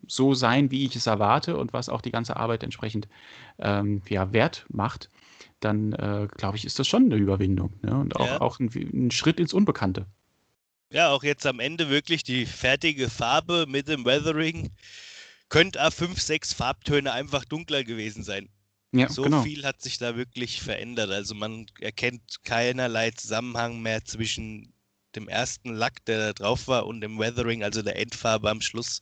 so 0.07 0.33
sein, 0.33 0.71
wie 0.71 0.85
ich 0.85 0.95
es 0.95 1.07
erwarte 1.07 1.57
und 1.57 1.73
was 1.73 1.89
auch 1.89 2.01
die 2.01 2.11
ganze 2.11 2.37
Arbeit 2.37 2.63
entsprechend 2.63 3.07
ähm, 3.59 4.01
ja, 4.09 4.33
wert 4.33 4.65
macht? 4.69 5.09
Dann 5.59 5.93
äh, 5.93 6.27
glaube 6.35 6.57
ich, 6.57 6.65
ist 6.65 6.79
das 6.79 6.87
schon 6.87 7.05
eine 7.05 7.15
Überwindung 7.15 7.73
ne? 7.81 7.97
und 7.97 8.15
auch, 8.17 8.27
ja. 8.27 8.41
auch 8.41 8.59
ein, 8.59 8.69
ein 8.93 9.11
Schritt 9.11 9.39
ins 9.39 9.53
Unbekannte. 9.53 10.05
Ja, 10.91 11.09
auch 11.09 11.23
jetzt 11.23 11.45
am 11.47 11.59
Ende 11.59 11.89
wirklich 11.89 12.23
die 12.23 12.45
fertige 12.45 13.09
Farbe 13.09 13.65
mit 13.67 13.87
dem 13.87 14.05
Weathering 14.05 14.69
könnte 15.49 15.81
a 15.81 15.89
fünf, 15.89 16.21
sechs 16.21 16.53
Farbtöne 16.53 17.11
einfach 17.11 17.45
dunkler 17.45 17.83
gewesen 17.83 18.23
sein. 18.23 18.49
Ja, 18.93 19.09
so 19.09 19.23
genau. 19.23 19.41
viel 19.41 19.65
hat 19.65 19.81
sich 19.81 19.97
da 19.97 20.15
wirklich 20.15 20.61
verändert. 20.61 21.09
Also 21.11 21.33
man 21.35 21.65
erkennt 21.79 22.43
keinerlei 22.43 23.11
Zusammenhang 23.11 23.81
mehr 23.81 24.05
zwischen 24.05 24.72
dem 25.15 25.27
ersten 25.27 25.73
Lack, 25.73 26.03
der 26.05 26.17
da 26.17 26.33
drauf 26.33 26.67
war, 26.67 26.85
und 26.85 27.01
dem 27.01 27.19
Weathering, 27.19 27.63
also 27.63 27.81
der 27.81 27.97
Endfarbe 27.99 28.49
am 28.49 28.61
Schluss. 28.61 29.01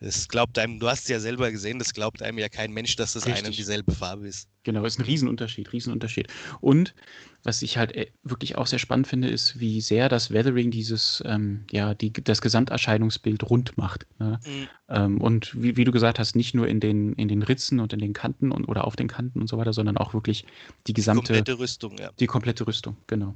Das 0.00 0.28
glaubt 0.28 0.58
einem, 0.58 0.80
du 0.80 0.88
hast 0.88 1.02
es 1.02 1.08
ja 1.08 1.20
selber 1.20 1.50
gesehen, 1.50 1.78
das 1.78 1.92
glaubt 1.92 2.22
einem 2.22 2.38
ja 2.38 2.48
kein 2.48 2.72
Mensch, 2.72 2.96
dass 2.96 3.12
das 3.12 3.26
Richtig. 3.26 3.40
eine 3.40 3.48
und 3.48 3.58
dieselbe 3.58 3.92
Farbe 3.92 4.28
ist. 4.28 4.48
Genau, 4.62 4.84
ist 4.84 4.98
ein 4.98 5.04
Riesenunterschied, 5.06 5.72
Riesenunterschied. 5.72 6.28
Und 6.60 6.94
was 7.42 7.62
ich 7.62 7.78
halt 7.78 7.96
äh, 7.96 8.10
wirklich 8.22 8.58
auch 8.58 8.66
sehr 8.66 8.78
spannend 8.78 9.06
finde, 9.06 9.28
ist, 9.28 9.58
wie 9.58 9.80
sehr 9.80 10.10
das 10.10 10.30
Weathering 10.30 10.70
dieses, 10.70 11.22
ähm, 11.24 11.64
ja, 11.70 11.94
die, 11.94 12.12
das 12.12 12.42
Gesamterscheinungsbild 12.42 13.48
rund 13.48 13.78
macht. 13.78 14.06
Ne? 14.18 14.38
Mhm. 14.44 14.68
Ähm, 14.88 15.20
und 15.20 15.54
wie, 15.60 15.78
wie, 15.78 15.84
du 15.84 15.92
gesagt 15.92 16.18
hast, 16.18 16.36
nicht 16.36 16.54
nur 16.54 16.68
in 16.68 16.80
den, 16.80 17.14
in 17.14 17.28
den 17.28 17.42
Ritzen 17.42 17.80
und 17.80 17.94
in 17.94 18.00
den 18.00 18.12
Kanten 18.12 18.52
und, 18.52 18.66
oder 18.66 18.84
auf 18.84 18.96
den 18.96 19.08
Kanten 19.08 19.40
und 19.40 19.46
so 19.46 19.56
weiter, 19.56 19.72
sondern 19.72 19.96
auch 19.96 20.12
wirklich 20.12 20.44
die 20.86 20.92
gesamte. 20.92 21.32
Die 21.32 21.38
komplette 21.38 21.58
Rüstung, 21.58 21.96
ja. 21.98 22.10
Die 22.20 22.26
komplette 22.26 22.66
Rüstung, 22.66 22.98
genau. 23.06 23.34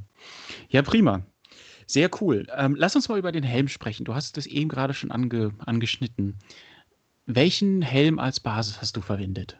Ja, 0.68 0.82
prima. 0.82 1.24
Sehr 1.86 2.10
cool. 2.20 2.46
Ähm, 2.56 2.74
lass 2.76 2.96
uns 2.96 3.08
mal 3.08 3.18
über 3.18 3.32
den 3.32 3.44
Helm 3.44 3.68
sprechen. 3.68 4.04
Du 4.04 4.14
hast 4.14 4.36
das 4.36 4.46
eben 4.46 4.68
gerade 4.68 4.94
schon 4.94 5.10
ange, 5.10 5.52
angeschnitten. 5.58 6.38
Welchen 7.26 7.82
Helm 7.82 8.18
als 8.18 8.40
Basis 8.40 8.80
hast 8.80 8.96
du 8.96 9.00
verwendet? 9.00 9.58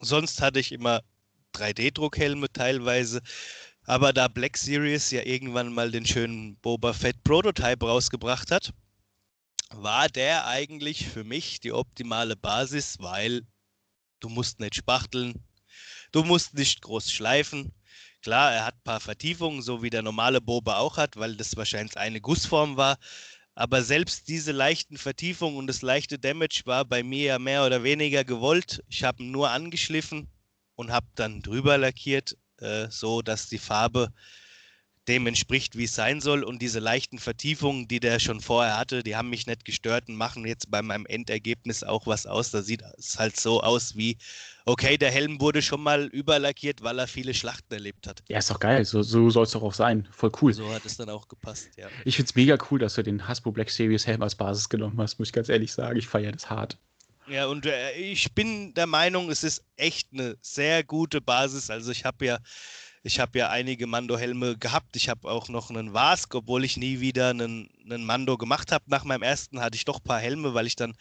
Sonst 0.00 0.42
hatte 0.42 0.60
ich 0.60 0.72
immer 0.72 1.00
3D-Druckhelme 1.54 2.52
teilweise. 2.52 3.20
Aber 3.84 4.12
da 4.12 4.26
Black 4.28 4.56
Series 4.56 5.10
ja 5.12 5.22
irgendwann 5.22 5.72
mal 5.72 5.90
den 5.90 6.04
schönen 6.04 6.56
Boba 6.56 6.92
Fett 6.92 7.22
Prototype 7.22 7.86
rausgebracht 7.86 8.50
hat, 8.50 8.72
war 9.70 10.08
der 10.08 10.46
eigentlich 10.46 11.08
für 11.08 11.22
mich 11.22 11.60
die 11.60 11.72
optimale 11.72 12.36
Basis, 12.36 12.96
weil 12.98 13.42
du 14.20 14.28
musst 14.28 14.58
nicht 14.58 14.74
spachteln, 14.74 15.34
du 16.10 16.24
musst 16.24 16.54
nicht 16.54 16.82
groß 16.82 17.12
schleifen, 17.12 17.72
Klar, 18.22 18.52
er 18.52 18.64
hat 18.66 18.74
ein 18.76 18.82
paar 18.84 19.00
Vertiefungen, 19.00 19.62
so 19.62 19.82
wie 19.82 19.90
der 19.90 20.02
normale 20.02 20.40
Boba 20.40 20.78
auch 20.78 20.96
hat, 20.96 21.16
weil 21.16 21.36
das 21.36 21.56
wahrscheinlich 21.56 21.96
eine 21.96 22.20
Gussform 22.20 22.76
war. 22.76 22.98
Aber 23.54 23.82
selbst 23.82 24.28
diese 24.28 24.52
leichten 24.52 24.98
Vertiefungen 24.98 25.56
und 25.56 25.66
das 25.66 25.82
leichte 25.82 26.18
Damage 26.18 26.62
war 26.66 26.84
bei 26.84 27.02
mir 27.02 27.24
ja 27.24 27.38
mehr 27.38 27.64
oder 27.64 27.82
weniger 27.84 28.24
gewollt. 28.24 28.82
Ich 28.88 29.04
habe 29.04 29.22
ihn 29.22 29.30
nur 29.30 29.50
angeschliffen 29.50 30.28
und 30.74 30.92
habe 30.92 31.06
dann 31.14 31.40
drüber 31.42 31.78
lackiert, 31.78 32.36
äh, 32.58 32.88
so 32.90 33.22
dass 33.22 33.48
die 33.48 33.58
Farbe 33.58 34.12
dem 35.08 35.26
entspricht, 35.26 35.76
wie 35.76 35.84
es 35.84 35.94
sein 35.94 36.20
soll. 36.20 36.42
Und 36.42 36.60
diese 36.60 36.80
leichten 36.80 37.18
Vertiefungen, 37.18 37.88
die 37.88 38.00
der 38.00 38.18
schon 38.18 38.40
vorher 38.40 38.78
hatte, 38.78 39.02
die 39.02 39.16
haben 39.16 39.30
mich 39.30 39.46
nicht 39.46 39.64
gestört 39.64 40.08
und 40.08 40.16
machen 40.16 40.46
jetzt 40.46 40.70
bei 40.70 40.82
meinem 40.82 41.06
Endergebnis 41.06 41.82
auch 41.82 42.06
was 42.06 42.26
aus. 42.26 42.50
Da 42.50 42.62
sieht 42.62 42.82
es 42.98 43.18
halt 43.18 43.38
so 43.38 43.62
aus 43.62 43.96
wie, 43.96 44.16
okay, 44.64 44.98
der 44.98 45.10
Helm 45.10 45.40
wurde 45.40 45.62
schon 45.62 45.82
mal 45.82 46.06
überlackiert, 46.06 46.82
weil 46.82 46.98
er 46.98 47.06
viele 47.06 47.34
Schlachten 47.34 47.72
erlebt 47.72 48.06
hat. 48.06 48.22
Ja, 48.28 48.38
ist 48.38 48.50
doch 48.50 48.60
geil. 48.60 48.84
So, 48.84 49.02
so 49.02 49.30
soll 49.30 49.44
es 49.44 49.52
doch 49.52 49.62
auch 49.62 49.74
sein. 49.74 50.08
Voll 50.10 50.32
cool. 50.42 50.52
So 50.52 50.72
hat 50.72 50.84
es 50.84 50.96
dann 50.96 51.08
auch 51.10 51.28
gepasst, 51.28 51.70
ja. 51.76 51.88
Ich 52.04 52.16
finde 52.16 52.28
es 52.28 52.34
mega 52.34 52.58
cool, 52.70 52.78
dass 52.78 52.94
du 52.94 53.02
den 53.02 53.26
Hasbro 53.26 53.52
Black 53.52 53.70
Series 53.70 54.06
Helm 54.06 54.22
als 54.22 54.34
Basis 54.34 54.68
genommen 54.68 54.98
hast, 54.98 55.18
muss 55.18 55.28
ich 55.28 55.32
ganz 55.32 55.48
ehrlich 55.48 55.72
sagen. 55.72 55.98
Ich 55.98 56.08
feiere 56.08 56.32
das 56.32 56.50
hart. 56.50 56.78
Ja, 57.28 57.46
und 57.46 57.66
äh, 57.66 57.92
ich 57.92 58.32
bin 58.34 58.72
der 58.74 58.86
Meinung, 58.86 59.30
es 59.30 59.42
ist 59.42 59.64
echt 59.76 60.12
eine 60.12 60.36
sehr 60.42 60.84
gute 60.84 61.20
Basis. 61.20 61.70
Also 61.70 61.90
ich 61.90 62.04
habe 62.04 62.24
ja 62.24 62.38
ich 63.06 63.20
habe 63.20 63.38
ja 63.38 63.50
einige 63.50 63.86
Mando-Helme 63.86 64.58
gehabt. 64.58 64.96
Ich 64.96 65.08
habe 65.08 65.30
auch 65.30 65.48
noch 65.48 65.70
einen 65.70 65.94
Vask, 65.94 66.34
obwohl 66.34 66.64
ich 66.64 66.76
nie 66.76 66.98
wieder 66.98 67.30
einen, 67.30 67.70
einen 67.84 68.04
Mando 68.04 68.36
gemacht 68.36 68.72
habe. 68.72 68.84
Nach 68.88 69.04
meinem 69.04 69.22
ersten 69.22 69.60
hatte 69.60 69.76
ich 69.76 69.84
doch 69.84 70.00
ein 70.00 70.02
paar 70.02 70.18
Helme, 70.18 70.54
weil 70.54 70.66
ich 70.66 70.74
dann 70.74 70.94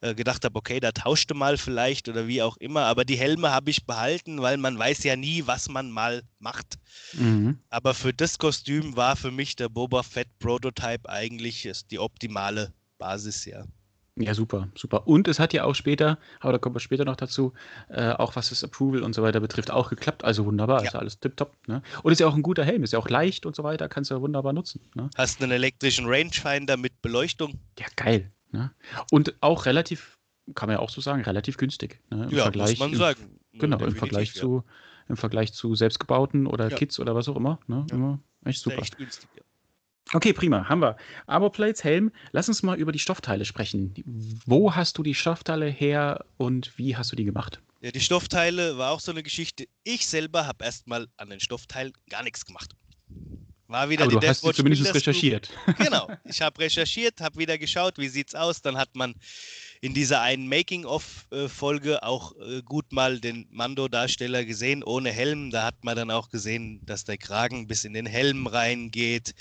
äh, 0.00 0.12
gedacht 0.16 0.44
habe, 0.44 0.58
okay, 0.58 0.80
da 0.80 0.90
tauschte 0.90 1.34
mal 1.34 1.56
vielleicht 1.56 2.08
oder 2.08 2.26
wie 2.26 2.42
auch 2.42 2.56
immer. 2.56 2.86
Aber 2.86 3.04
die 3.04 3.16
Helme 3.16 3.52
habe 3.52 3.70
ich 3.70 3.86
behalten, 3.86 4.42
weil 4.42 4.56
man 4.56 4.76
weiß 4.76 5.04
ja 5.04 5.14
nie, 5.14 5.46
was 5.46 5.68
man 5.68 5.92
mal 5.92 6.24
macht. 6.40 6.80
Mhm. 7.12 7.60
Aber 7.70 7.94
für 7.94 8.12
das 8.12 8.38
Kostüm 8.38 8.96
war 8.96 9.14
für 9.14 9.30
mich 9.30 9.54
der 9.54 9.68
Boba 9.68 10.02
Fett 10.02 10.28
Prototype 10.40 11.08
eigentlich 11.08 11.70
die 11.92 11.98
optimale 12.00 12.72
Basis, 12.98 13.44
ja. 13.44 13.64
Ja, 14.16 14.34
super, 14.34 14.68
super. 14.74 15.06
Und 15.06 15.26
es 15.26 15.38
hat 15.38 15.54
ja 15.54 15.64
auch 15.64 15.74
später, 15.74 16.18
aber 16.40 16.52
da 16.52 16.58
kommen 16.58 16.74
wir 16.74 16.80
später 16.80 17.06
noch 17.06 17.16
dazu, 17.16 17.54
äh, 17.88 18.10
auch 18.10 18.36
was 18.36 18.50
das 18.50 18.62
Approval 18.62 19.02
und 19.02 19.14
so 19.14 19.22
weiter 19.22 19.40
betrifft, 19.40 19.70
auch 19.70 19.88
geklappt. 19.88 20.22
Also 20.22 20.44
wunderbar, 20.44 20.82
ja. 20.82 20.88
ist 20.88 20.94
alles 20.94 21.18
tipptopp. 21.18 21.56
Ne? 21.66 21.82
Und 22.02 22.12
ist 22.12 22.18
ja 22.18 22.26
auch 22.26 22.34
ein 22.34 22.42
guter 22.42 22.64
Helm, 22.64 22.82
ist 22.82 22.92
ja 22.92 22.98
auch 22.98 23.08
leicht 23.08 23.46
und 23.46 23.56
so 23.56 23.64
weiter, 23.64 23.88
kannst 23.88 24.10
du 24.10 24.14
ja 24.14 24.20
wunderbar 24.20 24.52
nutzen. 24.52 24.82
Ne? 24.94 25.08
Hast 25.16 25.42
einen 25.42 25.52
elektrischen 25.52 26.04
Rangefinder 26.06 26.76
mit 26.76 27.00
Beleuchtung. 27.00 27.58
Ja, 27.78 27.86
geil. 27.96 28.30
Ne? 28.50 28.70
Und 29.10 29.34
auch 29.40 29.64
relativ, 29.64 30.18
kann 30.54 30.68
man 30.68 30.76
ja 30.76 30.80
auch 30.80 30.90
so 30.90 31.00
sagen, 31.00 31.22
relativ 31.22 31.56
günstig. 31.56 32.00
Ne? 32.10 32.24
Im 32.30 32.36
ja, 32.36 32.42
Vergleich, 32.42 32.78
muss 32.78 32.90
man 32.90 32.94
sagen. 32.94 33.40
Im, 33.52 33.60
genau, 33.60 33.78
im 33.78 33.96
Vergleich, 33.96 34.34
ja. 34.34 34.42
zu, 34.42 34.62
im 35.08 35.16
Vergleich 35.16 35.54
zu 35.54 35.74
selbstgebauten 35.74 36.46
oder 36.46 36.68
ja. 36.68 36.76
Kits 36.76 37.00
oder 37.00 37.14
was 37.14 37.30
auch 37.30 37.36
immer. 37.36 37.60
Ne? 37.66 37.86
Immer 37.90 38.18
echt 38.44 38.60
super. 38.60 38.78
Echt 38.78 38.98
günstig, 38.98 39.28
ja. 39.36 39.42
Okay, 40.12 40.32
prima, 40.32 40.68
haben 40.68 40.80
wir. 40.80 40.96
Armorplates, 41.26 41.84
Helm. 41.84 42.12
Lass 42.32 42.48
uns 42.48 42.62
mal 42.62 42.78
über 42.78 42.92
die 42.92 42.98
Stoffteile 42.98 43.44
sprechen. 43.44 43.94
Wo 44.44 44.74
hast 44.74 44.98
du 44.98 45.02
die 45.02 45.14
Stoffteile 45.14 45.66
her 45.66 46.24
und 46.36 46.76
wie 46.76 46.96
hast 46.96 47.12
du 47.12 47.16
die 47.16 47.24
gemacht? 47.24 47.60
Ja, 47.80 47.90
die 47.90 48.00
Stoffteile 48.00 48.78
war 48.78 48.92
auch 48.92 49.00
so 49.00 49.10
eine 49.10 49.22
Geschichte. 49.22 49.66
Ich 49.84 50.06
selber 50.06 50.46
habe 50.46 50.64
erstmal 50.64 51.08
an 51.16 51.30
den 51.30 51.40
Stoffteilen 51.40 51.92
gar 52.10 52.22
nichts 52.22 52.44
gemacht. 52.44 52.74
War 53.72 53.88
wieder 53.88 54.04
Aber 54.04 54.12
die 54.12 54.20
du 54.20 54.28
hast 54.28 54.42
zumindest 54.54 54.94
recherchiert. 54.94 55.50
Genau, 55.78 56.08
ich 56.24 56.42
habe 56.42 56.60
recherchiert, 56.60 57.20
habe 57.20 57.38
wieder 57.38 57.56
geschaut, 57.56 57.96
wie 57.96 58.08
sieht's 58.08 58.34
aus. 58.34 58.60
Dann 58.60 58.76
hat 58.76 58.94
man 58.94 59.14
in 59.80 59.94
dieser 59.94 60.20
einen 60.20 60.46
Making-of-Folge 60.46 62.02
auch 62.02 62.36
äh, 62.36 62.60
gut 62.62 62.92
mal 62.92 63.18
den 63.18 63.48
Mando-Darsteller 63.50 64.44
gesehen, 64.44 64.84
ohne 64.84 65.10
Helm. 65.10 65.50
Da 65.50 65.64
hat 65.64 65.82
man 65.84 65.96
dann 65.96 66.10
auch 66.10 66.28
gesehen, 66.28 66.84
dass 66.84 67.04
der 67.04 67.16
Kragen 67.16 67.66
bis 67.66 67.84
in 67.84 67.94
den 67.94 68.04
Helm 68.04 68.46
reingeht, 68.46 69.34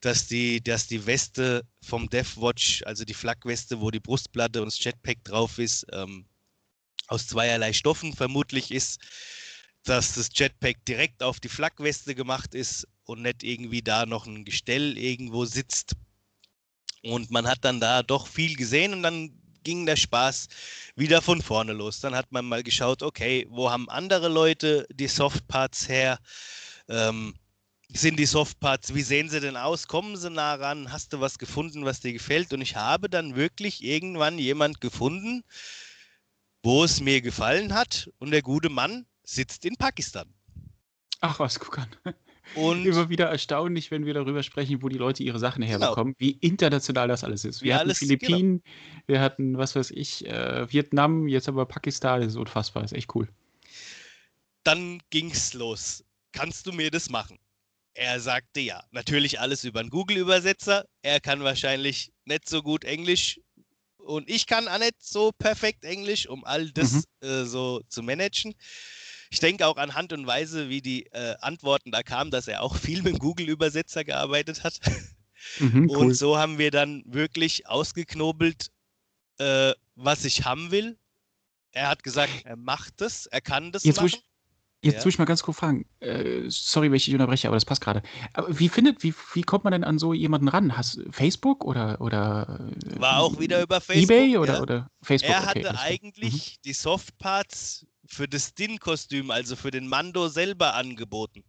dass 0.00 0.28
die, 0.28 0.62
dass 0.62 0.86
die 0.86 1.04
Weste 1.04 1.64
vom 1.82 2.08
Death 2.08 2.40
Watch, 2.40 2.84
also 2.86 3.04
die 3.04 3.14
Flak-Weste, 3.14 3.80
wo 3.80 3.90
die 3.90 4.00
Brustplatte 4.00 4.62
und 4.62 4.66
das 4.66 4.82
Jetpack 4.82 5.24
drauf 5.24 5.58
ist, 5.58 5.86
ähm, 5.92 6.24
aus 7.08 7.26
zweierlei 7.26 7.72
Stoffen 7.72 8.14
vermutlich 8.14 8.70
ist, 8.70 9.00
dass 9.84 10.14
das 10.14 10.30
Jetpack 10.32 10.84
direkt 10.86 11.22
auf 11.22 11.40
die 11.40 11.48
Flak-Weste 11.48 12.14
gemacht 12.14 12.54
ist 12.54 12.86
und 13.04 13.22
nicht 13.22 13.42
irgendwie 13.42 13.82
da 13.82 14.06
noch 14.06 14.26
ein 14.26 14.44
Gestell 14.44 14.96
irgendwo 14.98 15.44
sitzt. 15.44 15.94
Und 17.02 17.30
man 17.30 17.46
hat 17.46 17.58
dann 17.62 17.80
da 17.80 18.02
doch 18.02 18.26
viel 18.26 18.56
gesehen 18.56 18.92
und 18.94 19.02
dann 19.02 19.32
ging 19.64 19.86
der 19.86 19.96
Spaß 19.96 20.48
wieder 20.96 21.22
von 21.22 21.42
vorne 21.42 21.72
los. 21.72 22.00
Dann 22.00 22.14
hat 22.14 22.30
man 22.32 22.44
mal 22.44 22.62
geschaut, 22.62 23.02
okay, 23.02 23.46
wo 23.50 23.70
haben 23.70 23.88
andere 23.88 24.28
Leute 24.28 24.86
die 24.92 25.08
Softparts 25.08 25.88
her? 25.88 26.18
Ähm, 26.88 27.34
sind 27.94 28.18
die 28.18 28.26
Softparts, 28.26 28.94
wie 28.94 29.02
sehen 29.02 29.28
sie 29.28 29.40
denn 29.40 29.56
aus? 29.56 29.86
Kommen 29.86 30.16
sie 30.16 30.30
nah 30.30 30.54
ran? 30.54 30.90
Hast 30.90 31.12
du 31.12 31.20
was 31.20 31.38
gefunden, 31.38 31.84
was 31.84 32.00
dir 32.00 32.12
gefällt? 32.12 32.52
Und 32.52 32.62
ich 32.62 32.76
habe 32.76 33.10
dann 33.10 33.36
wirklich 33.36 33.84
irgendwann 33.84 34.38
jemand 34.38 34.80
gefunden, 34.80 35.42
wo 36.62 36.84
es 36.84 37.00
mir 37.00 37.20
gefallen 37.20 37.74
hat. 37.74 38.10
Und 38.18 38.30
der 38.30 38.42
gute 38.42 38.70
Mann 38.70 39.06
sitzt 39.24 39.64
in 39.64 39.76
Pakistan. 39.76 40.32
Ach 41.20 41.38
was, 41.38 41.60
guck 41.60 41.78
an. 41.78 41.88
Und 42.54 42.84
immer 42.84 43.08
wieder 43.08 43.26
erstaunlich, 43.26 43.90
wenn 43.90 44.04
wir 44.04 44.14
darüber 44.14 44.42
sprechen, 44.42 44.82
wo 44.82 44.88
die 44.88 44.98
Leute 44.98 45.22
ihre 45.22 45.38
Sachen 45.38 45.62
genau. 45.62 45.80
herbekommen, 45.80 46.14
genau. 46.18 46.30
wie 46.30 46.38
international 46.46 47.08
das 47.08 47.24
alles 47.24 47.44
ist. 47.44 47.62
Wir 47.62 47.68
wie 47.68 47.74
hatten 47.74 47.88
alles, 47.88 47.98
Philippinen, 47.98 48.62
genau. 48.62 49.02
wir 49.06 49.20
hatten, 49.20 49.58
was 49.58 49.74
weiß 49.76 49.90
ich, 49.92 50.26
äh, 50.26 50.70
Vietnam, 50.72 51.28
jetzt 51.28 51.48
aber 51.48 51.66
Pakistan, 51.66 52.20
das 52.20 52.30
ist 52.30 52.36
unfassbar, 52.36 52.82
das 52.82 52.92
ist 52.92 52.98
echt 52.98 53.14
cool. 53.14 53.28
Dann 54.64 55.00
ging's 55.10 55.54
los. 55.54 56.04
Kannst 56.32 56.66
du 56.66 56.72
mir 56.72 56.90
das 56.90 57.10
machen? 57.10 57.38
Er 57.94 58.20
sagte 58.20 58.60
ja. 58.60 58.82
Natürlich 58.90 59.40
alles 59.40 59.64
über 59.64 59.80
einen 59.80 59.90
Google-Übersetzer. 59.90 60.86
Er 61.02 61.20
kann 61.20 61.42
wahrscheinlich 61.42 62.12
nicht 62.24 62.48
so 62.48 62.62
gut 62.62 62.84
Englisch 62.84 63.38
und 64.04 64.28
ich 64.28 64.46
kann 64.46 64.68
auch 64.68 64.78
nicht 64.78 65.00
so 65.00 65.32
perfekt 65.32 65.84
Englisch, 65.84 66.28
um 66.28 66.44
all 66.44 66.70
das 66.70 66.92
mhm. 66.92 67.28
äh, 67.28 67.44
so 67.44 67.80
zu 67.88 68.02
managen 68.02 68.54
ich 69.32 69.40
denke 69.40 69.66
auch 69.66 69.78
an 69.78 69.94
Hand 69.94 70.12
und 70.12 70.26
Weise, 70.26 70.68
wie 70.68 70.82
die 70.82 71.06
äh, 71.06 71.34
Antworten 71.40 71.90
da 71.90 72.02
kamen, 72.02 72.30
dass 72.30 72.48
er 72.48 72.60
auch 72.60 72.76
viel 72.76 73.02
mit 73.02 73.14
dem 73.14 73.18
Google-Übersetzer 73.18 74.04
gearbeitet 74.04 74.62
hat. 74.62 74.78
Mhm, 75.58 75.88
cool. 75.90 75.96
Und 75.96 76.14
so 76.14 76.36
haben 76.36 76.58
wir 76.58 76.70
dann 76.70 77.02
wirklich 77.06 77.66
ausgeknobelt, 77.66 78.70
äh, 79.38 79.72
was 79.96 80.26
ich 80.26 80.44
haben 80.44 80.70
will. 80.70 80.98
Er 81.72 81.88
hat 81.88 82.02
gesagt, 82.02 82.44
er 82.44 82.56
macht 82.56 83.00
es, 83.00 83.24
er 83.24 83.40
kann 83.40 83.72
das 83.72 83.84
jetzt 83.84 83.96
machen. 83.96 84.08
Ich, 84.08 84.22
jetzt 84.82 84.96
ja. 84.96 85.04
muss 85.06 85.14
ich 85.14 85.18
mal 85.18 85.24
ganz 85.24 85.42
kurz 85.42 85.56
fragen. 85.56 85.86
Äh, 86.00 86.42
sorry, 86.48 86.90
wenn 86.90 86.96
ich 86.96 87.06
dich 87.06 87.14
unterbreche, 87.14 87.48
aber 87.48 87.56
das 87.56 87.64
passt 87.64 87.80
gerade. 87.80 88.02
wie 88.48 88.68
findet, 88.68 89.02
wie, 89.02 89.14
wie 89.32 89.42
kommt 89.42 89.64
man 89.64 89.72
denn 89.72 89.82
an 89.82 89.98
so 89.98 90.12
jemanden 90.12 90.48
ran? 90.48 90.76
Hast 90.76 91.00
Facebook 91.10 91.64
oder 91.64 92.02
oder 92.02 92.70
war 92.98 93.20
auch 93.20 93.40
wieder 93.40 93.62
über 93.62 93.80
Facebook? 93.80 94.10
eBay 94.10 94.36
oder, 94.36 94.54
ja. 94.54 94.60
oder 94.60 94.90
Facebook? 95.00 95.34
Er 95.34 95.46
hatte 95.46 95.70
okay, 95.70 95.78
eigentlich 95.78 96.58
mhm. 96.58 96.62
die 96.66 96.72
Softparts 96.74 97.86
für 98.12 98.28
das 98.28 98.54
Din-Kostüm, 98.54 99.30
also 99.30 99.56
für 99.56 99.70
den 99.70 99.88
Mando 99.88 100.28
selber 100.28 100.74
angeboten. 100.74 101.44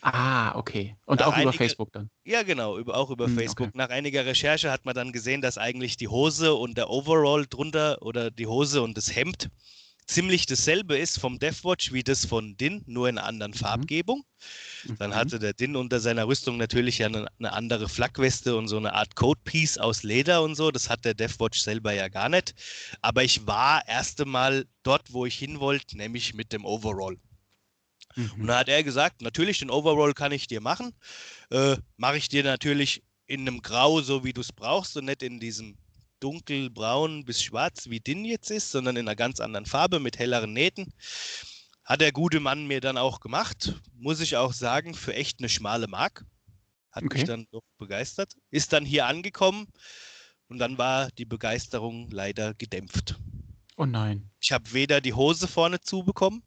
Ah, 0.00 0.56
okay. 0.56 0.96
Und 1.04 1.20
Nach 1.20 1.26
auch 1.26 1.38
über 1.38 1.52
Facebook 1.52 1.92
dann? 1.92 2.08
Ja, 2.24 2.44
genau, 2.44 2.78
über, 2.78 2.96
auch 2.96 3.10
über 3.10 3.26
hm, 3.26 3.34
Facebook. 3.34 3.68
Okay. 3.68 3.78
Nach 3.78 3.90
einiger 3.90 4.24
Recherche 4.24 4.70
hat 4.70 4.84
man 4.84 4.94
dann 4.94 5.12
gesehen, 5.12 5.42
dass 5.42 5.58
eigentlich 5.58 5.96
die 5.96 6.08
Hose 6.08 6.54
und 6.54 6.78
der 6.78 6.88
Overall 6.88 7.46
drunter 7.46 8.00
oder 8.00 8.30
die 8.30 8.46
Hose 8.46 8.80
und 8.80 8.96
das 8.96 9.14
Hemd 9.14 9.50
ziemlich 10.08 10.46
dasselbe 10.46 10.98
ist 10.98 11.20
vom 11.20 11.38
Deathwatch 11.38 11.92
wie 11.92 12.02
das 12.02 12.24
von 12.24 12.56
Din, 12.56 12.82
nur 12.86 13.08
in 13.08 13.18
einer 13.18 13.26
anderen 13.26 13.52
mhm. 13.52 13.56
Farbgebung. 13.56 14.24
Dann 14.98 15.10
mhm. 15.10 15.14
hatte 15.14 15.38
der 15.38 15.52
Din 15.52 15.76
unter 15.76 16.00
seiner 16.00 16.26
Rüstung 16.26 16.56
natürlich 16.56 16.98
ja 16.98 17.06
eine, 17.06 17.28
eine 17.38 17.52
andere 17.52 17.88
Flakweste 17.88 18.56
und 18.56 18.68
so 18.68 18.78
eine 18.78 18.94
Art 18.94 19.14
Codepiece 19.14 19.78
aus 19.78 20.02
Leder 20.02 20.42
und 20.42 20.54
so. 20.54 20.70
Das 20.70 20.88
hat 20.88 21.04
der 21.04 21.14
Deathwatch 21.14 21.60
selber 21.60 21.92
ja 21.92 22.08
gar 22.08 22.28
nicht. 22.28 22.54
Aber 23.02 23.22
ich 23.22 23.46
war 23.46 23.86
erst 23.86 24.20
einmal 24.20 24.66
dort, 24.82 25.12
wo 25.12 25.26
ich 25.26 25.38
hin 25.38 25.60
wollte, 25.60 25.96
nämlich 25.96 26.34
mit 26.34 26.52
dem 26.52 26.64
Overall. 26.64 27.18
Mhm. 28.16 28.32
Und 28.40 28.46
da 28.46 28.58
hat 28.58 28.68
er 28.68 28.82
gesagt, 28.82 29.20
natürlich, 29.20 29.58
den 29.58 29.70
Overall 29.70 30.14
kann 30.14 30.32
ich 30.32 30.46
dir 30.46 30.60
machen. 30.60 30.94
Äh, 31.50 31.76
Mache 31.96 32.16
ich 32.16 32.28
dir 32.28 32.44
natürlich 32.44 33.02
in 33.26 33.42
einem 33.42 33.60
Grau, 33.60 34.00
so 34.00 34.24
wie 34.24 34.32
du 34.32 34.40
es 34.40 34.52
brauchst 34.52 34.96
und 34.96 35.04
nicht 35.04 35.22
in 35.22 35.38
diesem 35.38 35.76
dunkelbraun 36.20 37.24
bis 37.24 37.42
schwarz, 37.42 37.88
wie 37.88 38.00
Din 38.00 38.24
jetzt 38.24 38.50
ist, 38.50 38.70
sondern 38.70 38.96
in 38.96 39.06
einer 39.06 39.16
ganz 39.16 39.40
anderen 39.40 39.66
Farbe 39.66 40.00
mit 40.00 40.18
helleren 40.18 40.52
Nähten. 40.52 40.92
Hat 41.84 42.00
der 42.00 42.12
gute 42.12 42.40
Mann 42.40 42.66
mir 42.66 42.80
dann 42.80 42.98
auch 42.98 43.20
gemacht, 43.20 43.74
muss 43.94 44.20
ich 44.20 44.36
auch 44.36 44.52
sagen, 44.52 44.94
für 44.94 45.14
echt 45.14 45.40
eine 45.40 45.48
schmale 45.48 45.86
Mark. 45.86 46.24
Hat 46.90 47.04
okay. 47.04 47.18
mich 47.18 47.26
dann 47.26 47.46
doch 47.50 47.62
begeistert. 47.78 48.34
Ist 48.50 48.72
dann 48.72 48.84
hier 48.84 49.06
angekommen 49.06 49.68
und 50.48 50.58
dann 50.58 50.78
war 50.78 51.10
die 51.12 51.24
Begeisterung 51.24 52.10
leider 52.10 52.54
gedämpft. 52.54 53.16
Oh 53.76 53.86
nein. 53.86 54.30
Ich 54.40 54.52
habe 54.52 54.72
weder 54.72 55.00
die 55.00 55.14
Hose 55.14 55.46
vorne 55.46 55.80
zubekommen, 55.80 56.42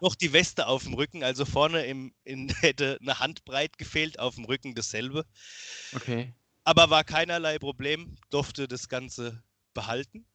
noch 0.00 0.14
die 0.14 0.32
Weste 0.32 0.66
auf 0.66 0.84
dem 0.84 0.94
Rücken. 0.94 1.22
Also 1.22 1.44
vorne 1.44 1.84
im, 1.84 2.14
in, 2.24 2.48
hätte 2.60 2.98
eine 3.00 3.18
Handbreit 3.18 3.78
gefehlt, 3.78 4.18
auf 4.18 4.36
dem 4.36 4.44
Rücken 4.44 4.74
dasselbe. 4.74 5.26
Okay. 5.94 6.32
Aber 6.64 6.88
war 6.88 7.04
keinerlei 7.04 7.58
Problem, 7.58 8.16
durfte 8.30 8.66
das 8.66 8.88
Ganze 8.88 9.42
behalten. 9.74 10.26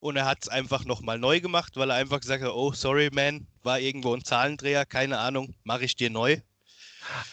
Und 0.00 0.16
er 0.16 0.24
hat 0.24 0.38
es 0.42 0.48
einfach 0.48 0.84
nochmal 0.84 1.18
neu 1.18 1.40
gemacht, 1.40 1.76
weil 1.76 1.90
er 1.90 1.96
einfach 1.96 2.20
gesagt 2.20 2.42
hat, 2.42 2.52
oh, 2.52 2.72
sorry, 2.72 3.10
man, 3.12 3.46
war 3.62 3.80
irgendwo 3.80 4.14
ein 4.14 4.24
Zahlendreher, 4.24 4.86
keine 4.86 5.18
Ahnung, 5.18 5.54
mache 5.62 5.84
ich 5.84 5.94
dir 5.94 6.10
neu. 6.10 6.40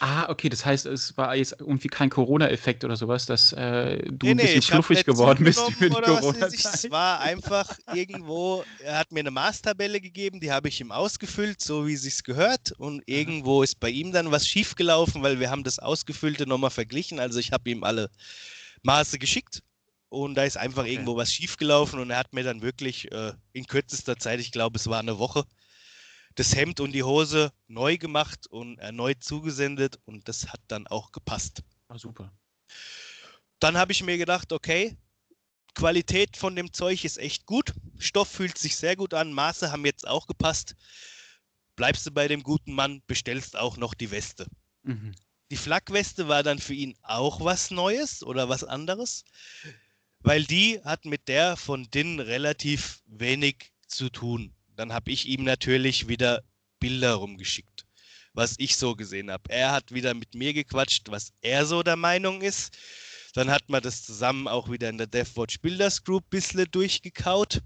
Ah, 0.00 0.28
okay, 0.28 0.48
das 0.48 0.64
heißt, 0.66 0.86
es 0.86 1.16
war 1.16 1.34
jetzt 1.34 1.56
irgendwie 1.58 1.88
kein 1.88 2.10
Corona-Effekt 2.10 2.84
oder 2.84 2.96
sowas, 2.96 3.26
dass 3.26 3.52
äh, 3.52 4.02
du 4.10 4.30
Nee, 4.30 4.34
ein 4.34 4.36
nee, 4.36 4.40
bisschen 4.40 4.62
fluffig 4.62 4.98
nicht 4.98 5.06
geworden 5.06 5.44
bist 5.44 5.72
für 5.72 5.88
die 5.88 5.96
ich. 6.52 6.72
Es 6.72 6.90
Corona-Zeit. 6.90 6.90
war 6.90 7.20
einfach 7.20 7.78
irgendwo, 7.88 8.64
er 8.78 8.98
hat 8.98 9.10
mir 9.10 9.20
eine 9.20 9.32
Maßtabelle 9.32 10.00
gegeben, 10.00 10.38
die 10.40 10.52
habe 10.52 10.68
ich 10.68 10.80
ihm 10.80 10.92
ausgefüllt, 10.92 11.60
so 11.60 11.86
wie 11.88 11.96
sich's 11.96 12.22
gehört. 12.22 12.72
Und 12.72 13.02
irgendwo 13.06 13.62
ist 13.64 13.80
bei 13.80 13.90
ihm 13.90 14.12
dann 14.12 14.30
was 14.30 14.46
schiefgelaufen, 14.46 15.22
weil 15.22 15.40
wir 15.40 15.50
haben 15.50 15.64
das 15.64 15.78
Ausgefüllte 15.80 16.46
nochmal 16.46 16.70
verglichen. 16.70 17.18
Also 17.18 17.40
ich 17.40 17.50
habe 17.52 17.68
ihm 17.70 17.82
alle 17.82 18.10
Maße 18.82 19.18
geschickt 19.18 19.62
und 20.08 20.34
da 20.36 20.44
ist 20.44 20.56
einfach 20.58 20.84
Okay. 20.84 20.92
irgendwo 20.92 21.16
was 21.16 21.32
schiefgelaufen 21.32 21.98
und 22.00 22.10
er 22.10 22.18
hat 22.18 22.32
mir 22.32 22.44
dann 22.44 22.62
wirklich 22.62 23.10
äh, 23.12 23.32
in 23.52 23.66
kürzester 23.66 24.16
Zeit, 24.18 24.40
ich 24.40 24.52
glaube, 24.52 24.78
es 24.78 24.86
war 24.88 25.00
eine 25.00 25.18
Woche, 25.18 25.44
das 26.34 26.54
Hemd 26.56 26.80
und 26.80 26.92
die 26.92 27.02
Hose 27.02 27.52
neu 27.68 27.98
gemacht 27.98 28.46
und 28.46 28.78
erneut 28.78 29.22
zugesendet 29.22 29.98
und 30.04 30.28
das 30.28 30.48
hat 30.48 30.60
dann 30.68 30.86
auch 30.86 31.12
gepasst. 31.12 31.62
Ah, 31.88 31.98
super. 31.98 32.32
Dann 33.58 33.76
habe 33.76 33.92
ich 33.92 34.02
mir 34.02 34.18
gedacht, 34.18 34.52
okay, 34.52 34.96
Qualität 35.74 36.36
von 36.36 36.56
dem 36.56 36.72
Zeug 36.72 37.04
ist 37.04 37.18
echt 37.18 37.46
gut. 37.46 37.72
Stoff 37.98 38.28
fühlt 38.28 38.58
sich 38.58 38.76
sehr 38.76 38.96
gut 38.96 39.14
an. 39.14 39.32
Maße 39.32 39.72
haben 39.72 39.86
jetzt 39.86 40.06
auch 40.06 40.26
gepasst. 40.26 40.74
Bleibst 41.76 42.04
du 42.06 42.10
bei 42.10 42.28
dem 42.28 42.42
guten 42.42 42.72
Mann, 42.72 43.02
bestellst 43.06 43.56
auch 43.56 43.76
noch 43.76 43.94
die 43.94 44.10
Weste. 44.10 44.46
Mhm. 44.82 45.14
Die 45.50 45.56
Flak-Weste 45.56 46.28
war 46.28 46.42
dann 46.42 46.58
für 46.58 46.74
ihn 46.74 46.96
auch 47.02 47.40
was 47.42 47.70
Neues 47.70 48.22
oder 48.22 48.48
was 48.48 48.64
anderes, 48.64 49.24
weil 50.20 50.44
die 50.44 50.80
hat 50.82 51.04
mit 51.04 51.28
der 51.28 51.56
von 51.56 51.90
Din 51.90 52.20
relativ 52.20 53.02
wenig 53.06 53.72
zu 53.86 54.08
tun. 54.08 54.54
Dann 54.76 54.92
habe 54.92 55.10
ich 55.10 55.26
ihm 55.26 55.44
natürlich 55.44 56.08
wieder 56.08 56.42
Bilder 56.80 57.14
rumgeschickt, 57.14 57.86
was 58.32 58.54
ich 58.58 58.76
so 58.76 58.96
gesehen 58.96 59.30
habe. 59.30 59.50
Er 59.50 59.72
hat 59.72 59.92
wieder 59.92 60.14
mit 60.14 60.34
mir 60.34 60.52
gequatscht, 60.52 61.10
was 61.10 61.32
er 61.40 61.66
so 61.66 61.82
der 61.82 61.96
Meinung 61.96 62.42
ist. 62.42 62.76
Dann 63.34 63.50
hat 63.50 63.68
man 63.68 63.82
das 63.82 64.02
zusammen 64.02 64.48
auch 64.48 64.70
wieder 64.70 64.88
in 64.88 64.98
der 64.98 65.06
Deathwatch 65.06 65.60
Builders 65.60 66.04
Group 66.04 66.28
bisschen 66.30 66.70
durchgekaut. 66.70 67.62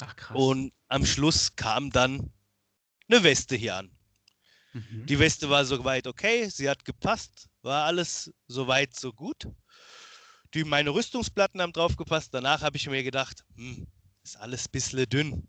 Ach, 0.00 0.14
krass. 0.16 0.36
Und 0.36 0.72
am 0.88 1.06
Schluss 1.06 1.56
kam 1.56 1.90
dann 1.90 2.32
eine 3.08 3.22
Weste 3.22 3.56
hier 3.56 3.76
an. 3.76 3.90
Mhm. 4.72 5.06
Die 5.06 5.18
Weste 5.18 5.50
war 5.50 5.64
soweit 5.64 6.06
okay, 6.06 6.48
sie 6.48 6.68
hat 6.68 6.84
gepasst, 6.84 7.48
war 7.62 7.84
alles 7.84 8.32
soweit 8.48 8.94
so 8.94 9.12
gut. 9.12 9.48
Die, 10.52 10.64
meine 10.64 10.90
Rüstungsplatten 10.90 11.60
haben 11.60 11.72
drauf 11.72 11.96
gepasst. 11.96 12.32
Danach 12.32 12.62
habe 12.62 12.76
ich 12.76 12.88
mir 12.88 13.02
gedacht, 13.02 13.44
hm, 13.56 13.86
ist 14.22 14.36
alles 14.36 14.66
ein 14.66 14.72
bisschen 14.72 15.08
dünn. 15.08 15.48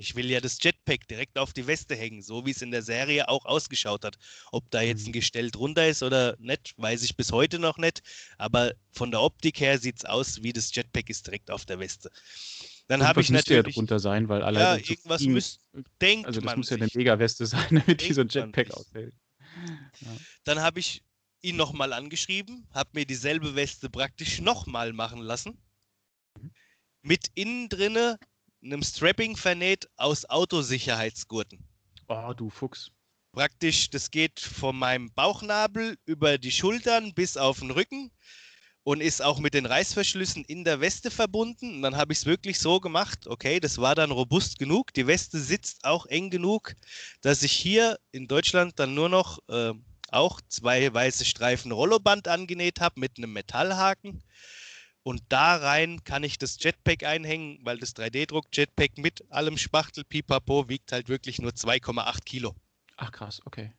Ich 0.00 0.14
will 0.14 0.30
ja 0.30 0.40
das 0.40 0.56
Jetpack 0.62 1.06
direkt 1.08 1.36
auf 1.36 1.52
die 1.52 1.66
Weste 1.66 1.94
hängen, 1.94 2.22
so 2.22 2.46
wie 2.46 2.52
es 2.52 2.62
in 2.62 2.70
der 2.70 2.80
Serie 2.82 3.28
auch 3.28 3.44
ausgeschaut 3.44 4.02
hat. 4.04 4.16
Ob 4.50 4.70
da 4.70 4.80
jetzt 4.80 5.02
Mhm. 5.02 5.10
ein 5.10 5.12
Gestell 5.12 5.50
drunter 5.50 5.86
ist 5.88 6.02
oder 6.02 6.36
nicht, 6.38 6.72
weiß 6.78 7.02
ich 7.02 7.16
bis 7.16 7.32
heute 7.32 7.58
noch 7.58 7.76
nicht. 7.76 8.02
Aber 8.38 8.72
von 8.92 9.10
der 9.10 9.20
Optik 9.20 9.60
her 9.60 9.78
sieht 9.78 9.98
es 9.98 10.04
aus, 10.06 10.42
wie 10.42 10.54
das 10.54 10.74
Jetpack 10.74 11.10
ist 11.10 11.26
direkt 11.26 11.50
auf 11.50 11.66
der 11.66 11.78
Weste. 11.80 12.10
Dann 12.88 13.02
habe 13.02 13.20
ich 13.20 13.30
müsste 13.30 13.52
ja 13.52 13.58
natürlich. 13.58 13.76
drunter 13.76 13.98
sein, 13.98 14.28
weil 14.30 14.40
ja, 14.40 14.46
alleine 14.46 14.82
zu 14.82 14.92
irgendwas 14.94 15.22
müsste, 15.24 15.60
denkt 16.00 16.26
Also 16.26 16.40
das 16.40 16.46
man 16.46 16.58
muss 16.58 16.70
ja 16.70 16.76
eine. 16.76 16.88
Mega-Weste 16.94 17.44
sein, 17.46 17.82
damit 17.86 18.00
die 18.00 18.14
so 18.14 18.22
ein 18.22 18.28
Jetpack 18.28 18.70
aushält. 18.72 19.14
Dann 20.44 20.60
habe 20.60 20.80
ich 20.80 21.02
ihn 21.42 21.56
nochmal 21.56 21.92
angeschrieben, 21.92 22.66
habe 22.72 22.90
mir 22.94 23.04
dieselbe 23.04 23.54
Weste 23.54 23.90
praktisch 23.90 24.40
nochmal 24.40 24.92
machen 24.94 25.20
lassen. 25.20 25.58
Mit 27.02 27.28
innen 27.34 27.68
drinne 27.68 28.18
einem 28.62 28.82
Strapping 28.82 29.36
vernäht 29.36 29.88
aus 29.96 30.24
Autosicherheitsgurten. 30.28 31.58
Oh, 32.08 32.32
du 32.36 32.50
Fuchs. 32.50 32.90
Praktisch, 33.32 33.90
das 33.90 34.10
geht 34.10 34.40
von 34.40 34.76
meinem 34.76 35.12
Bauchnabel 35.12 35.96
über 36.04 36.38
die 36.38 36.50
Schultern 36.50 37.14
bis 37.14 37.36
auf 37.36 37.60
den 37.60 37.70
Rücken 37.70 38.10
und 38.82 39.00
ist 39.00 39.22
auch 39.22 39.38
mit 39.38 39.54
den 39.54 39.66
Reißverschlüssen 39.66 40.44
in 40.44 40.64
der 40.64 40.80
Weste 40.80 41.10
verbunden. 41.10 41.76
Und 41.76 41.82
dann 41.82 41.96
habe 41.96 42.12
ich 42.12 42.20
es 42.20 42.26
wirklich 42.26 42.58
so 42.58 42.80
gemacht, 42.80 43.26
okay, 43.28 43.60
das 43.60 43.78
war 43.78 43.94
dann 43.94 44.10
robust 44.10 44.58
genug. 44.58 44.92
Die 44.94 45.06
Weste 45.06 45.38
sitzt 45.38 45.84
auch 45.84 46.06
eng 46.06 46.30
genug, 46.30 46.74
dass 47.20 47.42
ich 47.42 47.52
hier 47.52 47.98
in 48.10 48.26
Deutschland 48.26 48.78
dann 48.80 48.94
nur 48.94 49.08
noch 49.08 49.38
äh, 49.48 49.72
auch 50.10 50.40
zwei 50.48 50.92
weiße 50.92 51.24
Streifen 51.24 51.70
Rolloband 51.70 52.26
angenäht 52.26 52.80
habe 52.80 52.98
mit 52.98 53.18
einem 53.18 53.32
Metallhaken. 53.32 54.24
Und 55.02 55.22
da 55.30 55.56
rein 55.56 56.04
kann 56.04 56.22
ich 56.24 56.36
das 56.38 56.56
Jetpack 56.62 57.04
einhängen, 57.04 57.58
weil 57.62 57.78
das 57.78 57.94
3D-Druck-Jetpack 57.96 58.98
mit 58.98 59.24
allem 59.32 59.56
Spachtel 59.56 60.04
Pipapo 60.04 60.68
wiegt 60.68 60.92
halt 60.92 61.08
wirklich 61.08 61.40
nur 61.40 61.52
2,8 61.52 62.24
Kilo. 62.26 62.54
Ach 62.96 63.10
krass, 63.10 63.40
okay. 63.46 63.72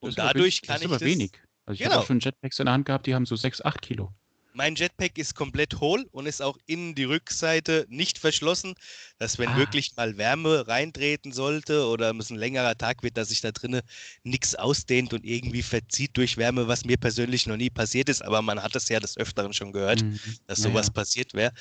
Und 0.00 0.10
ist 0.10 0.18
aber 0.20 0.34
dadurch 0.34 0.56
wenig- 0.56 0.62
kann 0.62 0.74
das 0.74 0.80
ist 0.80 0.82
ich 0.82 0.86
aber 0.90 0.98
das- 0.98 1.08
wenig. 1.08 1.32
Also 1.64 1.74
ich 1.74 1.80
Genau. 1.80 1.92
habe 1.92 2.02
auch 2.02 2.06
schon 2.06 2.20
Jetpacks 2.20 2.58
in 2.58 2.66
der 2.66 2.72
Hand 2.74 2.84
gehabt, 2.86 3.06
die 3.06 3.14
haben 3.14 3.26
so 3.26 3.36
6, 3.36 3.62
8 3.64 3.80
Kilo. 3.82 4.12
Mein 4.58 4.74
Jetpack 4.74 5.16
ist 5.18 5.34
komplett 5.36 5.80
hohl 5.80 6.06
und 6.12 6.26
ist 6.26 6.42
auch 6.42 6.58
innen 6.66 6.94
die 6.96 7.04
Rückseite 7.04 7.86
nicht 7.88 8.18
verschlossen, 8.18 8.74
dass 9.18 9.38
wenn 9.38 9.50
Ah. 9.50 9.56
wirklich 9.56 9.94
mal 9.96 10.18
Wärme 10.18 10.66
reintreten 10.66 11.32
sollte 11.32 11.86
oder 11.86 12.10
es 12.18 12.30
ein 12.30 12.36
längerer 12.36 12.76
Tag 12.76 13.02
wird, 13.04 13.16
dass 13.16 13.28
sich 13.28 13.40
da 13.40 13.52
drinnen 13.52 13.82
nichts 14.24 14.54
ausdehnt 14.56 15.14
und 15.14 15.24
irgendwie 15.24 15.62
verzieht 15.62 16.16
durch 16.16 16.36
Wärme, 16.36 16.66
was 16.68 16.84
mir 16.84 16.96
persönlich 16.96 17.46
noch 17.46 17.56
nie 17.56 17.70
passiert 17.70 18.08
ist, 18.08 18.22
aber 18.22 18.42
man 18.42 18.62
hat 18.62 18.74
es 18.76 18.88
ja 18.88 19.00
des 19.00 19.16
Öfteren 19.16 19.52
schon 19.54 19.72
gehört, 19.72 20.02
Mhm. 20.02 20.38
dass 20.46 20.60
sowas 20.62 20.86
ja. 20.86 20.92
passiert 20.92 21.34
wäre. 21.34 21.52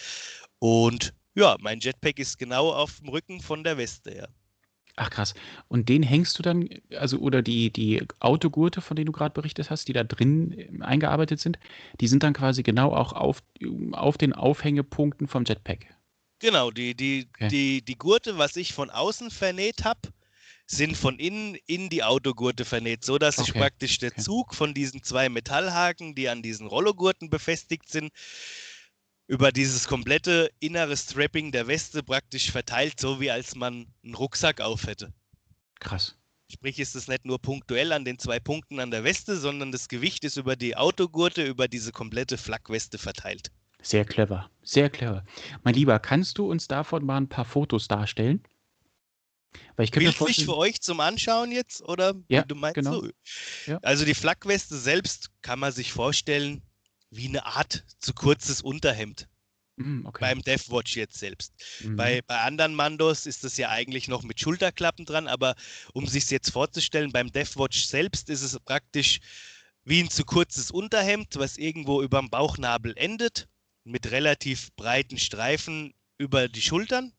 Und 0.60 1.14
ja, 1.36 1.56
mein 1.60 1.80
Jetpack 1.80 2.20
ist 2.20 2.38
genau 2.40 2.74
auf 2.74 2.98
dem 3.00 3.10
Rücken 3.10 3.42
von 3.42 3.64
der 3.64 3.78
Weste, 3.78 4.16
ja. 4.16 4.28
Ach 4.98 5.10
krass. 5.12 5.34
Und 5.70 5.90
den 5.90 6.02
hängst 6.04 6.38
du 6.40 6.44
dann, 6.44 6.70
also 6.98 7.20
oder 7.20 7.42
die, 7.44 7.72
die 7.72 8.04
Autogurte, 8.20 8.82
von 8.82 8.96
denen 8.98 9.06
du 9.06 9.12
gerade 9.14 9.34
berichtet 9.34 9.70
hast, 9.70 9.88
die 9.88 9.94
da 9.94 10.04
drin 10.04 10.54
ähm, 10.58 10.82
eingearbeitet 10.82 11.40
sind, 11.40 11.60
die 12.02 12.08
sind 12.08 12.24
dann 12.24 12.34
quasi 12.34 12.64
genau 12.64 12.94
auch 12.94 13.14
auf, 13.14 13.44
auf 13.94 14.18
den 14.18 14.34
Aufhängepunkten 14.34 15.28
vom 15.28 15.46
Jetpack. 15.46 15.86
Genau, 16.40 16.72
die, 16.72 16.96
die, 16.96 17.30
Okay. 17.36 17.48
die, 17.50 17.82
die 17.84 17.98
Gurte, 17.98 18.38
was 18.38 18.56
ich 18.56 18.74
von 18.74 18.90
außen 18.90 19.32
vernäht 19.32 19.84
habe, 19.84 20.02
sind 20.68 20.98
von 20.98 21.18
innen 21.20 21.56
in 21.66 21.90
die 21.90 22.04
Autogurte 22.04 22.66
vernäht, 22.66 23.06
so 23.06 23.18
dass 23.18 23.38
sich 23.38 23.50
Okay, 23.50 23.60
praktisch 23.60 23.98
der 24.00 24.12
okay. 24.12 24.22
Zug 24.22 24.54
von 24.54 24.74
diesen 24.74 25.02
zwei 25.04 25.30
Metallhaken, 25.30 26.14
die 26.16 26.30
an 26.30 26.42
diesen 26.44 26.68
Rollogurten 26.68 27.30
befestigt 27.30 27.90
sind, 27.90 28.12
über 29.28 29.52
dieses 29.52 29.88
komplette 29.88 30.50
innere 30.60 30.96
Strapping 30.96 31.52
der 31.52 31.68
Weste 31.68 32.02
praktisch 32.02 32.52
verteilt, 32.52 33.00
so 33.00 33.20
wie 33.20 33.30
als 33.30 33.56
man 33.56 33.88
einen 34.04 34.16
Rucksack 34.16 34.62
auf 34.62 34.88
hätte. 34.88 35.14
Krass. 35.80 36.16
Sprich, 36.50 36.80
ist 36.80 36.96
es 36.96 37.10
nicht 37.10 37.26
nur 37.26 37.42
punktuell 37.42 37.92
an 37.92 38.06
den 38.06 38.18
zwei 38.20 38.40
Punkten 38.40 38.80
an 38.80 38.90
der 38.90 39.04
Weste, 39.04 39.38
sondern 39.38 39.74
das 39.74 39.90
Gewicht 39.90 40.24
ist 40.24 40.38
über 40.38 40.56
die 40.56 40.78
Autogurte, 40.78 41.44
über 41.44 41.68
diese 41.68 41.92
komplette 41.92 42.38
Flakweste 42.38 42.98
verteilt. 42.98 43.52
Sehr 43.82 44.06
clever. 44.06 44.50
Sehr 44.64 44.90
clever. 44.90 45.26
Mein 45.64 45.76
Lieber, 45.76 46.00
kannst 46.00 46.38
du 46.38 46.50
uns 46.50 46.68
davon 46.68 47.06
mal 47.06 47.18
ein 47.18 47.30
paar 47.30 47.46
Fotos 47.46 47.90
darstellen? 47.90 48.42
Weil 49.76 49.86
ich 49.86 49.92
Bildlich 49.92 50.46
für 50.46 50.56
euch 50.56 50.82
zum 50.82 51.00
Anschauen 51.00 51.52
jetzt 51.52 51.82
oder 51.82 52.14
Ja, 52.30 52.44
du 52.44 52.56
meinst 52.56 52.76
genau. 52.76 53.02
so? 53.02 53.10
Ja. 53.66 53.80
Also 53.82 54.06
die 54.06 54.14
Flakweste 54.14 54.78
selbst 54.78 55.32
kann 55.42 55.60
man 55.60 55.72
sich 55.72 55.92
vorstellen 55.92 56.62
wie 57.10 57.28
eine 57.28 57.46
Art 57.46 57.86
zu 58.00 58.14
kurzes 58.14 58.62
Unterhemd 58.62 59.28
Hm, 59.78 60.06
okay. 60.08 60.22
beim 60.22 60.42
Deathwatch 60.42 60.96
jetzt 60.96 61.20
selbst. 61.20 61.54
Mhm. 61.82 61.96
Bei, 61.96 62.22
bei 62.26 62.40
anderen 62.40 62.74
Mandos 62.74 63.28
ist 63.28 63.44
das 63.44 63.58
ja 63.58 63.70
eigentlich 63.70 64.08
noch 64.08 64.24
mit 64.24 64.40
Schulterklappen 64.40 65.06
dran, 65.06 65.28
aber 65.28 65.56
um 65.94 66.08
sich 66.08 66.24
es 66.24 66.30
jetzt 66.32 66.52
vorzustellen, 66.52 67.12
beim 67.12 67.32
Deathwatch 67.32 67.86
selbst 67.86 68.30
ist 68.30 68.42
es 68.42 68.60
praktisch 68.60 69.20
wie 69.84 70.02
ein 70.02 70.10
zu 70.10 70.26
kurzes 70.26 70.72
Unterhemd, 70.72 71.36
was 71.36 71.58
irgendwo 71.58 72.02
über 72.02 72.20
dem 72.20 72.30
Bauchnabel 72.30 72.94
endet, 72.98 73.48
mit 73.84 74.10
relativ 74.12 74.74
breiten 74.76 75.20
Streifen 75.20 75.94
über 76.18 76.50
die 76.50 76.62
Schultern. 76.62 77.14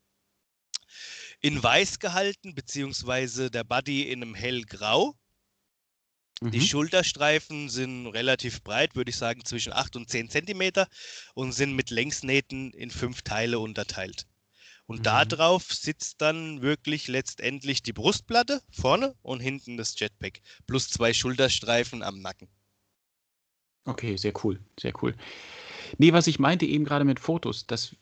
In 1.41 1.63
weiß 1.63 2.01
gehalten, 2.01 2.57
beziehungsweise 2.57 3.51
der 3.51 3.63
Body 3.63 4.11
in 4.11 4.23
einem 4.23 4.35
hellgrau. 4.35 5.17
Die 6.53 6.61
Mhm. 6.61 6.61
Schulterstreifen 6.61 7.69
sind 7.71 8.07
relativ 8.09 8.63
breit, 8.63 8.97
würde 8.97 9.11
ich 9.11 9.17
sagen 9.17 9.45
zwischen 9.45 9.73
8 9.73 9.97
und 9.97 10.11
10 10.11 10.29
Zentimeter 10.29 10.89
und 11.35 11.53
sind 11.53 11.75
mit 11.75 11.91
Längsnähten 11.91 12.73
in 12.73 12.91
fünf 12.91 13.23
Teile 13.23 13.59
unterteilt. 13.61 14.27
Und 14.87 15.07
Mhm. 15.07 15.29
drauf 15.29 15.73
sitzt 15.73 16.21
dann 16.23 16.63
wirklich 16.63 17.09
letztendlich 17.09 17.83
die 17.83 17.93
Brustplatte 17.93 18.63
vorne 18.71 19.15
und 19.23 19.41
hinten 19.41 19.77
das 19.77 19.99
Jetpack 20.01 20.41
plus 20.67 20.89
zwei 20.91 21.15
Schulterstreifen 21.15 22.03
am 22.03 22.21
Nacken. 22.21 22.49
Okay, 23.87 24.17
sehr 24.17 24.33
cool, 24.45 24.59
sehr 24.79 24.93
cool. 25.03 25.15
Nee, 25.99 26.13
was 26.13 26.27
ich 26.27 26.39
meinte 26.39 26.67
eben 26.67 26.85
gerade 26.85 27.05
mit 27.05 27.21
Fotos, 27.21 27.67
das 27.67 27.97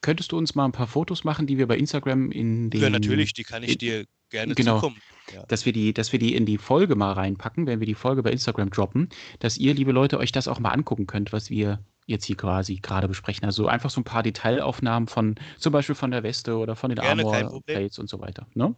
könntest 0.00 0.32
du 0.32 0.38
uns 0.38 0.54
mal 0.54 0.64
ein 0.64 0.72
paar 0.72 0.86
Fotos 0.86 1.24
machen, 1.24 1.46
die 1.46 1.58
wir 1.58 1.66
bei 1.66 1.76
Instagram 1.76 2.30
in 2.30 2.70
den 2.70 2.80
ja, 2.80 2.90
natürlich, 2.90 3.32
die 3.32 3.44
kann 3.44 3.62
ich 3.62 3.72
in- 3.72 3.78
dir 3.78 4.04
gerne 4.30 4.54
genau. 4.54 4.76
zukommen. 4.76 5.00
Ja. 5.32 5.44
dass 5.44 5.66
wir 5.66 5.74
die, 5.74 5.92
dass 5.92 6.12
wir 6.12 6.18
die 6.18 6.34
in 6.34 6.46
die 6.46 6.56
Folge 6.56 6.96
mal 6.96 7.12
reinpacken, 7.12 7.66
wenn 7.66 7.80
wir 7.80 7.86
die 7.86 7.94
Folge 7.94 8.22
bei 8.22 8.30
Instagram 8.32 8.70
droppen, 8.70 9.10
dass 9.40 9.58
ihr, 9.58 9.74
liebe 9.74 9.92
Leute, 9.92 10.18
euch 10.18 10.32
das 10.32 10.48
auch 10.48 10.58
mal 10.58 10.70
angucken 10.70 11.06
könnt, 11.06 11.34
was 11.34 11.50
wir 11.50 11.84
jetzt 12.06 12.24
hier 12.24 12.36
quasi 12.38 12.76
gerade 12.76 13.08
besprechen. 13.08 13.44
Also 13.44 13.68
einfach 13.68 13.90
so 13.90 14.00
ein 14.00 14.04
paar 14.04 14.22
Detailaufnahmen 14.22 15.06
von, 15.06 15.34
zum 15.58 15.74
Beispiel 15.74 15.94
von 15.94 16.10
der 16.10 16.22
Weste 16.22 16.56
oder 16.56 16.76
von 16.76 16.88
den 16.88 16.98
Gerne, 16.98 17.26
Armor. 17.26 17.62
Plates 17.62 17.98
und 17.98 18.08
so 18.08 18.20
weiter. 18.20 18.46
Ne? 18.54 18.74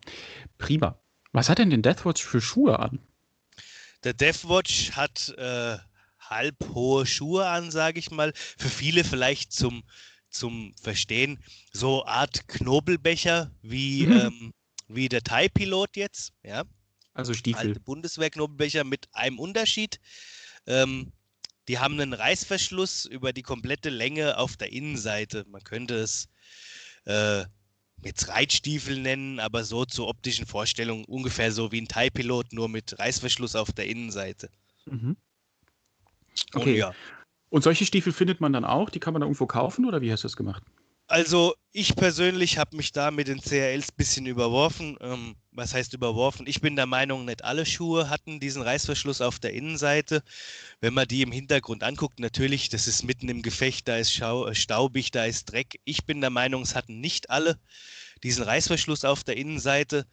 Prima. 0.59 0.99
Was 1.31 1.49
hat 1.49 1.59
denn 1.59 1.71
den 1.71 1.83
Deathwatch 1.83 2.25
für 2.25 2.41
Schuhe 2.41 2.81
an? 2.81 2.99
Der 4.03 4.15
Deathwatch 4.15 4.93
hat 4.93 5.33
äh, 5.39 5.77
halb 6.19 6.57
hohe 6.75 7.07
Schuhe 7.07 7.47
an, 7.47 7.71
sage 7.71 8.01
ich 8.01 8.11
mal. 8.11 8.33
Für 8.35 8.69
viele 8.69 9.05
vielleicht 9.05 9.53
zum, 9.53 9.85
zum 10.31 10.75
Verstehen 10.81 11.39
so 11.73 12.05
Art 12.07 12.49
Knobelbecher 12.49 13.51
wie, 13.63 14.07
Mhm. 14.07 14.13
ähm, 14.13 14.53
wie 14.89 15.09
der 15.09 15.23
Thai-Pilot 15.23 15.97
jetzt. 15.97 16.33
Ja, 16.43 16.65
Also 17.15 17.35
Stiefel. 17.35 17.69
alte 17.69 17.81
Bundeswehr-Knobelbecher 17.81 18.85
mit 18.85 19.09
einem 19.13 19.39
Unterschied. 19.39 20.01
Ähm, 20.67 21.13
die 21.69 21.79
haben 21.79 22.01
einen 22.01 22.15
Reißverschluss 22.15 23.05
über 23.05 23.33
die 23.33 23.43
komplette 23.43 23.91
Länge 23.91 24.39
auf 24.39 24.57
der 24.57 24.73
Innenseite. 24.73 25.45
Man 25.49 25.63
könnte 25.63 25.95
es 25.97 26.29
äh, 27.05 27.45
jetzt 28.03 28.29
Reitstiefel 28.29 28.99
nennen, 28.99 29.39
aber 29.41 29.63
so 29.65 29.85
zur 29.85 30.09
optischen 30.09 30.47
Vorstellung 30.47 31.05
ungefähr 31.05 31.53
so 31.53 31.71
wie 31.71 31.81
ein 31.81 31.89
Thai-Pilot, 31.89 32.53
nur 32.53 32.69
mit 32.69 32.99
Reißverschluss 32.99 33.55
auf 33.57 33.73
der 33.73 33.87
Innenseite. 33.87 34.51
Mhm. 34.87 35.17
Und 36.55 36.63
Okay. 36.63 36.79
ja. 36.79 36.95
Und 37.51 37.63
solche 37.63 37.85
Stiefel 37.85 38.13
findet 38.13 38.41
man 38.41 38.53
dann 38.53 38.65
auch? 38.65 38.91
Die 38.91 39.01
kann 39.01 39.13
man 39.13 39.21
da 39.21 39.27
irgendwo 39.27 39.47
kaufen 39.47 39.85
oder 39.85 40.01
wie 40.01 40.11
hast 40.11 40.25
du 40.25 40.29
das 40.29 40.37
gemacht? 40.37 40.63
Also 41.11 41.57
ich 41.73 41.97
persönlich 41.97 42.57
habe 42.57 42.77
mich 42.77 42.93
da 42.93 43.11
mit 43.11 43.27
den 43.27 43.41
CRLs 43.41 43.89
ein 43.89 43.97
bisschen 43.97 44.27
überworfen. 44.27 44.97
Ähm, 45.01 45.35
was 45.51 45.75
heißt 45.75 45.93
überworfen? 45.93 46.47
Ich 46.47 46.61
bin 46.61 46.77
der 46.77 46.87
Meinung, 46.87 47.25
nicht 47.25 47.43
alle 47.43 47.67
Schuhe 47.67 48.09
hatten 48.09 48.39
diesen 48.39 48.63
Reißverschluss 48.63 49.21
auf 49.21 49.41
der 49.41 49.53
Innenseite. 49.53 50.23
Wenn 50.81 50.95
man 50.95 51.09
die 51.09 51.23
im 51.23 51.33
Hintergrund 51.33 51.83
anguckt, 51.83 52.21
natürlich, 52.21 52.69
das 52.69 52.87
ist 52.87 53.03
mitten 53.03 53.29
im 53.29 53.43
Gefecht, 53.43 53.89
da 53.89 53.97
ist 53.97 54.13
Schau 54.13 54.47
äh, 54.47 54.55
staubig, 54.55 55.11
da 55.11 55.25
ist 55.25 55.47
Dreck. 55.51 55.81
Ich 55.85 56.07
bin 56.07 56.21
der 56.21 56.31
Meinung, 56.31 56.63
es 56.63 56.77
hatten 56.77 57.01
nicht 57.01 57.29
alle 57.29 57.59
diesen 58.23 58.45
Reißverschluss 58.45 59.05
auf 59.05 59.25
der 59.25 59.37
Innenseite. 59.37 60.07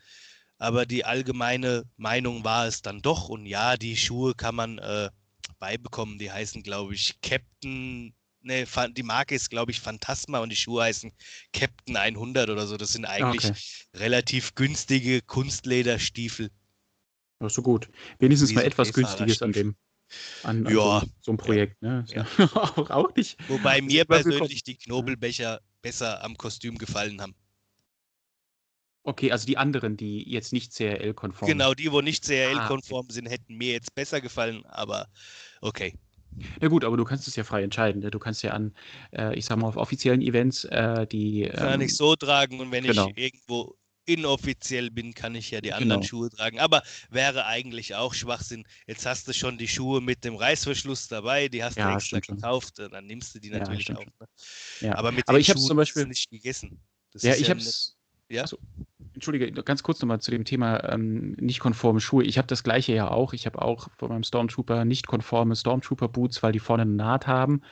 Aber 0.57 0.87
die 0.87 1.05
allgemeine 1.05 1.83
Meinung 1.97 2.43
war 2.43 2.65
es 2.65 2.81
dann 2.81 3.03
doch. 3.03 3.29
Und 3.29 3.45
ja, 3.45 3.77
die 3.77 3.95
Schuhe 3.95 4.33
kann 4.33 4.55
man 4.55 4.79
äh, 4.79 5.11
beibekommen. 5.59 6.19
Die 6.19 6.31
heißen, 6.31 6.63
glaube 6.63 6.93
ich, 6.93 7.19
Captain 7.21 8.13
Ne, 8.41 8.65
die 8.95 9.03
Marke 9.03 9.35
ist, 9.35 9.49
glaube 9.49 9.71
ich, 9.71 9.81
Phantasma 9.81 10.39
und 10.39 10.49
die 10.51 10.55
Schuhe 10.55 10.83
heißen 10.83 11.11
Captain 11.51 11.97
100 11.97 12.49
oder 12.49 12.65
so. 12.65 12.77
Das 12.77 12.93
sind 12.93 13.03
eigentlich 13.03 13.43
Okay. 13.43 13.59
relativ 13.95 14.55
günstige 14.55 15.21
Kunstlederstiefel. 15.21 16.49
Ist 17.43 17.55
so 17.55 17.61
gut. 17.61 17.89
Wenigstens 18.19 18.53
mal 18.53 18.63
etwas. 18.63 18.93
Günstiges 18.93 19.41
an 19.41 19.51
dem. 19.51 19.75
An, 20.43 20.65
an 20.65 20.73
Ja. 20.73 21.01
so, 21.01 21.07
so 21.19 21.31
einem 21.31 21.37
Projekt, 21.37 21.81
ne? 21.81 22.05
Ja. 22.07 22.25
auch, 22.53 22.89
auch 22.89 23.15
nicht. 23.15 23.37
Wobei 23.49 23.81
mir 23.81 24.05
persönlich 24.05 24.63
die 24.63 24.77
Knobelbecher 24.77 25.59
besser 25.81 26.23
am 26.23 26.37
Kostüm 26.37 26.77
gefallen 26.77 27.21
haben. 27.21 27.35
Okay, 29.07 29.31
also 29.31 29.45
die 29.45 29.57
anderen, 29.57 29.95
die 29.95 30.29
jetzt 30.29 30.51
nicht 30.51 30.73
CRL-konform 30.73 31.47
Genau, 31.49 31.73
die, 31.73 31.89
wo 31.93 32.01
nicht 32.01 32.25
Ah. 32.25 32.27
CRL-konform 32.27 33.09
sind, 33.09 33.27
hätten 33.27 33.55
mir 33.55 33.71
jetzt 33.71 33.95
besser 33.95 34.19
gefallen, 34.19 34.65
aber 34.65 35.07
okay. 35.61 35.93
Na 36.59 36.67
gut, 36.67 36.83
aber 36.83 36.97
du 36.97 37.05
kannst 37.05 37.25
es 37.25 37.37
ja 37.37 37.45
frei 37.45 37.63
entscheiden. 37.63 38.01
Ne? 38.01 38.11
Du 38.11 38.19
kannst 38.19 38.43
ja 38.43 38.51
an, 38.51 38.75
äh, 39.13 39.33
ich 39.33 39.45
sag 39.45 39.57
mal, 39.59 39.67
auf 39.69 39.77
offiziellen 39.77 40.21
Events 40.21 40.65
äh, 40.65 41.07
die. 41.07 41.49
Kann 41.55 41.75
ähm, 41.79 41.81
ich 41.87 41.95
so 41.95 42.17
tragen 42.17 42.59
und 42.59 42.69
wenn 42.71 42.83
genau. 42.83 43.07
ich 43.15 43.17
irgendwo 43.17 43.77
inoffiziell 44.05 44.91
bin, 44.91 45.13
kann 45.13 45.35
ich 45.35 45.51
ja 45.51 45.61
die 45.61 45.71
anderen 45.71 46.01
Genau. 46.01 46.07
Schuhe 46.09 46.29
tragen. 46.29 46.59
Aber 46.59 46.83
wäre 47.09 47.45
eigentlich 47.45 47.95
auch 47.95 48.13
Schwachsinn. 48.13 48.65
Jetzt 48.87 49.05
hast 49.05 49.25
du 49.29 49.33
schon 49.33 49.57
die 49.57 49.69
Schuhe 49.69 50.01
mit 50.01 50.25
dem 50.25 50.35
Reißverschluss 50.35 51.07
dabei, 51.07 51.47
die 51.47 51.63
hast 51.63 51.77
Ja, 51.77 51.91
du 51.91 51.95
extra 51.95 52.19
gekauft, 52.19 52.79
äh, 52.79 52.89
dann 52.89 53.05
nimmst 53.05 53.33
du 53.33 53.39
die 53.39 53.49
Ja, 53.49 53.59
natürlich 53.59 53.83
stimmt 53.83 53.99
auch. 53.99 54.05
Ne? 54.05 54.27
Ja. 54.81 54.95
Aber 54.95 55.13
mit 55.13 55.27
Aber 55.29 55.37
den 55.37 55.41
ich 55.41 55.47
Schuhen 55.47 55.59
zum 55.65 55.77
Beispiel- 55.77 56.05
nicht 56.07 56.29
gegessen. 56.29 56.77
Das 57.13 57.23
Ja, 57.23 57.31
ist 57.31 57.39
ich 57.41 57.47
ja 57.47 57.53
hab's. 57.55 57.95
Ja? 58.29 58.43
Achso, 58.43 58.57
Entschuldige, 59.17 59.51
ganz 59.63 59.81
kurz 59.81 59.99
nochmal 59.99 60.21
zu 60.21 60.29
dem 60.29 60.45
Thema 60.45 60.93
ähm, 60.93 61.31
nicht 61.39 61.59
konforme 61.59 61.99
Schuhe. 61.99 62.23
Ich 62.23 62.37
habe 62.37 62.47
das 62.47 62.63
gleiche 62.63 62.93
ja 62.93 63.09
auch. 63.09 63.33
Ich 63.33 63.47
habe 63.47 63.59
auch 63.63 63.89
von 63.97 64.09
meinem 64.09 64.23
Stormtrooper 64.23 64.85
nicht 64.85 65.07
konforme 65.07 65.55
Stormtrooper-Boots, 65.55 66.43
weil 66.43 66.51
die 66.51 66.59
vorne 66.59 66.83
eine 66.83 66.91
Naht 66.91 67.25
haben. 67.25 67.63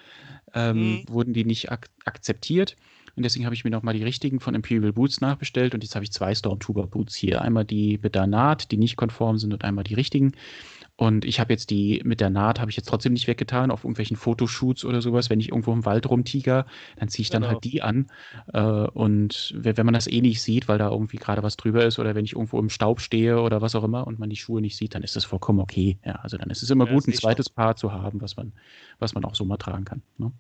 Ähm, 0.56 0.76
Mhm. 0.76 1.04
Wurden 1.08 1.34
die 1.34 1.46
nicht 1.46 1.72
ak 1.72 1.88
akzeptiert. 2.04 2.76
Und 3.16 3.22
deswegen 3.24 3.46
habe 3.46 3.54
ich 3.54 3.64
mir 3.64 3.70
nochmal 3.70 3.94
die 3.94 4.04
richtigen 4.04 4.40
von 4.40 4.56
Imperial 4.56 4.92
Boots 4.92 5.22
nachbestellt. 5.22 5.76
Und 5.76 5.84
jetzt 5.84 5.94
habe 5.94 6.04
ich 6.04 6.12
zwei 6.12 6.34
Stormtrooper-Boots 6.34 7.14
hier. 7.16 7.44
Einmal 7.44 7.64
die 7.64 8.00
mit 8.02 8.16
der 8.16 8.26
Naht, 8.26 8.72
die 8.72 8.78
nicht 8.78 8.96
konform 8.98 9.38
sind, 9.38 9.54
und 9.54 9.64
einmal 9.64 9.84
die 9.84 9.94
richtigen. 9.94 10.32
Und 10.98 11.26
ich 11.26 11.42
habe 11.42 11.52
jetzt 11.52 11.72
die 11.72 12.02
mit 12.06 12.22
der 12.22 12.30
Naht, 12.30 12.60
habe 12.62 12.72
ich 12.72 12.78
jetzt 12.78 12.88
trotzdem 12.88 13.12
nicht 13.14 13.28
weggetan 13.28 13.70
auf 13.70 13.84
irgendwelchen 13.84 14.16
Fotoshoots 14.16 14.86
oder 14.86 15.02
sowas. 15.02 15.30
Wenn 15.30 15.42
ich 15.42 15.50
irgendwo 15.50 15.74
im 15.74 15.84
Wald 15.86 16.10
rumtiger, 16.10 16.66
dann 16.96 17.10
ziehe 17.10 17.24
ich 17.24 17.30
dann 17.30 17.42
Genau. 17.42 17.50
halt 17.50 17.64
die 17.66 17.82
an. 17.82 18.10
Äh, 18.54 18.62
und 18.62 19.54
we- 19.58 19.76
wenn 19.76 19.86
man 19.86 19.94
das 19.94 20.08
eh 20.08 20.22
nicht 20.22 20.42
sieht, 20.42 20.68
weil 20.70 20.78
da 20.78 20.90
irgendwie 20.90 21.18
gerade 21.18 21.44
was 21.44 21.58
drüber 21.58 21.86
ist 21.86 22.00
oder 22.00 22.16
wenn 22.16 22.24
ich 22.24 22.34
irgendwo 22.34 22.60
im 22.60 22.70
Staub 22.70 23.02
stehe 23.02 23.42
oder 23.42 23.62
was 23.62 23.76
auch 23.76 23.84
immer 23.84 24.08
und 24.08 24.20
man 24.20 24.30
die 24.30 24.38
Schuhe 24.38 24.62
nicht 24.62 24.78
sieht, 24.78 24.96
dann 24.96 25.04
ist 25.04 25.16
das 25.18 25.26
vollkommen 25.26 25.60
okay. 25.60 26.00
Ja, 26.06 26.14
also 26.16 26.38
dann 26.38 26.50
ist 26.50 26.64
es 26.64 26.70
immer 26.70 26.86
Ja, 26.86 26.94
gut, 26.94 27.08
ein 27.08 27.14
zweites 27.14 27.50
Paar 27.50 27.76
zu 27.76 27.92
haben, 27.92 28.22
was 28.22 28.38
man, 28.38 28.54
was 29.00 29.14
man 29.14 29.26
auch 29.26 29.36
so 29.36 29.44
mal 29.46 29.58
tragen 29.58 29.84
kann. 29.86 30.02
Ne? 30.18 30.32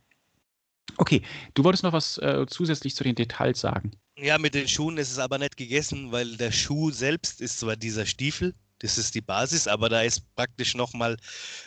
Okay, 0.98 1.22
du 1.54 1.64
wolltest 1.64 1.84
noch 1.84 1.94
was 1.94 2.18
äh, 2.20 2.46
zusätzlich 2.48 2.96
zu 2.96 3.04
den 3.04 3.16
Details 3.16 3.60
sagen. 3.60 3.92
Ja, 4.18 4.38
mit 4.38 4.56
den 4.56 4.68
Schuhen 4.68 4.98
ist 4.98 5.12
es 5.12 5.20
aber 5.20 5.38
nicht 5.38 5.58
gegessen, 5.58 6.12
weil 6.12 6.36
der 6.38 6.52
Schuh 6.52 6.92
selbst 6.92 7.42
ist 7.42 7.60
zwar 7.60 7.76
dieser 7.76 8.06
Stiefel, 8.06 8.54
das 8.80 8.98
ist 8.98 9.16
die 9.16 9.22
Basis, 9.22 9.68
aber 9.68 9.90
da 9.90 10.02
ist 10.02 10.24
praktisch 10.36 10.76
nochmal 10.76 11.18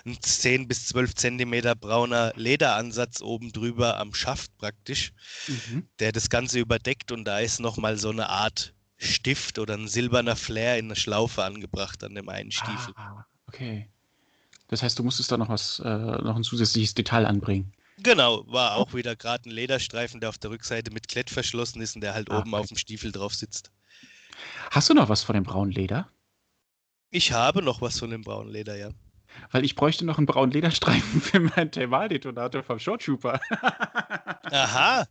ein 0.05 0.21
10 0.21 0.69
bis 0.69 0.87
12 0.89 1.15
Zentimeter 1.15 1.75
brauner 1.75 2.33
Lederansatz 2.37 3.23
oben 3.23 3.53
drüber 3.53 3.99
am 3.99 4.15
Schaft 4.15 4.57
praktisch, 4.59 5.13
der 6.01 6.13
das 6.13 6.29
Ganze 6.29 6.59
überdeckt 6.59 7.11
und 7.13 7.25
da 7.25 7.39
ist 7.41 7.61
nochmal 7.61 7.97
so 7.97 8.11
eine 8.11 8.29
Art 8.29 8.75
Stift 8.99 9.59
oder 9.59 9.75
ein 9.75 9.89
silberner 9.89 10.37
Flair 10.37 10.77
in 10.79 10.87
eine 10.87 10.97
Schlaufe 10.97 11.45
angebracht 11.45 12.03
an 12.05 12.15
dem 12.15 12.29
einen 12.29 12.51
Stiefel. 12.51 12.93
Ah, 12.97 13.25
okay. 13.47 13.89
Das 14.69 14.83
heißt, 14.83 14.99
du 14.99 15.03
musstest 15.03 15.33
da 15.33 15.37
noch 15.39 15.49
was, 15.49 15.79
äh, 15.81 15.89
noch 15.89 16.37
ein 16.37 16.43
zusätzliches 16.43 16.95
Detail 16.95 17.25
anbringen. 17.25 17.73
Genau, 18.03 18.45
war 18.47 18.77
auch 18.77 18.95
wieder 18.95 19.17
gerade 19.17 19.49
ein 19.49 19.53
Lederstreifen, 19.53 20.21
der 20.21 20.29
auf 20.29 20.39
der 20.39 20.51
Rückseite 20.51 20.91
mit 20.93 21.09
Klett 21.09 21.31
verschlossen 21.31 21.81
ist 21.81 21.95
und 21.95 22.03
der 22.03 22.15
halt 22.15 22.31
Ah, 22.31 22.39
oben 22.41 22.53
okay. 22.53 22.61
auf 22.63 22.67
dem 22.69 22.77
Stiefel 22.77 23.11
drauf 23.13 23.35
sitzt. 23.35 23.71
Hast 24.71 24.89
du 24.91 24.95
noch 24.95 25.09
was 25.09 25.23
von 25.23 25.35
dem 25.35 25.45
braunen 25.45 25.73
Leder? 25.73 26.09
Ich 27.11 27.33
habe 27.33 27.63
noch 27.63 27.81
was 27.81 27.99
von 27.99 28.11
dem 28.11 28.23
braunen 28.23 28.53
Leder, 28.53 28.77
ja. 28.77 28.91
Weil 29.51 29.65
ich 29.65 29.75
bräuchte 29.75 30.05
noch 30.05 30.19
einen 30.19 30.27
braunen 30.27 30.51
Lederstreifen 30.51 31.21
für 31.21 31.41
meinen 31.41 31.71
Thermaldetonator 31.71 32.63
vom 32.63 32.79
Short 32.79 33.03
Trooper. 33.03 33.41
Aha, 33.51 35.07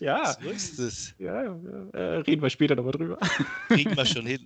ja, 0.00 0.36
so 0.40 0.50
ist 0.50 0.78
es. 0.78 1.14
ja, 1.18 1.42
äh, 1.92 1.98
reden 2.18 2.42
wir 2.42 2.50
später 2.50 2.74
nochmal 2.76 2.92
drüber. 2.92 3.18
Kriegen 3.68 3.96
wir 3.96 4.04
schon 4.04 4.26
hin. 4.26 4.44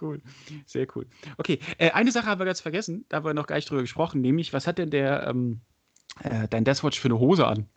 cool, 0.00 0.22
sehr 0.66 0.86
cool. 0.94 1.06
Okay, 1.36 1.58
äh, 1.78 1.90
eine 1.90 2.10
Sache 2.10 2.26
haben 2.26 2.40
wir 2.40 2.46
ganz 2.46 2.60
vergessen, 2.60 3.04
da 3.08 3.18
haben 3.18 3.24
wir 3.24 3.34
noch 3.34 3.46
gar 3.46 3.56
nicht 3.56 3.68
drüber 3.70 3.82
gesprochen, 3.82 4.20
nämlich, 4.20 4.52
was 4.52 4.66
hat 4.66 4.78
denn 4.78 4.90
der, 4.90 5.26
ähm, 5.26 5.60
äh, 6.22 6.48
dein 6.48 6.64
Deathwatch 6.64 6.98
für 6.98 7.08
eine 7.08 7.18
Hose 7.18 7.46
an? 7.46 7.68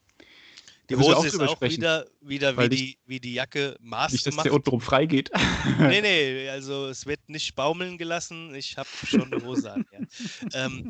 Die 0.90 0.96
Hose 0.96 1.28
ist 1.28 1.40
auch 1.40 1.60
wieder, 1.62 2.06
wieder 2.22 2.58
wie, 2.58 2.70
die, 2.70 2.98
wie 3.06 3.20
die 3.20 3.34
Jacke 3.34 3.76
Maß 3.82 4.12
Nicht, 4.12 4.28
dass 4.28 4.36
der 4.38 4.54
untenrum 4.54 4.82
frei 4.82 5.06
geht. 5.06 5.32
Nee, 5.80 6.02
nee, 6.02 6.50
also 6.50 6.88
es 6.88 7.06
wird 7.06 7.28
nicht 7.28 7.56
baumeln 7.56 7.98
gelassen. 7.98 8.54
Ich 8.54 8.78
habe 8.78 8.90
schon 9.06 9.34
eine 9.34 9.44
Hose 9.44 9.72
an. 9.72 9.86
Ja. 9.92 10.66
ähm, 10.66 10.88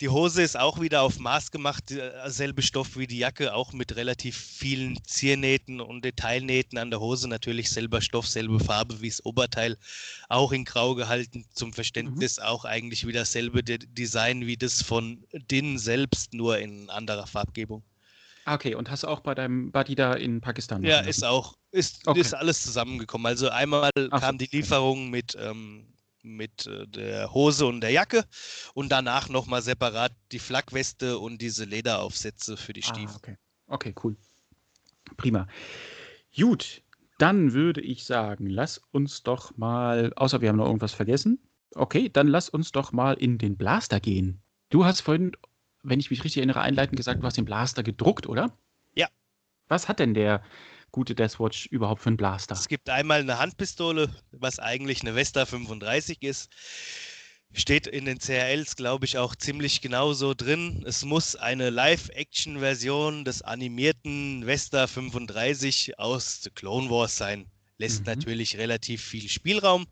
die 0.00 0.08
Hose 0.08 0.40
ist 0.40 0.58
auch 0.58 0.80
wieder 0.80 1.02
auf 1.02 1.18
Maß 1.18 1.50
gemacht, 1.50 1.90
äh, 1.90 2.10
selbe 2.26 2.62
Stoff 2.62 2.96
wie 2.96 3.06
die 3.06 3.18
Jacke, 3.18 3.52
auch 3.52 3.74
mit 3.74 3.96
relativ 3.96 4.34
vielen 4.34 4.98
Ziernähten 5.04 5.80
und 5.80 6.04
Detailnähten 6.04 6.78
an 6.78 6.90
der 6.90 7.00
Hose. 7.00 7.28
Natürlich 7.28 7.70
selber 7.70 8.00
Stoff, 8.00 8.26
selbe 8.26 8.60
Farbe 8.60 9.02
wie 9.02 9.10
das 9.10 9.24
Oberteil, 9.26 9.76
auch 10.30 10.52
in 10.52 10.64
Grau 10.64 10.94
gehalten. 10.94 11.44
Zum 11.52 11.74
Verständnis 11.74 12.38
auch 12.38 12.64
eigentlich 12.64 13.06
wieder 13.06 13.20
dasselbe 13.20 13.62
De 13.62 13.78
Design 13.78 14.46
wie 14.46 14.56
das 14.56 14.80
von 14.80 15.22
Din 15.50 15.78
selbst, 15.78 16.32
nur 16.32 16.58
in 16.58 16.88
anderer 16.88 17.26
Farbgebung. 17.26 17.82
Ah, 18.44 18.54
okay, 18.54 18.74
und 18.74 18.90
hast 18.90 19.02
du 19.02 19.08
auch 19.08 19.20
bei 19.20 19.34
deinem 19.34 19.70
Buddy 19.70 19.94
da 19.94 20.14
in 20.14 20.40
Pakistan 20.40 20.82
Ja, 20.82 21.00
ist 21.00 21.24
auch, 21.24 21.56
ist, 21.72 22.06
Okay. 22.06 22.20
ist 22.20 22.34
alles 22.34 22.62
zusammengekommen. 22.62 23.26
Also 23.26 23.48
einmal 23.50 23.90
Ach 24.10 24.20
kam 24.20 24.38
die. 24.38 24.48
Lieferung 24.50 25.10
mit, 25.10 25.36
ähm, 25.38 25.86
mit 26.22 26.66
äh, 26.66 26.86
der 26.86 27.32
Hose 27.32 27.66
und 27.66 27.80
der 27.80 27.90
Jacke 27.90 28.24
und 28.74 28.90
danach 28.90 29.28
nochmal 29.28 29.62
separat 29.62 30.12
die 30.32 30.38
Flagweste 30.38 31.18
und 31.18 31.40
diese 31.40 31.64
Lederaufsätze 31.64 32.56
für 32.56 32.72
die 32.72 32.82
Ah, 32.82 32.88
Stiefel. 32.88 33.16
okay. 33.16 33.36
okay, 33.68 33.94
cool. 34.02 34.16
Prima. 35.16 35.46
Gut, 36.36 36.82
dann 37.18 37.52
würde 37.52 37.80
ich 37.80 38.04
sagen, 38.04 38.46
lass 38.46 38.80
uns 38.92 39.22
doch 39.22 39.56
mal, 39.56 40.12
außer 40.14 40.40
wir 40.40 40.48
haben 40.48 40.56
noch 40.56 40.66
irgendwas 40.66 40.92
vergessen. 40.94 41.38
Okay, 41.74 42.08
dann 42.08 42.26
lass 42.28 42.48
uns 42.48 42.72
doch 42.72 42.92
mal 42.92 43.14
in 43.14 43.38
den 43.38 43.56
Blaster 43.56 44.00
gehen. 44.00 44.40
Du 44.70 44.84
hast 44.84 45.00
vorhin, 45.02 45.32
wenn 45.82 46.00
ich 46.00 46.10
mich 46.10 46.24
richtig 46.24 46.38
erinnere, 46.38 46.60
einleitend 46.60 46.96
gesagt, 46.96 47.22
du 47.22 47.26
hast 47.26 47.36
den 47.36 47.44
Blaster 47.44 47.82
gedruckt, 47.82 48.26
oder? 48.26 48.56
Ja. 48.94 49.08
Was 49.68 49.88
hat 49.88 49.98
denn 49.98 50.14
der 50.14 50.42
gute 50.90 51.14
Deathwatch 51.14 51.66
überhaupt 51.66 52.02
für 52.02 52.08
einen 52.08 52.16
Blaster? 52.16 52.54
Es 52.54 52.68
gibt 52.68 52.90
einmal 52.90 53.20
eine 53.20 53.38
Handpistole, 53.38 54.10
was 54.32 54.58
eigentlich 54.58 55.02
eine 55.02 55.14
Vesta 55.14 55.46
35 55.46 56.22
ist. 56.22 56.50
Steht 57.52 57.88
in 57.88 58.04
den 58.04 58.18
CRLs, 58.18 58.76
glaube 58.76 59.06
ich, 59.06 59.18
auch 59.18 59.34
ziemlich 59.34 59.80
genau 59.80 60.12
so 60.12 60.34
drin. 60.34 60.84
Es 60.86 61.04
muss 61.04 61.34
eine 61.34 61.70
Live-Action-Version 61.70 63.24
des 63.24 63.42
animierten 63.42 64.46
Vesta 64.46 64.86
35 64.86 65.98
aus 65.98 66.42
The 66.42 66.50
Clone 66.50 66.90
Wars 66.90 67.16
sein. 67.16 67.46
Lässt 67.78 68.00
Mhm. 68.06 68.12
natürlich 68.12 68.56
relativ 68.58 69.02
viel 69.02 69.28
Spielraum. 69.28 69.86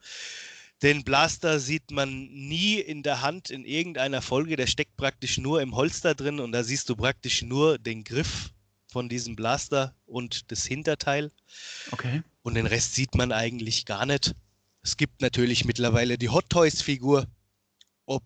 Den 0.82 1.02
Blaster 1.02 1.58
sieht 1.58 1.90
man 1.90 2.26
nie 2.26 2.78
in 2.78 3.02
der 3.02 3.20
Hand 3.20 3.50
in 3.50 3.64
irgendeiner 3.64 4.22
Folge. 4.22 4.56
Der 4.56 4.68
steckt 4.68 4.96
praktisch 4.96 5.38
nur 5.38 5.60
im 5.60 5.74
Holster 5.74 6.14
drin 6.14 6.38
und 6.38 6.52
da 6.52 6.62
siehst 6.62 6.88
du 6.88 6.94
praktisch 6.94 7.42
nur 7.42 7.78
den 7.78 8.04
Griff 8.04 8.50
von 8.86 9.08
diesem 9.08 9.34
Blaster 9.34 9.94
und 10.06 10.50
das 10.52 10.64
Hinterteil. 10.64 11.30
Okay. 11.90 12.22
Und 12.42 12.54
den 12.54 12.66
Rest 12.66 12.94
sieht 12.94 13.14
man 13.16 13.32
eigentlich 13.32 13.86
gar 13.86 14.06
nicht. 14.06 14.34
Es 14.82 14.96
gibt 14.96 15.20
natürlich 15.20 15.64
mittlerweile 15.64 16.16
die 16.16 16.28
Hot 16.28 16.48
Toys 16.48 16.80
Figur. 16.80 17.26
Ob 18.06 18.22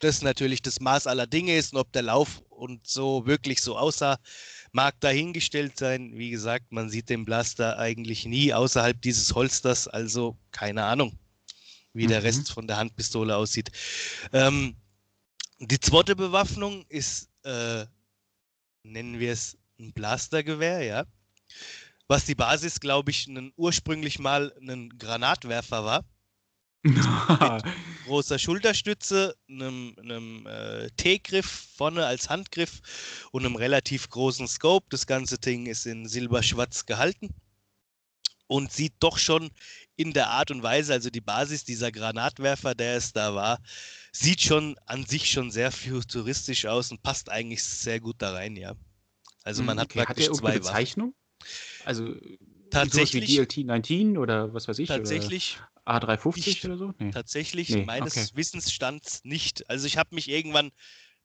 das 0.00 0.20
natürlich 0.20 0.62
das 0.62 0.80
Maß 0.80 1.06
aller 1.06 1.28
Dinge 1.28 1.56
ist 1.56 1.72
und 1.72 1.78
ob 1.78 1.92
der 1.92 2.02
Lauf 2.02 2.42
und 2.50 2.86
so 2.86 3.24
wirklich 3.24 3.62
so 3.62 3.78
aussah, 3.78 4.18
mag 4.72 4.98
dahingestellt 5.00 5.78
sein. 5.78 6.10
Wie 6.16 6.30
gesagt, 6.30 6.72
man 6.72 6.90
sieht 6.90 7.08
den 7.08 7.24
Blaster 7.24 7.78
eigentlich 7.78 8.26
nie 8.26 8.52
außerhalb 8.52 9.00
dieses 9.00 9.32
Holsters, 9.34 9.86
also 9.86 10.36
keine 10.50 10.84
Ahnung, 10.84 11.16
wie 11.94 12.04
mhm. 12.04 12.08
der 12.08 12.22
Rest 12.22 12.52
von 12.52 12.66
der 12.66 12.76
Handpistole 12.76 13.34
aussieht. 13.34 13.70
Ähm, 14.32 14.76
die 15.60 15.80
zweite 15.80 16.14
Bewaffnung 16.14 16.84
ist, 16.88 17.30
äh, 17.44 17.86
nennen 18.82 19.18
wir 19.18 19.32
es 19.32 19.56
ein 19.78 19.92
Blastergewehr, 19.92 20.82
ja. 20.82 21.04
Was 22.06 22.26
die 22.26 22.34
Basis, 22.34 22.80
glaube 22.80 23.10
ich, 23.10 23.28
einen, 23.28 23.52
ursprünglich 23.56 24.18
mal 24.18 24.52
ein 24.60 24.90
Granatwerfer 24.98 25.84
war. 25.84 26.04
mit 26.84 27.02
großer 28.04 28.38
Schulterstütze, 28.38 29.34
einem, 29.48 29.96
einem 29.98 30.46
äh, 30.46 30.90
T-Griff 30.98 31.68
vorne 31.76 32.04
als 32.04 32.28
Handgriff 32.28 32.82
und 33.30 33.46
einem 33.46 33.56
relativ 33.56 34.10
großen 34.10 34.46
Scope. 34.46 34.84
Das 34.90 35.06
ganze 35.06 35.38
Ding 35.38 35.64
ist 35.64 35.86
in 35.86 36.06
silberschwarz 36.06 36.84
gehalten 36.84 37.34
und 38.46 38.72
sieht 38.72 38.94
doch 39.00 39.18
schon 39.18 39.50
in 39.96 40.12
der 40.12 40.30
Art 40.30 40.50
und 40.50 40.62
Weise, 40.62 40.92
also 40.92 41.10
die 41.10 41.20
Basis 41.20 41.64
dieser 41.64 41.92
Granatwerfer, 41.92 42.74
der 42.74 42.96
es 42.96 43.12
da 43.12 43.34
war, 43.34 43.60
sieht 44.12 44.42
schon 44.42 44.76
an 44.86 45.04
sich 45.04 45.30
schon 45.30 45.50
sehr 45.50 45.72
futuristisch 45.72 46.66
aus 46.66 46.90
und 46.90 47.02
passt 47.02 47.30
eigentlich 47.30 47.62
sehr 47.62 48.00
gut 48.00 48.16
da 48.18 48.32
rein, 48.32 48.56
ja. 48.56 48.74
Also 49.42 49.62
man 49.62 49.78
okay. 49.78 50.00
hat 50.00 50.06
praktisch 50.06 50.28
hat 50.28 50.36
zwei 50.36 50.58
Bezeichnung? 50.58 51.14
Also 51.84 52.14
tatsächlich 52.70 53.28
wie 53.28 53.36
DLT 53.36 53.66
19 53.66 54.18
oder 54.18 54.52
was 54.54 54.68
weiß 54.68 54.78
ich? 54.78 54.88
Tatsächlich. 54.88 55.58
A350 55.86 56.48
ich, 56.48 56.64
oder 56.64 56.78
so? 56.78 56.94
Nee. 56.98 57.10
Tatsächlich, 57.10 57.68
nee, 57.68 57.84
meines 57.84 58.16
okay. 58.16 58.28
Wissensstands 58.34 59.22
nicht. 59.24 59.68
Also 59.68 59.86
ich 59.86 59.98
habe 59.98 60.14
mich 60.14 60.30
irgendwann, 60.30 60.70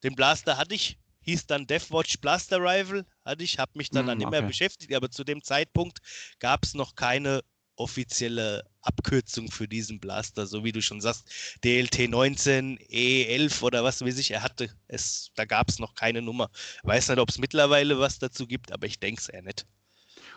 den 0.03 0.15
Blaster 0.15 0.57
hatte 0.57 0.75
ich, 0.75 0.97
hieß 1.21 1.47
dann 1.47 1.67
Deathwatch 1.67 2.19
Blaster 2.19 2.57
Rival, 2.57 3.05
hatte 3.25 3.43
ich, 3.43 3.59
habe 3.59 3.71
mich 3.75 3.89
dann, 3.89 4.05
mm, 4.05 4.07
dann 4.07 4.21
immer 4.21 4.37
okay. 4.37 4.47
beschäftigt, 4.47 4.93
aber 4.93 5.09
zu 5.09 5.23
dem 5.23 5.43
Zeitpunkt 5.43 5.99
gab 6.39 6.63
es 6.63 6.73
noch 6.73 6.95
keine 6.95 7.43
offizielle 7.79 8.63
Abkürzung 8.81 9.49
für 9.49 9.67
diesen 9.67 9.99
Blaster, 9.99 10.45
so 10.45 10.63
wie 10.63 10.71
du 10.71 10.81
schon 10.81 11.01
sagst, 11.01 11.29
DLT 11.63 12.09
19, 12.09 12.77
E11 12.77 13.61
oder 13.61 13.83
was 13.83 14.01
weiß 14.01 14.17
ich, 14.17 14.31
er 14.31 14.43
hatte 14.43 14.69
es, 14.87 15.31
da 15.35 15.45
gab 15.45 15.69
es 15.69 15.79
noch 15.79 15.95
keine 15.95 16.21
Nummer. 16.21 16.49
Weiß 16.83 17.07
nicht, 17.07 17.19
ob 17.19 17.29
es 17.29 17.37
mittlerweile 17.37 17.99
was 17.99 18.19
dazu 18.19 18.47
gibt, 18.47 18.71
aber 18.71 18.85
ich 18.85 18.99
denke 18.99 19.21
es 19.21 19.29
eher 19.29 19.41
nicht. 19.41 19.65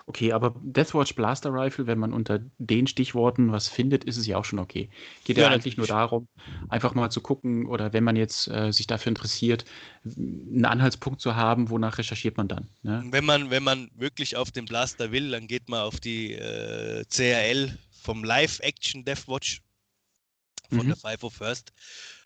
Okay, 0.07 0.33
aber 0.33 0.55
Deathwatch 0.63 1.15
Blaster 1.15 1.53
Rifle, 1.53 1.87
wenn 1.87 1.99
man 1.99 2.13
unter 2.13 2.41
den 2.59 2.87
Stichworten 2.87 3.53
was 3.53 3.69
findet, 3.69 4.05
ist 4.05 4.17
es 4.17 4.27
ja 4.27 4.37
auch 4.37 4.45
schon 4.45 4.59
okay. 4.59 4.91
Geht 5.25 5.37
ja, 5.37 5.45
ja 5.45 5.51
eigentlich 5.51 5.77
nur 5.77 5.87
darum, 5.87 6.29
einfach 6.69 6.95
mal 6.95 7.11
zu 7.11 7.21
gucken 7.21 7.67
oder 7.67 7.93
wenn 7.93 8.05
man 8.05 8.17
jetzt 8.17 8.49
äh, 8.49 8.73
sich 8.73 8.87
dafür 8.87 9.11
interessiert, 9.11 9.65
einen 10.05 10.65
Anhaltspunkt 10.65 11.21
zu 11.21 11.37
haben, 11.37 11.71
wonach 11.71 11.99
recherchiert 11.99 12.37
man 12.37 12.49
dann. 12.49 12.69
Ne? 12.83 13.05
Wenn 13.11 13.25
man, 13.25 13.51
wenn 13.51 13.63
man 13.63 13.91
wirklich 13.95 14.37
auf 14.37 14.51
den 14.51 14.65
Blaster 14.65 15.13
will, 15.13 15.31
dann 15.31 15.47
geht 15.47 15.69
man 15.69 15.81
auf 15.81 16.01
die 16.01 16.33
äh, 16.35 17.05
CRL 17.05 17.79
vom 18.03 18.25
Live-Action 18.25 19.05
Deathwatch 19.05 19.63
von 20.69 20.87
mhm. 20.87 20.89
der 20.89 20.97
Five 20.97 21.23
of 21.23 21.35
First. 21.35 21.73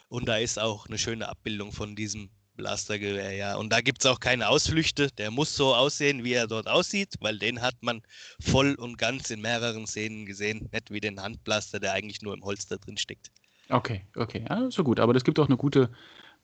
Und 0.09 0.29
da 0.29 0.37
ist 0.37 0.59
auch 0.59 0.87
eine 0.87 0.99
schöne 0.99 1.29
Abbildung 1.29 1.73
von 1.73 1.97
diesem 1.97 2.31
Blastergewehr, 2.57 3.33
ja. 3.33 3.57
Und 3.57 3.73
da 3.73 3.81
gibt 3.81 4.05
es 4.05 4.11
auch 4.11 4.21
keine 4.21 4.49
Ausflüchte. 4.49 5.09
Der 5.19 5.31
muss 5.31 5.55
so 5.55 5.75
aussehen, 5.75 6.25
wie 6.25 6.33
er 6.33 6.47
dort 6.47 6.67
aussieht, 6.67 7.15
weil 7.21 7.39
den 7.39 7.63
hat 7.63 7.77
man 7.81 8.03
voll 8.41 8.75
und 8.75 8.99
ganz 8.99 9.31
in 9.31 9.41
mehreren 9.41 9.87
Szenen 9.87 10.27
gesehen. 10.27 10.69
Nicht 10.73 10.91
wie 10.91 11.01
den 11.01 11.23
Handblaster, 11.23 11.81
der 11.81 11.93
eigentlich 11.93 12.23
nur 12.23 12.35
im 12.35 12.45
Holster 12.45 12.79
drin 12.79 12.97
steckt. 12.97 13.31
Okay, 13.69 14.03
okay. 14.17 14.45
Ja, 14.49 14.71
so 14.71 14.85
gut. 14.85 15.01
Aber 15.01 15.13
das 15.13 15.25
gibt 15.25 15.39
auch 15.39 15.47
eine 15.47 15.57
gute, 15.57 15.91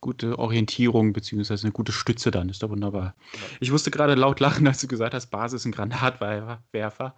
gute 0.01 0.39
Orientierung 0.39 1.13
beziehungsweise 1.13 1.65
eine 1.65 1.73
gute 1.73 1.93
Stütze 1.93 2.31
dann. 2.31 2.49
Ist 2.49 2.63
doch 2.63 2.71
wunderbar. 2.71 3.15
Genau. 3.33 3.45
Ich 3.61 3.71
musste 3.71 3.91
gerade 3.91 4.15
laut 4.15 4.41
lachen, 4.41 4.67
als 4.67 4.81
du 4.81 4.89
gesagt 4.89 5.15
hast, 5.15 5.29
Basis 5.29 5.65
ein 5.65 5.73
Granatwerfer. 5.73 7.15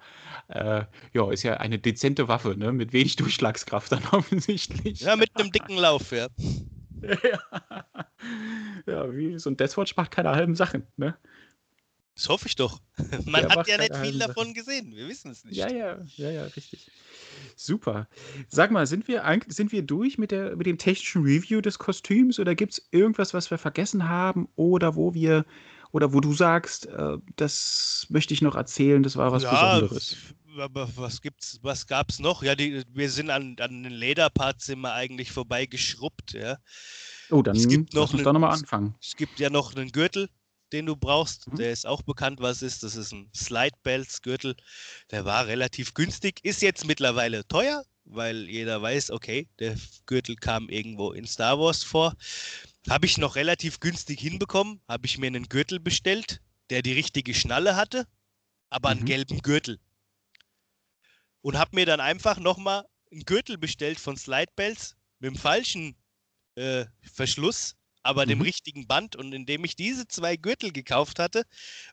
Äh, 0.48 0.84
ja, 1.12 1.30
ist 1.30 1.42
ja 1.42 1.56
eine 1.56 1.78
dezente 1.78 2.28
Waffe, 2.28 2.56
ne? 2.56 2.72
Mit 2.72 2.92
wenig 2.92 3.16
Durchschlagskraft 3.16 3.92
dann 3.92 4.04
offensichtlich. 4.12 5.00
Ja, 5.00 5.16
mit 5.16 5.30
einem 5.34 5.50
dicken 5.50 5.76
Lauf, 5.76 6.12
ja. 6.12 6.28
Ja. 7.22 7.84
ja, 8.86 9.14
wie 9.14 9.38
so 9.38 9.50
ein 9.50 9.56
Deathwatch 9.56 9.96
macht 9.96 10.10
keine 10.10 10.30
halben 10.30 10.54
Sachen, 10.54 10.86
ne? 10.96 11.16
Das 12.14 12.28
hoffe 12.28 12.46
ich 12.46 12.54
doch. 12.54 12.80
Man 13.26 13.42
Der 13.42 13.50
hat 13.50 13.66
ja 13.66 13.78
nicht 13.78 13.96
viel 13.96 14.18
davon 14.18 14.44
Sachen. 14.44 14.54
gesehen. 14.54 14.94
Wir 14.94 15.08
wissen 15.08 15.32
es 15.32 15.44
nicht. 15.44 15.56
Ja, 15.56 15.68
ja, 15.68 15.98
ja, 16.16 16.30
ja, 16.30 16.44
richtig. 16.44 16.90
Super. 17.56 18.08
Sag 18.48 18.70
mal, 18.70 18.86
sind 18.86 19.08
wir, 19.08 19.24
sind 19.48 19.72
wir 19.72 19.82
durch 19.82 20.16
mit, 20.16 20.30
der, 20.30 20.54
mit 20.56 20.66
dem 20.66 20.78
technischen 20.78 21.22
Review 21.22 21.60
des 21.60 21.78
Kostüms 21.78 22.38
oder 22.38 22.54
gibt 22.54 22.74
es 22.74 22.88
irgendwas, 22.92 23.34
was 23.34 23.50
wir 23.50 23.58
vergessen 23.58 24.08
haben 24.08 24.48
oder 24.54 24.94
wo 24.94 25.12
wir 25.14 25.44
oder 25.90 26.12
wo 26.12 26.20
du 26.20 26.32
sagst, 26.32 26.86
äh, 26.86 27.18
das 27.36 28.06
möchte 28.10 28.34
ich 28.34 28.42
noch 28.42 28.56
erzählen, 28.56 29.02
das 29.02 29.16
war 29.16 29.32
was 29.32 29.44
ja, 29.44 29.78
Besonderes? 29.78 30.16
Aber 30.58 30.88
was 30.96 31.20
gibt's, 31.20 31.58
was 31.62 31.86
gab's 31.86 32.18
noch? 32.18 32.42
Ja, 32.42 32.54
die, 32.54 32.82
wir 32.92 33.10
sind 33.10 33.30
an, 33.30 33.56
an 33.60 33.82
den 33.82 33.92
Lederparts 33.92 34.68
immer 34.68 34.92
eigentlich 34.92 35.32
vorbeigeschrubbt, 35.32 36.32
ja. 36.32 36.58
Oh, 37.30 37.42
dann 37.42 37.56
es 37.56 37.68
gibt 37.68 37.94
noch 37.94 38.12
lass 38.12 38.14
einen, 38.14 38.24
da 38.24 38.32
nochmal 38.32 38.52
anfangen. 38.52 38.94
Es 39.00 39.16
gibt 39.16 39.40
ja 39.40 39.50
noch 39.50 39.74
einen 39.74 39.90
Gürtel, 39.90 40.28
den 40.72 40.86
du 40.86 40.96
brauchst. 40.96 41.50
Mhm. 41.50 41.56
Der 41.56 41.72
ist 41.72 41.86
auch 41.86 42.02
bekannt, 42.02 42.40
was 42.40 42.62
ist. 42.62 42.82
Das 42.82 42.96
ist 42.96 43.12
ein 43.12 43.30
Slide 43.34 43.76
Belts 43.82 44.22
Gürtel. 44.22 44.56
Der 45.10 45.24
war 45.24 45.46
relativ 45.46 45.94
günstig, 45.94 46.40
ist 46.44 46.62
jetzt 46.62 46.86
mittlerweile 46.86 47.46
teuer, 47.48 47.84
weil 48.04 48.48
jeder 48.48 48.82
weiß, 48.82 49.10
okay, 49.10 49.48
der 49.58 49.76
Gürtel 50.06 50.36
kam 50.36 50.68
irgendwo 50.68 51.12
in 51.12 51.26
Star 51.26 51.58
Wars 51.58 51.82
vor. 51.82 52.14
Habe 52.88 53.06
ich 53.06 53.16
noch 53.16 53.36
relativ 53.36 53.80
günstig 53.80 54.20
hinbekommen, 54.20 54.80
habe 54.88 55.06
ich 55.06 55.16
mir 55.18 55.28
einen 55.28 55.48
Gürtel 55.48 55.80
bestellt, 55.80 56.42
der 56.68 56.82
die 56.82 56.92
richtige 56.92 57.32
Schnalle 57.34 57.76
hatte, 57.76 58.06
aber 58.68 58.90
einen 58.90 59.00
mhm. 59.00 59.06
gelben 59.06 59.38
Gürtel 59.40 59.78
und 61.44 61.58
habe 61.58 61.76
mir 61.76 61.84
dann 61.84 62.00
einfach 62.00 62.38
nochmal 62.38 62.86
einen 63.12 63.26
Gürtel 63.26 63.58
bestellt 63.58 64.00
von 64.00 64.16
Slidebells 64.16 64.96
mit 65.18 65.30
dem 65.30 65.36
falschen 65.36 65.94
äh, 66.54 66.86
Verschluss, 67.02 67.76
aber 68.02 68.24
mhm. 68.24 68.30
dem 68.30 68.40
richtigen 68.40 68.86
Band. 68.86 69.14
Und 69.14 69.34
indem 69.34 69.62
ich 69.64 69.76
diese 69.76 70.08
zwei 70.08 70.36
Gürtel 70.36 70.72
gekauft 70.72 71.18
hatte, 71.18 71.44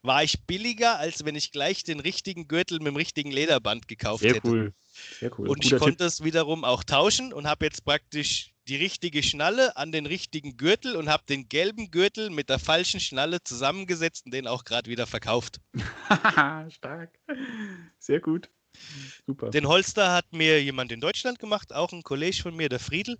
war 0.02 0.24
ich 0.24 0.46
billiger, 0.46 0.98
als 0.98 1.26
wenn 1.26 1.36
ich 1.36 1.52
gleich 1.52 1.84
den 1.84 2.00
richtigen 2.00 2.48
Gürtel 2.48 2.78
mit 2.78 2.88
dem 2.88 2.96
richtigen 2.96 3.30
Lederband 3.30 3.88
gekauft 3.88 4.22
Sehr 4.22 4.36
hätte. 4.36 4.48
Cool. 4.48 4.74
Sehr 5.20 5.38
cool. 5.38 5.48
Und 5.48 5.62
Guter 5.62 5.76
ich 5.76 5.82
konnte 5.82 6.04
es 6.06 6.24
wiederum 6.24 6.64
auch 6.64 6.82
tauschen 6.82 7.34
und 7.34 7.46
habe 7.46 7.66
jetzt 7.66 7.84
praktisch 7.84 8.54
die 8.68 8.76
richtige 8.76 9.22
Schnalle 9.22 9.76
an 9.76 9.92
den 9.92 10.06
richtigen 10.06 10.56
Gürtel 10.56 10.96
und 10.96 11.10
habe 11.10 11.24
den 11.28 11.50
gelben 11.50 11.90
Gürtel 11.90 12.30
mit 12.30 12.48
der 12.48 12.58
falschen 12.58 13.00
Schnalle 13.00 13.42
zusammengesetzt 13.44 14.24
und 14.24 14.32
den 14.32 14.46
auch 14.46 14.64
gerade 14.64 14.90
wieder 14.90 15.06
verkauft. 15.06 15.60
Stark. 16.70 17.18
Sehr 17.98 18.20
gut. 18.20 18.48
Super. 19.26 19.50
Den 19.50 19.66
Holster 19.66 20.12
hat 20.12 20.32
mir 20.32 20.62
jemand 20.62 20.92
in 20.92 21.00
Deutschland 21.00 21.38
gemacht, 21.38 21.72
auch 21.72 21.92
ein 21.92 22.02
Kollege 22.02 22.42
von 22.42 22.54
mir, 22.56 22.68
der 22.68 22.80
Friedel. 22.80 23.18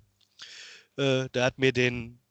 Äh, 0.97 1.29
der 1.31 1.45
hat 1.45 1.59
mir 1.59 1.73
den 1.73 2.23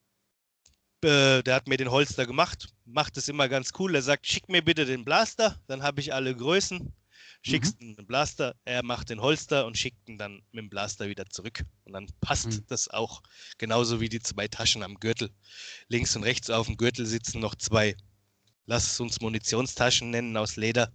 äh, 1.03 1.41
der 1.41 1.55
hat 1.55 1.67
mir 1.67 1.77
den 1.77 1.89
Holster 1.89 2.27
gemacht, 2.27 2.69
macht 2.85 3.17
es 3.17 3.27
immer 3.27 3.49
ganz 3.49 3.71
cool. 3.79 3.95
Er 3.95 4.03
sagt, 4.03 4.27
schick 4.27 4.49
mir 4.49 4.63
bitte 4.63 4.85
den 4.85 5.03
Blaster, 5.03 5.59
dann 5.67 5.81
habe 5.81 5.99
ich 5.99 6.13
alle 6.13 6.35
Größen. 6.35 6.93
Schickst 7.43 7.81
mhm. 7.81 7.95
den 7.95 8.05
Blaster, 8.05 8.55
er 8.65 8.83
macht 8.83 9.09
den 9.09 9.19
Holster 9.19 9.65
und 9.65 9.75
schickt 9.75 10.07
ihn 10.07 10.19
dann 10.19 10.43
mit 10.51 10.63
dem 10.63 10.69
Blaster 10.69 11.07
wieder 11.07 11.25
zurück. 11.25 11.63
Und 11.85 11.93
dann 11.93 12.07
passt 12.21 12.47
mhm. 12.47 12.65
das 12.67 12.87
auch 12.87 13.23
genauso 13.57 13.99
wie 13.99 14.09
die 14.09 14.19
zwei 14.19 14.47
Taschen 14.47 14.83
am 14.83 14.99
Gürtel. 14.99 15.31
Links 15.87 16.15
und 16.15 16.23
rechts 16.23 16.51
auf 16.51 16.67
dem 16.67 16.77
Gürtel 16.77 17.07
sitzen 17.07 17.39
noch 17.39 17.55
zwei, 17.55 17.95
lass 18.67 18.91
es 18.91 18.99
uns 18.99 19.21
Munitionstaschen 19.21 20.11
nennen 20.11 20.37
aus 20.37 20.55
Leder 20.55 20.93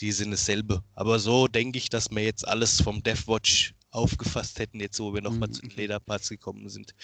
die 0.00 0.12
sind 0.12 0.30
dasselbe. 0.30 0.82
Aber 0.94 1.18
so 1.18 1.48
denke 1.48 1.78
ich, 1.78 1.88
dass 1.88 2.10
wir 2.10 2.22
jetzt 2.22 2.46
alles 2.46 2.80
vom 2.80 3.02
Deathwatch 3.02 3.74
aufgefasst 3.90 4.58
hätten, 4.58 4.80
jetzt 4.80 5.00
wo 5.00 5.12
wir 5.12 5.20
nochmal 5.20 5.48
mhm. 5.48 5.52
zu 5.52 5.62
den 5.62 5.76
Lederparts 5.76 6.28
gekommen 6.28 6.68
sind. 6.68 6.94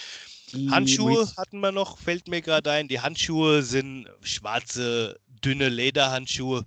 Die 0.52 0.70
Handschuhe 0.70 1.30
hatten 1.36 1.60
wir 1.60 1.72
noch, 1.72 1.98
fällt 1.98 2.28
mir 2.28 2.40
gerade 2.40 2.70
ein. 2.70 2.88
Die 2.88 3.00
Handschuhe 3.00 3.62
sind 3.62 4.08
schwarze, 4.22 5.18
dünne 5.44 5.68
Lederhandschuhe, 5.68 6.64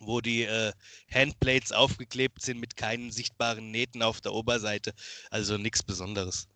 wo 0.00 0.20
die 0.20 0.44
äh, 0.44 0.72
Handplates 1.12 1.72
aufgeklebt 1.72 2.42
sind 2.42 2.60
mit 2.60 2.76
keinen 2.76 3.10
sichtbaren 3.10 3.70
Nähten 3.70 4.02
auf 4.02 4.20
der 4.20 4.32
Oberseite. 4.32 4.92
Also 5.30 5.58
nichts 5.58 5.82
Besonderes. 5.82 6.48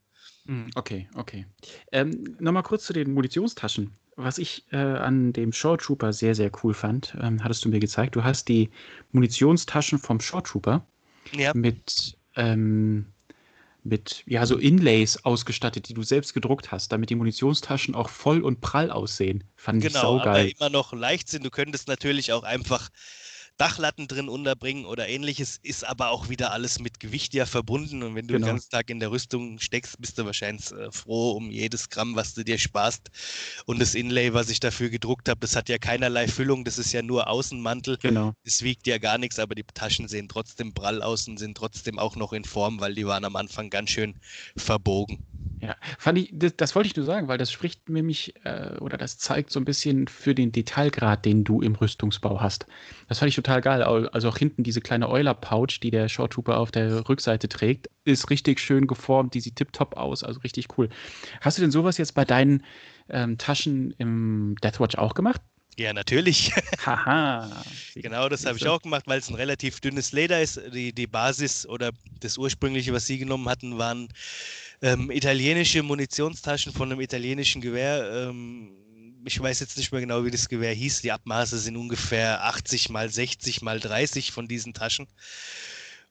Mhm, 0.45 0.71
okay, 0.77 1.09
okay. 1.15 1.47
Ähm, 1.91 2.37
Nochmal 2.39 2.63
kurz 2.63 2.87
zu 2.87 2.93
den 2.93 3.13
Munitionstaschen. 3.13 3.93
Was 4.17 4.39
ich 4.39 4.65
äh, 4.73 4.77
an 4.77 5.35
dem 5.35 5.53
Short 5.53 5.83
Trooper 5.83 6.13
sehr, 6.13 6.35
sehr 6.35 6.51
cool 6.63 6.73
fand, 6.73 7.15
ähm, 7.21 7.45
hattest 7.45 7.65
du 7.65 7.69
mir 7.69 7.81
gezeigt. 7.81 8.17
Du 8.17 8.25
hast 8.25 8.49
die 8.49 8.71
Munitionstaschen 9.13 9.99
vom 9.99 10.21
Short 10.21 10.47
Trooper 10.47 10.87
ja. 11.33 11.53
mit, 11.55 12.17
ähm, 12.35 13.07
mit 13.85 14.25
ja 14.27 14.47
so 14.47 14.57
Inlays 14.57 15.23
ausgestattet, 15.25 15.91
die 15.91 15.95
du 15.95 16.03
selbst 16.03 16.33
gedruckt 16.33 16.73
hast, 16.73 16.93
damit 16.93 17.11
die 17.11 17.15
Munitionstaschen 17.15 17.95
auch 17.95 18.09
voll 18.09 18.41
und 18.41 18.63
prall 18.63 18.91
aussehen. 18.91 19.45
Fand 19.55 19.83
genau, 19.83 19.95
ich 19.95 20.01
saugeil. 20.01 20.29
aber 20.29 20.51
immer 20.51 20.71
noch 20.71 20.95
leicht 20.95 21.29
sind. 21.29 21.45
Du 21.45 21.51
könntest 21.51 21.87
natürlich 21.87 22.33
auch 22.33 22.43
einfach 22.43 22.89
Dachlatten 23.59 24.07
drin 24.07 24.29
unterbringen 24.29 24.85
oder 24.85 25.09
ähnliches, 25.09 25.59
ist 25.63 25.87
aber 25.87 26.11
auch 26.11 26.29
wieder 26.29 26.53
alles 26.53 26.79
mit 26.79 27.01
Gewicht 27.01 27.33
ja 27.35 27.47
verbunden. 27.47 28.03
Und 28.03 28.15
wenn 28.15 28.27
du 28.27 28.35
Genau. 28.35 28.47
den 28.47 28.53
ganzen 28.55 28.71
Tag 28.71 28.91
in 28.91 29.01
der 29.01 29.11
Rüstung 29.11 29.59
steckst, 29.59 30.01
bist 30.01 30.19
du 30.19 30.25
wahrscheinlich 30.27 30.71
äh, 30.73 30.91
froh 30.93 31.33
um 31.33 31.51
jedes 31.51 31.89
Gramm, 31.89 32.17
was 32.17 32.35
du 32.35 32.45
dir 32.45 32.59
sparst. 32.59 33.11
Und 33.65 33.81
das 33.81 33.95
Inlay, 33.95 34.35
was 34.35 34.51
ich 34.51 34.61
dafür 34.61 34.91
gedruckt 34.91 35.29
habe, 35.29 35.41
das 35.41 35.57
hat 35.57 35.69
ja 35.69 35.79
keinerlei 35.79 36.29
Füllung, 36.29 36.65
das 36.65 36.79
ist 36.79 36.93
ja 36.93 37.03
nur 37.03 37.29
Außenmantel. 37.29 37.97
Genau. 37.99 38.35
Es 38.45 38.63
wiegt 38.63 38.87
ja 38.87 38.99
gar 38.99 39.19
nichts, 39.19 39.39
aber 39.39 39.55
die 39.55 39.65
Taschen 39.65 40.09
sehen 40.09 40.29
trotzdem 40.29 40.75
prall 40.75 41.03
aus 41.03 41.27
und 41.29 41.39
sind 41.39 41.57
trotzdem 41.57 41.99
auch 41.99 42.17
noch 42.17 42.33
in 42.33 42.45
Form, 42.45 42.81
weil 42.81 42.95
die 42.95 43.07
waren 43.07 43.25
am 43.25 43.37
Anfang 43.37 43.71
ganz 43.71 43.91
schön 43.91 44.15
verbogen. 44.57 45.19
Ja, 45.61 45.75
fand 45.99 46.19
ich, 46.19 46.31
das, 46.33 46.55
das 46.57 46.75
wollte 46.75 46.89
ich 46.89 46.97
nur 46.97 47.07
sagen, 47.07 47.29
weil 47.29 47.39
das 47.39 47.51
spricht 47.51 47.89
nämlich 47.89 48.35
äh, 48.45 48.77
oder 48.79 48.99
das 48.99 49.17
zeigt 49.17 49.51
so 49.51 49.59
ein 49.59 49.65
bisschen 49.65 50.07
für 50.07 50.35
den 50.35 50.53
Detailgrad, 50.53 51.25
den 51.25 51.45
du 51.45 51.63
im 51.63 51.75
Rüstungsbau 51.75 52.43
hast. 52.43 52.67
Das 53.09 53.21
fand 53.21 53.31
ich 53.31 53.37
total 53.37 53.63
geil. 53.63 53.83
Also 53.83 54.29
auch 54.29 54.37
hinten 54.37 54.65
diese 54.65 54.83
kleine 54.83 55.09
Euler-Pouch, 55.09 55.81
die 55.83 55.91
der 55.91 56.11
Short 56.11 56.35
Trooper 56.35 56.59
auf 56.59 56.73
der 56.73 57.09
Rückseite 57.09 57.49
trägt, 57.49 57.89
ist 58.05 58.29
richtig 58.29 58.61
schön 58.61 58.87
geformt, 58.87 59.33
die 59.33 59.41
sieht 59.41 59.57
tipptopp 59.57 59.97
aus, 59.97 60.23
also 60.23 60.41
richtig 60.41 60.69
cool. 60.77 60.91
Hast 61.41 61.57
du 61.57 61.63
denn 61.63 61.71
sowas 61.71 61.97
jetzt 61.97 62.15
bei 62.15 62.27
deinen 62.27 62.63
ähm, 63.09 63.39
Taschen 63.39 63.93
im 63.99 64.57
Deathwatch 64.63 64.97
auch 64.97 65.15
gemacht? 65.15 65.41
Ja, 65.79 65.93
natürlich. 65.93 66.53
Haha. 66.87 67.63
Genau, 67.95 68.29
das 68.29 68.47
habe 68.47 68.57
ich 68.57 68.67
auch 68.67 68.81
gemacht, 68.81 69.05
weil 69.07 69.19
es 69.19 69.29
ein 69.29 69.35
relativ 69.35 69.81
dünnes 69.81 70.13
Leder 70.13 70.41
ist. 70.41 70.61
Die, 70.73 70.93
die 70.93 71.07
Basis 71.07 71.67
oder 71.67 71.91
das 72.21 72.39
ursprüngliche, 72.39 72.93
was 72.95 73.07
sie 73.07 73.19
genommen 73.19 73.49
hatten, 73.49 73.77
waren 73.77 74.09
ähm, 74.83 75.11
italienische 75.11 75.83
Munitionstaschen 75.83 76.73
von 76.73 76.91
einem 76.91 77.01
italienischen 77.01 77.61
Gewehr. 77.61 78.29
Ähm, 78.29 78.73
ich 79.25 79.41
weiß 79.41 79.61
jetzt 79.61 79.77
nicht 79.77 79.91
mehr 79.91 80.01
genau, 80.01 80.25
wie 80.25 80.31
das 80.31 80.49
Gewehr 80.49 80.73
hieß. 80.73 81.03
Die 81.03 81.13
Abmaße 81.13 81.59
sind 81.59 81.77
ungefähr 81.77 82.45
80 82.45 82.91
mal 82.91 83.11
60 83.11 83.63
mal 83.63 83.81
30 83.81 84.31
von 84.31 84.47
diesen 84.47 84.73
Taschen. 84.73 85.09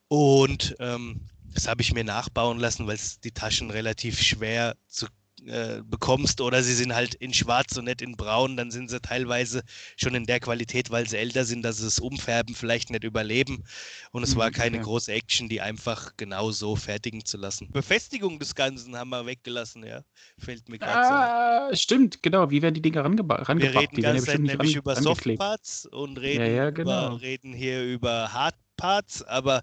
Und 0.07 0.75
ähm, 0.79 1.21
das 1.53 1.67
habe 1.67 1.81
ich 1.81 1.93
mir 1.93 2.03
nachbauen 2.03 2.59
lassen, 2.59 2.87
weil 2.87 2.95
es 2.95 3.19
die 3.19 3.31
Taschen 3.31 3.71
relativ 3.71 4.21
schwer 4.21 4.75
zu 4.87 5.07
äh, 5.47 5.81
bekommst 5.83 6.41
oder 6.41 6.63
sie 6.63 6.73
sind 6.73 6.93
halt 6.95 7.15
in 7.15 7.33
schwarz 7.33 7.77
und 7.77 7.85
nicht 7.85 8.01
in 8.01 8.15
braun, 8.17 8.57
dann 8.57 8.71
sind 8.71 8.89
sie 8.89 8.99
teilweise 9.01 9.61
schon 9.97 10.15
in 10.15 10.25
der 10.25 10.39
Qualität, 10.39 10.89
weil 10.91 11.07
sie 11.07 11.17
älter 11.17 11.45
sind, 11.45 11.61
dass 11.63 11.77
sie 11.77 11.85
das 11.85 11.99
Umfärben 11.99 12.55
vielleicht 12.55 12.89
nicht 12.89 13.03
überleben. 13.03 13.63
Und 14.11 14.23
es 14.23 14.35
war 14.35 14.49
Mhm, 14.49 14.53
keine 14.53 14.77
okay. 14.77 14.85
große 14.85 15.11
Action, 15.11 15.49
die 15.49 15.61
einfach 15.61 16.11
genau 16.17 16.51
so 16.51 16.75
fertigen 16.75 17.25
zu 17.25 17.37
lassen. 17.37 17.69
Befestigung 17.71 18.39
des 18.39 18.55
Ganzen 18.55 18.97
haben 18.97 19.09
wir 19.09 19.25
weggelassen, 19.25 19.83
ja. 19.85 20.01
Fällt 20.37 20.69
mir 20.69 20.79
gerade 20.79 21.03
so. 21.03 21.13
Ah, 21.13 21.75
stimmt, 21.75 22.21
genau. 22.23 22.49
Wie 22.49 22.61
werden 22.61 22.73
die 22.75 22.81
Dinger 22.81 23.03
rangeba 23.03 23.47
Wir 23.47 23.49
rangebracht? 23.49 23.75
reden 23.75 23.95
Die 23.95 24.03
werden 24.03 24.17
ja 24.17 24.21
ganz 24.21 24.25
Zeit 24.25 24.41
nämlich 24.41 24.75
über. 24.75 24.95
Softparts 24.95 25.85
und 25.87 26.17
reden, 26.17 26.55
ja, 26.55 26.69
genau. 26.71 27.07
über, 27.07 27.21
reden 27.21 27.53
hier 27.53 27.83
über 27.83 28.33
Hardparts, 28.33 29.23
aber 29.23 29.61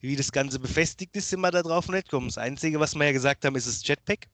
wie 0.00 0.16
das 0.16 0.32
Ganze 0.32 0.58
befestigt 0.58 1.16
ist, 1.16 1.30
sind 1.30 1.40
wir 1.40 1.50
da 1.50 1.62
drauf 1.62 1.88
nicht 1.88 2.04
gekommen. 2.08 2.28
Das 2.28 2.38
Einzige, 2.38 2.80
was 2.80 2.94
wir 2.94 3.04
ja 3.06 3.12
gesagt 3.12 3.44
haben, 3.44 3.56
ist 3.56 3.66
das 3.68 3.86
Jetpack. 3.86 4.26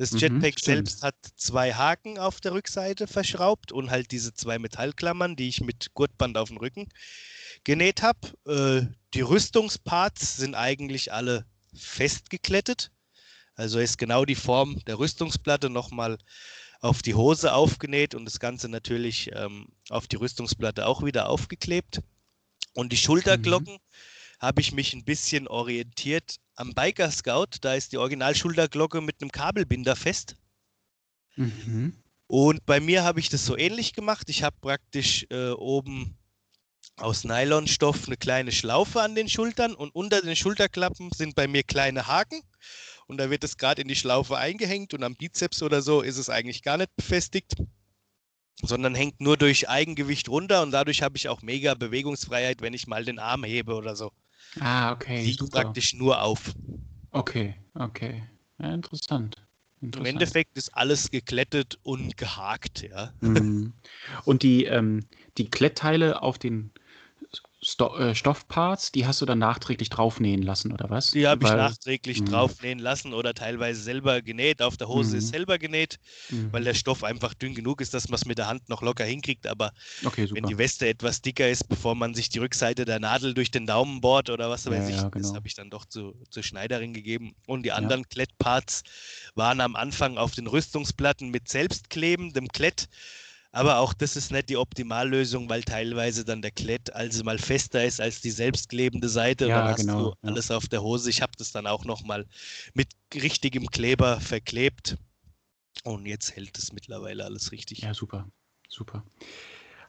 Das 0.00 0.12
Mhm, 0.12 0.18
Jetpack 0.18 0.58
stimmt. 0.58 0.88
selbst 0.88 1.02
hat 1.02 1.14
zwei 1.36 1.74
Haken 1.74 2.18
auf 2.18 2.40
der 2.40 2.52
Rückseite 2.52 3.06
verschraubt 3.06 3.70
und 3.70 3.90
halt 3.90 4.12
diese 4.12 4.32
zwei 4.32 4.58
Metallklammern, 4.58 5.36
die 5.36 5.46
ich 5.46 5.60
mit 5.60 5.92
Gurtband 5.92 6.38
auf 6.38 6.48
den 6.48 6.56
Rücken 6.56 6.88
genäht 7.64 8.00
habe. 8.00 8.18
Äh, 8.46 8.86
die 9.12 9.20
Rüstungsparts 9.20 10.38
sind 10.38 10.54
eigentlich 10.54 11.12
alle 11.12 11.44
festgeklettet. 11.74 12.90
Also 13.56 13.78
ist 13.78 13.98
genau 13.98 14.24
die 14.24 14.36
Form 14.36 14.82
der 14.86 14.98
Rüstungsplatte 14.98 15.68
nochmal 15.68 16.16
auf 16.80 17.02
die 17.02 17.14
Hose 17.14 17.52
aufgenäht 17.52 18.14
und 18.14 18.24
das 18.24 18.40
Ganze 18.40 18.70
natürlich 18.70 19.30
ähm, 19.34 19.68
auf 19.90 20.06
die 20.06 20.16
Rüstungsplatte 20.16 20.86
auch 20.86 21.04
wieder 21.04 21.28
aufgeklebt. 21.28 22.00
Und 22.72 22.90
die 22.90 22.96
Schulterglocken 22.96 23.76
habe 24.40 24.60
ich 24.62 24.72
mich 24.72 24.94
ein 24.94 25.04
bisschen 25.04 25.46
orientiert 25.46 26.36
am 26.56 26.72
Biker 26.72 27.10
Scout. 27.10 27.58
Da 27.60 27.74
ist 27.74 27.92
die 27.92 27.98
Original-Schulterglocke 27.98 29.00
mit 29.00 29.20
einem 29.20 29.30
Kabelbinder 29.30 29.96
fest. 29.96 30.36
Mhm. 31.36 32.02
Und 32.26 32.64
bei 32.64 32.80
mir 32.80 33.04
habe 33.04 33.20
ich 33.20 33.28
das 33.28 33.44
so 33.44 33.56
ähnlich 33.56 33.92
gemacht. 33.92 34.28
Ich 34.28 34.42
habe 34.42 34.56
praktisch 34.60 35.26
äh, 35.30 35.50
oben 35.50 36.16
aus 36.96 37.24
Nylonstoff 37.24 38.06
eine 38.06 38.16
kleine 38.16 38.52
Schlaufe 38.52 39.00
an 39.02 39.14
den 39.14 39.28
Schultern 39.28 39.74
und 39.74 39.94
unter 39.94 40.22
den 40.22 40.36
Schulterklappen 40.36 41.10
sind 41.12 41.34
bei 41.34 41.46
mir 41.46 41.62
kleine 41.62 42.06
Haken. 42.06 42.42
Und 43.06 43.18
da 43.18 43.30
wird 43.30 43.42
es 43.42 43.56
gerade 43.56 43.82
in 43.82 43.88
die 43.88 43.96
Schlaufe 43.96 44.36
eingehängt 44.38 44.94
und 44.94 45.02
am 45.02 45.16
Bizeps 45.16 45.62
oder 45.62 45.82
so 45.82 46.00
ist 46.00 46.18
es 46.18 46.30
eigentlich 46.30 46.62
gar 46.62 46.76
nicht 46.76 46.94
befestigt, 46.94 47.54
sondern 48.62 48.94
hängt 48.94 49.20
nur 49.20 49.36
durch 49.36 49.68
Eigengewicht 49.68 50.28
runter 50.28 50.62
und 50.62 50.70
dadurch 50.70 51.02
habe 51.02 51.16
ich 51.16 51.28
auch 51.28 51.42
mega 51.42 51.74
Bewegungsfreiheit, 51.74 52.60
wenn 52.60 52.74
ich 52.74 52.86
mal 52.86 53.04
den 53.04 53.18
Arm 53.18 53.42
hebe 53.42 53.74
oder 53.74 53.96
so. 53.96 54.12
Ah, 54.60 54.92
okay, 54.92 55.22
Liegt 55.24 55.40
super. 55.40 55.62
praktisch 55.62 55.94
nur 55.94 56.22
auf. 56.22 56.52
Okay, 57.12 57.54
okay. 57.74 58.22
Ja, 58.58 58.74
interessant. 58.74 59.46
Im. 59.80 60.04
Endeffekt 60.04 60.56
ist 60.58 60.74
alles 60.76 61.10
geklettet 61.10 61.78
und 61.82 62.16
gehakt, 62.16 62.82
ja. 62.82 63.12
Mhm. 63.20 63.72
Und 64.24 64.42
die, 64.42 64.64
ähm, 64.64 65.06
die 65.38 65.48
Klettteile 65.48 66.22
auf 66.22 66.38
den 66.38 66.72
Sto 67.62 67.96
äh, 67.96 68.14
Stoffparts, 68.14 68.92
die 68.92 69.06
hast 69.06 69.22
du 69.22 69.26
dann 69.26 69.38
nachträglich 69.38 69.88
draufnähen 69.88 70.42
lassen, 70.42 70.72
oder 70.72 70.90
was? 70.90 71.14
Die 71.14 71.26
habe 71.26 71.42
ich 71.42 71.54
nachträglich 71.54 72.22
Mhm. 72.22 72.24
draufnähen 72.24 72.78
lassen 72.78 73.14
oder 73.14 73.34
teilweise 73.34 73.82
selber 73.82 74.22
genäht. 74.22 74.62
Auf 74.62 74.76
der 74.76 74.86
Hose 74.86 75.16
ist 75.16 75.26
Mhm. 75.26 75.30
selber 75.30 75.58
genäht, 75.58 75.96
Mhm. 76.30 76.52
weil 76.52 76.62
der 76.62 76.74
Stoff 76.74 77.02
einfach 77.02 77.34
dünn 77.34 77.54
genug 77.56 77.80
ist, 77.80 77.94
dass 77.94 78.08
man 78.08 78.14
es 78.14 78.26
mit 78.26 78.38
der 78.38 78.46
Hand 78.46 78.68
noch 78.68 78.80
locker 78.80 79.04
hinkriegt. 79.04 79.48
Aber 79.48 79.72
Okay, 80.04 80.26
wenn 80.32 80.46
die 80.46 80.56
Weste 80.56 80.88
etwas 80.88 81.20
dicker 81.20 81.48
ist, 81.50 81.68
bevor 81.68 81.96
man 81.96 82.14
sich 82.14 82.28
die 82.28 82.38
Rückseite 82.38 82.84
der 82.84 83.00
Nadel 83.00 83.34
durch 83.34 83.50
den 83.50 83.66
Daumen 83.66 84.00
bohrt 84.00 84.30
oder 84.30 84.50
was 84.50 84.66
weiß 84.66 84.86
Ja, 84.86 84.88
ich, 84.88 85.02
ja, 85.02 85.10
das 85.16 85.32
genau. 85.32 85.34
habe 85.34 85.48
ich 85.48 85.54
dann 85.54 85.68
doch 85.70 85.84
zu, 85.84 86.14
zur 86.30 86.44
Schneiderin 86.44 86.94
gegeben. 86.94 87.34
Und 87.46 87.64
die 87.64 87.72
anderen 87.72 88.08
Klettparts 88.08 88.82
waren 89.34 89.60
am 89.60 89.74
Anfang 89.74 90.16
auf 90.16 90.34
den 90.36 90.46
Rüstungsplatten 90.46 91.30
mit 91.30 91.48
selbstklebendem 91.48 92.46
Klett. 92.48 92.86
Aber 93.52 93.78
auch 93.80 93.92
das 93.94 94.14
ist 94.16 94.30
nicht 94.30 94.48
die 94.48 94.56
Optimallösung, 94.56 95.48
weil 95.48 95.64
teilweise 95.64 96.24
dann 96.24 96.40
der 96.40 96.52
Klett 96.52 96.92
also 96.94 97.24
mal 97.24 97.38
fester 97.38 97.84
ist 97.84 98.00
als 98.00 98.20
die 98.20 98.30
selbstklebende 98.30 99.08
Seite. 99.08 99.46
und 99.46 99.50
Ja, 99.50 99.62
dann 99.62 99.68
hast 99.72 99.86
genau, 99.86 100.10
du 100.10 100.14
alles 100.22 100.50
auf 100.52 100.68
der 100.68 100.82
Hose. 100.82 101.10
Ich 101.10 101.20
habe 101.20 101.32
das 101.36 101.50
dann 101.50 101.66
auch 101.66 101.84
nochmal 101.84 102.26
mit 102.74 102.88
richtigem 103.14 103.66
Kleber 103.66 104.20
verklebt. 104.20 104.96
Und 105.82 106.06
jetzt 106.06 106.36
hält 106.36 106.58
es 106.58 106.72
mittlerweile 106.72 107.24
alles 107.24 107.50
richtig. 107.52 107.82
Ja, 107.82 107.92
super. 107.94 108.28
Super. 108.68 109.04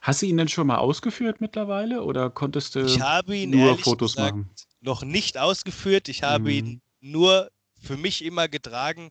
Hast 0.00 0.22
du 0.22 0.26
ihn 0.26 0.36
denn 0.36 0.48
schon 0.48 0.66
mal 0.66 0.78
ausgeführt 0.78 1.40
mittlerweile 1.40 2.02
oder 2.02 2.30
konntest 2.30 2.74
du 2.74 2.84
Ich 2.84 3.00
habe 3.00 3.36
ihn 3.36 3.50
nur 3.50 3.76
Fotos 3.78 4.12
gesagt 4.14 4.34
machen? 4.34 4.50
noch 4.80 5.04
nicht 5.04 5.38
ausgeführt. 5.38 6.08
Ich 6.08 6.24
habe 6.24 6.50
Mhm. 6.52 6.58
ihn 6.58 6.82
nur 7.00 7.50
für 7.80 7.96
mich 7.96 8.24
immer 8.24 8.48
getragen. 8.48 9.10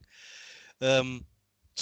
Ähm, 0.82 1.26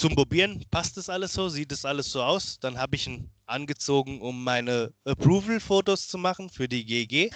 zum 0.00 0.14
Probieren 0.14 0.64
passt 0.70 0.96
das 0.96 1.10
alles 1.10 1.34
so, 1.34 1.50
sieht 1.50 1.70
es 1.72 1.84
alles 1.84 2.10
so 2.10 2.22
aus. 2.22 2.58
Dann 2.58 2.78
habe 2.78 2.96
ich 2.96 3.06
ihn 3.06 3.28
angezogen, 3.44 4.22
um 4.22 4.42
meine 4.42 4.94
Approval-Fotos 5.04 6.08
zu 6.08 6.16
machen 6.16 6.48
für 6.48 6.68
die 6.68 6.86
GG. 6.86 7.30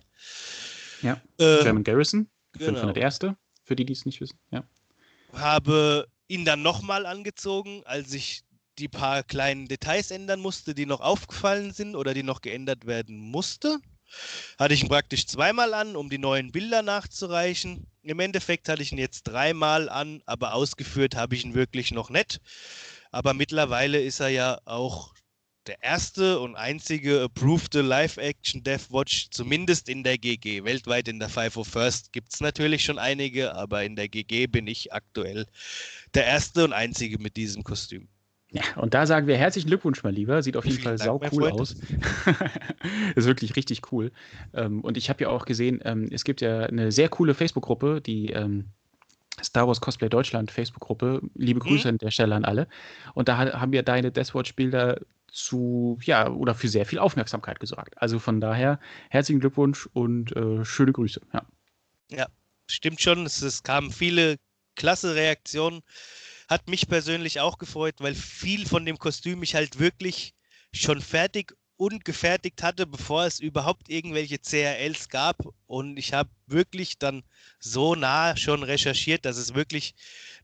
Ja. 1.02 1.20
Äh, 1.38 1.62
German 1.62 1.84
Garrison, 1.84 2.26
genau. 2.52 2.80
501. 2.80 3.36
Für 3.64 3.76
die, 3.76 3.84
die 3.84 3.92
es 3.92 4.06
nicht 4.06 4.20
wissen. 4.20 4.38
Ja. 4.50 4.64
habe 5.34 6.08
ihn 6.26 6.46
dann 6.46 6.62
nochmal 6.62 7.04
angezogen, 7.04 7.82
als 7.84 8.14
ich 8.14 8.44
die 8.78 8.88
paar 8.88 9.22
kleinen 9.22 9.68
Details 9.68 10.10
ändern 10.10 10.40
musste, 10.40 10.74
die 10.74 10.86
noch 10.86 11.00
aufgefallen 11.00 11.72
sind 11.72 11.94
oder 11.94 12.14
die 12.14 12.22
noch 12.22 12.40
geändert 12.40 12.86
werden 12.86 13.18
musste. 13.18 13.78
Hatte 14.58 14.72
ich 14.72 14.82
ihn 14.82 14.88
praktisch 14.88 15.26
zweimal 15.26 15.74
an, 15.74 15.96
um 15.96 16.08
die 16.08 16.18
neuen 16.18 16.50
Bilder 16.50 16.80
nachzureichen. 16.80 17.86
Im 18.04 18.20
Endeffekt 18.20 18.68
hatte 18.68 18.82
ich 18.82 18.92
ihn 18.92 18.98
jetzt 18.98 19.22
dreimal 19.22 19.88
an, 19.88 20.22
aber 20.26 20.52
ausgeführt 20.52 21.16
habe 21.16 21.34
ich 21.34 21.44
ihn 21.44 21.54
wirklich 21.54 21.90
noch 21.90 22.10
nicht. 22.10 22.38
Aber 23.10 23.32
mittlerweile 23.32 24.00
ist 24.00 24.20
er 24.20 24.28
ja 24.28 24.58
auch 24.66 25.14
der 25.66 25.82
erste 25.82 26.40
und 26.40 26.54
einzige 26.54 27.22
approved 27.22 27.72
Live-Action 27.72 28.62
Deathwatch, 28.62 29.28
zumindest 29.30 29.88
in 29.88 30.04
der 30.04 30.18
GG. 30.18 30.64
Weltweit 30.64 31.08
in 31.08 31.18
der 31.18 31.30
501st 31.30 32.12
gibt 32.12 32.34
es 32.34 32.40
natürlich 32.40 32.84
schon 32.84 32.98
einige, 32.98 33.54
aber 33.54 33.84
in 33.84 33.96
der 33.96 34.10
GG 34.10 34.48
bin 34.48 34.66
ich 34.66 34.92
aktuell 34.92 35.46
der 36.12 36.26
erste 36.26 36.64
und 36.64 36.74
einzige 36.74 37.18
mit 37.18 37.38
diesem 37.38 37.64
Kostüm. 37.64 38.08
Ja, 38.50 38.62
und 38.76 38.94
da 38.94 39.06
sagen 39.06 39.26
wir 39.26 39.36
herzlichen 39.36 39.68
Glückwunsch, 39.68 40.02
mein 40.04 40.14
Lieber. 40.14 40.42
Sieht 40.42 40.56
auf 40.56 40.64
jeden 40.64 40.76
Vielen 40.76 40.96
Fall 40.98 41.06
Dank, 41.06 41.24
sau 41.24 41.38
cool 41.38 41.50
aus. 41.50 41.76
ist 43.16 43.26
wirklich 43.26 43.56
richtig 43.56 43.90
cool. 43.92 44.12
Ähm, 44.52 44.80
und 44.82 44.96
ich 44.96 45.08
habe 45.10 45.24
ja 45.24 45.28
auch 45.30 45.44
gesehen, 45.44 45.80
ähm, 45.84 46.08
es 46.12 46.24
gibt 46.24 46.40
ja 46.40 46.60
eine 46.60 46.92
sehr 46.92 47.08
coole 47.08 47.34
Facebook-Gruppe, 47.34 48.00
die 48.00 48.30
ähm, 48.30 48.66
Star 49.42 49.66
Wars 49.66 49.80
Cosplay 49.80 50.08
Deutschland 50.08 50.52
Facebook-Gruppe. 50.52 51.22
Liebe 51.34 51.58
Mhm. 51.58 51.64
Grüße 51.64 51.88
an 51.88 51.98
der 51.98 52.10
Stelle 52.12 52.34
an 52.36 52.44
alle. 52.44 52.68
Und 53.14 53.28
da 53.28 53.38
ha- 53.38 53.60
haben 53.60 53.72
wir 53.72 53.82
deine 53.82 54.12
Deathwatch-Bilder 54.12 55.00
zu, 55.32 55.98
ja, 56.02 56.30
oder 56.30 56.54
für 56.54 56.68
sehr 56.68 56.86
viel 56.86 57.00
Aufmerksamkeit 57.00 57.58
gesorgt. 57.58 58.00
Also 58.00 58.20
von 58.20 58.40
daher 58.40 58.78
herzlichen 59.10 59.40
Glückwunsch 59.40 59.88
und 59.92 60.34
äh, 60.36 60.64
schöne 60.64 60.92
Grüße. 60.92 61.20
Ja. 61.32 62.26
stimmt 62.70 63.00
schon, 63.00 63.26
es, 63.26 63.42
es 63.42 63.62
kamen 63.62 63.90
viele 63.90 64.36
klasse 64.76 65.14
Reaktionen. 65.14 65.80
Hat 66.48 66.68
mich 66.68 66.88
persönlich 66.88 67.40
auch 67.40 67.58
gefreut, 67.58 67.96
weil 67.98 68.14
viel 68.14 68.66
von 68.66 68.84
dem 68.84 68.98
Kostüm 68.98 69.42
ich 69.42 69.54
halt 69.54 69.78
wirklich 69.78 70.34
schon 70.72 71.00
fertig 71.00 71.54
und 71.76 72.04
gefertigt 72.04 72.62
hatte, 72.62 72.86
bevor 72.86 73.24
es 73.24 73.40
überhaupt 73.40 73.88
irgendwelche 73.88 74.38
CRLs 74.38 75.08
gab. 75.08 75.38
Und 75.66 75.96
ich 75.98 76.12
habe 76.12 76.30
wirklich 76.46 76.98
dann 76.98 77.24
so 77.58 77.94
nah 77.94 78.36
schon 78.36 78.62
recherchiert, 78.62 79.24
dass 79.24 79.36
es 79.36 79.54
wirklich 79.54 79.94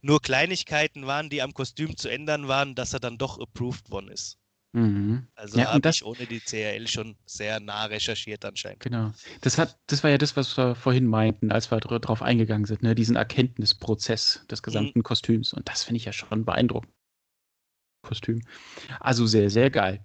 nur 0.01 0.21
Kleinigkeiten 0.21 1.07
waren, 1.07 1.29
die 1.29 1.41
am 1.41 1.53
Kostüm 1.53 1.95
zu 1.95 2.09
ändern 2.09 2.47
waren, 2.47 2.75
dass 2.75 2.93
er 2.93 2.99
dann 2.99 3.17
doch 3.17 3.39
approved 3.39 3.89
worden 3.91 4.09
ist. 4.09 4.40
Mhm. 4.73 5.27
Also 5.35 5.59
Ja, 5.59 5.73
habe 5.73 5.89
ich 5.89 6.03
ohne 6.05 6.25
die 6.25 6.39
CRL 6.39 6.87
schon 6.87 7.17
sehr 7.25 7.59
nah 7.59 7.85
recherchiert 7.85 8.45
anscheinend. 8.45 8.79
Genau. 8.81 9.11
Das 9.41 9.57
hat, 9.57 9.77
das 9.87 10.03
war 10.03 10.11
ja 10.11 10.17
das, 10.17 10.37
was 10.37 10.57
wir 10.57 10.75
vorhin 10.75 11.07
meinten, 11.07 11.51
als 11.51 11.71
wir 11.71 11.79
drauf 11.79 12.21
eingegangen 12.21 12.65
sind, 12.65 12.81
ne? 12.81 12.95
diesen 12.95 13.15
Erkenntnisprozess 13.15 14.45
des 14.49 14.63
gesamten 14.63 15.03
Kostüms. 15.03 15.53
Und 15.53 15.67
das 15.67 15.83
finde 15.83 15.97
ich 15.97 16.05
ja 16.05 16.13
schon 16.13 16.45
beeindruckend. 16.45 16.93
Kostüm. 18.01 18.41
Also 18.99 19.25
sehr, 19.25 19.49
sehr 19.49 19.69
geil. 19.69 20.03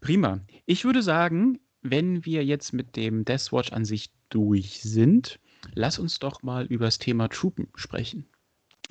Prima. 0.00 0.40
Ich 0.66 0.84
würde 0.84 1.02
sagen, 1.02 1.58
wenn 1.82 2.24
wir 2.24 2.44
jetzt 2.44 2.72
mit 2.72 2.96
dem 2.96 3.24
Deathwatch 3.24 3.72
an 3.72 3.84
sich 3.84 4.10
durch 4.28 4.82
sind, 4.82 5.38
lass 5.74 5.98
uns 5.98 6.18
doch 6.18 6.42
mal 6.42 6.66
über 6.66 6.86
das 6.86 6.98
Thema 6.98 7.28
Troopen 7.28 7.68
sprechen. 7.74 8.28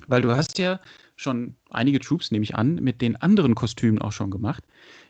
Weil 0.06 0.22
du 0.22 0.34
hast 0.34 0.58
ja 0.58 0.80
schon 1.16 1.56
einige 1.70 1.98
Troops, 1.98 2.30
nehme 2.30 2.44
ich 2.44 2.54
an, 2.54 2.76
mit 2.76 3.00
den 3.00 3.16
anderen 3.16 3.54
Kostümen 3.54 4.00
auch 4.00 4.12
schon 4.12 4.30
gemacht. 4.30 4.62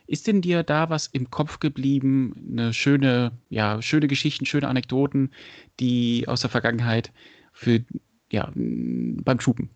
Ist 0.07 0.25
denn 0.25 0.41
dir 0.41 0.63
da 0.63 0.89
was 0.89 1.07
im 1.07 1.29
Kopf 1.29 1.59
geblieben? 1.59 2.47
Eine 2.51 2.73
schöne, 2.73 3.33
ja, 3.49 3.81
schöne 3.81 4.07
Geschichten, 4.07 4.45
schöne 4.45 4.69
Anekdoten, 4.69 5.31
die 5.79 6.27
aus 6.27 6.41
der 6.41 6.49
Vergangenheit 6.49 7.11
für, 7.51 7.83
ja, 8.31 8.51
beim 8.55 9.37
Troopen? 9.37 9.69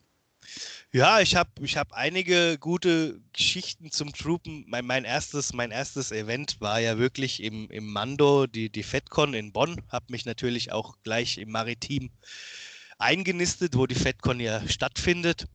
Ja, 0.94 1.22
ich 1.22 1.36
habe 1.36 1.49
ich 1.62 1.78
hab 1.78 1.94
einige 1.94 2.58
gute 2.58 3.22
Geschichten 3.34 3.91
zum 3.91 4.12
Troopen. 4.12 4.66
Mein, 4.68 4.86
mein, 4.86 5.06
erstes, 5.06 5.53
mein 5.53 5.72
erstes 5.72 6.12
Event 6.12 6.60
war 6.60 6.80
ja 6.80 6.98
wirklich 6.98 7.44
im, 7.44 7.70
im 7.70 7.88
Mando, 7.88 8.48
die, 8.48 8.70
die 8.70 8.84
FedCon 8.84 9.34
in 9.34 9.53
Bonn. 9.53 9.82
Habe 9.90 10.08
mich 10.10 10.26
natürlich 10.26 10.72
auch 10.72 10.95
gleich 11.03 11.38
im 11.38 11.52
Maritim 11.52 12.10
eingenistet, 12.98 13.76
wo 13.76 13.88
die 13.88 13.95
FedCon 13.95 14.40
ja 14.40 14.68
stattfindet. 14.68 15.45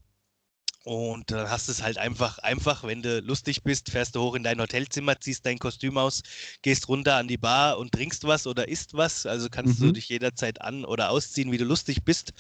Und 0.87 1.33
dann 1.33 1.51
hast 1.51 1.67
du 1.67 1.73
es 1.73 1.83
halt 1.83 1.99
einfach, 1.99 2.39
einfach, 2.39 2.85
wenn 2.85 3.03
du 3.03 3.19
lustig 3.19 3.65
bist, 3.65 3.91
fährst 3.91 4.15
du 4.15 4.21
hoch 4.21 4.37
in 4.37 4.45
dein 4.45 4.61
Hotelzimmer, 4.61 5.19
ziehst 5.19 5.45
dein 5.45 5.59
Kostüm 5.59 5.99
aus, 5.99 6.23
gehst 6.63 6.87
runter 6.87 7.17
an 7.17 7.27
die 7.27 7.39
Bar 7.39 7.79
und 7.79 7.91
trinkst 7.91 8.23
was 8.23 8.47
oder 8.47 8.69
isst 8.69 8.95
was. 8.95 9.27
Also 9.27 9.49
kannst 9.51 9.83
du 9.83 9.87
Mhm. 9.87 9.95
dich 9.95 10.09
jederzeit 10.09 10.61
an- 10.61 10.85
oder 10.85 11.11
ausziehen, 11.11 11.51
wie 11.51 11.59
du 11.59 11.65
lustig 11.65 12.05
bist. 12.05 12.33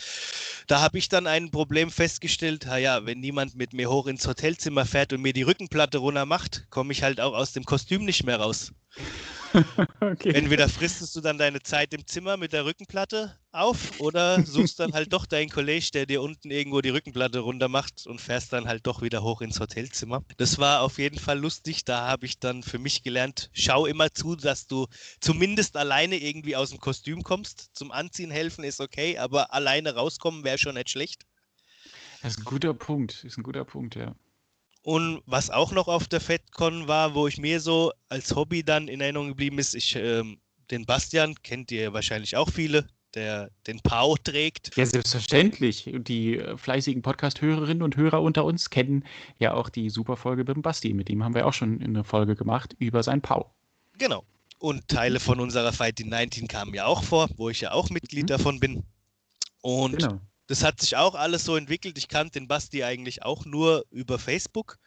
Da 0.69 0.81
habe 0.81 0.97
ich 0.97 1.09
dann 1.09 1.27
ein 1.27 1.51
Problem 1.51 1.91
festgestellt, 1.91 2.69
ha 2.69 2.77
ja, 2.77 3.05
wenn 3.05 3.19
niemand 3.19 3.57
mit 3.57 3.73
mir 3.73 3.91
hoch 3.91 4.07
ins 4.07 4.29
Hotelzimmer 4.29 4.87
fährt 4.87 5.13
und 5.13 5.23
mir 5.23 5.33
die 5.33 5.43
Rückenplatte 5.43 5.99
runter 5.99 6.25
macht, 6.25 6.67
komme 6.71 6.93
ich 6.93 7.03
halt 7.03 7.21
auch 7.21 7.35
aus 7.35 7.53
dem 7.53 7.65
Kostüm 7.65 8.05
nicht 8.05 8.23
mehr 8.23 8.39
raus. 8.39 8.71
Okay. 10.01 10.31
Entweder 10.31 10.69
fristest 10.69 11.17
du 11.17 11.21
dann 11.21 11.39
deine 11.39 11.61
Zeit 11.63 11.93
im 11.93 12.07
Zimmer 12.07 12.37
mit 12.37 12.53
der 12.53 12.65
Rückenplatte 12.65 13.37
auf 13.53 14.01
oder 14.01 14.45
suchst 14.45 14.79
dann 14.79 14.93
halt 14.93 15.13
doch 15.13 15.27
deinen 15.27 15.51
Kollege, 15.51 15.91
der 15.93 16.07
dir 16.07 16.23
unten 16.23 16.51
irgendwo 16.51 16.81
die 16.81 16.91
Rückenplatte 16.91 17.41
runter 17.41 17.69
macht 17.69 18.07
und 18.07 18.21
fährst 18.21 18.53
dann 18.53 18.69
halt 18.69 18.87
doch 18.87 19.03
wieder 19.03 19.23
hoch 19.23 19.41
ins 19.41 19.59
Hotelzimmer. 19.59 20.23
Das 20.37 20.59
war 20.59 20.83
auf 20.83 20.99
jeden 20.99 21.19
Fall 21.19 21.39
lustig. 21.39 21.85
Da 21.85 22.07
habe 22.07 22.27
ich 22.27 22.39
dann 22.39 22.63
für 22.63 22.79
mich 22.79 23.03
gelernt, 23.03 23.51
schau 23.53 23.87
immer 23.87 24.13
zu, 24.13 24.37
dass 24.37 24.67
du 24.67 24.87
zumindest 25.21 25.77
alleine 25.77 26.17
irgendwie 26.17 26.57
aus 26.57 26.71
dem 26.71 26.79
Kostüm 26.79 27.23
kommst. 27.23 27.71
Zum 27.73 27.91
Anziehen 27.91 28.31
helfen 28.31 28.65
ist 28.65 28.81
okay, 28.81 29.19
aber 29.19 29.53
alleine 29.53 29.95
rauskommen 29.95 30.45
wäre 30.45 30.59
schon 30.59 30.75
nicht 30.75 30.91
schlecht. 30.91 31.23
Das 32.23 32.33
ist 32.33 32.41
ein 32.41 32.45
guter 32.45 32.75
Punkt. 32.75 33.19
Das 33.19 33.25
ist 33.25 33.39
ein 33.39 33.43
guter 33.43 33.65
Punkt, 33.65 33.95
ja. 33.95 34.15
Und 34.87 35.21
was 35.27 35.51
auch 35.51 35.73
noch 35.73 35.89
auf 35.89 36.07
der 36.07 36.21
FedCon 36.21 36.87
war, 36.87 37.13
wo 37.17 37.27
ich 37.27 37.39
mir 37.39 37.59
so 37.59 37.93
als 38.09 38.37
Hobby 38.37 38.63
dann 38.63 38.87
in 38.87 39.01
Erinnerung 39.01 39.31
geblieben 39.31 39.59
ist, 39.59 39.75
ich, 39.75 39.97
ähm, 39.97 40.39
den 40.71 40.87
Bastian 40.87 41.35
kennt 41.43 41.73
ihr 41.73 41.93
wahrscheinlich 41.93 42.37
auch 42.37 42.49
viele, 42.49 42.87
der 43.15 43.51
den 43.67 43.81
Pau 43.81 44.15
trägt. 44.17 44.77
Ja, 44.77 44.87
selbstverständlich. 44.87 45.93
Und 45.93 46.07
die 46.07 46.37
äh, 46.37 46.57
fleißigen 46.57 47.03
Podcast-Hörerinnen 47.03 47.83
und 47.83 47.97
Hörer 47.97 48.23
unter 48.23 48.45
uns 48.45 48.71
kennen 48.71 49.05
ja 49.41 49.55
auch 49.55 49.71
die 49.71 49.91
super 49.91 50.17
Folge 50.17 50.45
mit 50.45 50.55
dem 50.55 50.63
Basti. 50.63 50.95
Mit 50.95 51.11
ihm 51.11 51.25
haben 51.25 51.35
wir 51.35 51.49
auch 51.49 51.53
schon 51.53 51.83
eine 51.83 52.05
Folge 52.05 52.37
gemacht 52.37 52.77
über 52.79 53.03
sein 53.03 53.21
Pau. 53.21 53.53
Genau. 53.99 54.23
Und 54.61 54.87
Teile 54.87 55.19
von 55.19 55.41
unserer 55.41 55.73
Fight 55.73 55.99
in 55.99 56.11
19 56.11 56.47
kamen 56.47 56.73
ja 56.75 56.87
auch 56.87 57.03
vor, 57.03 57.29
wo 57.37 57.49
ich 57.49 57.61
ja 57.61 57.73
auch 57.73 57.91
Mitglied 57.91 58.23
Mhm. 58.23 58.29
davon 58.29 58.61
bin. 58.61 58.85
Und 59.63 59.99
Genau. 59.99 60.21
Das 60.47 60.63
hat 60.63 60.81
sich 60.81 60.97
auch 60.97 61.15
alles 61.15 61.45
so 61.45 61.57
entwickelt. 61.57 61.99
Ich 61.99 62.09
kannte 62.09 62.39
den 62.39 62.49
Basti 62.49 62.85
eigentlich 62.85 63.23
auch 63.23 63.45
nur 63.45 63.85
über 63.91 64.19
Facebook. 64.19 64.79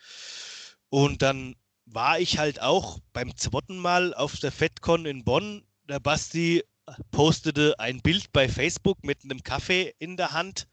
Und 0.89 1.21
dann 1.21 1.55
war 1.85 2.19
ich 2.19 2.37
halt 2.37 2.61
auch 2.61 2.99
beim 3.13 3.35
zweiten 3.35 3.77
Mal 3.77 4.13
auf 4.13 4.37
der 4.37 4.51
FedCon 4.51 5.05
in 5.05 5.23
Bonn. 5.23 5.65
Der 5.87 5.99
Basti 5.99 6.63
postete 7.11 7.79
ein 7.79 8.01
Bild 8.01 8.31
bei 8.31 8.47
Facebook 8.47 9.03
mit 9.03 9.23
einem 9.23 9.43
Kaffee 9.43 9.93
in 9.99 10.17
der 10.17 10.31
Hand, 10.31 10.67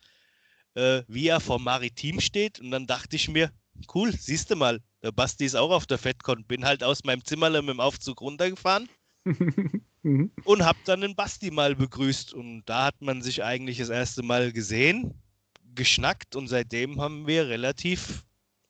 äh, 0.75 1.03
wie 1.09 1.29
er 1.29 1.41
vor 1.41 1.59
Maritim 1.59 2.21
steht. 2.21 2.61
Und 2.61 2.71
dann 2.71 2.87
dachte 2.87 3.17
ich 3.17 3.29
mir, 3.29 3.51
cool, 3.95 4.13
siehst 4.13 4.51
du 4.51 4.57
mal, 4.57 4.81
der 5.03 5.13
Basti 5.13 5.45
ist 5.45 5.57
auch 5.57 5.71
auf 5.71 5.87
der 5.87 5.99
FedCon. 5.99 6.45
Bin 6.45 6.65
halt 6.65 6.85
aus 6.85 7.05
meinem 7.05 7.25
Zimmerle 7.25 7.61
mit 7.63 7.71
dem 7.71 7.81
Aufzug 7.81 8.21
runtergefahren 8.21 8.89
Mhm. 10.07 10.31
und 10.45 10.65
hab 10.65 10.77
dann 10.85 11.01
den 11.01 11.17
Basti 11.17 11.51
mal 11.51 11.75
begrüßt. 11.75 12.33
Und 12.33 12.63
da 12.67 12.87
hat 12.87 13.03
man 13.03 13.23
sich 13.23 13.43
eigentlich 13.43 13.79
das 13.79 13.89
erste 13.89 14.23
Mal 14.23 14.53
gesehen, 14.53 15.21
geschnackt 15.75 16.37
und 16.37 16.47
seitdem 16.47 17.01
haben 17.01 17.27
wir 17.27 17.49
relativ 17.49 18.25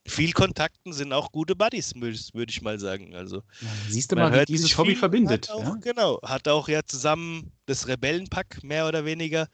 viel 0.07 0.33
Kontakten, 0.33 0.93
sind 0.93 1.13
auch 1.13 1.33
gute 1.33 1.55
Buddies, 1.55 1.95
würde 1.95 2.19
würd 2.33 2.51
ich 2.51 2.63
mal 2.63 2.79
sagen. 2.79 3.15
Also 3.15 3.43
Ja, 3.61 3.69
siehst 3.89 4.13
du 4.13 4.17
mal, 4.17 4.33
wie 4.33 4.45
dieses 4.45 4.67
sich 4.67 4.79
Hobby 4.79 4.95
verbindet. 4.95 5.49
Hat 5.49 5.55
auch, 5.55 5.65
Ja? 5.65 5.77
Genau, 5.83 6.21
hat 6.23 6.49
auch 6.49 6.69
ja 6.69 6.81
zusammen 6.85 7.53
das 7.67 7.89
Rebellenpack 7.89 8.63
mehr 8.63 8.87
oder 8.87 9.05
weniger 9.05 9.49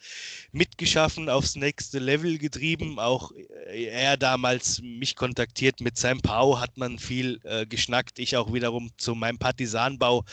mitgeschaffen, 0.52 1.28
aufs 1.28 1.56
nächste 1.56 1.98
Level 1.98 2.38
getrieben. 2.38 2.98
Auch 2.98 3.32
äh, 3.32 3.84
er 3.86 4.16
damals 4.16 4.80
mich 4.82 5.16
kontaktiert 5.16 5.80
mit 5.80 5.96
seinem 5.96 6.20
Pau, 6.20 6.60
hat 6.60 6.76
man 6.76 6.98
viel 6.98 7.40
äh, 7.44 7.66
geschnackt. 7.66 8.18
Ich 8.18 8.36
auch 8.36 8.52
wiederum 8.52 8.90
zu 8.98 9.14
meinem 9.14 9.38
Partisanbau, 9.38 10.24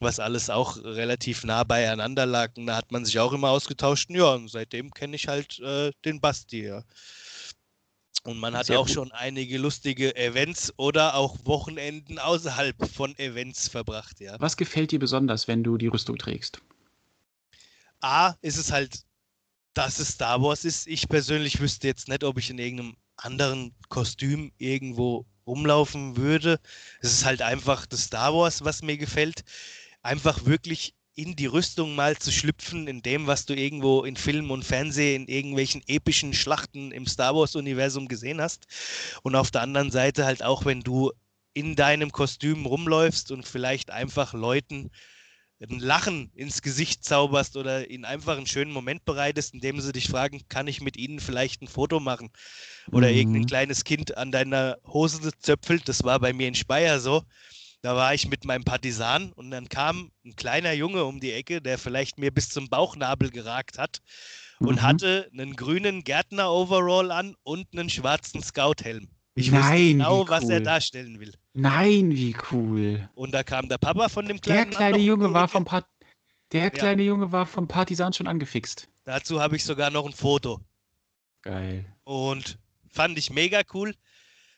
was 0.00 0.20
alles 0.20 0.48
auch 0.50 0.76
relativ 0.76 1.44
nah 1.44 1.64
beieinander 1.64 2.26
lag. 2.26 2.50
Und 2.56 2.66
da 2.66 2.76
hat 2.76 2.92
man 2.92 3.04
sich 3.04 3.18
auch 3.18 3.32
immer 3.32 3.50
ausgetauscht. 3.50 4.10
Ja, 4.10 4.34
und 4.34 4.48
seitdem 4.48 4.92
kenne 4.92 5.16
ich 5.16 5.28
halt 5.28 5.58
äh, 5.60 5.90
den 6.04 6.20
Basti. 6.20 6.64
Ja. 6.66 6.84
Und 8.22 8.38
man 8.38 8.56
hat 8.56 8.66
Sehr 8.66 8.78
auch 8.78 8.86
gut. 8.86 8.94
schon 8.94 9.12
einige 9.12 9.58
lustige 9.58 10.16
Events 10.16 10.72
oder 10.78 11.14
auch 11.14 11.36
Wochenenden 11.44 12.18
außerhalb 12.18 12.74
von 12.90 13.16
Events 13.18 13.68
verbracht, 13.68 14.20
ja. 14.20 14.36
Was 14.38 14.56
gefällt 14.56 14.92
dir 14.92 14.98
besonders, 14.98 15.46
wenn 15.46 15.62
du 15.62 15.76
die 15.76 15.88
Rüstung 15.88 16.16
trägst? 16.16 16.60
A, 18.00 18.34
ist 18.40 18.56
es 18.56 18.72
halt, 18.72 19.02
dass 19.74 19.98
es 19.98 20.08
Star 20.10 20.40
Wars 20.40 20.64
ist. 20.64 20.86
Ich 20.86 21.08
persönlich 21.08 21.60
wüsste 21.60 21.86
jetzt 21.86 22.08
nicht, 22.08 22.24
ob 22.24 22.38
ich 22.38 22.48
in 22.48 22.58
irgendeinem 22.58 22.96
anderen 23.16 23.74
Kostüm 23.88 24.52
irgendwo 24.58 25.26
rumlaufen 25.46 26.16
würde. 26.16 26.60
Es 27.00 27.12
ist 27.12 27.24
halt 27.24 27.42
einfach 27.42 27.84
das 27.86 28.04
Star 28.04 28.34
Wars, 28.34 28.64
was 28.64 28.82
mir 28.82 28.96
gefällt. 28.96 29.44
Einfach 30.02 30.44
wirklich 30.46 30.94
in 31.16 31.36
die 31.36 31.46
Rüstung 31.46 31.94
mal 31.94 32.16
zu 32.18 32.32
schlüpfen, 32.32 32.88
in 32.88 33.02
dem, 33.02 33.26
was 33.26 33.46
du 33.46 33.54
irgendwo 33.54 34.02
in 34.04 34.16
Film 34.16 34.50
und 34.50 34.64
Fernsehen, 34.64 35.26
in 35.26 35.28
irgendwelchen 35.28 35.82
epischen 35.86 36.34
Schlachten 36.34 36.90
im 36.92 37.06
Star 37.06 37.34
Wars-Universum 37.34 38.08
gesehen 38.08 38.40
hast. 38.40 38.66
Und 39.22 39.36
auf 39.36 39.50
der 39.50 39.62
anderen 39.62 39.90
Seite 39.90 40.24
halt 40.24 40.42
auch, 40.42 40.64
wenn 40.64 40.80
du 40.80 41.12
in 41.54 41.76
deinem 41.76 42.10
Kostüm 42.10 42.66
rumläufst 42.66 43.30
und 43.30 43.46
vielleicht 43.46 43.90
einfach 43.90 44.34
Leuten 44.34 44.90
ein 45.60 45.78
Lachen 45.78 46.30
ins 46.34 46.62
Gesicht 46.62 47.04
zauberst 47.04 47.56
oder 47.56 47.88
ihnen 47.88 48.04
einfach 48.04 48.36
einen 48.36 48.46
schönen 48.46 48.72
Moment 48.72 49.04
bereitest, 49.04 49.54
indem 49.54 49.80
sie 49.80 49.92
dich 49.92 50.08
fragen, 50.08 50.42
kann 50.48 50.66
ich 50.66 50.80
mit 50.80 50.96
ihnen 50.96 51.20
vielleicht 51.20 51.62
ein 51.62 51.68
Foto 51.68 52.00
machen? 52.00 52.30
Oder 52.92 53.10
Mhm. 53.10 53.16
irgendein 53.16 53.46
kleines 53.46 53.84
Kind 53.84 54.16
an 54.16 54.32
deiner 54.32 54.78
Hose 54.86 55.30
zöpfelt. 55.38 55.88
Das 55.88 56.04
war 56.04 56.20
bei 56.20 56.32
mir 56.32 56.48
in 56.48 56.54
Speyer 56.54 57.00
so. 57.00 57.22
Da 57.84 57.94
war 57.96 58.14
ich 58.14 58.26
mit 58.28 58.46
meinem 58.46 58.64
Partisan 58.64 59.30
und 59.34 59.50
dann 59.50 59.68
kam 59.68 60.10
ein 60.24 60.34
kleiner 60.36 60.72
Junge 60.72 61.04
um 61.04 61.20
die 61.20 61.32
Ecke, 61.32 61.60
der 61.60 61.76
vielleicht 61.76 62.16
mir 62.18 62.30
bis 62.30 62.48
zum 62.48 62.70
Bauchnabel 62.70 63.30
geragt 63.30 63.76
hat 63.76 63.98
und 64.58 64.76
Mhm. 64.76 64.82
hatte 64.82 65.30
einen 65.34 65.54
grünen 65.54 66.02
Gärtner-Overall 66.02 67.10
an 67.10 67.36
und 67.42 67.66
einen 67.76 67.90
schwarzen 67.90 68.42
Scout-Helm. 68.42 69.08
Ich 69.34 69.50
Nein, 69.50 69.60
wusste 69.60 69.76
wie 69.76 69.92
genau, 69.92 70.28
was 70.28 70.48
er 70.48 70.56
cool. 70.60 70.62
darstellen 70.62 71.20
will. 71.20 71.34
Nein, 71.52 72.10
wie 72.12 72.34
cool. 72.52 73.06
Und 73.14 73.32
da 73.34 73.42
kam 73.42 73.68
der 73.68 73.76
Papa 73.76 74.08
von 74.08 74.24
dem 74.28 74.40
Der 74.40 74.54
kleinen 74.54 74.70
Mann 74.70 74.76
kleine 74.78 74.98
Junge 75.00 75.34
war 75.34 75.46
vom 75.46 75.66
Part 75.66 75.84
der 76.52 76.70
kleine 76.70 77.02
Junge 77.02 77.32
war 77.32 77.44
vom 77.44 77.68
Partisan 77.68 78.14
schon 78.14 78.28
angefixt. 78.28 78.88
Dazu 79.04 79.42
habe 79.42 79.56
ich 79.56 79.64
sogar 79.64 79.90
noch 79.90 80.06
ein 80.06 80.14
Foto. 80.14 80.62
Geil. 81.42 81.84
Und 82.04 82.58
fand 82.88 83.18
ich 83.18 83.28
mega 83.28 83.60
cool. 83.74 83.94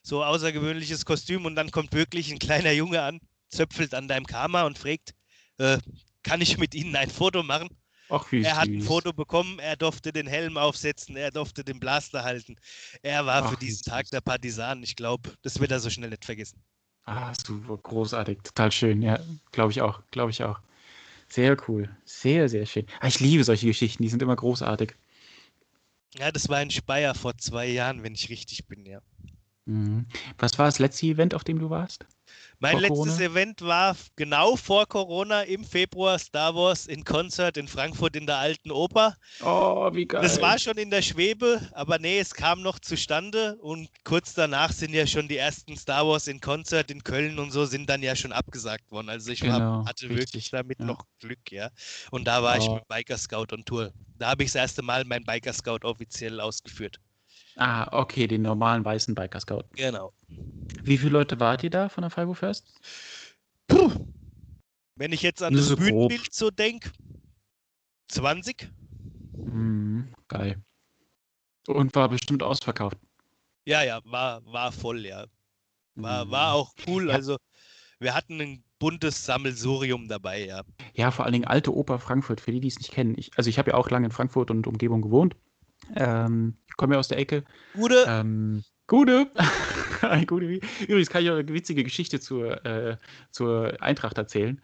So 0.06 0.22
außergewöhnliches 0.22 1.04
Kostüm 1.04 1.46
und 1.46 1.56
dann 1.56 1.72
kommt 1.72 1.92
wirklich 1.92 2.30
ein 2.30 2.38
kleiner 2.38 2.70
Junge 2.70 3.02
an, 3.02 3.18
zöpfelt 3.48 3.92
an 3.92 4.06
deinem 4.06 4.24
Karma 4.24 4.62
und 4.62 4.78
fragt, 4.78 5.14
äh, 5.58 5.78
kann 6.22 6.40
ich 6.40 6.58
mit 6.58 6.76
Ihnen 6.76 6.94
ein 6.94 7.10
Foto 7.10 7.42
machen? 7.42 7.68
Ach, 8.08 8.30
wie 8.30 8.44
Er 8.44 8.56
hat 8.56 8.68
ein. 8.68 8.82
Foto 8.82 9.12
bekommen, 9.12 9.58
er 9.58 9.76
durfte 9.76 10.12
den 10.12 10.28
Helm 10.28 10.58
aufsetzen, 10.58 11.16
er 11.16 11.32
durfte 11.32 11.64
den 11.64 11.80
Blaster 11.80 12.22
halten. 12.22 12.54
Er 13.02 13.26
war 13.26 13.42
Ach, 13.42 13.50
für 13.50 13.56
diesen. 13.56 13.82
Tag 13.82 14.08
der 14.10 14.20
Partisan. 14.20 14.84
Ich 14.84 14.94
glaube, 14.94 15.34
das 15.42 15.58
wird 15.58 15.72
er 15.72 15.80
so 15.80 15.90
schnell 15.90 16.10
nicht 16.10 16.24
vergessen. 16.24 16.62
Ah, 17.04 17.32
super, 17.34 17.76
großartig, 17.78 18.38
total 18.42 18.70
schön. 18.72 19.02
Ja, 19.02 19.18
glaube 19.52 19.72
ich 19.72 19.80
auch, 19.80 20.02
glaube 20.10 20.30
ich 20.30 20.42
auch. 20.44 20.60
Sehr 21.28 21.56
cool, 21.68 21.90
sehr, 22.04 22.48
sehr 22.48 22.66
schön. 22.66 22.86
Ah, 23.00 23.08
ich 23.08 23.20
liebe 23.20 23.44
solche 23.44 23.66
Geschichten, 23.66 24.02
die 24.04 24.08
sind 24.10 24.22
immer 24.22 24.36
großartig. 24.36 24.94
Ja, 26.18 26.32
das 26.32 26.48
war 26.48 26.60
in 26.62 26.70
Speyer 26.72 27.14
vor 27.14 27.38
zwei 27.38 27.66
Jahren, 27.68 28.02
wenn 28.02 28.14
ich 28.14 28.28
richtig 28.28 28.66
bin, 28.66 28.84
ja. 28.86 29.00
Mhm. 29.66 30.06
Was 30.38 30.58
war 30.58 30.66
das 30.66 30.78
letzte 30.78 31.06
Event, 31.06 31.34
auf 31.34 31.44
dem 31.44 31.58
du 31.58 31.70
warst? 31.70 32.06
Mein 32.58 32.72
Vor 32.72 32.80
letztes 32.80 33.18
Corona? 33.18 33.20
Event 33.20 33.62
war 33.62 33.96
genau 34.16 34.56
vor 34.56 34.86
Corona 34.86 35.42
im 35.42 35.64
Februar 35.64 36.18
Star 36.18 36.54
Wars 36.54 36.86
in 36.86 37.04
Konzert 37.04 37.56
in 37.56 37.68
Frankfurt 37.68 38.16
in 38.16 38.26
der 38.26 38.38
Alten 38.38 38.70
Oper. 38.70 39.16
Oh, 39.42 39.92
wie 39.92 40.06
geil. 40.06 40.22
Das 40.22 40.40
war 40.40 40.58
schon 40.58 40.76
in 40.78 40.90
der 40.90 41.02
Schwebe, 41.02 41.60
aber 41.72 41.98
nee, 41.98 42.18
es 42.18 42.32
kam 42.34 42.62
noch 42.62 42.78
zustande 42.78 43.56
und 43.58 43.88
kurz 44.04 44.34
danach 44.34 44.72
sind 44.72 44.94
ja 44.94 45.06
schon 45.06 45.28
die 45.28 45.36
ersten 45.36 45.76
Star 45.76 46.06
Wars 46.06 46.26
in 46.28 46.40
Konzert 46.40 46.90
in 46.90 47.02
Köln 47.04 47.38
und 47.38 47.50
so 47.50 47.64
sind 47.66 47.88
dann 47.90 48.02
ja 48.02 48.16
schon 48.16 48.32
abgesagt 48.32 48.90
worden. 48.90 49.08
Also 49.10 49.30
ich 49.32 49.46
war, 49.46 49.60
Genau, 49.60 49.84
hatte 49.84 50.08
richtig, 50.08 50.18
wirklich 50.18 50.50
damit 50.50 50.78
ja. 50.80 50.86
noch 50.86 51.04
Glück, 51.20 51.50
ja. 51.52 51.70
Und 52.10 52.24
da 52.26 52.42
war 52.42 52.56
ich 52.58 52.68
Oh. 52.68 52.74
mit 52.76 52.88
Biker 52.88 53.18
Scout 53.18 53.52
on 53.52 53.64
Tour. 53.64 53.92
Da 54.18 54.30
habe 54.30 54.42
ich 54.44 54.50
das 54.52 54.56
erste 54.62 54.82
Mal 54.82 55.04
mein 55.04 55.24
Biker 55.24 55.52
Scout 55.52 55.80
offiziell 55.84 56.40
ausgeführt. 56.40 56.98
Ah, 57.56 57.88
okay, 57.98 58.26
den 58.26 58.42
normalen 58.42 58.84
weißen 58.84 59.14
Biker 59.14 59.40
Scout. 59.40 59.64
Genau. 59.74 60.12
Wie 60.84 60.98
viele 60.98 61.12
Leute 61.12 61.40
wart 61.40 61.64
ihr 61.64 61.70
da 61.70 61.88
von 61.88 62.02
der 62.02 62.10
Freiburg 62.10 62.36
First? 62.36 62.66
Puh. 63.66 63.90
Wenn 64.96 65.12
ich 65.12 65.22
jetzt 65.22 65.42
an 65.42 65.54
das 65.54 65.68
grob. 65.68 65.78
Bühnenbild 65.78 66.32
so 66.32 66.50
denke, 66.50 66.90
20? 68.08 68.68
Mhm, 69.32 70.12
geil. 70.28 70.62
Und 71.66 71.94
war 71.94 72.08
bestimmt 72.08 72.42
ausverkauft. 72.42 72.98
Ja, 73.64 73.82
ja, 73.82 74.00
war, 74.04 74.44
war 74.46 74.70
voll, 74.70 75.04
ja. 75.04 75.26
War, 75.96 76.24
Mhm. 76.24 76.30
war 76.30 76.54
auch 76.54 76.74
cool. 76.86 77.08
Ja. 77.08 77.14
Also 77.14 77.36
wir 77.98 78.14
hatten 78.14 78.40
ein 78.40 78.64
buntes 78.78 79.24
Sammelsurium 79.24 80.08
dabei, 80.08 80.46
ja. 80.46 80.62
Ja, 80.94 81.10
vor 81.10 81.24
allen 81.24 81.32
Dingen 81.32 81.46
alte 81.46 81.74
Oper 81.74 81.98
Frankfurt, 81.98 82.40
für 82.40 82.52
die, 82.52 82.60
die 82.60 82.68
es 82.68 82.78
nicht 82.78 82.92
kennen. 82.92 83.14
Ich, 83.18 83.30
also 83.36 83.50
ich 83.50 83.58
habe 83.58 83.70
ja 83.70 83.76
auch 83.76 83.90
lange 83.90 84.06
in 84.06 84.12
Frankfurt 84.12 84.50
und 84.50 84.66
Umgebung 84.66 85.02
gewohnt. 85.02 85.34
Ähm, 85.94 86.54
ich 86.68 86.76
komme 86.76 86.94
ja 86.94 86.98
aus 87.00 87.08
der 87.08 87.18
Ecke. 87.18 87.44
Gute, 87.74 88.04
Ähm. 88.08 88.64
Gute. 88.88 89.30
wie- 90.02 90.60
Übrigens 90.84 91.10
kann 91.10 91.22
ich 91.24 91.30
auch 91.30 91.36
eine 91.36 91.48
witzige 91.52 91.82
Geschichte 91.82 92.20
zur, 92.20 92.64
äh, 92.64 92.96
zur 93.30 93.76
Eintracht 93.82 94.16
erzählen. 94.18 94.60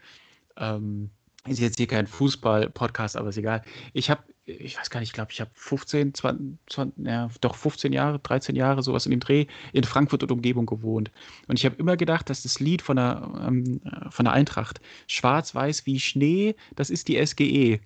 Ähm, 0.57 1.11
ist 1.49 1.59
jetzt 1.59 1.79
hier 1.79 1.89
kein 1.89 2.07
Fußball-Podcast, 2.07 3.17
aber 3.17 3.31
ist 3.31 3.37
egal. 3.37 3.63
Ich 3.95 4.11
habe, 4.11 4.23
ich 4.45 4.79
weiß 4.79 4.91
gar 4.91 5.01
nicht, 5.01 5.09
ich 5.09 5.13
glaube, 5.13 5.33
ich 5.33 5.41
habe 5.41 5.51
15, 5.55 6.15
20, 6.15 6.59
20, 6.69 7.05
ja, 7.05 7.29
doch 7.41 7.57
15 7.57 7.93
Jahre, 7.93 8.21
13 8.21 8.55
Jahre, 8.55 8.83
sowas 8.85 9.07
in 9.07 9.11
dem 9.11 9.19
Dreh, 9.19 9.47
in 9.73 9.83
Frankfurt 9.83 10.23
und 10.23 10.31
Umgebung 10.31 10.67
gewohnt. 10.67 11.11
Und 11.49 11.59
ich 11.59 11.65
habe 11.65 11.75
immer 11.77 11.97
gedacht, 11.97 12.31
dass 12.31 12.45
das 12.45 12.61
Lied 12.61 12.81
von 12.81 12.95
der, 12.97 13.29
ähm, 13.45 13.81
von 14.11 14.25
der 14.27 14.35
Eintracht, 14.35 14.81
Schwarz-Weiß 15.09 15.85
wie 15.87 15.99
Schnee, 15.99 16.55
das 16.77 16.91
ist 16.91 17.09
die 17.09 17.17
SGE. 17.27 17.81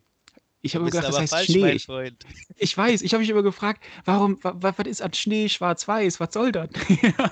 Ich 0.67 0.75
habe 0.75 0.83
immer 0.83 0.91
gedacht, 0.91 1.09
das 1.09 1.19
heißt 1.19 1.33
falsch, 1.33 1.47
Schnee. 1.47 2.11
Ich, 2.57 2.77
weiß, 2.77 3.03
ich 3.03 3.13
habe 3.13 3.21
mich 3.21 3.31
immer 3.31 3.43
gefragt, 3.43 3.83
warum, 4.05 4.39
wa, 4.43 4.55
wa, 4.61 4.75
was 4.77 4.87
ist 4.87 5.03
an 5.03 5.13
Schnee 5.15 5.49
schwarz-weiß? 5.49 6.21
Was 6.21 6.35
soll 6.35 6.53
das? 6.53 6.69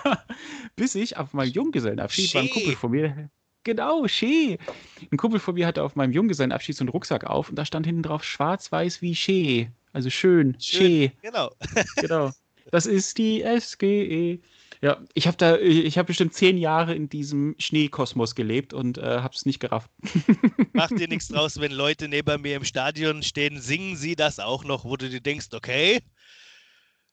Bis 0.76 0.94
ich 0.94 1.16
auf 1.16 1.32
meinem 1.32 1.50
Junggesellenabschied 1.50 2.34
war 2.34 2.42
ein. 2.42 2.50
Kumpel 2.50 2.76
von 2.76 2.90
mir. 2.90 3.30
Genau, 3.64 4.06
Schee. 4.06 4.58
Ein 5.10 5.16
Kumpel 5.16 5.40
von 5.40 5.54
mir 5.54 5.66
hatte 5.66 5.82
auf 5.82 5.96
meinem 5.96 6.12
Junggesellenabschied 6.12 6.76
so 6.76 6.82
einen 6.82 6.90
Rucksack 6.90 7.24
auf 7.24 7.48
und 7.48 7.56
da 7.56 7.64
stand 7.64 7.86
hinten 7.86 8.02
drauf 8.02 8.22
schwarz-weiß 8.24 9.02
wie 9.02 9.14
Schee. 9.14 9.70
Also 9.92 10.10
schön, 10.10 10.56
Schee. 10.58 11.12
Genau. 11.22 11.50
Genau. 11.96 12.30
Das 12.74 12.86
ist 12.86 13.18
die 13.18 13.44
SGE. 13.60 14.40
Ja, 14.82 15.00
ich 15.14 15.28
habe 15.28 15.36
da, 15.36 15.56
ich 15.58 15.96
habe 15.96 16.08
bestimmt 16.08 16.34
zehn 16.34 16.58
Jahre 16.58 16.92
in 16.92 17.08
diesem 17.08 17.54
Schneekosmos 17.60 18.34
gelebt 18.34 18.74
und 18.74 18.98
äh, 18.98 19.20
habe 19.20 19.32
es 19.32 19.46
nicht 19.46 19.60
gerafft. 19.60 19.92
Mach 20.72 20.88
dir 20.88 21.06
nichts 21.06 21.28
draus, 21.28 21.60
wenn 21.60 21.70
Leute 21.70 22.08
neben 22.08 22.42
mir 22.42 22.56
im 22.56 22.64
Stadion 22.64 23.22
stehen, 23.22 23.60
singen 23.60 23.94
sie 23.94 24.16
das 24.16 24.40
auch 24.40 24.64
noch, 24.64 24.84
wo 24.84 24.96
du 24.96 25.08
dir 25.08 25.20
denkst, 25.20 25.50
okay, 25.52 26.00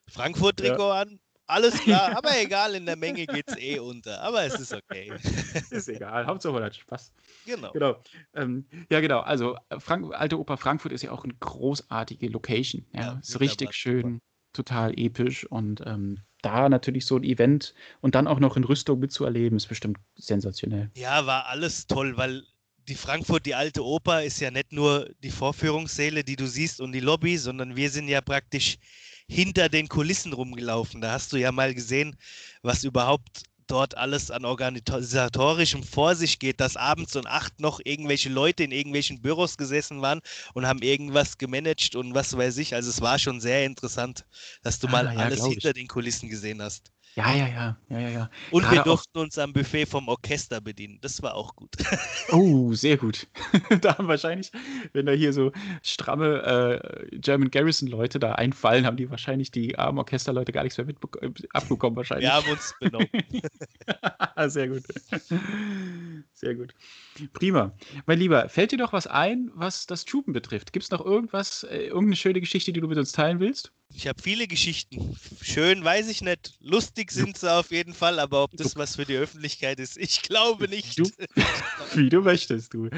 Frankfurt-Trikot 0.08 0.90
an, 0.90 1.20
alles 1.46 1.80
klar, 1.80 2.10
aber 2.16 2.36
egal, 2.40 2.74
in 2.74 2.84
der 2.84 2.96
Menge 2.96 3.24
geht's 3.24 3.56
eh 3.56 3.78
unter. 3.78 4.20
Aber 4.20 4.42
es 4.42 4.58
ist 4.58 4.74
okay. 4.74 5.12
Ist 5.70 5.88
egal, 5.88 6.26
Hauptsache 6.26 6.54
man 6.54 6.64
hat 6.64 6.74
Spaß. 6.74 7.12
Genau. 7.46 7.70
Genau. 7.70 8.02
Ähm, 8.34 8.66
ja, 8.90 8.98
genau. 8.98 9.20
Also 9.20 9.56
Frank 9.78 10.12
Alte 10.12 10.40
Oper 10.40 10.56
Frankfurt 10.56 10.90
ist 10.90 11.02
ja 11.02 11.12
auch 11.12 11.22
eine 11.22 11.34
großartige 11.34 12.26
Location. 12.30 12.84
Ja, 12.92 13.00
Ja, 13.00 13.20
ist 13.22 13.38
richtig 13.38 13.74
schön, 13.74 14.20
total 14.52 14.98
episch 14.98 15.46
und 15.46 15.82
ähm, 15.86 16.20
da 16.42 16.68
natürlich 16.68 17.06
so 17.06 17.16
ein 17.16 17.24
Event 17.24 17.74
und 18.00 18.14
dann 18.14 18.26
auch 18.26 18.40
noch 18.40 18.56
in 18.56 18.64
Rüstung 18.64 18.98
mitzuerleben, 18.98 19.56
ist 19.56 19.68
bestimmt 19.68 19.98
sensationell. 20.16 20.90
Ja, 20.96 21.24
war 21.26 21.46
alles 21.46 21.86
toll, 21.86 22.16
weil 22.16 22.42
die 22.88 22.94
Frankfurt, 22.94 23.46
die 23.46 23.54
alte 23.54 23.84
Oper, 23.84 24.24
ist 24.24 24.40
ja 24.40 24.50
nicht 24.50 24.72
nur 24.72 25.08
die 25.22 25.30
Vorführungssäle, 25.30 26.24
die 26.24 26.36
du 26.36 26.46
siehst 26.46 26.80
und 26.80 26.92
die 26.92 27.00
Lobby, 27.00 27.38
sondern 27.38 27.76
wir 27.76 27.90
sind 27.90 28.08
ja 28.08 28.20
praktisch 28.20 28.76
hinter 29.28 29.68
den 29.68 29.88
Kulissen 29.88 30.32
rumgelaufen. 30.32 31.00
Da 31.00 31.12
hast 31.12 31.32
du 31.32 31.36
ja 31.36 31.52
mal 31.52 31.74
gesehen, 31.74 32.16
was 32.62 32.84
überhaupt 32.84 33.44
dort 33.72 33.96
alles 33.96 34.30
an 34.30 34.44
organisatorischem 34.44 35.82
vor 35.82 36.14
sich 36.16 36.38
geht, 36.38 36.60
dass 36.60 36.76
abends 36.76 37.16
um 37.16 37.26
acht 37.26 37.60
noch 37.60 37.80
irgendwelche 37.84 38.28
Leute 38.28 38.64
in 38.64 38.72
irgendwelchen 38.72 39.22
Büros 39.22 39.56
gesessen 39.56 40.02
waren 40.02 40.20
und 40.54 40.66
haben 40.66 40.82
irgendwas 40.82 41.38
gemanagt 41.38 41.96
und 41.96 42.14
was 42.14 42.36
weiß 42.36 42.58
ich. 42.58 42.74
Also 42.74 42.90
es 42.90 43.00
war 43.00 43.18
schon 43.18 43.40
sehr 43.40 43.64
interessant, 43.66 44.24
dass 44.62 44.78
du 44.78 44.86
Ah, 44.86 44.88
mal 44.88 45.08
ja, 45.12 45.12
alles 45.16 45.46
hinter 45.46 45.72
den 45.72 45.88
Kulissen 45.88 46.28
gesehen 46.28 46.62
hast. 46.62 46.92
Ja, 47.14 47.34
ja, 47.34 47.46
ja, 47.46 47.76
ja, 47.90 47.98
ja, 47.98 48.08
ja. 48.08 48.30
Und 48.50 48.62
Gerade 48.62 48.76
wir 48.76 48.82
durften 48.84 49.18
uns 49.18 49.36
am 49.36 49.52
Buffet 49.52 49.84
vom 49.84 50.08
Orchester 50.08 50.62
bedienen. 50.62 50.98
Das 51.02 51.22
war 51.22 51.34
auch 51.34 51.54
gut. 51.54 51.70
Oh, 52.30 52.72
sehr 52.72 52.96
gut. 52.96 53.26
da 53.82 53.98
haben 53.98 54.08
wahrscheinlich, 54.08 54.50
wenn 54.94 55.04
da 55.04 55.12
hier 55.12 55.34
so 55.34 55.52
stramme 55.82 56.80
äh, 57.12 57.18
German 57.18 57.50
Garrison-Leute 57.50 58.18
da 58.18 58.32
einfallen, 58.32 58.86
haben 58.86 58.96
die 58.96 59.10
wahrscheinlich 59.10 59.50
die 59.50 59.78
armen 59.78 59.98
Orchesterleute 59.98 60.52
gar 60.52 60.62
nichts 60.62 60.78
mehr 60.78 60.88
äh, 60.88 61.30
abbekommen 61.52 61.96
wahrscheinlich. 61.96 62.28
Wir 62.28 62.34
haben 62.34 62.50
uns 62.50 62.74
benommen. 62.80 63.08
Sehr 64.48 64.68
gut. 64.68 64.82
Sehr 66.32 66.54
gut. 66.54 66.74
Prima. 67.32 67.76
Mein 68.06 68.18
Lieber, 68.18 68.48
fällt 68.48 68.72
dir 68.72 68.78
doch 68.78 68.92
was 68.92 69.06
ein, 69.06 69.50
was 69.54 69.86
das 69.86 70.04
Troopen 70.04 70.32
betrifft? 70.32 70.72
Gibt 70.72 70.84
es 70.84 70.90
noch 70.90 71.04
irgendwas, 71.04 71.64
äh, 71.64 71.86
irgendeine 71.86 72.16
schöne 72.16 72.40
Geschichte, 72.40 72.72
die 72.72 72.80
du 72.80 72.88
mit 72.88 72.98
uns 72.98 73.12
teilen 73.12 73.40
willst? 73.40 73.72
Ich 73.94 74.06
habe 74.06 74.22
viele 74.22 74.46
Geschichten. 74.46 75.14
Schön, 75.42 75.84
weiß 75.84 76.08
ich 76.08 76.22
nicht. 76.22 76.54
Lustig 76.60 77.12
sind 77.12 77.36
sie 77.36 77.52
auf 77.52 77.70
jeden 77.70 77.92
Fall, 77.92 78.18
aber 78.18 78.42
ob 78.42 78.56
das 78.56 78.74
was 78.76 78.96
für 78.96 79.04
die 79.04 79.16
Öffentlichkeit 79.16 79.78
ist, 79.80 79.98
ich 79.98 80.22
glaube 80.22 80.68
nicht. 80.68 80.98
Du, 80.98 81.04
wie 81.94 82.08
du 82.08 82.22
möchtest, 82.22 82.72
du. 82.72 82.88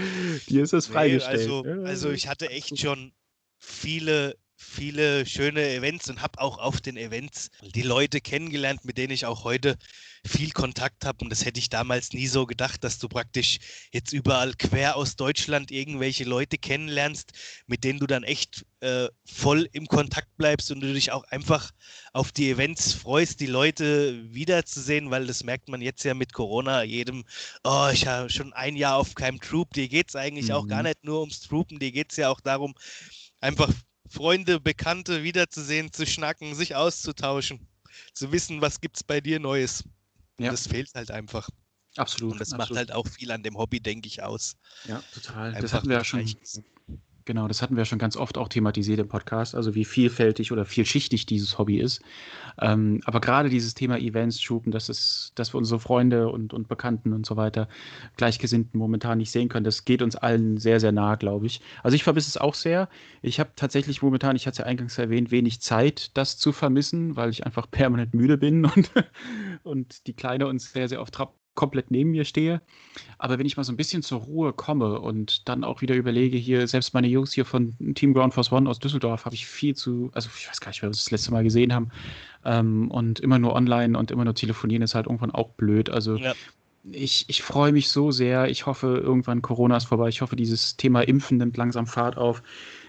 Dir 0.48 0.62
ist 0.62 0.72
das 0.72 0.88
Nee, 0.88 0.94
freigestellt. 0.94 1.40
also, 1.40 1.64
Ja, 1.66 1.82
also 1.82 2.10
ich 2.10 2.28
hatte 2.28 2.48
echt 2.50 2.78
schon 2.78 3.12
viele, 3.58 4.36
viele 4.64 5.26
schöne 5.26 5.68
Events 5.74 6.08
und 6.08 6.22
habe 6.22 6.40
auch 6.40 6.58
auf 6.58 6.80
den 6.80 6.96
Events 6.96 7.50
die 7.74 7.82
Leute 7.82 8.20
kennengelernt, 8.20 8.84
mit 8.84 8.98
denen 8.98 9.12
ich 9.12 9.26
auch 9.26 9.44
heute 9.44 9.76
viel 10.26 10.50
Kontakt 10.52 11.04
habe. 11.04 11.24
Und 11.24 11.30
das 11.30 11.44
hätte 11.44 11.60
ich 11.60 11.68
damals 11.68 12.12
nie 12.12 12.26
so 12.26 12.46
gedacht, 12.46 12.82
dass 12.84 12.98
du 12.98 13.08
praktisch 13.08 13.58
jetzt 13.92 14.12
überall 14.12 14.54
quer 14.54 14.96
aus 14.96 15.16
Deutschland 15.16 15.70
irgendwelche 15.70 16.24
Leute 16.24 16.58
kennenlernst, 16.58 17.32
mit 17.66 17.84
denen 17.84 17.98
du 17.98 18.06
dann 18.06 18.24
echt 18.24 18.64
äh, 18.80 19.08
voll 19.26 19.68
im 19.72 19.86
Kontakt 19.86 20.36
bleibst 20.36 20.70
und 20.70 20.80
du 20.80 20.92
dich 20.92 21.12
auch 21.12 21.24
einfach 21.24 21.70
auf 22.12 22.32
die 22.32 22.50
Events 22.50 22.92
freust, 22.92 23.40
die 23.40 23.46
Leute 23.46 24.32
wiederzusehen, 24.32 25.10
weil 25.10 25.26
das 25.26 25.44
merkt 25.44 25.68
man 25.68 25.82
jetzt 25.82 26.04
ja 26.04 26.14
mit 26.14 26.32
Corona 26.32 26.82
jedem, 26.84 27.24
oh, 27.64 27.88
ich 27.92 28.06
habe 28.06 28.30
schon 28.30 28.52
ein 28.52 28.76
Jahr 28.76 28.96
auf 28.96 29.14
keinem 29.14 29.40
Troop, 29.40 29.72
dir 29.74 29.88
geht 29.88 30.08
es 30.08 30.16
eigentlich 30.16 30.52
auch 30.52 30.66
gar 30.66 30.82
Mhm. 30.82 30.84
nicht 30.84 31.04
nur 31.04 31.20
ums 31.20 31.40
Troopen, 31.40 31.78
dir 31.78 31.92
geht 31.92 32.10
es 32.12 32.16
ja 32.16 32.30
auch 32.30 32.40
darum, 32.40 32.74
einfach 33.40 33.72
Freunde, 34.08 34.60
Bekannte 34.60 35.22
wiederzusehen, 35.22 35.92
zu 35.92 36.06
schnacken, 36.06 36.54
sich 36.54 36.74
auszutauschen, 36.74 37.66
zu 38.12 38.32
wissen, 38.32 38.60
was 38.60 38.80
gibt 38.80 38.96
es 38.96 39.04
bei 39.04 39.20
dir 39.20 39.40
Neues. 39.40 39.84
Ja. 40.38 40.50
Das 40.50 40.66
fehlt 40.66 40.94
halt 40.94 41.10
einfach. 41.10 41.48
Absolut. 41.96 42.32
Und 42.32 42.40
das 42.40 42.52
absolut. 42.52 42.70
macht 42.70 42.78
halt 42.78 42.92
auch 42.92 43.06
viel 43.06 43.30
an 43.30 43.42
dem 43.42 43.56
Hobby, 43.56 43.80
denke 43.80 44.08
ich, 44.08 44.22
aus. 44.22 44.56
Ja, 44.86 45.02
total. 45.12 45.52
Das 45.52 45.62
Einfach 45.62 45.76
hatten 45.78 45.88
wir 45.88 45.96
ja 45.98 46.04
schon. 46.04 46.34
Genau, 47.26 47.48
das 47.48 47.62
hatten 47.62 47.76
wir 47.78 47.86
schon 47.86 47.98
ganz 47.98 48.18
oft 48.18 48.36
auch 48.36 48.48
thematisiert 48.48 48.98
im 48.98 49.08
Podcast, 49.08 49.54
also 49.54 49.74
wie 49.74 49.86
vielfältig 49.86 50.52
oder 50.52 50.66
vielschichtig 50.66 51.24
dieses 51.24 51.56
Hobby 51.56 51.78
ist. 51.78 52.02
Ähm, 52.60 53.00
aber 53.06 53.20
gerade 53.20 53.48
dieses 53.48 53.72
Thema 53.72 53.98
Events, 53.98 54.42
Schupen, 54.42 54.70
das 54.70 54.90
ist, 54.90 55.32
dass 55.34 55.54
wir 55.54 55.58
unsere 55.58 55.80
Freunde 55.80 56.28
und, 56.28 56.52
und 56.52 56.68
Bekannten 56.68 57.14
und 57.14 57.24
so 57.24 57.38
weiter, 57.38 57.66
Gleichgesinnten 58.18 58.78
momentan 58.78 59.16
nicht 59.16 59.30
sehen 59.30 59.48
können, 59.48 59.64
das 59.64 59.86
geht 59.86 60.02
uns 60.02 60.16
allen 60.16 60.58
sehr, 60.58 60.80
sehr 60.80 60.92
nah, 60.92 61.14
glaube 61.14 61.46
ich. 61.46 61.62
Also 61.82 61.94
ich 61.94 62.04
vermisse 62.04 62.28
es 62.28 62.36
auch 62.36 62.54
sehr. 62.54 62.90
Ich 63.22 63.40
habe 63.40 63.52
tatsächlich 63.56 64.02
momentan, 64.02 64.36
ich 64.36 64.46
hatte 64.46 64.56
es 64.56 64.58
ja 64.58 64.66
eingangs 64.66 64.98
erwähnt, 64.98 65.30
wenig 65.30 65.62
Zeit, 65.62 66.14
das 66.18 66.36
zu 66.36 66.52
vermissen, 66.52 67.16
weil 67.16 67.30
ich 67.30 67.46
einfach 67.46 67.70
permanent 67.70 68.12
müde 68.12 68.36
bin 68.36 68.64
und, 68.76 68.90
und 69.62 70.06
die 70.06 70.12
Kleine 70.12 70.46
uns 70.46 70.72
sehr, 70.72 70.88
sehr 70.88 71.02
Trab 71.10 71.34
komplett 71.54 71.90
neben 71.90 72.10
mir 72.10 72.24
stehe. 72.24 72.60
Aber 73.18 73.38
wenn 73.38 73.46
ich 73.46 73.56
mal 73.56 73.64
so 73.64 73.72
ein 73.72 73.76
bisschen 73.76 74.02
zur 74.02 74.20
Ruhe 74.20 74.52
komme 74.52 75.00
und 75.00 75.48
dann 75.48 75.64
auch 75.64 75.80
wieder 75.80 75.94
überlege, 75.94 76.36
hier, 76.36 76.66
selbst 76.68 76.94
meine 76.94 77.08
Jungs 77.08 77.32
hier 77.32 77.44
von 77.44 77.74
Team 77.94 78.14
Ground 78.14 78.34
Force 78.34 78.52
One 78.52 78.68
aus 78.68 78.78
Düsseldorf, 78.78 79.24
habe 79.24 79.34
ich 79.34 79.46
viel 79.46 79.74
zu, 79.74 80.10
also 80.14 80.28
ich 80.36 80.48
weiß 80.48 80.60
gar 80.60 80.70
nicht, 80.70 80.82
wer 80.82 80.88
wir 80.88 80.92
das 80.92 81.10
letzte 81.10 81.32
Mal 81.32 81.44
gesehen 81.44 81.72
haben. 81.72 81.90
Ähm, 82.44 82.90
und 82.90 83.20
immer 83.20 83.38
nur 83.38 83.54
online 83.54 83.98
und 83.98 84.10
immer 84.10 84.24
nur 84.24 84.34
telefonieren 84.34 84.82
ist 84.82 84.94
halt 84.94 85.06
irgendwann 85.06 85.30
auch 85.30 85.50
blöd. 85.50 85.90
Also 85.90 86.16
ja. 86.16 86.34
ich, 86.90 87.24
ich 87.28 87.42
freue 87.42 87.72
mich 87.72 87.88
so 87.88 88.10
sehr. 88.10 88.48
Ich 88.48 88.66
hoffe, 88.66 89.00
irgendwann 89.02 89.42
Corona 89.42 89.76
ist 89.76 89.86
vorbei. 89.86 90.08
Ich 90.08 90.20
hoffe, 90.20 90.36
dieses 90.36 90.76
Thema 90.76 91.02
Impfen 91.02 91.38
nimmt 91.38 91.56
langsam 91.56 91.86
Fahrt 91.86 92.16
auf. 92.16 92.42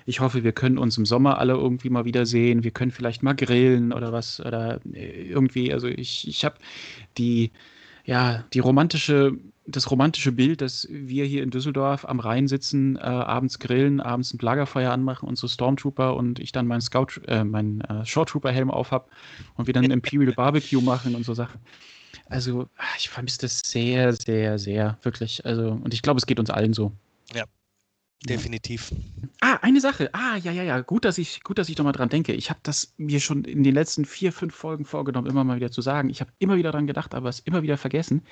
Ich 0.07 0.19
hoffe, 0.19 0.43
wir 0.43 0.51
können 0.51 0.77
uns 0.77 0.97
im 0.97 1.05
Sommer 1.05 1.39
alle 1.39 1.53
irgendwie 1.53 1.89
mal 1.89 2.05
wiedersehen. 2.05 2.63
Wir 2.63 2.71
können 2.71 2.91
vielleicht 2.91 3.23
mal 3.23 3.35
grillen 3.35 3.91
oder 3.91 4.11
was. 4.11 4.39
Oder 4.39 4.79
äh, 4.93 5.29
irgendwie, 5.29 5.73
also 5.73 5.87
ich, 5.87 6.27
ich 6.27 6.45
habe 6.45 6.55
die, 7.17 7.51
ja, 8.05 8.43
die 8.53 8.59
romantische, 8.59 9.33
das 9.65 9.89
romantische 9.89 10.31
Bild, 10.31 10.61
dass 10.61 10.87
wir 10.89 11.25
hier 11.25 11.41
in 11.43 11.49
Düsseldorf 11.49 12.05
am 12.05 12.19
Rhein 12.19 12.47
sitzen, 12.47 12.97
äh, 12.97 12.99
abends 12.99 13.59
grillen, 13.59 13.99
abends 13.99 14.33
ein 14.33 14.37
Lagerfeuer 14.39 14.91
anmachen, 14.91 15.27
unsere 15.27 15.49
Stormtrooper 15.49 16.15
und 16.15 16.39
ich 16.39 16.51
dann 16.51 16.67
meinen 16.67 16.81
Scout, 16.81 17.19
äh, 17.27 17.43
meinen 17.43 17.81
äh, 17.81 18.05
Short 18.05 18.29
Trooper 18.29 18.51
Helm 18.51 18.69
aufhab 18.69 19.09
und 19.55 19.65
wir 19.67 19.73
dann 19.73 19.85
ein 19.85 19.91
Imperial 19.91 20.33
Barbecue 20.33 20.81
machen 20.81 21.15
und 21.15 21.25
so 21.25 21.33
Sachen. 21.33 21.59
Also, 22.27 22.67
ich 22.97 23.09
vermisse 23.09 23.41
das 23.41 23.61
sehr, 23.65 24.13
sehr, 24.13 24.57
sehr, 24.57 24.97
wirklich. 25.01 25.45
Also, 25.45 25.71
und 25.71 25.93
ich 25.93 26.01
glaube, 26.01 26.17
es 26.19 26.25
geht 26.25 26.39
uns 26.39 26.49
allen 26.49 26.73
so. 26.73 26.91
Ja. 27.33 27.43
Definitiv. 28.27 28.91
Ah, 29.41 29.59
eine 29.61 29.79
Sache. 29.79 30.09
Ah, 30.13 30.37
ja, 30.37 30.51
ja, 30.51 30.63
ja. 30.63 30.81
Gut, 30.81 31.05
dass 31.05 31.17
ich, 31.17 31.43
gut, 31.43 31.59
dass 31.59 31.69
ich 31.69 31.75
doch 31.75 31.83
mal 31.83 31.91
dran 31.91 32.09
denke. 32.09 32.33
Ich 32.33 32.49
habe 32.49 32.59
das 32.63 32.93
mir 32.97 33.19
schon 33.19 33.43
in 33.43 33.63
den 33.63 33.75
letzten 33.75 34.05
vier, 34.05 34.31
fünf 34.31 34.55
Folgen 34.55 34.85
vorgenommen, 34.85 35.27
immer 35.27 35.43
mal 35.43 35.57
wieder 35.57 35.71
zu 35.71 35.81
sagen. 35.81 36.09
Ich 36.09 36.21
habe 36.21 36.31
immer 36.39 36.57
wieder 36.57 36.71
dran 36.71 36.87
gedacht, 36.87 37.13
aber 37.13 37.29
es 37.29 37.39
immer 37.41 37.61
wieder 37.61 37.77
vergessen. 37.77 38.23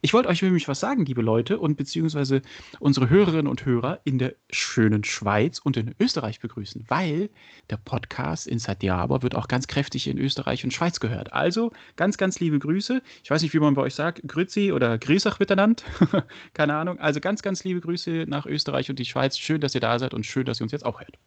Ich 0.00 0.14
wollte 0.14 0.28
euch 0.28 0.40
nämlich 0.40 0.66
was 0.68 0.80
sagen, 0.80 1.04
liebe 1.04 1.22
Leute, 1.22 1.58
und 1.58 1.76
beziehungsweise 1.76 2.40
unsere 2.78 3.10
Hörerinnen 3.10 3.46
und 3.46 3.66
Hörer 3.66 4.00
in 4.04 4.18
der 4.18 4.34
schönen 4.50 5.04
Schweiz 5.04 5.58
und 5.58 5.76
in 5.76 5.94
Österreich 6.00 6.40
begrüßen, 6.40 6.84
weil 6.88 7.30
der 7.68 7.76
Podcast 7.76 8.46
Inside 8.46 8.78
the 8.80 8.90
Arbor 8.90 9.22
wird 9.22 9.34
auch 9.34 9.48
ganz 9.48 9.66
kräftig 9.66 10.06
in 10.06 10.18
Österreich 10.18 10.64
und 10.64 10.72
Schweiz 10.72 11.00
gehört. 11.00 11.32
Also 11.32 11.72
ganz, 11.96 12.16
ganz 12.16 12.40
liebe 12.40 12.58
Grüße. 12.58 13.02
Ich 13.22 13.30
weiß 13.30 13.42
nicht, 13.42 13.52
wie 13.52 13.58
man 13.58 13.74
bei 13.74 13.82
euch 13.82 13.94
sagt, 13.94 14.22
Grüezi 14.26 14.72
oder 14.72 14.96
Grüßach 14.98 15.38
miteinander. 15.38 15.82
Keine 16.54 16.74
Ahnung. 16.74 16.98
Also 16.98 17.20
ganz, 17.20 17.42
ganz 17.42 17.64
liebe 17.64 17.80
Grüße 17.80 18.24
nach 18.28 18.46
Österreich 18.46 18.88
und 18.90 18.98
die 18.98 19.04
Schweiz. 19.04 19.33
Schweiz. 19.34 19.38
Schön, 19.38 19.60
dass 19.60 19.74
ihr 19.74 19.80
da 19.80 19.98
seid 19.98 20.14
und 20.14 20.24
schön, 20.24 20.44
dass 20.44 20.60
ihr 20.60 20.64
uns 20.64 20.72
jetzt 20.72 20.84
auch 20.84 21.00
hört. 21.00 21.18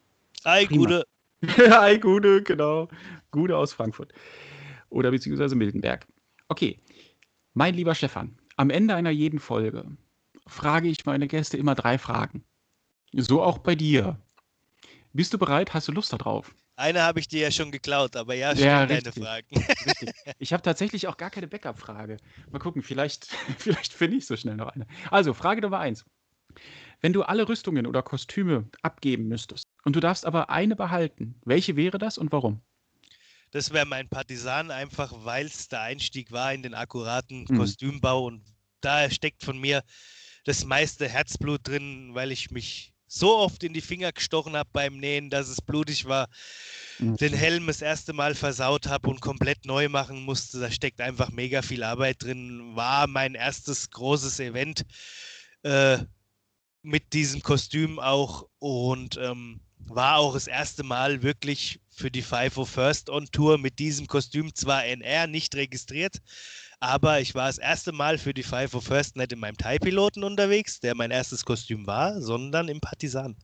Ei, 0.44 0.66
Gude. 0.66 1.06
Ei, 1.58 1.98
Gude, 1.98 2.42
genau. 2.44 2.88
Gude 3.32 3.58
aus 3.58 3.74
Frankfurt. 3.74 4.14
Oder 4.90 5.12
beziehungsweise 5.12 5.56
Mildenberg. 5.56 6.08
Okay, 6.48 6.80
mein 7.54 7.74
lieber 7.74 7.94
Stefan, 7.96 8.38
am 8.56 8.70
Ende 8.70 8.96
einer 8.96 9.10
jeden 9.10 9.40
Folge 9.40 9.86
frage 10.48 10.88
ich 10.88 11.06
meine 11.06 11.28
Gäste 11.28 11.58
immer 11.58 11.76
drei 11.76 11.98
Fragen. 11.98 12.44
So 13.14 13.42
auch 13.44 13.58
bei 13.58 13.76
dir. 13.76 14.18
Bist 15.14 15.34
du 15.34 15.38
bereit? 15.38 15.74
Hast 15.74 15.88
du 15.88 15.92
Lust 15.92 16.14
darauf? 16.14 16.54
Eine 16.78 17.02
habe 17.02 17.20
ich 17.20 17.28
dir 17.28 17.42
ja 17.42 17.52
schon 17.52 17.72
geklaut, 17.72 18.16
aber 18.16 18.36
ja, 18.36 18.52
stell 18.56 18.68
ja, 18.68 18.86
deine 18.86 19.12
Fragen. 19.12 19.48
Richtig. 19.58 20.12
Ich 20.38 20.54
habe 20.54 20.62
tatsächlich 20.62 21.08
auch 21.08 21.18
gar 21.18 21.32
keine 21.32 21.48
Backup-Frage. 21.48 22.18
Mal 22.52 22.60
gucken, 22.60 22.84
vielleicht, 22.84 23.26
vielleicht 23.58 23.94
finde 23.94 24.18
ich 24.18 24.28
so 24.28 24.38
schnell 24.38 24.56
noch 24.56 24.70
eine. 24.70 24.86
Also, 25.10 25.34
Frage 25.34 25.62
Nummer 25.62 25.80
eins. 25.80 26.06
Wenn 27.02 27.14
du 27.14 27.24
alle 27.24 27.48
Rüstungen 27.48 27.86
oder 27.86 28.02
Kostüme 28.02 28.70
abgeben 28.82 29.28
müsstest 29.28 29.66
und 29.84 29.96
du 29.96 30.00
darfst 30.00 30.26
aber 30.26 30.50
eine 30.50 30.76
behalten, 30.76 31.36
welche 31.46 31.76
wäre 31.76 31.98
das 31.98 32.18
und 32.18 32.32
warum? 32.32 32.62
Das 33.52 33.72
wäre 33.72 33.86
mein 33.86 34.10
Partisan, 34.10 34.72
einfach 34.72 35.14
weil 35.24 35.46
es 35.46 35.70
der 35.70 35.82
Einstieg 35.82 36.32
war 36.32 36.54
in 36.54 36.64
den 36.64 36.74
akkuraten 36.74 37.46
mhm. 37.48 37.58
Kostümbau 37.58 38.26
und 38.26 38.44
da 38.82 39.10
steckt 39.10 39.44
von 39.44 39.58
mir 39.60 39.84
das 40.44 40.66
meiste 40.66 41.08
Herzblut 41.08 41.68
drin, 41.68 42.12
weil 42.14 42.32
ich 42.32 42.52
mich 42.52 42.94
so 43.08 43.38
oft 43.38 43.64
in 43.64 43.74
die 43.74 43.82
Finger 43.82 44.12
gestochen 44.12 44.56
habe 44.56 44.70
beim 44.74 44.98
Nähen, 44.98 45.30
dass 45.30 45.48
es 45.48 45.62
blutig 45.62 46.06
war, 46.06 46.28
mhm. 47.00 47.16
den 47.18 47.34
Helm 47.34 47.68
das 47.68 47.82
erste 47.82 48.14
Mal 48.14 48.36
versaut 48.36 48.88
habe 48.88 49.10
und 49.10 49.22
komplett 49.22 49.66
neu 49.66 49.88
machen 49.88 50.24
musste. 50.24 50.60
Da 50.60 50.70
steckt 50.70 51.00
einfach 51.00 51.32
mega 51.32 51.62
viel 51.62 51.84
Arbeit 51.84 52.24
drin. 52.24 52.76
War 52.76 53.08
mein 53.08 53.36
erstes 53.36 53.90
großes 53.92 54.40
Event. 54.42 54.86
Äh, 55.64 56.00
mit 56.88 57.12
diesem 57.12 57.44
Kostüm 57.44 58.00
auch 58.00 58.48
und 58.60 59.20
ähm, 59.22 59.60
war 59.80 60.18
auch 60.18 60.34
das 60.34 60.48
erste 60.48 60.84
Mal 60.84 61.22
wirklich 61.22 61.82
für 61.90 62.10
die 62.10 62.22
FIFO 62.22 62.64
First 62.64 63.10
on 63.10 63.26
Tour 63.32 63.58
mit 63.58 63.78
diesem 63.78 64.08
Kostüm, 64.08 64.56
zwar 64.56 64.86
NR 64.86 65.28
nicht 65.28 65.54
registriert, 65.56 66.18
aber 66.80 67.20
ich 67.20 67.36
war 67.36 67.48
das 67.48 67.58
erste 67.58 67.92
Mal 67.92 68.18
für 68.18 68.34
die 68.34 68.44
FIFO 68.44 68.80
First 68.80 69.18
nicht 69.18 69.34
in 69.34 69.40
meinem 69.40 69.58
Thai-Piloten 69.58 70.24
unterwegs, 70.24 70.80
der 70.80 70.96
mein 70.96 71.12
erstes 71.12 71.44
Kostüm 71.44 71.86
war, 71.88 72.22
sondern 72.22 72.70
im 72.70 72.80
Partisan. 72.80 73.36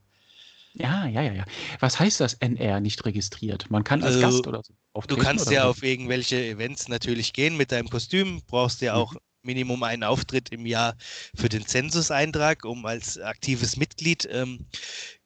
Ja, 0.76 1.06
ja, 1.06 1.22
ja, 1.22 1.34
ja. 1.34 1.45
Was 1.82 1.99
heißt 1.99 2.22
das 2.22 2.36
NR 2.36 2.80
nicht 2.80 3.06
registriert? 3.06 3.70
Man 3.70 3.84
kann 3.84 4.02
als 4.03 4.15
also, 4.15 4.22
Gast 4.22 4.48
oder 4.48 4.64
so 4.64 4.74
auftreten? 4.94 5.20
Du 5.20 5.26
kannst 5.26 5.52
ja 5.52 5.64
so? 5.64 5.70
auf 5.70 5.84
irgendwelche 5.84 6.44
Events 6.44 6.88
natürlich 6.88 7.34
gehen 7.34 7.57
mit 7.57 7.72
deinem 7.74 7.90
Kostüm, 7.90 8.41
brauchst 8.48 8.82
ja 8.82 8.94
auch 8.94 9.14
mhm. 9.14 9.20
Minimum 9.44 9.84
einen 9.84 10.03
Auftritt 10.03 10.49
im 10.49 10.65
Jahr 10.65 10.95
für 11.36 11.49
den 11.49 11.65
Zensuseintrag, 11.65 12.65
um 12.65 12.86
als 12.86 13.20
aktives 13.20 13.78
Mitglied 13.78 14.28
ähm, 14.32 14.65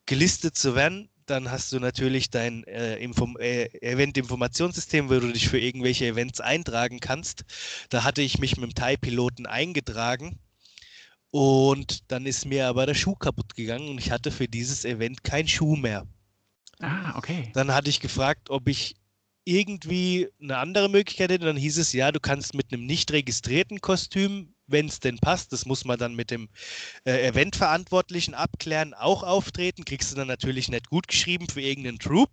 gelistet 0.05 0.57
zu 0.57 0.75
werden. 0.75 1.09
Dann 1.25 1.51
hast 1.51 1.71
du 1.73 1.79
natürlich 1.79 2.29
dein 2.29 2.63
äh, 2.63 2.97
Inform 2.97 3.35
äh, 3.37 3.65
Event-Informationssystem, 3.81 5.09
wo 5.09 5.19
du 5.19 5.31
dich 5.31 5.49
für 5.49 5.59
irgendwelche 5.59 6.07
Events 6.07 6.39
eintragen 6.39 6.99
kannst. 6.99 7.43
Da 7.89 8.03
hatte 8.03 8.21
ich 8.21 8.39
mich 8.39 8.57
mit 8.57 8.71
dem 8.71 8.75
Thai-Piloten 8.75 9.45
eingetragen. 9.45 10.39
Und 11.29 12.09
dann 12.11 12.25
ist 12.25 12.45
mir 12.45 12.67
aber 12.67 12.85
der 12.85 12.95
Schuh 12.95 13.15
kaputt 13.15 13.55
gegangen 13.55 13.89
und 13.89 13.99
ich 13.99 14.11
hatte 14.11 14.31
für 14.31 14.47
dieses 14.47 14.85
Event 14.85 15.25
keinen 15.25 15.49
Schuh 15.49 15.75
mehr. 15.75 16.07
Ah, 16.79 17.17
okay. 17.17 17.51
Dann 17.53 17.73
hatte 17.73 17.89
ich 17.89 17.99
gefragt, 17.99 18.49
ob 18.49 18.69
ich 18.69 18.95
irgendwie 19.47 20.27
eine 20.41 20.57
andere 20.57 20.89
Möglichkeit 20.89 21.31
hätte, 21.31 21.45
dann 21.45 21.55
hieß 21.55 21.77
es, 21.77 21.93
ja, 21.93 22.11
du 22.11 22.19
kannst 22.19 22.53
mit 22.53 22.73
einem 22.73 22.85
nicht 22.85 23.11
registrierten 23.13 23.79
Kostüm, 23.79 24.53
wenn 24.67 24.87
es 24.87 24.99
denn 24.99 25.17
passt, 25.19 25.53
das 25.53 25.65
muss 25.65 25.85
man 25.85 25.97
dann 25.97 26.15
mit 26.15 26.31
dem 26.31 26.49
äh, 27.05 27.29
Eventverantwortlichen 27.29 28.33
abklären, 28.33 28.93
auch 28.93 29.23
auftreten. 29.23 29.85
Kriegst 29.85 30.11
du 30.11 30.17
dann 30.17 30.27
natürlich 30.27 30.67
nicht 30.67 30.89
gut 30.89 31.07
geschrieben 31.07 31.47
für 31.47 31.61
irgendeinen 31.61 31.99
Troop, 31.99 32.29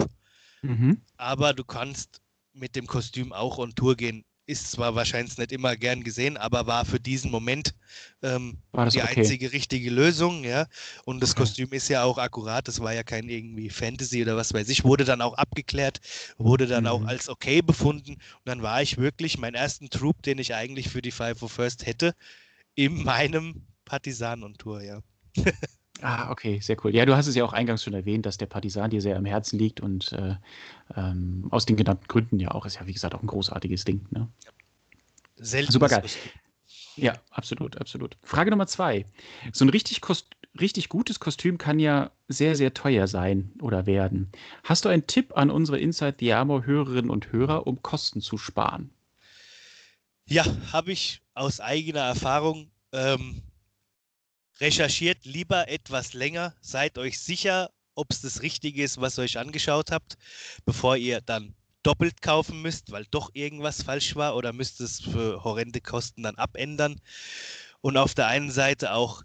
mhm. 0.63 1.01
aber 1.17 1.55
du 1.55 1.63
kannst 1.63 2.21
mit 2.53 2.75
dem 2.75 2.89
Kostüm 2.89 3.33
auch 3.33 3.59
on 3.59 3.77
Tour 3.77 3.95
gehen 3.97 4.25
ist 4.47 4.71
zwar 4.71 4.95
wahrscheinlich 4.95 5.39
nicht 5.39 5.53
immer 5.53 5.77
gern 5.77 6.05
gesehen, 6.05 6.37
aber 6.37 6.67
war 6.67 6.85
für 6.85 7.01
diesen 7.01 7.31
Moment 7.31 7.75
ähm, 8.23 8.59
die 8.73 9.01
okay? 9.01 9.01
einzige 9.01 9.53
richtige 9.53 9.91
Lösung, 9.91 10.45
ja. 10.45 10.67
Und 11.05 11.23
das 11.23 11.33
okay. 11.33 11.41
Kostüm 11.41 11.73
ist 11.73 11.89
ja 11.89 12.05
auch 12.05 12.19
akkurat, 12.19 12.69
das 12.69 12.81
war 12.81 12.93
ja 12.93 13.03
kein 13.03 13.29
irgendwie 13.29 13.71
Fantasy 13.71 14.23
oder 14.23 14.37
was 14.37 14.53
weiß 14.53 14.69
ich, 14.69 14.85
wurde 14.85 15.05
dann 15.05 15.23
auch 15.23 15.35
abgeklärt, 15.35 16.01
wurde 16.37 16.67
dann 16.67 16.85
mhm. 16.85 16.91
auch 16.91 17.05
als 17.05 17.29
okay 17.29 17.63
befunden. 17.63 18.13
Und 18.13 18.45
dann 18.45 18.63
war 18.63 18.83
ich 18.83 18.99
wirklich 18.99 19.39
meinen 19.39 19.55
ersten 19.55 19.89
Troop, 19.89 20.23
den 20.23 20.39
ich 20.39 20.55
eigentlich 20.55 20.89
für 20.89 21.03
die 21.03 21.13
Five 21.13 21.43
of 21.43 21.53
First 21.53 21.87
hätte, 21.87 22.15
in 22.75 23.03
meinem 23.03 23.67
Partisan 23.85 24.43
und 24.43 24.59
Tour, 24.59 24.83
ja. 24.83 25.01
Ah, 26.01 26.31
okay, 26.31 26.59
sehr 26.61 26.77
cool. 26.85 26.95
Ja, 26.95 27.07
du 27.07 27.17
hast 27.17 27.27
es 27.27 27.35
ja 27.35 27.45
auch 27.45 27.53
eingangs 27.53 27.85
schon 27.85 27.95
erwähnt, 27.95 28.27
dass 28.27 28.37
der 28.37 28.47
Partisan 28.47 28.91
dir 28.91 29.01
sehr 29.01 29.17
am 29.17 29.25
Herzen 29.25 29.59
liegt 29.59 29.81
und 29.81 30.13
äh, 30.13 30.35
ähm, 30.97 31.47
aus 31.51 31.67
den 31.67 31.77
genannten 31.77 32.09
Gründen 32.09 32.41
ja 32.41 32.51
auch, 32.51 32.67
ist 32.67 32.77
ja 32.77 32.87
wie 32.87 32.93
gesagt 32.93 33.15
auch 33.15 33.23
ein 33.23 33.29
großartiges 33.29 33.85
Ding. 33.85 34.07
Ne? 34.11 34.29
Selten. 35.37 35.73
Super 35.73 35.89
geil. 35.89 36.05
Ja, 36.97 37.15
absolut, 37.31 37.81
absolut. 37.81 38.17
Frage 38.23 38.51
Nummer 38.51 38.67
zwei. 38.67 39.05
So 39.53 39.65
ein 39.65 39.69
richtig, 39.69 40.01
richtig 40.61 40.89
gutes 40.89 41.21
Kostüm 41.21 41.59
kann 41.59 41.79
ja 41.79 42.11
sehr, 42.29 42.57
sehr 42.57 42.75
teuer 42.75 43.07
sein 43.07 43.53
oder 43.61 43.87
werden. 43.87 44.31
Hast 44.63 44.85
du 44.85 44.89
einen 44.89 45.07
Tipp 45.07 45.37
an 45.37 45.51
unsere 45.51 45.79
Inside 45.79 46.17
the 46.21 46.33
Armor 46.33 46.67
Hörerinnen 46.67 47.11
und 47.11 47.33
Hörer, 47.33 47.67
um 47.67 47.83
Kosten 47.83 48.21
zu 48.21 48.39
sparen? 48.39 48.91
Ja, 50.27 50.45
habe 50.73 50.93
ich 50.93 51.21
aus 51.35 51.61
eigener 51.61 52.01
Erfahrung. 52.01 52.71
Ähm, 52.93 53.43
recherchiert 54.61 55.25
lieber 55.25 55.69
etwas 55.69 56.13
länger, 56.13 56.55
seid 56.61 56.99
euch 56.99 57.19
sicher, 57.19 57.71
ob 57.95 58.11
es 58.11 58.21
das 58.21 58.43
Richtige 58.43 58.83
ist, 58.83 59.01
was 59.01 59.19
ihr 59.19 59.23
euch 59.23 59.39
angeschaut 59.39 59.91
habt, 59.91 60.17
bevor 60.65 60.97
ihr 60.97 61.21
dann 61.21 61.55
doppelt 61.83 62.23
kaufen 62.23 62.63
müsst, 62.63 62.91
weil 62.91 63.05
doch 63.11 63.31
irgendwas 63.35 63.83
falsch 63.83 64.17
war 64.17 64.37
oder 64.37 64.53
müsst 64.53 64.81
es 64.81 65.01
für 65.01 65.45
horrende 65.45 65.81
Kosten 65.81 66.23
dann 66.23 66.37
abändern. 66.37 67.01
Und 67.83 67.97
auf 67.97 68.15
der 68.15 68.29
einen 68.29 68.51
Seite 68.51 68.95
auch 68.95 69.23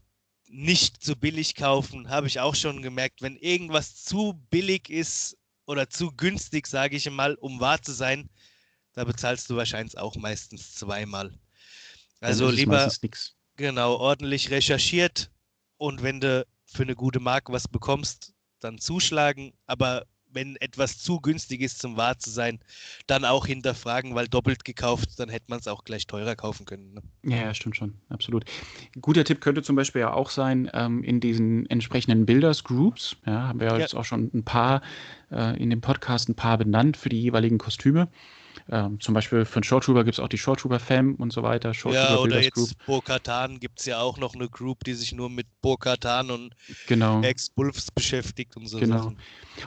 nicht 0.50 1.02
zu 1.02 1.16
billig 1.16 1.56
kaufen, 1.56 2.10
habe 2.10 2.28
ich 2.28 2.40
auch 2.40 2.56
schon 2.56 2.82
gemerkt, 2.82 3.22
wenn 3.22 3.38
irgendwas 3.38 4.04
zu 4.04 4.34
billig 4.50 4.90
ist 4.90 5.38
oder 5.66 5.90
zu 5.90 6.12
günstig, 6.12 6.68
sage 6.68 6.98
ich 6.98 7.10
mal, 7.10 7.36
um 7.36 7.60
wahr 7.60 7.82
zu 7.82 7.94
sein, 7.94 8.30
da 8.94 9.04
bezahlst 9.04 9.50
du 9.50 9.56
wahrscheinlich 9.56 9.98
auch 9.98 10.16
meistens 10.16 10.74
zweimal. 10.74 11.32
Also 12.20 12.50
lieber 12.50 12.92
Genau, 13.60 13.96
ordentlich 13.96 14.52
recherchiert 14.52 15.30
und 15.76 16.02
wenn 16.02 16.22
du 16.22 16.46
für 16.64 16.84
eine 16.84 16.96
gute 16.96 17.20
Marke 17.20 17.52
was 17.52 17.68
bekommst, 17.68 18.34
dann 18.62 18.78
zuschlagen. 18.78 19.52
Aber 19.68 20.06
wenn 20.32 20.56
etwas 20.62 20.98
zu 20.98 21.20
günstig 21.20 21.60
ist, 21.60 21.80
zum 21.80 21.98
wahr 21.98 22.18
zu 22.18 22.30
sein, 22.30 22.60
dann 23.06 23.26
auch 23.26 23.46
hinterfragen, 23.46 24.16
weil 24.16 24.30
doppelt 24.30 24.64
gekauft, 24.64 25.20
dann 25.20 25.28
hätte 25.28 25.48
man 25.50 25.60
es 25.60 25.68
auch 25.68 25.84
gleich 25.84 26.08
teurer 26.08 26.38
kaufen 26.38 26.66
können. 26.66 26.94
Ne? 26.94 27.02
Ja, 27.26 27.48
ja, 27.48 27.54
stimmt 27.54 27.76
schon, 27.76 27.96
absolut. 28.08 28.46
Guter 29.02 29.26
Tipp 29.26 29.42
könnte 29.42 29.62
zum 29.62 29.76
Beispiel 29.76 30.04
ja 30.04 30.14
auch 30.14 30.30
sein, 30.30 30.72
ähm, 30.74 31.04
in 31.04 31.20
diesen 31.20 31.70
entsprechenden 31.70 32.26
Builders 32.26 32.64
Groups, 32.64 33.18
ja, 33.26 33.50
haben 33.50 33.60
wir 33.60 33.68
ja 33.68 33.78
jetzt 33.78 33.94
auch 33.94 34.06
schon 34.06 34.32
ein 34.34 34.46
paar 34.46 34.82
äh, 35.32 35.62
in 35.62 35.70
dem 35.70 35.82
Podcast 35.82 36.30
ein 36.30 36.36
paar 36.36 36.58
benannt 36.58 36.96
für 36.96 37.10
die 37.10 37.22
jeweiligen 37.22 37.58
Kostüme. 37.58 38.08
Ähm, 38.72 39.00
zum 39.00 39.14
Beispiel 39.14 39.46
für 39.46 39.56
einen 39.58 39.64
Short 39.64 39.84
Trooper 39.84 40.04
gibt 40.04 40.16
es 40.16 40.20
auch 40.20 40.28
die 40.28 40.38
Short 40.38 40.60
Trooper 40.60 40.80
Fam 40.80 41.16
und 41.16 41.34
so 41.34 41.42
weiter. 41.44 41.74
Ja, 41.86 42.18
oder 42.18 42.40
jetzt 42.42 42.76
Bo-Katan 42.86 43.60
gibt 43.60 43.80
es 43.80 43.86
ja 43.86 44.00
auch 44.00 44.18
noch 44.18 44.36
eine 44.36 44.48
Group, 44.50 44.84
die 44.84 44.94
sich 44.94 45.12
nur 45.14 45.30
mit 45.30 45.48
Bo-Katan 45.62 46.30
und 46.30 46.54
Genau. 46.86 47.22
Ex-Wolves 47.24 47.92
beschäftigt 47.92 48.56
und 48.58 48.68
so 48.68 48.80
Genau. 48.80 48.96
Sachen. 48.98 49.18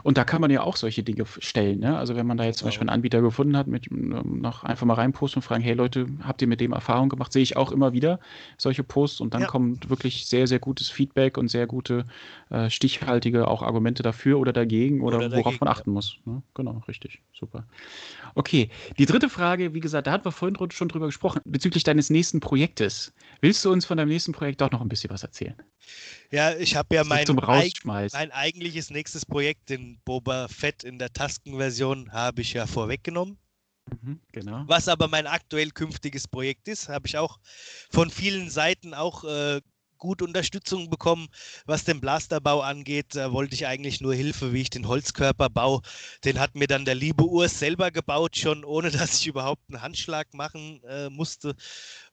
Und 0.04 0.16
da 0.18 0.24
kann 0.24 0.40
man 0.40 0.50
ja 0.50 0.62
auch 0.62 0.76
solche 0.76 1.02
Dinge 1.02 1.24
stellen. 1.38 1.80
Ne? 1.80 1.96
Also 1.98 2.16
wenn 2.16 2.26
man 2.26 2.36
da 2.36 2.44
jetzt 2.44 2.58
zum 2.58 2.66
Genau. 2.66 2.68
Beispiel 2.68 2.88
einen 2.88 2.94
Anbieter 2.94 3.20
gefunden 3.20 3.56
hat, 3.56 3.66
mit 3.66 3.90
ähm, 3.90 4.40
noch 4.40 4.64
einfach 4.64 4.86
mal 4.86 4.94
reinposten 4.94 5.40
und 5.40 5.42
fragen, 5.42 5.62
hey 5.62 5.74
Leute, 5.74 6.06
habt 6.22 6.40
ihr 6.42 6.48
mit 6.48 6.60
dem 6.60 6.72
Erfahrung 6.72 7.08
gemacht? 7.08 7.32
Sehe 7.32 7.42
ich 7.42 7.56
auch 7.56 7.72
immer 7.72 7.92
wieder 7.92 8.20
solche 8.56 8.84
Posts 8.84 9.20
und 9.20 9.34
dann 9.34 9.42
Ja. 9.42 9.48
kommt 9.48 9.90
wirklich 9.90 10.26
sehr, 10.26 10.46
sehr 10.46 10.60
gutes 10.60 10.88
Feedback 10.90 11.36
und 11.36 11.48
sehr 11.48 11.66
gute, 11.66 12.06
äh, 12.50 12.70
stichhaltige 12.70 13.48
auch 13.48 13.62
Argumente 13.62 14.02
dafür 14.02 14.38
oder 14.38 14.52
dagegen 14.52 15.02
oder, 15.02 15.18
Oder 15.18 15.30
worauf 15.30 15.54
dagegen, 15.54 15.58
man 15.60 15.68
ja. 15.68 15.72
achten 15.72 15.90
muss. 15.90 16.16
Ne? 16.24 16.42
Genau, 16.54 16.82
richtig. 16.88 17.20
Super. 17.32 17.64
Okay, 18.34 18.70
die 18.98 19.06
dritte 19.06 19.28
Frage, 19.28 19.74
wie 19.74 19.80
gesagt, 19.80 20.06
da 20.06 20.12
hatten 20.12 20.24
wir 20.24 20.32
vorhin 20.32 20.56
schon 20.70 20.88
drüber 20.88 21.06
gesprochen, 21.06 21.40
bezüglich 21.44 21.84
deines 21.84 22.10
nächsten 22.10 22.40
Projektes. 22.40 23.12
Willst 23.40 23.64
du 23.64 23.72
uns 23.72 23.86
von 23.86 23.96
deinem 23.96 24.08
nächsten 24.08 24.32
Projekt 24.32 24.60
doch 24.60 24.70
noch 24.70 24.80
ein 24.80 24.88
bisschen 24.88 25.10
was 25.10 25.22
erzählen? 25.22 25.54
Ja, 26.30 26.54
ich 26.56 26.76
habe 26.76 26.94
ja 26.94 27.04
mein, 27.04 27.26
eig 27.40 27.72
mein 27.84 28.32
eigentliches 28.32 28.90
nächstes 28.90 29.26
Projekt, 29.26 29.68
den 29.70 30.00
Boba 30.04 30.48
Fett 30.48 30.84
in 30.84 30.98
der 30.98 31.12
Tasken-Version, 31.12 32.12
habe 32.12 32.42
ich 32.42 32.52
ja 32.52 32.66
vorweggenommen. 32.66 33.38
Mhm, 34.00 34.20
genau. 34.32 34.64
Was 34.66 34.88
aber 34.88 35.08
mein 35.08 35.26
aktuell 35.26 35.70
künftiges 35.70 36.28
Projekt 36.28 36.68
ist, 36.68 36.88
habe 36.88 37.06
ich 37.06 37.18
auch 37.18 37.38
von 37.90 38.10
vielen 38.10 38.48
Seiten 38.48 38.94
auch 38.94 39.24
äh, 39.24 39.60
gut 40.02 40.20
Unterstützung 40.20 40.90
bekommen, 40.90 41.28
was 41.64 41.84
den 41.84 42.00
Blasterbau 42.00 42.60
angeht. 42.60 43.14
Da 43.14 43.32
wollte 43.32 43.54
ich 43.54 43.68
eigentlich 43.68 44.00
nur 44.00 44.14
Hilfe, 44.14 44.52
wie 44.52 44.62
ich 44.62 44.70
den 44.70 44.88
Holzkörper 44.88 45.48
baue. 45.48 45.80
Den 46.24 46.40
hat 46.40 46.56
mir 46.56 46.66
dann 46.66 46.84
der 46.84 46.96
liebe 46.96 47.24
Urs 47.24 47.60
selber 47.60 47.92
gebaut, 47.92 48.36
schon 48.36 48.64
ohne 48.64 48.90
dass 48.90 49.20
ich 49.20 49.28
überhaupt 49.28 49.62
einen 49.68 49.80
Handschlag 49.80 50.34
machen 50.34 50.82
äh, 50.88 51.08
musste. 51.08 51.54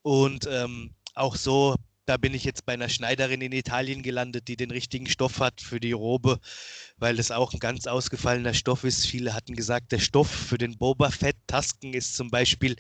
Und 0.04 0.48
ähm, 0.52 0.94
auch 1.16 1.36
so, 1.36 1.76
da 2.06 2.18
bin 2.18 2.36
ich 2.36 2.44
jetzt 2.44 2.68
bei 2.68 2.74
einer 2.74 2.90
Schneiderin 2.90 3.42
in 3.42 3.54
Italien 3.54 4.04
gelandet, 4.04 4.48
die 4.48 4.56
den 4.56 4.70
richtigen 4.70 5.08
Stoff 5.08 5.40
hat 5.40 5.60
für 5.60 5.80
die 5.80 5.92
Robe, 5.92 6.40
weil 6.98 7.16
das 7.16 7.32
auch 7.32 7.54
ein 7.54 7.60
ganz 7.60 7.88
ausgefallener 7.88 8.54
Stoff 8.54 8.84
ist. 8.84 9.08
Viele 9.08 9.34
hatten 9.34 9.56
gesagt, 9.56 9.92
der 9.92 10.00
Stoff 10.00 10.30
für 10.30 10.60
den 10.60 10.78
Boba 10.78 11.10
Fett 11.10 11.38
Tasken 11.48 11.96
ist 11.96 12.16
zum 12.16 12.30
Beispiel 12.30 12.76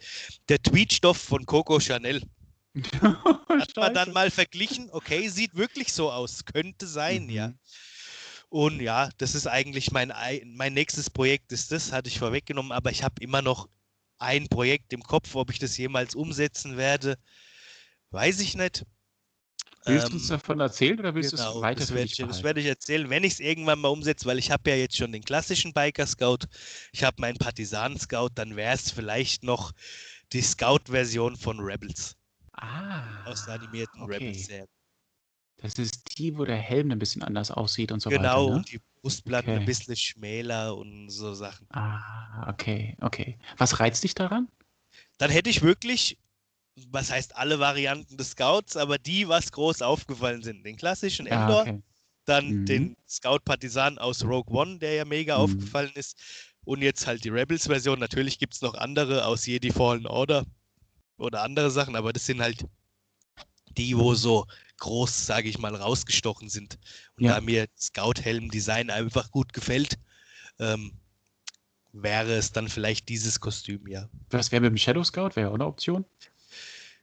der 0.50 0.62
Tweetstoff 0.62 1.18
von 1.18 1.48
Coco 1.48 1.80
Chanel. 1.80 2.22
Hat 3.58 3.70
man 3.78 3.94
dann 3.94 4.12
mal 4.12 4.32
verglichen, 4.32 4.90
okay, 4.92 5.28
sieht 5.30 5.56
wirklich 5.56 5.92
so 5.94 6.12
aus, 6.12 6.46
könnte 6.46 6.88
sein, 6.88 7.30
ja. 7.30 7.54
Mhm. 7.54 7.60
Und 8.50 8.82
ja, 8.82 9.10
das 9.18 9.36
ist 9.36 9.48
eigentlich 9.48 9.92
mein, 9.92 10.12
ei- 10.12 10.44
mein 10.46 10.74
nächstes 10.74 11.10
Projekt, 11.10 11.52
ist 11.52 11.72
das, 11.72 11.92
hatte 11.92 12.10
ich 12.10 12.20
vorweggenommen, 12.20 12.72
aber 12.72 12.92
ich 12.92 13.04
habe 13.04 13.22
immer 13.22 13.42
noch 13.42 13.70
ein 14.20 14.48
Projekt 14.50 14.94
im 14.94 15.04
Kopf, 15.04 15.36
ob 15.36 15.52
ich 15.52 15.60
das 15.60 15.78
jemals 15.78 16.16
umsetzen 16.16 16.78
werde, 16.78 17.18
weiß 18.12 18.40
ich 18.42 18.56
nicht. 18.56 18.86
Willst 19.86 20.14
du 20.14 20.16
Ähm, 20.16 20.18
uns 20.18 20.28
davon 20.28 20.62
erzählen 20.62 20.98
oder 21.00 21.16
willst 21.16 21.34
du 21.34 21.36
es 21.36 21.54
Genau, 21.54 21.60
weiter 21.60 21.86
das 21.86 21.94
werde 21.94 22.06
ich, 22.06 22.18
das 22.18 22.44
werde 22.44 22.62
ich 22.62 22.68
erzählen, 22.68 23.10
wenn 23.10 23.24
ich 23.26 23.34
es 23.34 23.40
irgendwann 23.42 23.80
mal 23.80 23.90
umsetze, 23.90 24.26
weil 24.26 24.40
ich 24.40 24.52
habe 24.52 24.70
ja 24.70 24.76
jetzt 24.78 24.96
schon 24.98 25.12
den 25.12 25.24
klassischen 25.24 25.74
Biker 25.74 26.08
Scout, 26.08 26.40
ich 26.94 27.04
habe 27.04 27.22
meinen 27.22 27.38
Partisan 27.38 27.98
Scout, 28.00 28.30
dann 28.36 28.56
wäre 28.56 28.76
es 28.76 28.92
vielleicht 28.92 29.44
noch 29.44 29.74
die 30.34 30.42
Scout-Version 30.42 31.38
von 31.38 31.60
Rebels, 31.62 32.18
Ah, 32.62 33.22
aus 33.26 33.44
der 33.44 33.56
animierten 33.56 34.02
okay. 34.02 34.06
Rebels-Serie. 34.06 34.68
Das 35.58 35.76
ist 35.76 36.18
die, 36.18 36.38
wo 36.38 36.44
der 36.46 36.58
Helm 36.58 36.90
ein 36.92 36.98
bisschen 37.00 37.22
anders 37.24 37.52
aussieht 37.52 37.92
und 37.92 38.00
so 38.02 38.14
Genau, 38.14 38.14
weiter. 38.16 38.48
Ne? 38.48 38.56
und 38.56 38.72
die 38.74 38.80
Brustplatten 39.02 39.56
Okay. 39.56 39.56
ein 39.56 39.64
bisschen 39.64 39.96
schmäler 39.96 40.76
und 40.76 41.10
so 41.10 41.34
Sachen. 41.34 41.70
Ah, 41.72 42.48
okay, 42.50 42.96
okay. 43.02 43.38
Was 43.58 43.80
reizt 43.80 44.04
dich 44.04 44.16
daran? 44.16 44.50
Dann 45.18 45.30
hätte 45.30 45.50
ich 45.50 45.62
wirklich, 45.62 46.18
was 46.90 47.12
heißt 47.12 47.36
alle 47.38 47.60
Varianten 47.60 48.18
des 48.18 48.32
Scouts, 48.32 48.78
aber 48.78 48.98
die, 49.00 49.28
was 49.30 49.52
groß 49.52 49.82
aufgefallen 49.82 50.44
sind. 50.44 50.66
Den 50.66 50.78
klassischen 50.78 51.28
Ja, 51.28 51.54
Endor, 51.54 51.66
Ah, 51.66 51.70
okay. 51.74 51.84
dann 52.26 52.60
Mhm. 52.66 52.66
den 52.68 52.96
Scout 53.10 53.40
Partisan 53.46 53.98
aus 54.00 54.24
Rogue 54.26 54.56
One, 54.56 54.80
der 54.80 54.96
ja 54.96 55.06
mega 55.06 55.38
Mhm. 55.38 55.40
aufgefallen 55.40 55.92
ist. 55.96 56.18
Und 56.66 56.82
jetzt 56.84 57.08
halt 57.08 57.24
die 57.26 57.30
Rebels-Version. 57.30 58.00
Natürlich 58.00 58.40
gibt 58.40 58.56
es 58.56 58.62
noch 58.62 58.76
andere 58.76 59.26
aus 59.26 59.46
Jedi 59.48 59.72
Fallen 59.72 60.08
Order 60.08 60.46
oder 61.20 61.44
andere 61.44 61.70
Sachen, 61.72 61.96
aber 61.96 62.14
das 62.14 62.26
sind 62.26 62.42
halt 62.42 62.66
die, 63.78 63.98
wo 63.98 64.16
so 64.16 64.46
groß, 64.78 65.26
sage 65.26 65.50
ich 65.50 65.60
mal, 65.60 65.76
rausgestochen 65.76 66.50
sind. 66.50 66.80
Und 67.18 67.26
Ja. 67.26 67.36
da 67.36 67.42
mir 67.42 67.68
Scout-Helm-Design 67.78 68.90
einfach 68.90 69.30
gut 69.32 69.54
gefällt, 69.54 69.98
ähm, 70.60 70.94
wäre 71.92 72.34
es 72.34 72.52
dann 72.52 72.70
vielleicht 72.70 73.10
dieses 73.10 73.40
Kostüm, 73.40 73.88
ja. 73.88 74.10
Was 74.30 74.52
wäre 74.52 74.62
mit 74.62 74.72
dem 74.72 74.78
Shadow 74.78 75.04
Scout? 75.04 75.32
Wäre 75.36 75.50
auch 75.50 75.56
eine 75.56 75.66
Option? 75.66 76.06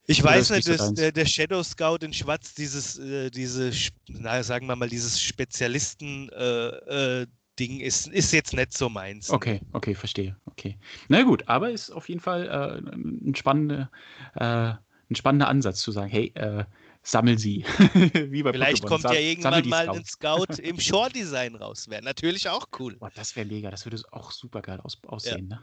Ich 0.07 0.23
Oder 0.23 0.31
weiß 0.31 0.51
nicht 0.51 0.69
das, 0.69 0.95
der, 0.95 1.11
der 1.11 1.27
Shadow 1.27 1.63
Scout 1.63 1.99
in 2.03 2.13
Schwarz, 2.13 2.55
dieses, 2.55 2.99
äh, 2.99 3.31
diese, 3.31 3.73
na, 4.07 4.43
sagen 4.43 4.67
wir 4.67 4.77
mal, 4.77 4.89
dieses 4.89 5.21
Spezialisten 5.21 6.29
äh, 6.31 7.23
äh, 7.23 7.27
Ding 7.59 7.81
ist, 7.81 8.07
ist 8.09 8.33
jetzt 8.33 8.53
nicht 8.53 8.77
so 8.77 8.89
meins. 8.89 9.31
Okay, 9.31 9.61
okay, 9.73 9.95
verstehe. 9.95 10.37
Okay. 10.59 10.79
Na 11.09 11.23
gut, 11.23 11.49
aber 11.49 11.71
ist 11.71 11.91
auf 11.91 12.09
jeden 12.09 12.21
Fall 12.21 12.49
äh, 12.49 12.79
ein, 12.95 13.35
spannende, 13.35 13.91
äh, 14.35 14.73
ein 15.11 15.15
spannender 15.15 15.49
Ansatz 15.49 15.81
zu 15.81 15.93
sagen, 15.93 16.09
hey, 16.09 16.33
äh, 16.35 16.65
sammel 17.03 17.39
sie. 17.39 17.65
Wie 18.15 18.43
bei 18.43 18.53
Vielleicht 18.53 18.83
Pokémon. 18.83 18.89
kommt 18.89 19.03
Sa- 19.03 19.13
ja 19.13 19.21
irgendwann 19.21 19.69
mal 19.69 19.89
ein. 19.89 20.05
Scout 20.05 20.47
im 20.63 20.81
Shore-Design 20.81 21.57
raus. 21.57 21.89
Wäre 21.91 22.03
natürlich 22.03 22.49
auch 22.49 22.67
cool. 22.79 22.97
Boah, 22.97 23.11
das 23.15 23.37
wäre 23.37 23.47
mega, 23.47 23.71
das 23.71 23.85
würde 23.85 24.01
auch 24.13 24.31
super 24.33 24.63
geil 24.63 24.81
aus, 24.83 24.99
aussehen, 25.07 25.49
ne? 25.49 25.61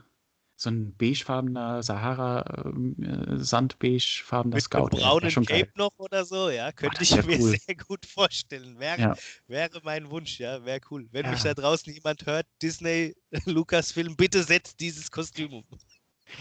So 0.56 0.70
ein 0.70 0.94
beigefarbener 0.96 1.82
Sahara, 1.82 2.64
ähm, 2.64 2.94
äh, 3.02 3.38
sandbeigefarbener 3.38 4.54
Mit 4.54 4.64
Scout. 4.64 4.92
wär 4.92 5.00
braunen 5.00 5.30
schon 5.30 5.44
geil. 5.44 5.64
Cape 5.64 5.72
noch 5.78 5.90
oder 5.98 6.24
so, 6.24 6.48
ja, 6.48 6.70
könnte 6.70 6.98
das 7.00 7.10
ich 7.10 7.26
mir 7.26 7.40
cool. 7.40 7.56
sehr 7.58 7.74
gut 7.74 8.06
vorstellen. 8.06 8.78
Wäre, 8.78 9.00
Ja. 9.00 9.16
wäre 9.48 9.80
mein 9.82 10.08
Wunsch, 10.10 10.38
ja, 10.38 10.64
wäre 10.64 10.80
cool. 10.90 11.08
Wenn 11.10 11.28
mich 11.28 11.42
Ja. 11.42 11.54
da 11.54 11.60
draußen 11.60 11.92
jemand 11.92 12.24
hört, 12.26 12.46
Disney, 12.62 13.16
Lucasfilm, 13.46 14.16
bitte 14.16 14.44
setzt 14.44 14.78
dieses 14.78 15.10
Kostüm 15.10 15.52
um. 15.54 15.64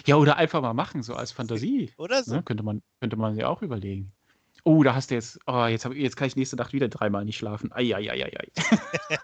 Ja, 0.05 0.15
oder 0.15 0.37
einfach 0.37 0.61
mal 0.61 0.73
machen, 0.73 1.03
so 1.03 1.15
als 1.15 1.31
Fantasie. 1.31 1.91
Oder 1.97 2.23
so. 2.23 2.35
Ne? 2.35 2.43
Könnte, 2.43 2.63
man, 2.63 2.81
könnte 2.99 3.15
man 3.15 3.35
ja 3.35 3.47
auch 3.47 3.61
überlegen. 3.61 4.13
Oh, 4.65 4.81
da 4.81 4.95
hast 4.95 5.11
du 5.11 5.15
jetzt, 5.15 5.39
oh, 5.45 5.65
jetzt, 5.65 5.83
hab, 5.83 5.93
jetzt 5.93 6.15
kann 6.15 6.27
ich 6.27 6.37
nächste 6.37 6.55
Nacht 6.55 6.71
wieder 6.71 6.87
dreimal 6.87 7.25
nicht 7.25 7.37
schlafen. 7.37 7.71
Eieieiei. 7.71 8.47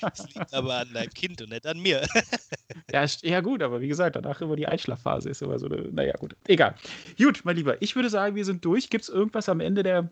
Das 0.00 0.26
liegt 0.34 0.54
aber 0.54 0.78
an 0.78 0.92
deinem 0.92 1.10
Kind 1.10 1.42
und 1.42 1.50
nicht 1.50 1.66
an 1.66 1.78
mir. 1.78 2.06
ja, 2.92 3.04
ja, 3.22 3.40
gut, 3.40 3.62
aber 3.62 3.80
wie 3.80 3.88
gesagt, 3.88 4.16
danach 4.16 4.40
immer 4.40 4.56
die 4.56 4.66
Einschlafphase 4.66 5.28
ist 5.28 5.42
immer 5.42 5.58
so 5.58 5.66
eine, 5.66 5.82
naja, 5.92 6.14
gut. 6.14 6.34
Egal. 6.46 6.74
Gut, 7.18 7.42
mein 7.44 7.56
Lieber, 7.56 7.80
ich 7.82 7.94
würde 7.94 8.10
sagen, 8.10 8.34
wir 8.34 8.44
sind 8.44 8.64
durch. 8.64 8.90
Gibt 8.90 9.04
es 9.04 9.10
irgendwas 9.10 9.48
am 9.48 9.60
Ende 9.60 9.82
der 9.82 10.10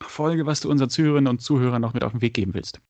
Folge, 0.00 0.46
was 0.46 0.60
du 0.60 0.70
unseren 0.70 0.90
Zuhörerinnen 0.90 1.28
und 1.28 1.40
Zuhörern 1.40 1.82
noch 1.82 1.94
mit 1.94 2.02
auf 2.02 2.12
den 2.12 2.22
Weg 2.22 2.34
geben 2.34 2.54
willst? 2.54 2.80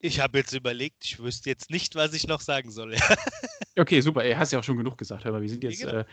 Ich 0.00 0.18
habe 0.20 0.38
jetzt 0.38 0.52
überlegt, 0.52 1.04
ich 1.04 1.20
wüsste 1.20 1.50
jetzt 1.50 1.70
nicht, 1.70 1.94
was 1.94 2.12
ich 2.12 2.26
noch 2.26 2.40
sagen 2.40 2.70
soll. 2.70 2.96
Okay, 3.78 4.02
super. 4.02 4.22
Ey, 4.22 4.34
hast 4.34 4.52
ja 4.52 4.58
auch 4.58 4.64
schon 4.64 4.76
genug 4.76 4.98
gesagt. 4.98 5.24
Hör 5.24 5.32
mal, 5.32 5.40
wir 5.40 5.48
sind 5.48 5.64
jetzt 5.64 5.80
genau. 5.80 6.00
äh, 6.00 6.04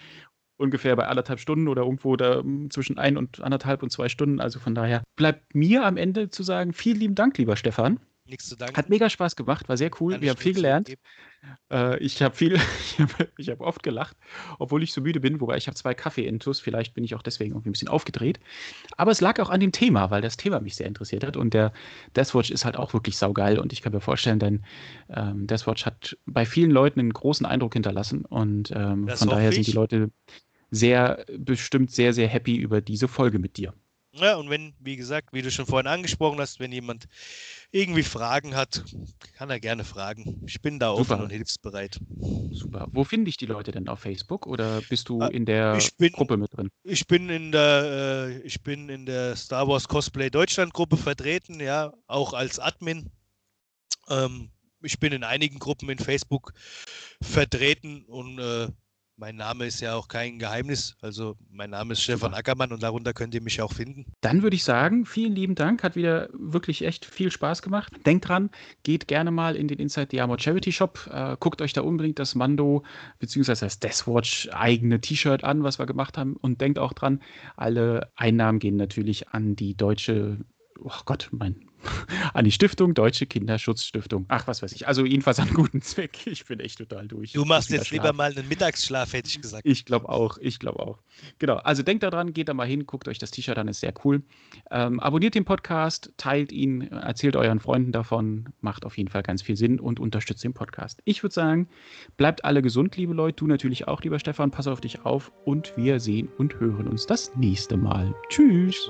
ungefähr 0.59 0.95
bei 0.95 1.07
anderthalb 1.07 1.39
Stunden 1.39 1.67
oder 1.67 1.83
irgendwo 1.83 2.15
da 2.15 2.43
mm, 2.43 2.69
zwischen 2.69 2.97
ein 2.97 3.17
und 3.17 3.41
anderthalb 3.41 3.81
und 3.83 3.91
zwei 3.91 4.09
Stunden. 4.09 4.39
Also 4.39 4.59
von 4.59 4.75
daher 4.75 5.03
bleibt 5.15 5.55
mir 5.55 5.85
am 5.85 5.97
Ende 5.97 6.29
zu 6.29 6.43
sagen, 6.43 6.73
vielen 6.73 6.99
lieben 6.99 7.15
Dank, 7.15 7.37
lieber 7.37 7.55
Stefan. 7.55 7.99
Nichts 8.25 8.47
zu 8.47 8.55
danken. 8.55 8.77
Hat 8.77 8.89
mega 8.89 9.09
Spaß 9.09 9.35
gemacht, 9.35 9.67
war 9.69 9.77
sehr 9.77 9.89
cool. 9.99 10.13
Kann 10.13 10.21
Wir 10.21 10.27
ich 10.27 10.29
haben 10.29 10.41
viel 10.41 10.53
gelernt. 10.53 10.93
Äh, 11.71 11.97
ich 11.99 12.21
habe 12.21 12.35
viel, 12.35 12.53
ich 12.79 12.99
habe 12.99 13.29
ich 13.37 13.49
hab 13.49 13.61
oft 13.61 13.81
gelacht, 13.81 14.15
obwohl 14.59 14.83
ich 14.83 14.93
so 14.93 15.01
müde 15.01 15.19
bin, 15.19 15.41
wobei 15.41 15.57
ich 15.57 15.67
habe 15.67 15.75
zwei 15.75 15.95
Kaffee-Intus, 15.95 16.59
vielleicht 16.59 16.93
bin 16.93 17.03
ich 17.03 17.15
auch 17.15 17.23
deswegen 17.23 17.53
irgendwie 17.53 17.69
ein 17.69 17.71
bisschen 17.71 17.87
aufgedreht. 17.87 18.39
Aber 18.97 19.11
es 19.11 19.21
lag 19.21 19.39
auch 19.39 19.49
an 19.49 19.59
dem 19.59 19.71
Thema, 19.71 20.11
weil 20.11 20.21
das 20.21 20.37
Thema 20.37 20.59
mich 20.59 20.75
sehr 20.75 20.85
interessiert 20.85 21.23
hat 21.23 21.37
und 21.37 21.53
der 21.53 21.73
Deathwatch 22.15 22.51
ist 22.51 22.65
halt 22.65 22.75
auch 22.75 22.93
wirklich 22.93 23.17
saugeil 23.17 23.57
und 23.57 23.73
ich 23.73 23.81
kann 23.81 23.93
mir 23.93 24.01
vorstellen, 24.01 24.39
denn 24.39 24.63
ähm, 25.09 25.47
Deathwatch 25.47 25.85
hat 25.85 26.17
bei 26.25 26.45
vielen 26.45 26.71
Leuten 26.71 26.99
einen 26.99 27.13
großen 27.13 27.45
Eindruck 27.45 27.73
hinterlassen 27.73 28.25
und 28.25 28.71
ähm, 28.75 29.07
von 29.09 29.29
daher 29.29 29.47
hoffe 29.47 29.53
sind 29.53 29.65
die 29.65 29.71
ich. 29.71 29.75
Leute 29.75 30.11
sehr, 30.71 31.25
bestimmt 31.37 31.91
sehr, 31.91 32.13
sehr 32.13 32.27
happy 32.27 32.55
über 32.57 32.81
diese 32.81 33.07
Folge 33.07 33.39
mit 33.39 33.57
dir. 33.57 33.73
Ja, 34.11 34.35
und 34.37 34.49
wenn, 34.49 34.73
wie 34.79 34.95
gesagt, 34.95 35.33
wie 35.33 35.41
du 35.41 35.51
schon 35.51 35.67
vorhin 35.67 35.87
angesprochen 35.87 36.39
hast, 36.39 36.59
wenn 36.59 36.71
jemand 36.71 37.07
irgendwie 37.71 38.03
Fragen 38.03 38.55
hat, 38.55 38.83
kann 39.33 39.49
er 39.49 39.59
gerne 39.59 39.83
fragen. 39.83 40.41
Ich 40.47 40.61
bin 40.61 40.79
da 40.79 40.91
offen 40.91 41.03
Super. 41.09 41.23
und 41.23 41.29
hilfsbereit. 41.29 41.99
Super. 42.51 42.87
Wo 42.91 43.03
finde 43.03 43.29
ich 43.29 43.37
die 43.37 43.45
Leute 43.45 43.71
denn 43.71 43.87
auf 43.87 43.99
Facebook 43.99 44.47
oder 44.47 44.81
bist 44.81 45.09
du 45.09 45.21
Äh, 45.21 45.27
in 45.35 45.45
der 45.45 45.79
bin- 45.97 46.11
Gruppe 46.11 46.37
mit 46.37 46.55
drin? 46.57 46.69
Ich 46.83 47.05
bin 47.07 47.29
in 47.29 47.51
der, 47.51 48.29
äh, 48.29 48.41
ich 48.41 48.63
bin 48.63 48.89
in 48.89 49.05
der 49.05 49.35
Star 49.35 49.67
Wars 49.67 49.87
Cosplay 49.87 50.29
Deutschland 50.31 50.73
Gruppe 50.73 50.97
vertreten, 50.97 51.59
ja, 51.59 51.93
auch 52.07 52.33
als 52.33 52.59
Admin. 52.59 53.11
Ähm, 54.09 54.49
ich 54.81 54.99
bin 54.99 55.13
in 55.13 55.23
einigen 55.23 55.59
Gruppen 55.59 55.89
in 55.89 55.99
Facebook 55.99 56.53
vertreten 57.21 58.05
und 58.05 58.39
äh, 58.39 58.67
mein 59.19 59.35
Name 59.35 59.65
ist 59.65 59.81
ja 59.81 59.95
auch 59.95 60.07
kein 60.07 60.39
Geheimnis. 60.39 60.95
Also 61.01 61.35
mein 61.51 61.71
Name 61.71 61.93
ist 61.93 62.01
Stefan 62.01 62.33
Ackermann 62.33 62.71
und 62.71 62.81
darunter 62.81 63.13
könnt 63.13 63.35
ihr 63.35 63.41
mich 63.41 63.61
auch 63.61 63.73
finden. 63.73 64.05
Dann 64.21 64.43
würde 64.43 64.55
ich 64.55 64.63
sagen, 64.63 65.05
vielen 65.05 65.35
lieben 65.35 65.55
Dank. 65.55 65.83
Hat 65.83 65.95
wieder 65.95 66.29
wirklich 66.33 66.85
echt 66.85 67.05
viel 67.05 67.31
Spaß 67.31 67.61
gemacht. 67.61 67.91
Denkt 68.05 68.29
dran, 68.29 68.49
geht 68.83 69.07
gerne 69.07 69.31
mal 69.31 69.55
in 69.55 69.67
den 69.67 69.77
Inside 69.77 70.07
the 70.11 70.21
Armor 70.21 70.39
Charity 70.39 70.71
Shop. 70.71 71.09
Äh, 71.11 71.35
guckt 71.39 71.61
euch 71.61 71.73
da 71.73 71.81
unbedingt 71.81 72.17
das 72.17 72.33
Mando 72.33 72.83
bzw. 73.19 73.55
das 73.59 73.79
Deathwatch 73.79 74.49
eigene 74.53 75.01
T-Shirt 75.01 75.43
an, 75.43 75.63
was 75.63 75.79
wir 75.79 75.85
gemacht 75.85 76.17
haben. 76.17 76.37
Und 76.37 76.61
denkt 76.61 76.79
auch 76.79 76.93
dran, 76.93 77.21
alle 77.57 78.11
Einnahmen 78.15 78.59
gehen 78.59 78.77
natürlich 78.77 79.29
an 79.29 79.55
die 79.55 79.75
deutsche 79.75 80.37
oh 80.83 81.01
Gott, 81.05 81.29
mein 81.31 81.68
an 82.33 82.45
die 82.45 82.51
Stiftung 82.51 82.93
Deutsche 82.93 83.25
Kinderschutzstiftung. 83.25 84.25
Ach, 84.27 84.47
was 84.47 84.61
weiß 84.61 84.71
ich. 84.73 84.87
Also 84.87 85.05
jedenfalls 85.05 85.39
an 85.39 85.53
guten 85.53 85.81
Zweck. 85.81 86.19
Ich 86.29 86.45
bin 86.45 86.59
echt 86.59 86.77
total 86.77 87.07
durch. 87.07 87.33
Du 87.33 87.43
machst 87.43 87.69
jetzt 87.71 87.91
lieber 87.91 88.13
mal 88.13 88.31
einen 88.31 88.47
Mittagsschlaf, 88.47 89.13
hätte 89.13 89.29
ich 89.29 89.41
gesagt. 89.41 89.65
Ich 89.65 89.85
glaube 89.85 90.09
auch. 90.09 90.37
Ich 90.37 90.59
glaube 90.59 90.79
auch. 90.79 90.99
Genau. 91.39 91.55
Also 91.55 91.81
denkt 91.81 92.03
daran, 92.03 92.33
geht 92.33 92.49
da 92.49 92.53
mal 92.53 92.67
hin, 92.67 92.85
guckt 92.85 93.07
euch 93.07 93.17
das 93.17 93.31
T-Shirt 93.31 93.57
an, 93.57 93.67
ist 93.67 93.79
sehr 93.79 93.93
cool. 94.03 94.21
Ähm, 94.69 94.99
abonniert 94.99 95.35
den 95.35 95.45
Podcast, 95.45 96.13
teilt 96.17 96.51
ihn, 96.51 96.81
erzählt 96.81 97.35
euren 97.35 97.59
Freunden 97.59 97.91
davon. 97.91 98.49
Macht 98.61 98.85
auf 98.85 98.97
jeden 98.97 99.09
Fall 99.09 99.23
ganz 99.23 99.41
viel 99.41 99.55
Sinn 99.55 99.79
und 99.79 99.99
unterstützt 99.99 100.43
den 100.43 100.53
Podcast. 100.53 101.01
Ich 101.05 101.23
würde 101.23 101.33
sagen, 101.33 101.67
bleibt 102.17 102.45
alle 102.45 102.61
gesund, 102.61 102.95
liebe 102.95 103.13
Leute. 103.13 103.37
Du 103.37 103.47
natürlich 103.47 103.87
auch, 103.87 104.01
lieber 104.01 104.19
Stefan. 104.19 104.51
Pass 104.51 104.67
auf 104.67 104.81
dich 104.81 105.05
auf 105.05 105.31
und 105.45 105.73
wir 105.75 105.99
sehen 105.99 106.29
und 106.37 106.59
hören 106.59 106.87
uns 106.87 107.05
das 107.05 107.35
nächste 107.35 107.77
Mal. 107.77 108.13
Tschüss. 108.29 108.89